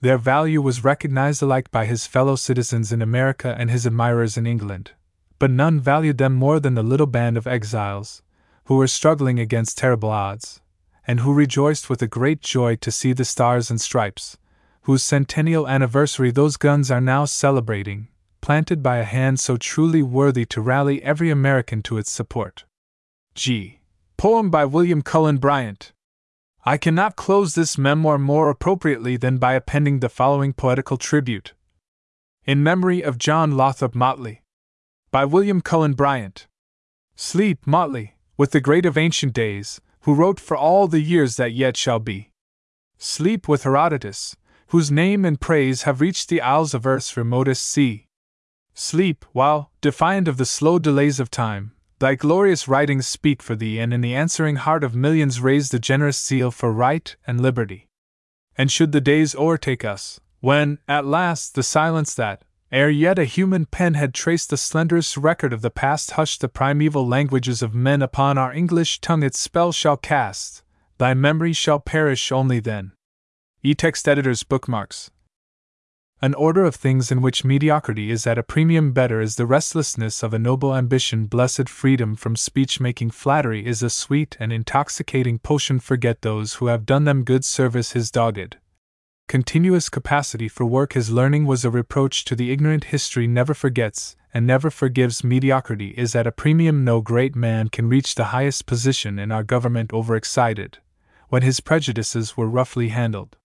Their 0.00 0.18
value 0.18 0.60
was 0.60 0.82
recognized 0.82 1.42
alike 1.42 1.70
by 1.70 1.86
his 1.86 2.08
fellow 2.08 2.34
citizens 2.34 2.90
in 2.90 3.00
America 3.00 3.54
and 3.56 3.70
his 3.70 3.86
admirers 3.86 4.36
in 4.36 4.48
England, 4.48 4.90
but 5.38 5.52
none 5.52 5.78
valued 5.78 6.18
them 6.18 6.34
more 6.34 6.58
than 6.58 6.74
the 6.74 6.82
little 6.82 7.06
band 7.06 7.36
of 7.36 7.46
exiles, 7.46 8.22
who 8.64 8.74
were 8.74 8.88
struggling 8.88 9.38
against 9.38 9.78
terrible 9.78 10.10
odds, 10.10 10.60
and 11.06 11.20
who 11.20 11.32
rejoiced 11.32 11.88
with 11.88 12.02
a 12.02 12.08
great 12.08 12.40
joy 12.40 12.74
to 12.74 12.90
see 12.90 13.12
the 13.12 13.24
stars 13.24 13.70
and 13.70 13.80
stripes, 13.80 14.38
whose 14.82 15.04
centennial 15.04 15.68
anniversary 15.68 16.32
those 16.32 16.56
guns 16.56 16.90
are 16.90 17.00
now 17.00 17.24
celebrating, 17.24 18.08
planted 18.46 18.80
by 18.80 18.98
a 18.98 19.02
hand 19.02 19.40
so 19.40 19.56
truly 19.56 20.04
worthy 20.04 20.44
to 20.44 20.60
rally 20.60 21.02
every 21.02 21.30
American 21.30 21.82
to 21.82 21.98
its 21.98 22.12
support. 22.12 22.62
G. 23.34 23.80
Poem 24.16 24.50
by 24.50 24.64
William 24.64 25.02
Cullen 25.02 25.38
Bryant. 25.38 25.92
I 26.64 26.76
cannot 26.76 27.16
close 27.16 27.56
this 27.56 27.76
memoir 27.76 28.18
more 28.18 28.48
appropriately 28.48 29.16
than 29.16 29.38
by 29.38 29.54
appending 29.54 29.98
the 29.98 30.08
following 30.08 30.52
poetical 30.52 30.96
tribute. 30.96 31.54
In 32.44 32.62
memory 32.62 33.02
of 33.02 33.18
John 33.18 33.56
Lothrop 33.56 33.96
Motley. 33.96 34.42
By 35.10 35.24
William 35.24 35.60
Cullen 35.60 35.94
Bryant. 35.94 36.46
Sleep, 37.16 37.66
Motley, 37.66 38.14
with 38.36 38.52
the 38.52 38.60
great 38.60 38.86
of 38.86 38.96
ancient 38.96 39.32
days, 39.32 39.80
who 40.02 40.14
wrote 40.14 40.38
for 40.38 40.56
all 40.56 40.86
the 40.86 41.00
years 41.00 41.34
that 41.34 41.52
yet 41.52 41.76
shall 41.76 41.98
be. 41.98 42.30
Sleep 42.96 43.48
with 43.48 43.64
Herodotus, 43.64 44.36
whose 44.68 44.92
name 44.92 45.24
and 45.24 45.40
praise 45.40 45.82
have 45.82 46.00
reached 46.00 46.28
the 46.28 46.40
isles 46.40 46.74
of 46.74 46.86
earth's 46.86 47.16
remotest 47.16 47.64
sea. 47.64 48.05
Sleep, 48.76 49.24
while, 49.32 49.72
defiant 49.80 50.28
of 50.28 50.36
the 50.36 50.44
slow 50.44 50.78
delays 50.78 51.18
of 51.18 51.30
time, 51.30 51.72
Thy 51.98 52.14
glorious 52.14 52.68
writings 52.68 53.06
speak 53.06 53.42
for 53.42 53.56
thee, 53.56 53.78
and 53.78 53.94
in 53.94 54.02
the 54.02 54.14
answering 54.14 54.56
heart 54.56 54.84
of 54.84 54.94
millions 54.94 55.40
raise 55.40 55.70
the 55.70 55.78
generous 55.78 56.22
zeal 56.22 56.50
for 56.50 56.70
right 56.70 57.16
and 57.26 57.40
liberty. 57.40 57.88
And 58.58 58.70
should 58.70 58.92
the 58.92 59.00
days 59.00 59.34
o'ertake 59.34 59.82
us, 59.82 60.20
when, 60.40 60.78
at 60.86 61.06
last, 61.06 61.54
the 61.54 61.62
silence 61.62 62.14
that, 62.14 62.42
ere 62.70 62.90
yet 62.90 63.18
a 63.18 63.24
human 63.24 63.64
pen 63.64 63.94
had 63.94 64.12
traced 64.12 64.50
the 64.50 64.58
slenderest 64.58 65.16
record 65.16 65.54
of 65.54 65.62
the 65.62 65.70
past 65.70 66.12
hushed 66.12 66.42
the 66.42 66.48
primeval 66.48 67.06
languages 67.06 67.62
of 67.62 67.74
men 67.74 68.02
upon 68.02 68.36
our 68.36 68.52
English 68.52 69.00
tongue 69.00 69.22
its 69.22 69.40
spell 69.40 69.72
shall 69.72 69.96
cast, 69.96 70.62
thy 70.98 71.14
memory 71.14 71.54
shall 71.54 71.80
perish 71.80 72.30
only 72.30 72.60
then. 72.60 72.92
E-text 73.62 74.06
editors 74.06 74.42
bookmarks 74.42 75.10
an 76.22 76.32
order 76.32 76.64
of 76.64 76.74
things 76.74 77.12
in 77.12 77.20
which 77.20 77.44
mediocrity 77.44 78.10
is 78.10 78.26
at 78.26 78.38
a 78.38 78.42
premium 78.42 78.92
better 78.92 79.20
is 79.20 79.36
the 79.36 79.44
restlessness 79.44 80.22
of 80.22 80.32
a 80.32 80.38
noble 80.38 80.74
ambition. 80.74 81.26
Blessed 81.26 81.68
freedom 81.68 82.16
from 82.16 82.34
speech 82.34 82.80
making 82.80 83.10
flattery 83.10 83.66
is 83.66 83.82
a 83.82 83.90
sweet 83.90 84.34
and 84.40 84.50
intoxicating 84.50 85.38
potion. 85.38 85.78
Forget 85.78 86.22
those 86.22 86.54
who 86.54 86.68
have 86.68 86.86
done 86.86 87.04
them 87.04 87.22
good 87.22 87.44
service. 87.44 87.92
His 87.92 88.10
dogged, 88.10 88.56
continuous 89.28 89.90
capacity 89.90 90.48
for 90.48 90.64
work. 90.64 90.94
His 90.94 91.10
learning 91.10 91.44
was 91.44 91.66
a 91.66 91.70
reproach 91.70 92.24
to 92.24 92.34
the 92.34 92.50
ignorant. 92.50 92.84
History 92.84 93.26
never 93.26 93.52
forgets 93.52 94.16
and 94.32 94.46
never 94.46 94.70
forgives. 94.70 95.22
Mediocrity 95.22 95.90
is 95.98 96.16
at 96.16 96.26
a 96.26 96.32
premium. 96.32 96.82
No 96.82 97.02
great 97.02 97.36
man 97.36 97.68
can 97.68 97.90
reach 97.90 98.14
the 98.14 98.26
highest 98.26 98.64
position 98.64 99.18
in 99.18 99.30
our 99.30 99.42
government 99.42 99.92
overexcited, 99.92 100.78
when 101.28 101.42
his 101.42 101.60
prejudices 101.60 102.38
were 102.38 102.48
roughly 102.48 102.88
handled 102.88 103.36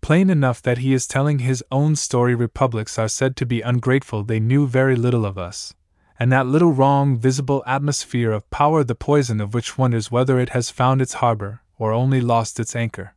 Plain 0.00 0.30
enough 0.30 0.62
that 0.62 0.78
he 0.78 0.92
is 0.92 1.06
telling 1.06 1.40
his 1.40 1.62
own 1.70 1.96
story. 1.96 2.34
Republics 2.34 2.98
are 2.98 3.08
said 3.08 3.36
to 3.36 3.46
be 3.46 3.60
ungrateful, 3.60 4.24
they 4.24 4.40
knew 4.40 4.66
very 4.66 4.96
little 4.96 5.26
of 5.26 5.38
us. 5.38 5.74
And 6.18 6.30
that 6.32 6.46
little 6.46 6.72
wrong 6.72 7.16
visible 7.16 7.62
atmosphere 7.66 8.32
of 8.32 8.48
power, 8.50 8.84
the 8.84 8.94
poison 8.94 9.40
of 9.40 9.54
which 9.54 9.78
wonders 9.78 10.10
whether 10.10 10.38
it 10.38 10.50
has 10.50 10.70
found 10.70 11.00
its 11.00 11.14
harbor, 11.14 11.62
or 11.78 11.92
only 11.92 12.20
lost 12.20 12.60
its 12.60 12.76
anchor. 12.76 13.14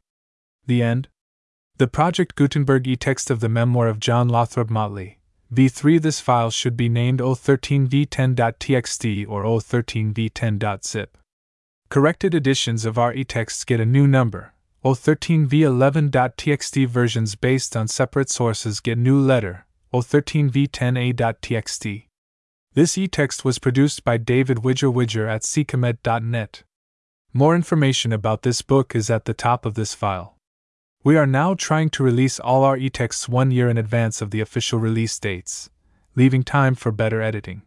The 0.66 0.82
end? 0.82 1.10
The 1.78 1.88
Project 1.88 2.36
Gutenberg 2.36 2.88
e 2.88 2.96
text 2.96 3.30
of 3.30 3.40
the 3.40 3.50
memoir 3.50 3.88
of 3.88 4.00
John 4.00 4.30
Lothrop 4.30 4.70
Motley. 4.70 5.20
V3 5.54 6.02
This 6.02 6.20
file 6.20 6.50
should 6.50 6.78
be 6.78 6.90
named 6.90 7.20
O13v10.txt 7.20 9.28
or 9.28 9.44
O13v10.zip. 9.44 11.18
Corrected 11.90 12.34
editions 12.34 12.86
of 12.86 12.98
our 12.98 13.14
e-texts 13.14 13.66
get 13.66 13.80
a 13.80 13.86
new 13.86 14.08
number, 14.08 14.53
O13v11.txt 14.84 16.88
versions 16.90 17.36
based 17.36 17.78
on 17.78 17.88
separate 17.88 18.30
sources 18.30 18.82
get 18.82 18.98
new 18.98 19.18
letter, 19.18 19.66
O13v10a.txt. 19.94 22.08
This 22.74 22.98
e-text 22.98 23.46
was 23.46 23.60
produced 23.60 24.04
by 24.04 24.18
David 24.18 24.66
Widger 24.66 24.92
Widger 24.92 25.26
at 25.26 25.44
ccomed.net. 25.44 26.64
More 27.32 27.56
information 27.56 28.12
about 28.12 28.42
this 28.42 28.62
book 28.62 28.94
is 28.94 29.10
at 29.10 29.24
the 29.24 29.34
top 29.34 29.66
of 29.66 29.76
this 29.76 29.94
file. 29.94 30.36
We 31.02 31.16
are 31.16 31.26
now 31.26 31.54
trying 31.54 31.90
to 31.92 32.04
release 32.04 32.42
all 32.42 32.66
our 32.66 32.76
e-texts 32.76 33.30
one 33.30 33.52
year 33.52 33.70
in 33.70 33.78
advance 33.78 34.22
of 34.22 34.32
the 34.32 34.42
official 34.42 34.80
release 34.80 35.18
dates, 35.18 35.70
leaving 36.16 36.44
time 36.44 36.76
for 36.76 36.92
better 36.92 37.22
editing. 37.22 37.62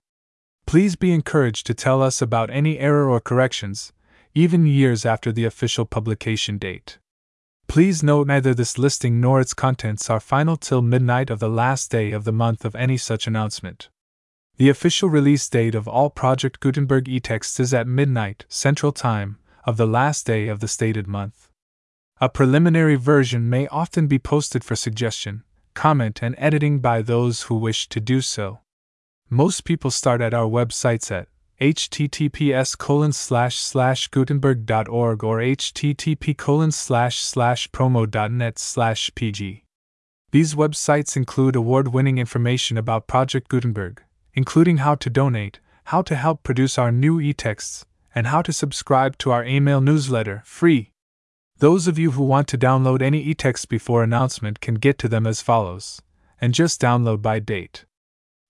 Please 0.66 0.97
be 0.97 1.14
encouraged 1.14 1.64
to 1.66 1.72
tell 1.72 2.02
us 2.02 2.20
about 2.20 2.51
any 2.51 2.78
error 2.78 3.09
or 3.09 3.20
corrections, 3.20 3.94
even 4.34 4.66
years 4.66 5.06
after 5.06 5.32
the 5.32 5.47
official 5.47 5.86
publication 5.86 6.59
date. 6.59 6.98
Please 7.68 8.02
note 8.02 8.26
neither 8.26 8.55
this 8.55 8.78
listing 8.78 9.20
nor 9.20 9.40
its 9.40 9.52
contents 9.52 10.09
are 10.09 10.20
final 10.20 10.56
till 10.56 10.82
midnight 10.82 11.30
of 11.30 11.40
the 11.40 11.48
last 11.48 11.90
day 11.90 12.12
of 12.12 12.24
the 12.24 12.32
month 12.32 12.64
of 12.64 12.74
any 12.74 12.97
such 12.97 13.26
announcement. 13.26 13.88
The 14.56 14.70
official 14.70 15.10
release 15.10 15.47
date 15.48 15.74
of 15.74 15.86
all 15.86 16.09
Project 16.09 16.60
Gutenberg 16.60 17.09
e-texts 17.09 17.60
is 17.60 17.74
at 17.74 17.86
midnight 17.86 18.47
Central 18.48 18.93
Time 18.93 19.38
of 19.64 19.76
the 19.76 19.86
last 19.86 20.24
day 20.26 20.48
of 20.48 20.60
the 20.60 20.68
stated 20.68 21.06
month. 21.06 21.51
A 22.20 22.30
preliminary 22.30 22.94
version 22.94 23.51
may 23.51 23.66
often 23.66 24.06
be 24.06 24.18
posted 24.18 24.64
for 24.64 24.76
suggestion, 24.76 25.43
comment, 25.74 26.20
and 26.22 26.34
editing 26.38 26.78
by 26.78 27.02
those 27.02 27.43
who 27.43 27.56
wish 27.56 27.88
to 27.90 28.01
do 28.01 28.22
so. 28.22 28.60
Most 29.28 29.64
people 29.64 29.90
start 29.90 30.22
at 30.22 30.32
our 30.32 30.48
websites 30.48 31.10
at 31.10 31.28
https 31.60 32.76
colon 32.76 33.12
slash 33.12 33.56
slash 33.56 34.08
gutenberg.org 34.08 35.24
or 35.24 35.38
http 35.38 36.36
colon 36.36 36.70
slash 36.70 37.18
slash 37.20 37.70
promo.net 37.70 38.58
slash 38.58 39.10
pg. 39.14 39.64
These 40.32 40.54
websites 40.54 41.16
include 41.16 41.56
award 41.56 41.88
winning 41.88 42.18
information 42.18 42.76
about 42.76 43.06
Project 43.06 43.48
Gutenberg, 43.48 44.02
including 44.34 44.78
how 44.78 44.96
to 44.96 45.08
donate, 45.08 45.60
how 45.84 46.02
to 46.02 46.14
help 46.14 46.42
produce 46.42 46.76
our 46.76 46.92
new 46.92 47.20
e 47.20 47.32
texts, 47.32 47.86
and 48.14 48.26
how 48.26 48.42
to 48.42 48.52
subscribe 48.52 49.16
to 49.18 49.30
our 49.30 49.44
email 49.44 49.80
newsletter, 49.80 50.42
free. 50.44 50.90
Those 51.58 51.88
of 51.88 51.98
you 51.98 52.10
who 52.10 52.22
want 52.22 52.48
to 52.48 52.58
download 52.58 53.00
any 53.00 53.20
e 53.22 53.32
text 53.32 53.70
before 53.70 54.02
announcement 54.02 54.60
can 54.60 54.74
get 54.74 54.98
to 54.98 55.08
them 55.08 55.26
as 55.26 55.40
follows, 55.40 56.02
and 56.38 56.52
just 56.52 56.82
download 56.82 57.22
by 57.22 57.38
date. 57.38 57.86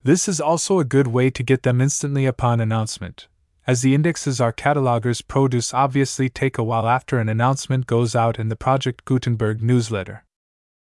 This 0.07 0.29
is 0.29 0.41
also 0.41 0.79
a 0.79 0.85
good 0.85 1.09
way 1.09 1.31
to 1.31 1.43
get 1.43 1.65
them 1.65 1.81
instantly 1.81 2.27
upon 2.27 2.61
announcement, 2.61 3.27
as 3.67 3.83
the 3.83 3.93
indexes 3.93 4.41
our 4.41 4.53
catalogers 4.53 5.27
produce 5.27 5.75
obviously 5.75 6.29
take 6.29 6.59
a 6.59 6.63
while 6.63 6.87
after 6.87 7.19
an 7.19 7.29
announcement 7.29 7.89
goes 7.89 8.15
out 8.15 8.39
in 8.39 8.49
the 8.49 8.55
Project 8.55 9.05
Gutenberg 9.05 9.61
newsletter. 9.61 10.25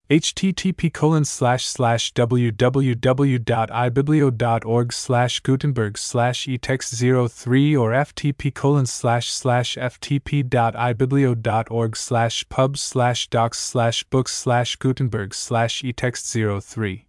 http 0.10 0.92
colon 0.92 1.24
slash 1.24 1.68
slash 1.68 2.12
www.ibiblio.org 2.14 4.92
slash 4.92 5.40
gutenberg 5.42 6.00
slash 6.00 6.48
etext03 6.48 7.80
or 7.80 7.92
ftp 7.92 8.56
colon 8.56 8.88
slash 8.88 9.32
slash 9.32 9.76
ftp.ibiblio.org 9.76 11.96
slash 11.96 12.50
pub 12.50 12.76
slash 12.76 13.28
docs 13.28 13.60
slash 13.60 14.04
books 14.06 14.34
slash 14.34 14.76
gutenberg 14.78 15.36
slash 15.36 15.84
etext03 15.84 17.04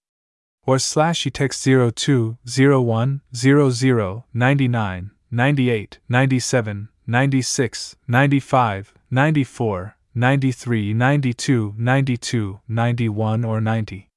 or 0.67 0.79
slash 0.79 1.25
etext02 1.25 2.39
01 2.85 3.21
00 3.35 4.25
99 4.35 5.11
98 5.31 5.99
97 6.09 6.89
96 7.07 7.97
95 8.07 8.95
94 9.11 9.97
93, 10.15 10.93
92, 10.93 11.75
92, 11.79 12.61
91, 12.69 13.45
or 13.47 13.61
90. 13.63 14.09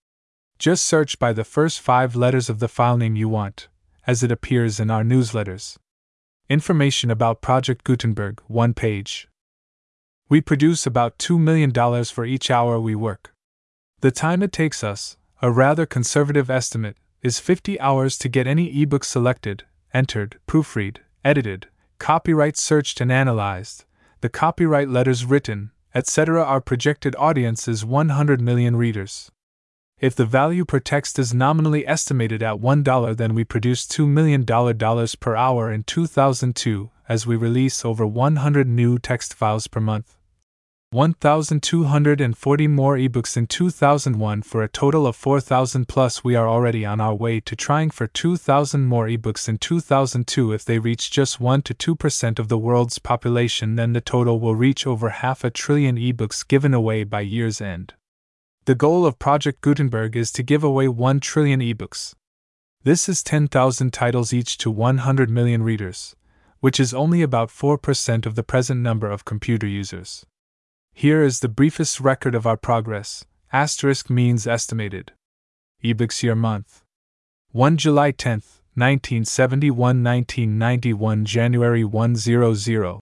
Just 0.59 0.83
search 0.85 1.17
by 1.19 1.31
the 1.31 1.45
first 1.45 1.79
five 1.79 2.17
letters 2.17 2.49
of 2.49 2.59
the 2.59 2.67
file 2.67 2.97
name 2.97 3.15
you 3.15 3.29
want, 3.29 3.69
as 4.05 4.21
it 4.21 4.29
appears 4.29 4.77
in 4.77 4.91
our 4.91 5.03
newsletters. 5.03 5.77
Information 6.49 7.09
about 7.09 7.41
Project 7.41 7.85
Gutenberg, 7.85 8.41
one 8.47 8.73
page. 8.73 9.29
We 10.27 10.41
produce 10.41 10.85
about 10.85 11.17
$2 11.17 11.39
million 11.39 11.71
for 12.03 12.25
each 12.25 12.51
hour 12.51 12.77
we 12.77 12.95
work. 12.95 13.33
The 14.01 14.11
time 14.11 14.43
it 14.43 14.51
takes 14.51 14.83
us, 14.83 15.15
a 15.41 15.51
rather 15.51 15.85
conservative 15.85 16.49
estimate, 16.49 16.97
is 17.21 17.39
50 17.39 17.79
hours 17.79 18.17
to 18.19 18.29
get 18.29 18.47
any 18.47 18.81
ebook 18.81 19.03
selected, 19.03 19.63
entered, 19.93 20.39
proofread, 20.47 20.97
edited, 21.23 21.67
copyright 21.99 22.57
searched 22.57 23.01
and 23.01 23.11
analyzed, 23.11 23.85
the 24.21 24.29
copyright 24.29 24.89
letters 24.89 25.25
written, 25.25 25.71
etc. 25.93 26.43
Our 26.43 26.61
projected 26.61 27.15
audience 27.17 27.67
is 27.67 27.85
100 27.85 28.41
million 28.41 28.75
readers. 28.75 29.31
If 29.99 30.13
the 30.13 30.25
value 30.25 30.65
per 30.65 30.79
text 30.79 31.17
is 31.17 31.33
nominally 31.33 31.87
estimated 31.87 32.43
at 32.43 32.57
$1, 32.57 33.17
then 33.17 33.33
we 33.33 33.45
produce 33.45 33.87
$2 33.87 34.07
million 34.07 34.45
per 35.19 35.35
hour 35.35 35.71
in 35.71 35.83
2002 35.83 36.91
as 37.07 37.25
we 37.25 37.35
release 37.35 37.85
over 37.85 38.05
100 38.05 38.67
new 38.67 38.99
text 38.99 39.33
files 39.33 39.67
per 39.67 39.79
month. 39.79 40.14
1,240 40.95 42.67
more 42.69 42.95
ebooks 42.95 43.35
in 43.35 43.45
2001 43.45 44.41
for 44.43 44.63
a 44.63 44.69
total 44.69 45.05
of 45.05 45.13
4,000 45.13 45.89
plus. 45.89 46.23
We 46.23 46.37
are 46.37 46.47
already 46.47 46.85
on 46.85 47.01
our 47.01 47.13
way 47.13 47.41
to 47.41 47.53
trying 47.53 47.89
for 47.89 48.07
2,000 48.07 48.85
more 48.85 49.07
ebooks 49.07 49.49
in 49.49 49.57
2002. 49.57 50.53
If 50.53 50.63
they 50.63 50.79
reach 50.79 51.11
just 51.11 51.41
1 51.41 51.63
to 51.63 51.73
2% 51.73 52.39
of 52.39 52.47
the 52.47 52.57
world's 52.57 52.97
population, 52.97 53.75
then 53.75 53.91
the 53.91 53.99
total 53.99 54.39
will 54.39 54.55
reach 54.55 54.87
over 54.87 55.09
half 55.09 55.43
a 55.43 55.49
trillion 55.49 55.97
ebooks 55.97 56.47
given 56.47 56.73
away 56.73 57.03
by 57.03 57.19
year's 57.19 57.59
end. 57.59 57.93
The 58.63 58.73
goal 58.73 59.05
of 59.05 59.19
Project 59.19 59.59
Gutenberg 59.59 60.15
is 60.15 60.31
to 60.31 60.43
give 60.43 60.63
away 60.63 60.87
1 60.87 61.19
trillion 61.19 61.59
ebooks. 61.59 62.13
This 62.83 63.09
is 63.09 63.21
10,000 63.21 63.91
titles 63.91 64.31
each 64.31 64.57
to 64.59 64.71
100 64.71 65.29
million 65.29 65.61
readers, 65.61 66.15
which 66.61 66.79
is 66.79 66.93
only 66.93 67.21
about 67.21 67.49
4% 67.49 68.25
of 68.25 68.35
the 68.35 68.43
present 68.43 68.79
number 68.79 69.11
of 69.11 69.25
computer 69.25 69.67
users. 69.67 70.25
Here 70.97 71.23
is 71.23 71.41
the 71.41 71.49
briefest 71.49 71.99
record 71.99 72.35
of 72.35 72.47
our 72.47 72.55
progress. 72.55 73.25
Asterisk 73.51 74.09
means 74.09 74.47
estimated. 74.47 75.11
Year 75.81 76.35
month. 76.35 76.83
1 77.51 77.75
July 77.75 78.13
10th, 78.13 78.61
1971 78.75 80.01
1991 80.01 81.25
January 81.25 81.83
100 81.83 83.01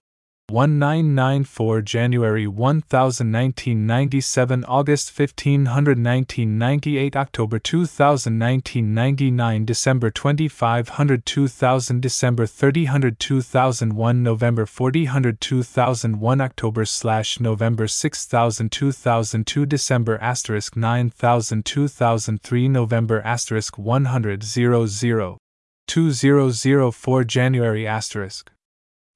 1994 0.50 1.80
January 1.80 2.46
1000 2.46 3.32
1997 3.32 4.64
August 4.66 5.18
1500 5.18 5.98
1998 5.98 7.16
October 7.16 7.58
2000 7.58 8.38
1999 8.38 9.64
December 9.64 10.10
2500 10.10 11.24
2000 11.24 12.00
December 12.02 12.46
3000 12.46 13.18
2001 13.18 14.22
November 14.22 14.66
4000 14.66 15.40
2001 15.40 16.40
October 16.42 16.84
slash 16.84 17.40
November 17.40 17.88
6000 17.88 18.70
2002 18.70 19.64
December 19.64 20.18
asterisk 20.20 20.76
9000 20.76 21.64
2003 21.64 22.68
November 22.68 23.22
asterisk 23.22 23.78
100 23.78 24.42
00 24.42 25.38
2004 25.86 27.24
January 27.24 27.86
asterisk 27.86 28.50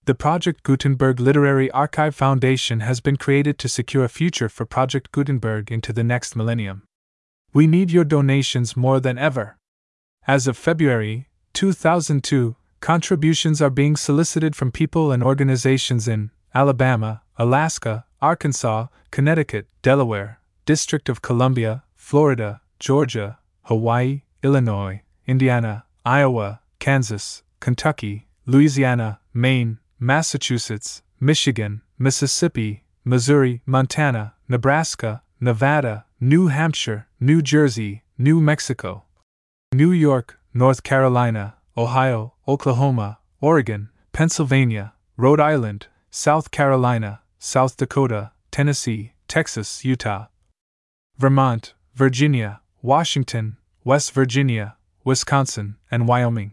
the 0.09 0.15
Project 0.15 0.63
Gutenberg 0.63 1.21
Literary 1.21 1.71
Archive 1.73 2.15
Foundation 2.15 2.81
has 2.81 2.99
been 2.99 3.17
created 3.17 3.59
to 3.59 3.69
secure 3.69 4.05
a 4.05 4.09
future 4.09 4.49
for 4.49 4.65
Project 4.65 5.13
Gutenberg 5.13 5.71
into 5.71 5.93
the 5.93 6.03
next 6.03 6.35
millennium. 6.35 6.85
We 7.53 7.67
need 7.67 7.91
your 7.91 8.05
donations 8.05 8.75
more 8.75 9.01
than 9.01 9.19
ever. 9.19 9.59
As 10.27 10.47
of 10.47 10.57
February 10.57 11.29
2002, 11.53 12.57
contributions 12.81 13.61
are 13.61 13.69
being 13.69 13.97
solicited 13.97 14.57
from 14.57 14.73
people 14.73 15.13
and 15.13 15.23
organizations 15.23 16.09
in 16.09 16.31
Alabama, 16.55 17.21
Alaska, 17.37 18.07
Arkansas, 18.23 18.87
Connecticut, 19.11 19.67
Delaware, 19.83 20.41
District 20.65 21.11
of 21.11 21.21
Columbia, 21.21 21.85
Florida, 21.95 22.63
Georgia, 22.81 23.41
Hawaii, 23.65 24.23
Illinois, 24.43 25.03
Indiana, 25.27 25.85
Iowa, 26.07 26.63
Kansas, 26.79 27.43
Kentucky, 27.61 28.27
Louisiana, 28.47 29.21
Maine, 29.35 29.79
Massachusetts, 30.01 31.03
Michigan, 31.19 31.83
Mississippi, 31.99 32.85
Missouri, 33.05 33.63
Montana, 33.67 34.35
Nebraska, 34.49 35.23
Nevada, 35.41 36.05
New 36.21 36.47
Hampshire, 36.47 37.09
New 37.19 37.43
Jersey, 37.43 38.05
New 38.17 38.41
Mexico, 38.41 39.03
New 39.75 39.91
York, 39.91 40.39
North 40.55 40.85
Carolina, 40.85 41.57
Ohio, 41.77 42.35
Oklahoma, 42.47 43.19
Oregon, 43.41 43.89
Pennsylvania, 44.13 44.93
Rhode 45.17 45.41
Island, 45.41 45.89
South 46.13 46.53
Carolina, 46.53 47.23
South 47.41 47.77
Dakota, 47.77 48.31
Tennessee, 48.53 49.15
Texas, 49.27 49.85
Utah, 49.85 50.27
Vermont, 51.17 51.75
Virginia, 51.97 52.61
Washington, 52.83 53.57
West 53.83 54.13
Virginia, 54.13 54.77
Wisconsin, 55.03 55.75
and 55.91 56.07
Wyoming. 56.07 56.53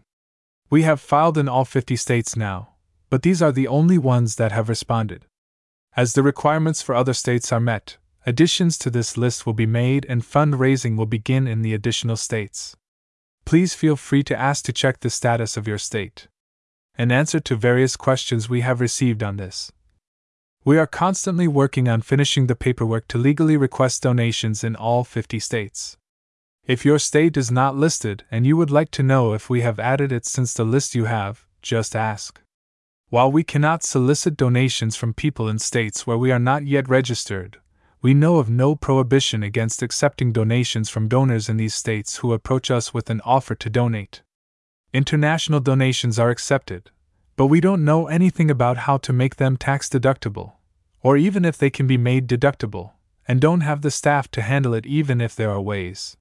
We 0.68 0.82
have 0.82 1.00
filed 1.00 1.38
in 1.38 1.48
all 1.48 1.64
50 1.64 1.94
states 1.94 2.36
now 2.36 2.70
but 3.08 3.22
these 3.22 3.40
are 3.40 3.52
the 3.52 3.68
only 3.68 3.98
ones 3.98 4.36
that 4.36 4.52
have 4.52 4.68
responded. 4.68 5.26
As 5.96 6.12
the 6.12 6.22
requirements 6.22 6.82
for 6.82 6.94
other 6.94 7.14
states 7.14 7.52
are 7.52 7.60
met, 7.60 7.96
additions 8.26 8.76
to 8.78 8.90
this 8.90 9.16
list 9.16 9.46
will 9.46 9.54
be 9.54 9.66
made 9.66 10.04
and 10.08 10.22
fundraising 10.22 10.96
will 10.96 11.06
begin 11.06 11.46
in 11.46 11.62
the 11.62 11.72
additional 11.72 12.16
states. 12.16 12.76
Please 13.44 13.74
feel 13.74 13.96
free 13.96 14.22
to 14.24 14.38
ask 14.38 14.64
to 14.64 14.72
check 14.72 15.00
the 15.00 15.10
status 15.10 15.56
of 15.56 15.68
your 15.68 15.78
state. 15.78 16.28
An 16.98 17.12
answer 17.12 17.40
to 17.40 17.54
various 17.54 17.96
questions 17.96 18.48
we 18.48 18.62
have 18.62 18.80
received 18.80 19.22
on 19.22 19.36
this. 19.36 19.70
We 20.64 20.78
are 20.78 20.86
constantly 20.86 21.46
working 21.46 21.88
on 21.88 22.02
finishing 22.02 22.48
the 22.48 22.56
paperwork 22.56 23.06
to 23.08 23.18
legally 23.18 23.56
request 23.56 24.02
donations 24.02 24.64
in 24.64 24.74
all 24.74 25.04
50 25.04 25.38
states. 25.38 25.96
If 26.66 26.84
your 26.84 26.98
state 26.98 27.36
is 27.36 27.52
not 27.52 27.76
listed 27.76 28.24
and 28.32 28.44
you 28.44 28.56
would 28.56 28.72
like 28.72 28.90
to 28.90 29.04
know 29.04 29.32
if 29.32 29.48
we 29.48 29.60
have 29.60 29.78
added 29.78 30.10
it 30.10 30.26
since 30.26 30.52
the 30.52 30.64
list 30.64 30.96
you 30.96 31.04
have, 31.04 31.46
just 31.62 31.94
ask. 31.94 32.40
While 33.08 33.30
we 33.30 33.44
cannot 33.44 33.84
solicit 33.84 34.36
donations 34.36 34.96
from 34.96 35.14
people 35.14 35.48
in 35.48 35.60
states 35.60 36.08
where 36.08 36.18
we 36.18 36.32
are 36.32 36.40
not 36.40 36.66
yet 36.66 36.88
registered, 36.88 37.60
we 38.02 38.14
know 38.14 38.38
of 38.38 38.50
no 38.50 38.74
prohibition 38.74 39.44
against 39.44 39.80
accepting 39.80 40.32
donations 40.32 40.90
from 40.90 41.06
donors 41.06 41.48
in 41.48 41.56
these 41.56 41.74
states 41.74 42.16
who 42.16 42.32
approach 42.32 42.68
us 42.68 42.92
with 42.92 43.08
an 43.08 43.20
offer 43.24 43.54
to 43.54 43.70
donate. 43.70 44.22
International 44.92 45.60
donations 45.60 46.18
are 46.18 46.30
accepted, 46.30 46.90
but 47.36 47.46
we 47.46 47.60
don't 47.60 47.84
know 47.84 48.08
anything 48.08 48.50
about 48.50 48.78
how 48.78 48.96
to 48.98 49.12
make 49.12 49.36
them 49.36 49.56
tax 49.56 49.88
deductible, 49.88 50.54
or 51.00 51.16
even 51.16 51.44
if 51.44 51.56
they 51.56 51.70
can 51.70 51.86
be 51.86 51.96
made 51.96 52.26
deductible, 52.26 52.92
and 53.28 53.40
don't 53.40 53.60
have 53.60 53.82
the 53.82 53.90
staff 53.92 54.28
to 54.32 54.42
handle 54.42 54.74
it 54.74 54.84
even 54.84 55.20
if 55.20 55.36
there 55.36 55.50
are 55.50 55.60
ways. 55.60 56.16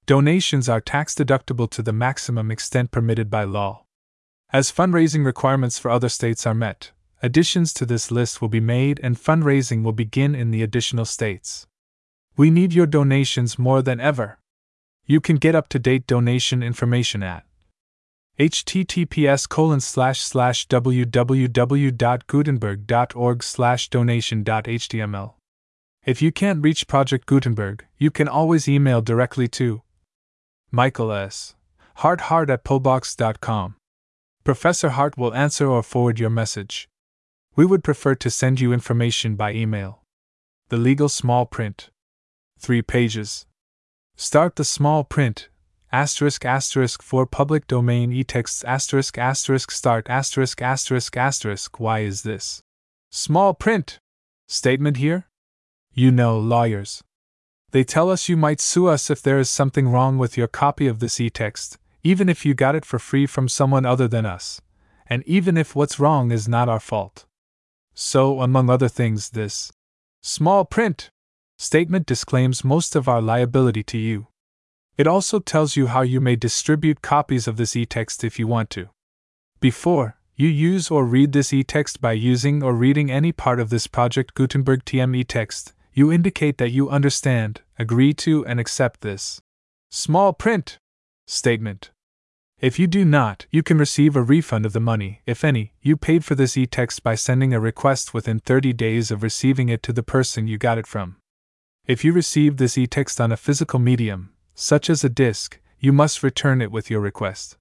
Donations 0.07 0.69
are 0.69 0.81
tax 0.81 1.15
deductible 1.15 1.69
to 1.71 1.83
the 1.83 1.93
maximum 1.93 2.51
extent 2.51 2.91
permitted 2.91 3.31
by 3.31 3.45
law. 3.45 3.85
As 4.53 4.73
fundraising 4.73 5.25
requirements 5.25 5.79
for 5.79 5.89
other 5.91 6.09
states 6.09 6.45
are 6.47 6.55
met, 6.55 6.91
additions 7.23 7.73
to 7.75 7.87
this 7.87 8.11
list 8.11 8.41
will 8.41 8.49
be 8.49 8.61
made 8.61 8.99
and 9.03 9.17
fundraising 9.17 9.83
will 9.83 9.93
begin 9.93 10.35
in 10.35 10.51
the 10.51 10.63
additional 10.63 11.05
states. 11.05 11.67
We 12.37 12.51
need 12.51 12.73
your 12.73 12.87
donations 12.87 13.59
more 13.59 13.83
than 13.83 14.01
ever. 14.01 14.39
You 15.07 15.21
can 15.21 15.37
get 15.37 15.55
up 15.55 15.69
to 15.71 15.79
date 15.79 16.07
donation 16.07 16.63
information 16.63 17.23
at 17.23 17.45
https 18.39 19.49
colon 19.49 19.81
slash 19.81 20.21
slash 20.21 20.69
www.gutenberg.org 20.69 23.43
slash 23.43 23.89
donation.html. 23.91 25.35
If 26.07 26.23
you 26.23 26.33
can't 26.33 26.63
reach 26.63 26.87
Project 26.87 27.27
Gutenberg, 27.27 27.85
you 27.99 28.11
can 28.11 28.29
always 28.29 28.67
email 28.67 29.03
directly 29.03 29.47
to 29.49 29.83
Michael 30.71 31.13
S. 31.13 31.55
Hart 31.97 32.23
at 32.23 32.65
pobox.com. 32.65 33.75
Professor 34.43 34.89
Hart 34.89 35.19
will 35.19 35.35
answer 35.35 35.67
or 35.67 35.83
forward 35.83 36.19
your 36.19 36.31
message. 36.31 36.89
We 37.61 37.67
would 37.67 37.85
prefer 37.85 38.15
to 38.15 38.31
send 38.31 38.59
you 38.59 38.73
information 38.73 39.37
by 39.37 39.53
email. 39.53 40.01
The 40.71 40.79
legal 40.79 41.11
small 41.11 41.45
print. 41.45 41.91
3 42.59 42.81
pages. 42.81 43.45
Start 44.17 44.57
the 44.57 44.65
small 44.65 45.05
print, 45.05 45.51
asterisk 45.93 46.47
asterisk 46.47 47.03
for 47.03 47.27
public 47.27 47.67
domain 47.67 48.13
e-texts 48.13 48.65
asterisk 48.65 49.19
asterisk 49.19 49.71
start 49.73 50.09
asterisk 50.09 50.63
asterisk 50.63 51.15
asterisk 51.19 51.79
why 51.79 51.99
is 51.99 52.23
this? 52.23 52.63
Small 53.11 53.53
print. 53.53 53.99
Statement 54.49 54.97
here? 54.97 55.27
You 55.93 56.11
know 56.11 56.39
lawyers. 56.39 57.05
They 57.73 57.85
tell 57.85 58.09
us 58.09 58.27
you 58.27 58.39
might 58.39 58.63
sue 58.63 58.87
us 58.87 59.11
if 59.11 59.21
there 59.21 59.39
is 59.39 59.51
something 59.51 59.87
wrong 59.87 60.17
with 60.17 60.39
your 60.39 60.49
copy 60.49 60.87
of 60.87 61.01
this 61.01 61.21
e-text 61.21 61.77
even 62.03 62.31
if 62.31 62.47
you 62.47 62.55
got 62.55 62.75
it 62.75 62.87
for 62.87 62.99
free 62.99 63.27
from 63.27 63.49
someone 63.49 63.85
other 63.85 64.09
than 64.09 64.25
us. 64.25 64.63
And 65.07 65.23
even 65.27 65.59
if 65.59 65.77
what's 65.77 66.01
wrong 66.01 66.33
is 66.33 66.49
not 66.49 66.67
our 66.67 66.81
fault 66.81 67.27
so 68.01 68.41
among 68.41 68.71
other 68.71 68.89
things 68.89 69.31
this 69.31 69.71
small 70.23 70.65
print 70.65 71.11
statement 71.59 72.07
disclaims 72.07 72.65
most 72.65 72.97
of 72.97 73.07
our 73.07 73.21
liability 73.21 73.83
to 73.83 73.99
you. 73.99 74.27
It 74.97 75.07
also 75.07 75.39
tells 75.39 75.77
you 75.77 75.89
how 75.89 76.01
you 76.01 76.19
may 76.19 76.35
distribute 76.35 77.03
copies 77.03 77.47
of 77.47 77.59
this 77.59 77.77
e-text 77.77 78.25
if 78.25 78.39
you 78.39 78.47
want 78.47 78.71
to. 78.71 78.89
Before, 79.61 80.17
you 80.35 80.49
use 80.49 80.91
or 80.91 81.05
read 81.05 81.33
this 81.33 81.53
e-text 81.53 82.01
by 82.01 82.13
using 82.13 82.63
or 82.63 82.73
reading 82.73 83.11
any 83.11 83.33
part 83.33 83.61
of 83.61 83.69
this 83.69 83.87
Project 83.87 84.33
Gutenberg 84.33 84.87
TM 84.87 85.15
e-text, 85.15 85.75
you 85.93 86.11
indicate 86.11 86.57
that 86.57 86.71
you 86.71 86.89
understand, 86.89 87.61
agree 87.79 88.15
to, 88.15 88.47
and 88.47 88.59
accept 88.59 89.03
this 89.03 89.43
small 89.91 90.33
print 90.33 90.79
statement. 91.27 91.91
If 92.61 92.79
you 92.79 92.87
do 92.87 93.07
not, 93.07 93.47
you 93.51 93.63
can 93.63 93.79
receive 93.79 94.15
a 94.15 94.23
refund 94.23 94.67
of 94.67 94.75
the 94.75 94.81
money, 94.81 95.23
if 95.25 95.45
any, 95.45 95.73
you 95.81 95.97
paid 95.97 96.27
for 96.27 96.35
this 96.35 96.59
e 96.59 96.67
text 96.67 97.03
by 97.03 97.15
sending 97.15 97.55
a 97.55 97.61
request 97.61 98.13
within 98.13 98.39
30 98.39 98.75
days 98.75 99.11
of 99.11 99.23
receiving 99.23 99.71
it 99.71 99.83
to 99.85 99.95
the 99.95 100.03
person 100.03 100.47
you 100.47 100.59
got 100.59 100.77
it 100.77 100.87
from. 100.87 101.17
If 101.87 102.05
you 102.05 102.13
receive 102.13 102.59
this 102.59 102.77
e-text 102.77 103.21
on 103.21 103.33
a 103.33 103.37
physical 103.37 103.79
medium, 103.81 104.33
such 104.55 104.91
as 104.91 105.03
a 105.03 105.09
disk, 105.09 105.59
you 105.81 105.93
must 105.93 106.23
return 106.23 106.61
it 106.61 106.71
with 106.71 106.91
your 106.91 107.01
request. 107.01 107.57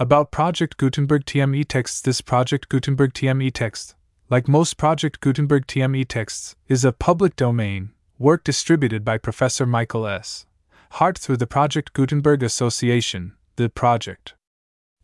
About 0.00 0.32
Project 0.32 0.78
Gutenberg 0.78 1.26
TM 1.26 1.54
e-texts 1.54 2.00
This 2.00 2.22
Project 2.22 2.68
Gutenberg 2.70 3.12
TM 3.12 3.42
e-text, 3.42 3.94
like 4.30 4.48
most 4.48 4.78
Project 4.78 5.20
Gutenberg 5.20 5.66
TM 5.66 5.94
e-texts, 5.94 6.56
is 6.66 6.84
a 6.84 6.90
public 6.90 7.36
domain, 7.36 7.90
work 8.18 8.42
distributed 8.42 9.04
by 9.04 9.18
Professor 9.18 9.66
Michael 9.66 10.06
S. 10.06 10.46
Hart 10.92 11.18
through 11.18 11.36
the 11.36 11.46
Project 11.46 11.92
Gutenberg 11.92 12.42
Association, 12.42 13.34
the 13.56 13.68
project. 13.68 14.34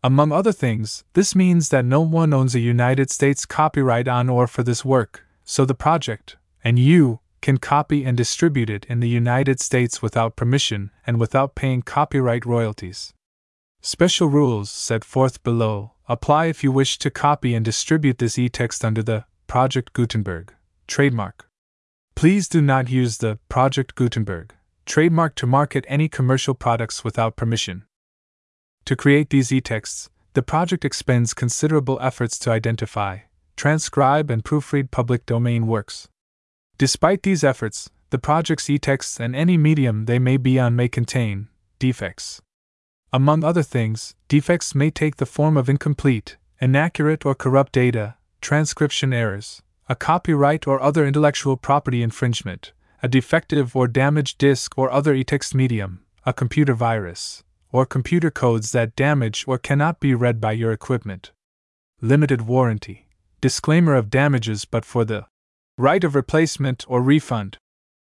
Among 0.03 0.31
other 0.31 0.51
things, 0.51 1.03
this 1.13 1.35
means 1.35 1.69
that 1.69 1.85
no 1.85 2.01
one 2.01 2.33
owns 2.33 2.55
a 2.55 2.59
United 2.59 3.11
States 3.11 3.45
copyright 3.45 4.07
on 4.07 4.29
or 4.29 4.47
for 4.47 4.63
this 4.63 4.85
work, 4.85 5.25
so 5.43 5.65
the 5.65 5.75
project, 5.75 6.37
and 6.63 6.79
you, 6.79 7.19
can 7.41 7.57
copy 7.57 8.03
and 8.03 8.17
distribute 8.17 8.69
it 8.69 8.85
in 8.85 8.99
the 8.99 9.09
United 9.09 9.59
States 9.59 10.01
without 10.01 10.35
permission 10.35 10.91
and 11.07 11.19
without 11.19 11.55
paying 11.55 11.81
copyright 11.81 12.45
royalties. 12.45 13.13
Special 13.81 14.27
rules 14.27 14.69
set 14.69 15.03
forth 15.03 15.41
below 15.43 15.93
apply 16.07 16.45
if 16.47 16.63
you 16.63 16.71
wish 16.71 16.97
to 16.97 17.09
copy 17.09 17.53
and 17.53 17.63
distribute 17.63 18.17
this 18.17 18.37
e-text 18.37 18.83
under 18.83 19.03
the 19.03 19.25
Project 19.47 19.93
Gutenberg 19.93 20.53
trademark. 20.87 21.47
Please 22.15 22.49
do 22.49 22.61
not 22.61 22.89
use 22.89 23.19
the 23.19 23.39
Project 23.47 23.95
Gutenberg 23.95 24.53
trademark 24.85 25.35
to 25.35 25.45
market 25.45 25.85
any 25.87 26.09
commercial 26.09 26.55
products 26.55 27.03
without 27.03 27.35
permission. 27.35 27.85
To 28.89 28.95
create 28.95 29.29
these 29.29 29.51
e-texts, 29.51 30.09
the 30.33 30.41
project 30.41 30.83
expends 30.83 31.35
considerable 31.35 31.99
efforts 32.01 32.39
to 32.39 32.49
identify, 32.49 33.19
transcribe, 33.55 34.31
and 34.31 34.43
proofread 34.43 34.89
public 34.89 35.27
domain 35.27 35.67
works. 35.67 36.07
Despite 36.79 37.21
these 37.21 37.43
efforts, 37.43 37.91
the 38.09 38.17
project's 38.17 38.67
e-texts 38.67 39.19
and 39.19 39.35
any 39.35 39.57
medium 39.57 40.05
they 40.05 40.17
may 40.17 40.37
be 40.37 40.57
on 40.57 40.75
may 40.75 40.87
contain 40.87 41.49
defects. 41.77 42.41
Among 43.13 43.43
other 43.43 43.61
things, 43.61 44.15
defects 44.27 44.73
may 44.73 44.89
take 44.89 45.17
the 45.17 45.27
form 45.27 45.55
of 45.55 45.69
incomplete, 45.69 46.37
inaccurate, 46.59 47.27
or 47.27 47.35
corrupt 47.35 47.73
data, 47.73 48.15
transcription 48.41 49.13
errors, 49.13 49.61
a 49.87 49.95
copyright 49.95 50.65
or 50.65 50.81
other 50.81 51.05
intellectual 51.05 51.57
property 51.57 52.01
infringement, 52.01 52.71
a 53.03 53.07
defective 53.07 53.75
or 53.75 53.87
damaged 53.87 54.39
disk 54.39 54.75
or 54.79 54.91
other 54.91 55.13
e-text 55.13 55.53
medium, 55.53 56.03
a 56.25 56.33
computer 56.33 56.73
virus, 56.73 57.43
or 57.71 57.85
computer 57.85 58.31
codes 58.31 58.71
that 58.71 58.95
damage 58.95 59.45
or 59.47 59.57
cannot 59.57 59.99
be 59.99 60.13
read 60.13 60.41
by 60.41 60.51
your 60.51 60.71
equipment. 60.71 61.31
Limited 62.01 62.41
warranty. 62.41 63.07
Disclaimer 63.41 63.95
of 63.95 64.09
damages 64.09 64.65
but 64.65 64.85
for 64.85 65.05
the 65.05 65.25
Right 65.79 66.03
of 66.03 66.13
replacement 66.13 66.83
or 66.89 67.01
refund. 67.01 67.57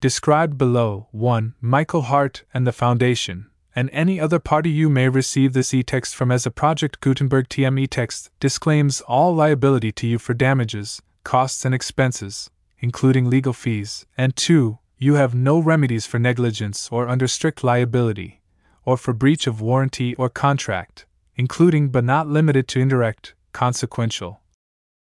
Described 0.02 0.58
below 0.58 1.08
1. 1.12 1.56
Michael 1.62 2.02
Hart 2.02 2.44
and 2.54 2.68
the 2.68 2.74
Foundation, 2.74 3.50
and 3.74 3.90
any 3.94 4.20
other 4.20 4.40
party 4.40 4.70
you 4.70 4.90
may 4.90 5.08
receive 5.08 5.54
this 5.54 5.74
e-text 5.74 6.14
from 6.14 6.34
as 6.34 6.46
a 6.46 6.52
Project 6.52 7.00
Gutenberg 7.00 7.48
TM 7.48 7.80
e-text 7.80 8.30
disclaims 8.42 9.00
all 9.00 9.34
liability 9.34 9.94
to 9.94 10.06
you 10.06 10.20
for 10.20 10.34
damages, 10.34 11.02
costs 11.24 11.64
and 11.64 11.74
expenses, 11.74 12.50
including 12.80 13.30
legal 13.30 13.54
fees, 13.54 14.06
and 14.18 14.36
2. 14.36 14.78
You 14.98 15.14
have 15.14 15.34
no 15.34 15.58
remedies 15.58 16.06
for 16.06 16.20
negligence 16.20 16.90
or 16.92 17.08
under 17.08 17.26
strict 17.26 17.64
liability, 17.64 18.41
or 18.86 18.98
for 18.98 19.14
breach 19.14 19.48
of 19.48 19.62
warranty 19.62 20.16
or 20.16 20.30
contract, 20.30 21.06
including 21.36 21.90
but 21.90 22.04
not 22.04 22.28
limited 22.28 22.68
to 22.68 22.80
indirect, 22.80 23.34
consequential, 23.54 24.42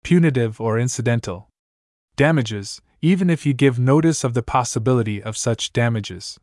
punitive 0.02 0.60
or 0.60 0.78
incidental 0.78 1.48
damages, 2.16 2.82
even 3.00 3.30
if 3.30 3.46
you 3.46 3.54
give 3.54 3.78
notice 3.78 4.24
of 4.24 4.34
the 4.34 4.42
possibility 4.42 5.22
of 5.22 5.36
such 5.36 5.72
damages. 5.72 6.38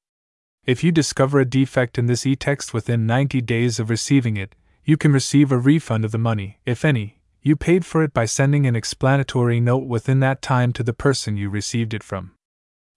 If 0.66 0.84
you 0.84 0.92
discover 0.92 1.40
a 1.40 1.46
defect 1.46 1.98
in 1.98 2.08
this 2.08 2.26
e 2.26 2.36
text 2.36 2.74
within 2.74 3.06
90 3.06 3.42
days 3.42 3.80
of 3.80 3.90
receiving 3.90 4.38
it, 4.38 4.56
you 4.84 4.98
can 4.98 5.14
receive 5.14 5.52
a 5.52 5.58
refund 5.58 6.04
of 6.04 6.12
the 6.12 6.18
money, 6.18 6.60
if 6.66 6.84
any, 6.84 7.20
you 7.42 7.56
paid 7.56 7.86
for 7.86 8.04
it 8.04 8.14
by 8.14 8.26
sending 8.26 8.66
an 8.66 8.76
explanatory 8.76 9.60
note 9.60 9.86
within 9.86 10.20
that 10.20 10.42
time 10.42 10.74
to 10.74 10.84
the 10.84 10.94
person 10.94 11.38
you 11.38 11.50
received 11.50 11.94
it 11.94 12.04
from. 12.04 12.32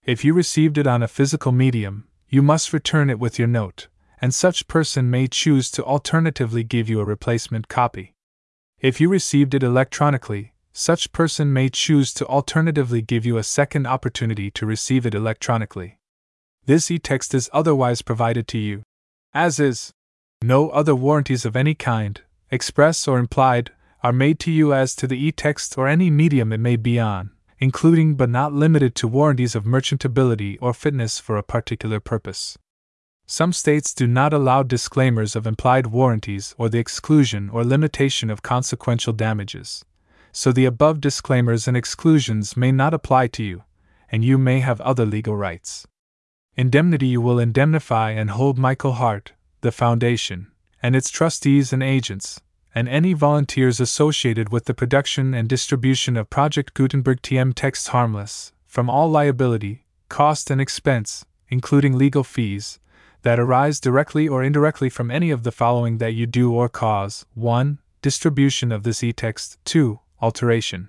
If 0.05 0.25
you 0.25 0.33
received 0.33 0.79
it 0.79 0.87
on 0.87 1.03
a 1.03 1.09
physical 1.09 1.53
medium, 1.53 2.09
you 2.29 2.43
must 2.43 2.73
return 2.73 3.11
it 3.11 3.19
with 3.19 3.39
your 3.39 3.49
note, 3.49 3.89
and 4.21 4.35
such 4.35 4.69
person 4.69 5.11
may 5.11 5.27
choose 5.27 5.71
to 5.71 5.85
alternatively 5.85 6.63
give 6.63 6.89
you 6.89 7.01
a 7.01 7.05
replacement 7.05 7.69
copy. 7.69 8.15
If 8.81 9.01
you 9.01 9.09
received 9.09 9.55
it 9.55 9.63
electronically, 9.63 10.53
such 10.73 11.13
person 11.13 11.53
may 11.53 11.69
choose 11.69 12.13
to 12.15 12.27
alternatively 12.27 13.03
give 13.03 13.27
you 13.27 13.39
a 13.39 13.43
second 13.43 13.87
opportunity 13.87 14.51
to 14.53 14.67
receive 14.67 15.05
it 15.05 15.15
electronically. 15.15 15.99
This 16.67 16.91
e-text 16.91 17.35
is 17.35 17.51
otherwise 17.53 18.03
provided 18.03 18.47
to 18.49 18.59
you, 18.59 18.83
as 19.35 19.59
is 19.59 19.93
no 20.43 20.71
other 20.71 20.95
warranties 20.95 21.45
of 21.45 21.57
any 21.57 21.75
kind, 21.75 22.21
express 22.51 23.09
or 23.09 23.19
implied, 23.19 23.73
are 24.03 24.13
made 24.13 24.39
to 24.41 24.51
you 24.51 24.73
as 24.73 24.95
to 24.97 25.07
the 25.07 25.23
e-text 25.23 25.77
or 25.77 25.89
any 25.89 26.11
medium 26.11 26.53
it 26.53 26.61
may 26.61 26.77
be 26.77 26.99
on, 26.99 27.31
including 27.59 28.15
but 28.15 28.31
not 28.31 28.53
limited 28.53 28.95
to 28.95 29.09
warranties 29.09 29.55
of 29.55 29.65
merchantability 29.65 30.57
or 30.61 30.73
fitness 30.73 31.19
for 31.19 31.37
a 31.37 31.43
particular 31.43 32.01
purpose. 32.01 32.57
Some 33.31 33.53
states 33.53 33.95
do 33.95 34.09
not 34.09 34.33
allow 34.33 34.65
disclaimers 34.65 35.37
of 35.37 35.47
implied 35.47 35.87
warranties 35.87 36.53
or 36.59 36.69
the 36.69 36.81
exclusion 36.81 37.49
or 37.49 37.63
limitation 37.63 38.29
of 38.29 38.43
consequential 38.43 39.13
damages 39.13 39.85
so 40.33 40.51
the 40.51 40.65
above 40.65 41.01
disclaimers 41.01 41.69
and 41.69 41.77
exclusions 41.77 42.57
may 42.57 42.73
not 42.73 42.93
apply 42.93 43.29
to 43.29 43.45
you, 43.45 43.63
and 44.11 44.25
you 44.25 44.37
may 44.37 44.59
have 44.59 44.81
other 44.81 45.07
legal 45.07 45.37
rights. 45.37 45.87
indemnity 46.57 47.07
you 47.07 47.21
will 47.21 47.39
indemnify 47.39 48.11
and 48.11 48.31
hold 48.31 48.59
Michael 48.59 48.95
Hart, 48.95 49.33
the 49.61 49.71
Foundation, 49.71 50.49
and 50.83 50.97
its 50.97 51.09
trustees 51.09 51.73
and 51.73 51.85
agents, 51.85 52.41
and 52.75 52.89
any 52.89 53.13
volunteers 53.13 53.79
associated 53.79 54.49
with 54.51 54.65
the 54.65 54.75
production 54.75 55.35
and 55.35 55.49
distribution 55.49 56.17
of 56.17 56.29
Project 56.29 56.75
Gutenberg 56.75 57.23
TM 57.23 57.55
texts 57.55 57.89
harmless 57.89 58.53
from 58.67 58.91
all 58.91 59.09
liability, 59.09 59.85
cost, 60.09 60.51
and 60.51 60.61
expense, 60.61 61.25
including 61.49 61.97
legal 61.97 62.25
fees, 62.25 62.80
that 63.23 63.39
arise 63.39 63.81
directly 63.81 64.27
or 64.27 64.43
indirectly 64.43 64.89
from 64.89 65.11
any 65.11 65.31
of 65.31 65.43
the 65.43 65.53
following 65.53 65.99
that 65.99 66.15
you 66.15 66.27
do 66.27 66.53
or 66.53 66.69
cause 66.69 67.27
1. 67.35 67.79
Distribution 68.03 68.73
of 68.73 68.83
this 68.83 69.03
e-text, 69.03 69.59
2. 69.65 70.01
Alteration, 70.23 70.89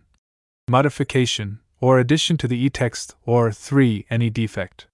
modification, 0.70 1.60
or 1.80 2.00
addition 2.00 2.38
to 2.38 2.48
the 2.48 2.58
e-text, 2.58 3.16
or 3.26 3.52
3. 3.52 4.06
Any 4.10 4.30
defect. 4.30 4.88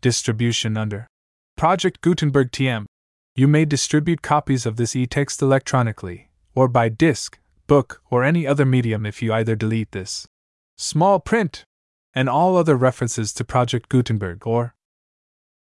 Distribution 0.00 0.76
under 0.76 1.06
Project 1.56 2.00
Gutenberg 2.00 2.50
TM 2.50 2.86
you 3.38 3.46
may 3.46 3.66
distribute 3.66 4.22
copies 4.22 4.64
of 4.64 4.76
this 4.76 4.96
e-text 4.96 5.42
electronically, 5.42 6.30
or 6.54 6.68
by 6.68 6.88
disk, 6.88 7.38
book, 7.66 8.00
or 8.10 8.24
any 8.24 8.46
other 8.46 8.64
medium 8.64 9.04
if 9.04 9.20
you 9.20 9.30
either 9.30 9.54
delete 9.54 9.92
this 9.92 10.26
small 10.78 11.20
print 11.20 11.64
and 12.14 12.30
all 12.30 12.56
other 12.56 12.76
references 12.76 13.34
to 13.34 13.44
Project 13.44 13.90
Gutenberg 13.90 14.46
or 14.46 14.74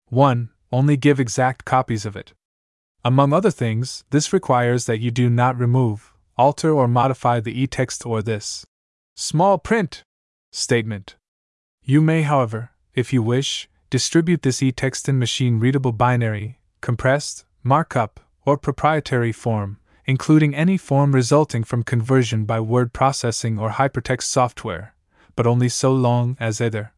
1. 0.09 0.49
Only 0.71 0.97
give 0.97 1.19
exact 1.19 1.65
copies 1.65 2.05
of 2.05 2.15
it. 2.15 2.33
Among 3.03 3.33
other 3.33 3.51
things, 3.51 4.03
this 4.11 4.31
requires 4.31 4.85
that 4.85 4.99
you 4.99 5.11
do 5.11 5.29
not 5.29 5.59
remove, 5.59 6.13
alter, 6.37 6.71
or 6.71 6.87
modify 6.87 7.39
the 7.39 7.59
e-text 7.61 8.05
or 8.05 8.21
this 8.21 8.65
small 9.15 9.57
print 9.57 10.03
statement. 10.51 11.15
You 11.83 11.99
may, 12.01 12.21
however, 12.21 12.71
if 12.93 13.11
you 13.11 13.23
wish, 13.23 13.67
distribute 13.89 14.43
this 14.43 14.61
e-text 14.61 15.09
in 15.09 15.19
machine 15.19 15.59
readable 15.59 15.91
binary, 15.91 16.59
compressed, 16.79 17.45
markup, 17.63 18.19
or 18.45 18.57
proprietary 18.57 19.31
form, 19.31 19.77
including 20.05 20.55
any 20.55 20.77
form 20.77 21.13
resulting 21.13 21.63
from 21.63 21.83
conversion 21.83 22.45
by 22.45 22.59
word 22.59 22.93
processing 22.93 23.59
or 23.59 23.71
hypertext 23.71 24.23
software, 24.23 24.95
but 25.35 25.47
only 25.47 25.69
so 25.69 25.91
long 25.91 26.37
as 26.39 26.61
either 26.61 26.93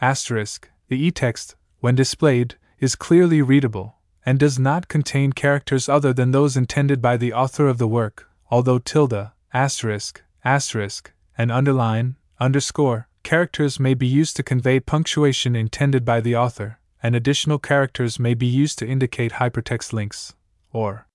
asterisk, 0.00 0.70
the 0.88 0.96
e-text, 0.96 1.56
when 1.80 1.94
displayed, 1.94 2.54
is 2.80 2.94
clearly 2.94 3.42
readable, 3.42 3.96
and 4.24 4.38
does 4.38 4.58
not 4.58 4.88
contain 4.88 5.32
characters 5.32 5.88
other 5.88 6.12
than 6.12 6.30
those 6.30 6.56
intended 6.56 7.00
by 7.00 7.16
the 7.16 7.32
author 7.32 7.66
of 7.66 7.78
the 7.78 7.88
work, 7.88 8.28
although 8.50 8.78
tilde, 8.78 9.30
asterisk, 9.52 10.22
asterisk, 10.44 11.12
and 11.36 11.50
underline, 11.50 12.16
underscore, 12.40 13.08
characters 13.22 13.80
may 13.80 13.94
be 13.94 14.06
used 14.06 14.36
to 14.36 14.42
convey 14.42 14.80
punctuation 14.80 15.56
intended 15.56 16.04
by 16.04 16.20
the 16.20 16.36
author, 16.36 16.78
and 17.02 17.14
additional 17.14 17.58
characters 17.58 18.18
may 18.18 18.34
be 18.34 18.46
used 18.46 18.78
to 18.78 18.86
indicate 18.86 19.32
hypertext 19.32 19.92
links, 19.92 20.34
or 20.72 21.06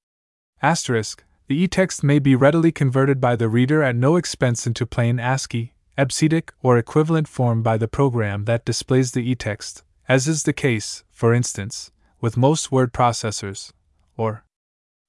asterisk. 0.61 1.23
The 1.48 1.61
e-text 1.61 2.03
may 2.03 2.19
be 2.19 2.35
readily 2.35 2.72
converted 2.72 3.19
by 3.19 3.35
the 3.35 3.49
reader 3.49 3.84
at 3.84 3.98
no 3.98 4.15
expense 4.15 4.65
into 4.65 4.85
plain 4.85 5.19
ASCII, 5.19 5.73
EBCDIC, 5.98 6.49
or 6.61 6.77
equivalent 6.77 7.27
form 7.27 7.61
by 7.61 7.77
the 7.77 7.88
program 7.88 8.45
that 8.45 8.65
displays 8.65 9.11
the 9.11 9.30
e-text, 9.30 9.84
as 10.07 10.27
is 10.27 10.44
the 10.44 10.53
case, 10.53 11.03
for 11.23 11.33
instance, 11.33 11.89
with 12.19 12.35
most 12.35 12.69
word 12.69 12.91
processors, 12.91 13.71
or 14.17 14.43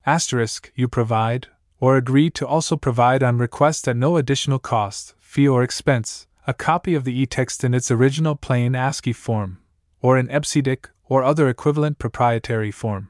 asterisk 0.07 0.71
you 0.77 0.87
provide, 0.87 1.49
or 1.81 1.97
agree 1.97 2.31
to 2.31 2.47
also 2.47 2.77
provide 2.77 3.21
on 3.21 3.37
request 3.37 3.89
at 3.89 3.97
no 3.97 4.17
additional 4.17 4.61
cost, 4.61 5.17
fee, 5.19 5.49
or 5.49 5.65
expense, 5.65 6.29
a 6.47 6.55
copy 6.55 6.95
of 6.95 7.03
the 7.03 7.19
e-text 7.21 7.65
in 7.65 7.75
its 7.75 7.91
original 7.91 8.37
plain 8.37 8.77
ASCII 8.77 9.13
form, 9.13 9.59
or 10.01 10.17
in 10.17 10.29
EBCDIC 10.29 10.85
or 11.03 11.25
other 11.25 11.49
equivalent 11.49 11.99
proprietary 11.99 12.71
form. 12.71 13.09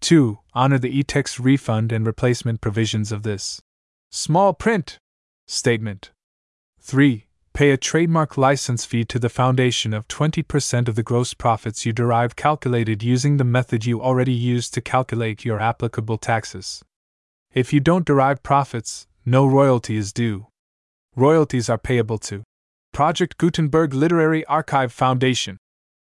2. 0.00 0.38
Honor 0.52 0.78
the 0.78 0.94
e-text 0.94 1.40
refund 1.40 1.90
and 1.90 2.04
replacement 2.04 2.60
provisions 2.60 3.12
of 3.12 3.22
this 3.22 3.62
small 4.10 4.52
print 4.52 4.98
statement. 5.46 6.10
3. 6.80 7.25
Pay 7.56 7.70
a 7.70 7.78
trademark 7.78 8.36
license 8.36 8.84
fee 8.84 9.06
to 9.06 9.18
the 9.18 9.30
Foundation 9.30 9.94
of 9.94 10.06
20% 10.08 10.88
of 10.88 10.94
the 10.94 11.02
gross 11.02 11.32
profits 11.32 11.86
you 11.86 11.92
derive 11.94 12.36
calculated 12.36 13.02
using 13.02 13.38
the 13.38 13.44
method 13.44 13.86
you 13.86 14.02
already 14.02 14.34
use 14.34 14.68
to 14.68 14.82
calculate 14.82 15.42
your 15.42 15.58
applicable 15.58 16.18
taxes. 16.18 16.84
If 17.54 17.72
you 17.72 17.80
don't 17.80 18.04
derive 18.04 18.42
profits, 18.42 19.06
no 19.24 19.46
royalty 19.46 19.96
is 19.96 20.12
due. 20.12 20.48
Royalties 21.14 21.70
are 21.70 21.78
payable 21.78 22.18
to 22.28 22.42
Project 22.92 23.38
Gutenberg 23.38 23.94
Literary 23.94 24.44
Archive 24.44 24.92
Foundation. 24.92 25.56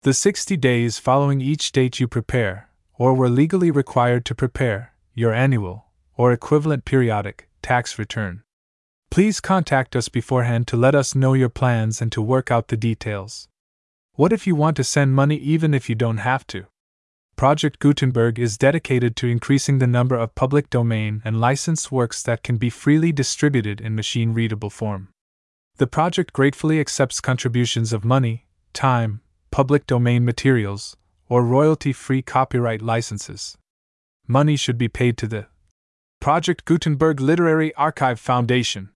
The 0.03 0.14
60 0.14 0.56
days 0.56 0.99
following 0.99 1.41
each 1.41 1.73
date 1.73 1.99
you 1.99 2.07
prepare, 2.07 2.69
or 2.98 3.14
were 3.14 3.28
legally 3.28 3.72
required 3.72 4.23
to 4.28 4.34
prepare, 4.34 4.94
your 5.14 5.34
annual, 5.34 5.88
or 6.15 6.32
equivalent 6.32 6.86
periodic, 6.86 7.49
tax 7.61 7.99
return. 7.99 8.44
Please 9.11 9.41
contact 9.41 9.93
us 9.93 10.07
beforehand 10.07 10.67
to 10.67 10.77
let 10.77 10.95
us 10.95 11.13
know 11.13 11.33
your 11.33 11.49
plans 11.49 12.01
and 12.01 12.13
to 12.13 12.21
work 12.21 12.49
out 12.49 12.69
the 12.69 12.77
details. 12.77 13.49
What 14.13 14.31
if 14.31 14.47
you 14.47 14.55
want 14.55 14.77
to 14.77 14.85
send 14.85 15.13
money 15.13 15.35
even 15.35 15.73
if 15.73 15.89
you 15.89 15.95
don't 15.95 16.19
have 16.19 16.47
to? 16.47 16.67
Project 17.35 17.79
Gutenberg 17.79 18.39
is 18.39 18.57
dedicated 18.57 19.17
to 19.17 19.27
increasing 19.27 19.79
the 19.79 19.88
number 19.88 20.15
of 20.15 20.33
public 20.33 20.69
domain 20.69 21.21
and 21.25 21.41
licensed 21.41 21.91
works 21.91 22.23
that 22.23 22.41
can 22.41 22.55
be 22.55 22.69
freely 22.69 23.11
distributed 23.11 23.81
in 23.81 23.95
machine 23.95 24.33
readable 24.33 24.69
form. 24.69 25.09
The 25.75 25.88
project 25.88 26.31
gratefully 26.31 26.79
accepts 26.79 27.19
contributions 27.19 27.91
of 27.91 28.05
money, 28.05 28.45
time, 28.71 29.19
public 29.51 29.88
domain 29.88 30.23
materials, 30.23 30.95
or 31.27 31.43
royalty 31.43 31.91
free 31.91 32.21
copyright 32.21 32.81
licenses. 32.81 33.57
Money 34.25 34.55
should 34.55 34.77
be 34.77 34.88
paid 34.88 35.17
to 35.17 35.27
the 35.27 35.47
Project 36.21 36.63
Gutenberg 36.63 37.19
Literary 37.19 37.73
Archive 37.75 38.17
Foundation. 38.17 38.91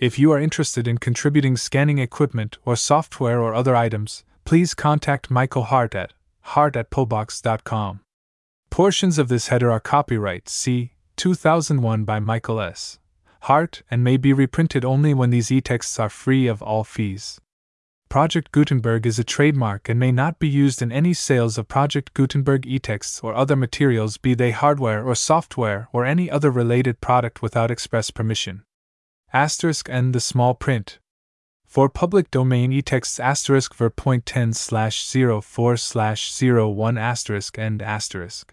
If 0.00 0.18
you 0.18 0.32
are 0.32 0.40
interested 0.40 0.88
in 0.88 0.96
contributing 0.96 1.58
scanning 1.58 1.98
equipment 1.98 2.56
or 2.64 2.74
software 2.74 3.38
or 3.38 3.52
other 3.52 3.76
items, 3.76 4.24
please 4.46 4.72
contact 4.72 5.30
Michael 5.30 5.64
Hart 5.64 5.94
at 5.94 6.14
hart 6.40 6.74
at 6.74 6.90
pobox.com. 6.90 8.00
Portions 8.70 9.18
of 9.18 9.28
this 9.28 9.48
header 9.48 9.70
are 9.70 9.78
copyright 9.78 10.48
C. 10.48 10.94
2001 11.16 12.04
by 12.04 12.18
Michael 12.18 12.62
S. 12.62 12.98
Hart 13.42 13.82
and 13.90 14.02
may 14.02 14.16
be 14.16 14.32
reprinted 14.32 14.86
only 14.86 15.12
when 15.12 15.28
these 15.28 15.52
e-texts 15.52 16.00
are 16.00 16.08
free 16.08 16.46
of 16.46 16.62
all 16.62 16.82
fees. 16.82 17.38
Project 18.08 18.52
Gutenberg 18.52 19.04
is 19.04 19.18
a 19.18 19.24
trademark 19.24 19.90
and 19.90 20.00
may 20.00 20.12
not 20.12 20.38
be 20.38 20.48
used 20.48 20.80
in 20.80 20.90
any 20.90 21.12
sales 21.12 21.58
of 21.58 21.68
Project 21.68 22.14
Gutenberg 22.14 22.66
e-texts 22.66 23.20
or 23.22 23.34
other 23.34 23.54
materials, 23.54 24.16
be 24.16 24.32
they 24.32 24.52
hardware 24.52 25.04
or 25.04 25.14
software 25.14 25.88
or 25.92 26.06
any 26.06 26.30
other 26.30 26.50
related 26.50 27.02
product 27.02 27.42
without 27.42 27.70
express 27.70 28.10
permission. 28.10 28.62
Asterisk 29.32 29.88
and 29.88 30.12
the 30.12 30.20
small 30.20 30.54
print. 30.54 30.98
For 31.64 31.88
public 31.88 32.32
domain 32.32 32.72
e-texts 32.72 33.20
asterisk 33.20 33.74
ver 33.74 33.88
point 33.88 34.26
10 34.26 34.54
slash 34.54 35.08
04 35.08 35.76
slash 35.76 36.42
01 36.42 36.98
asterisk 36.98 37.56
and 37.56 37.80
asterisk. 37.80 38.52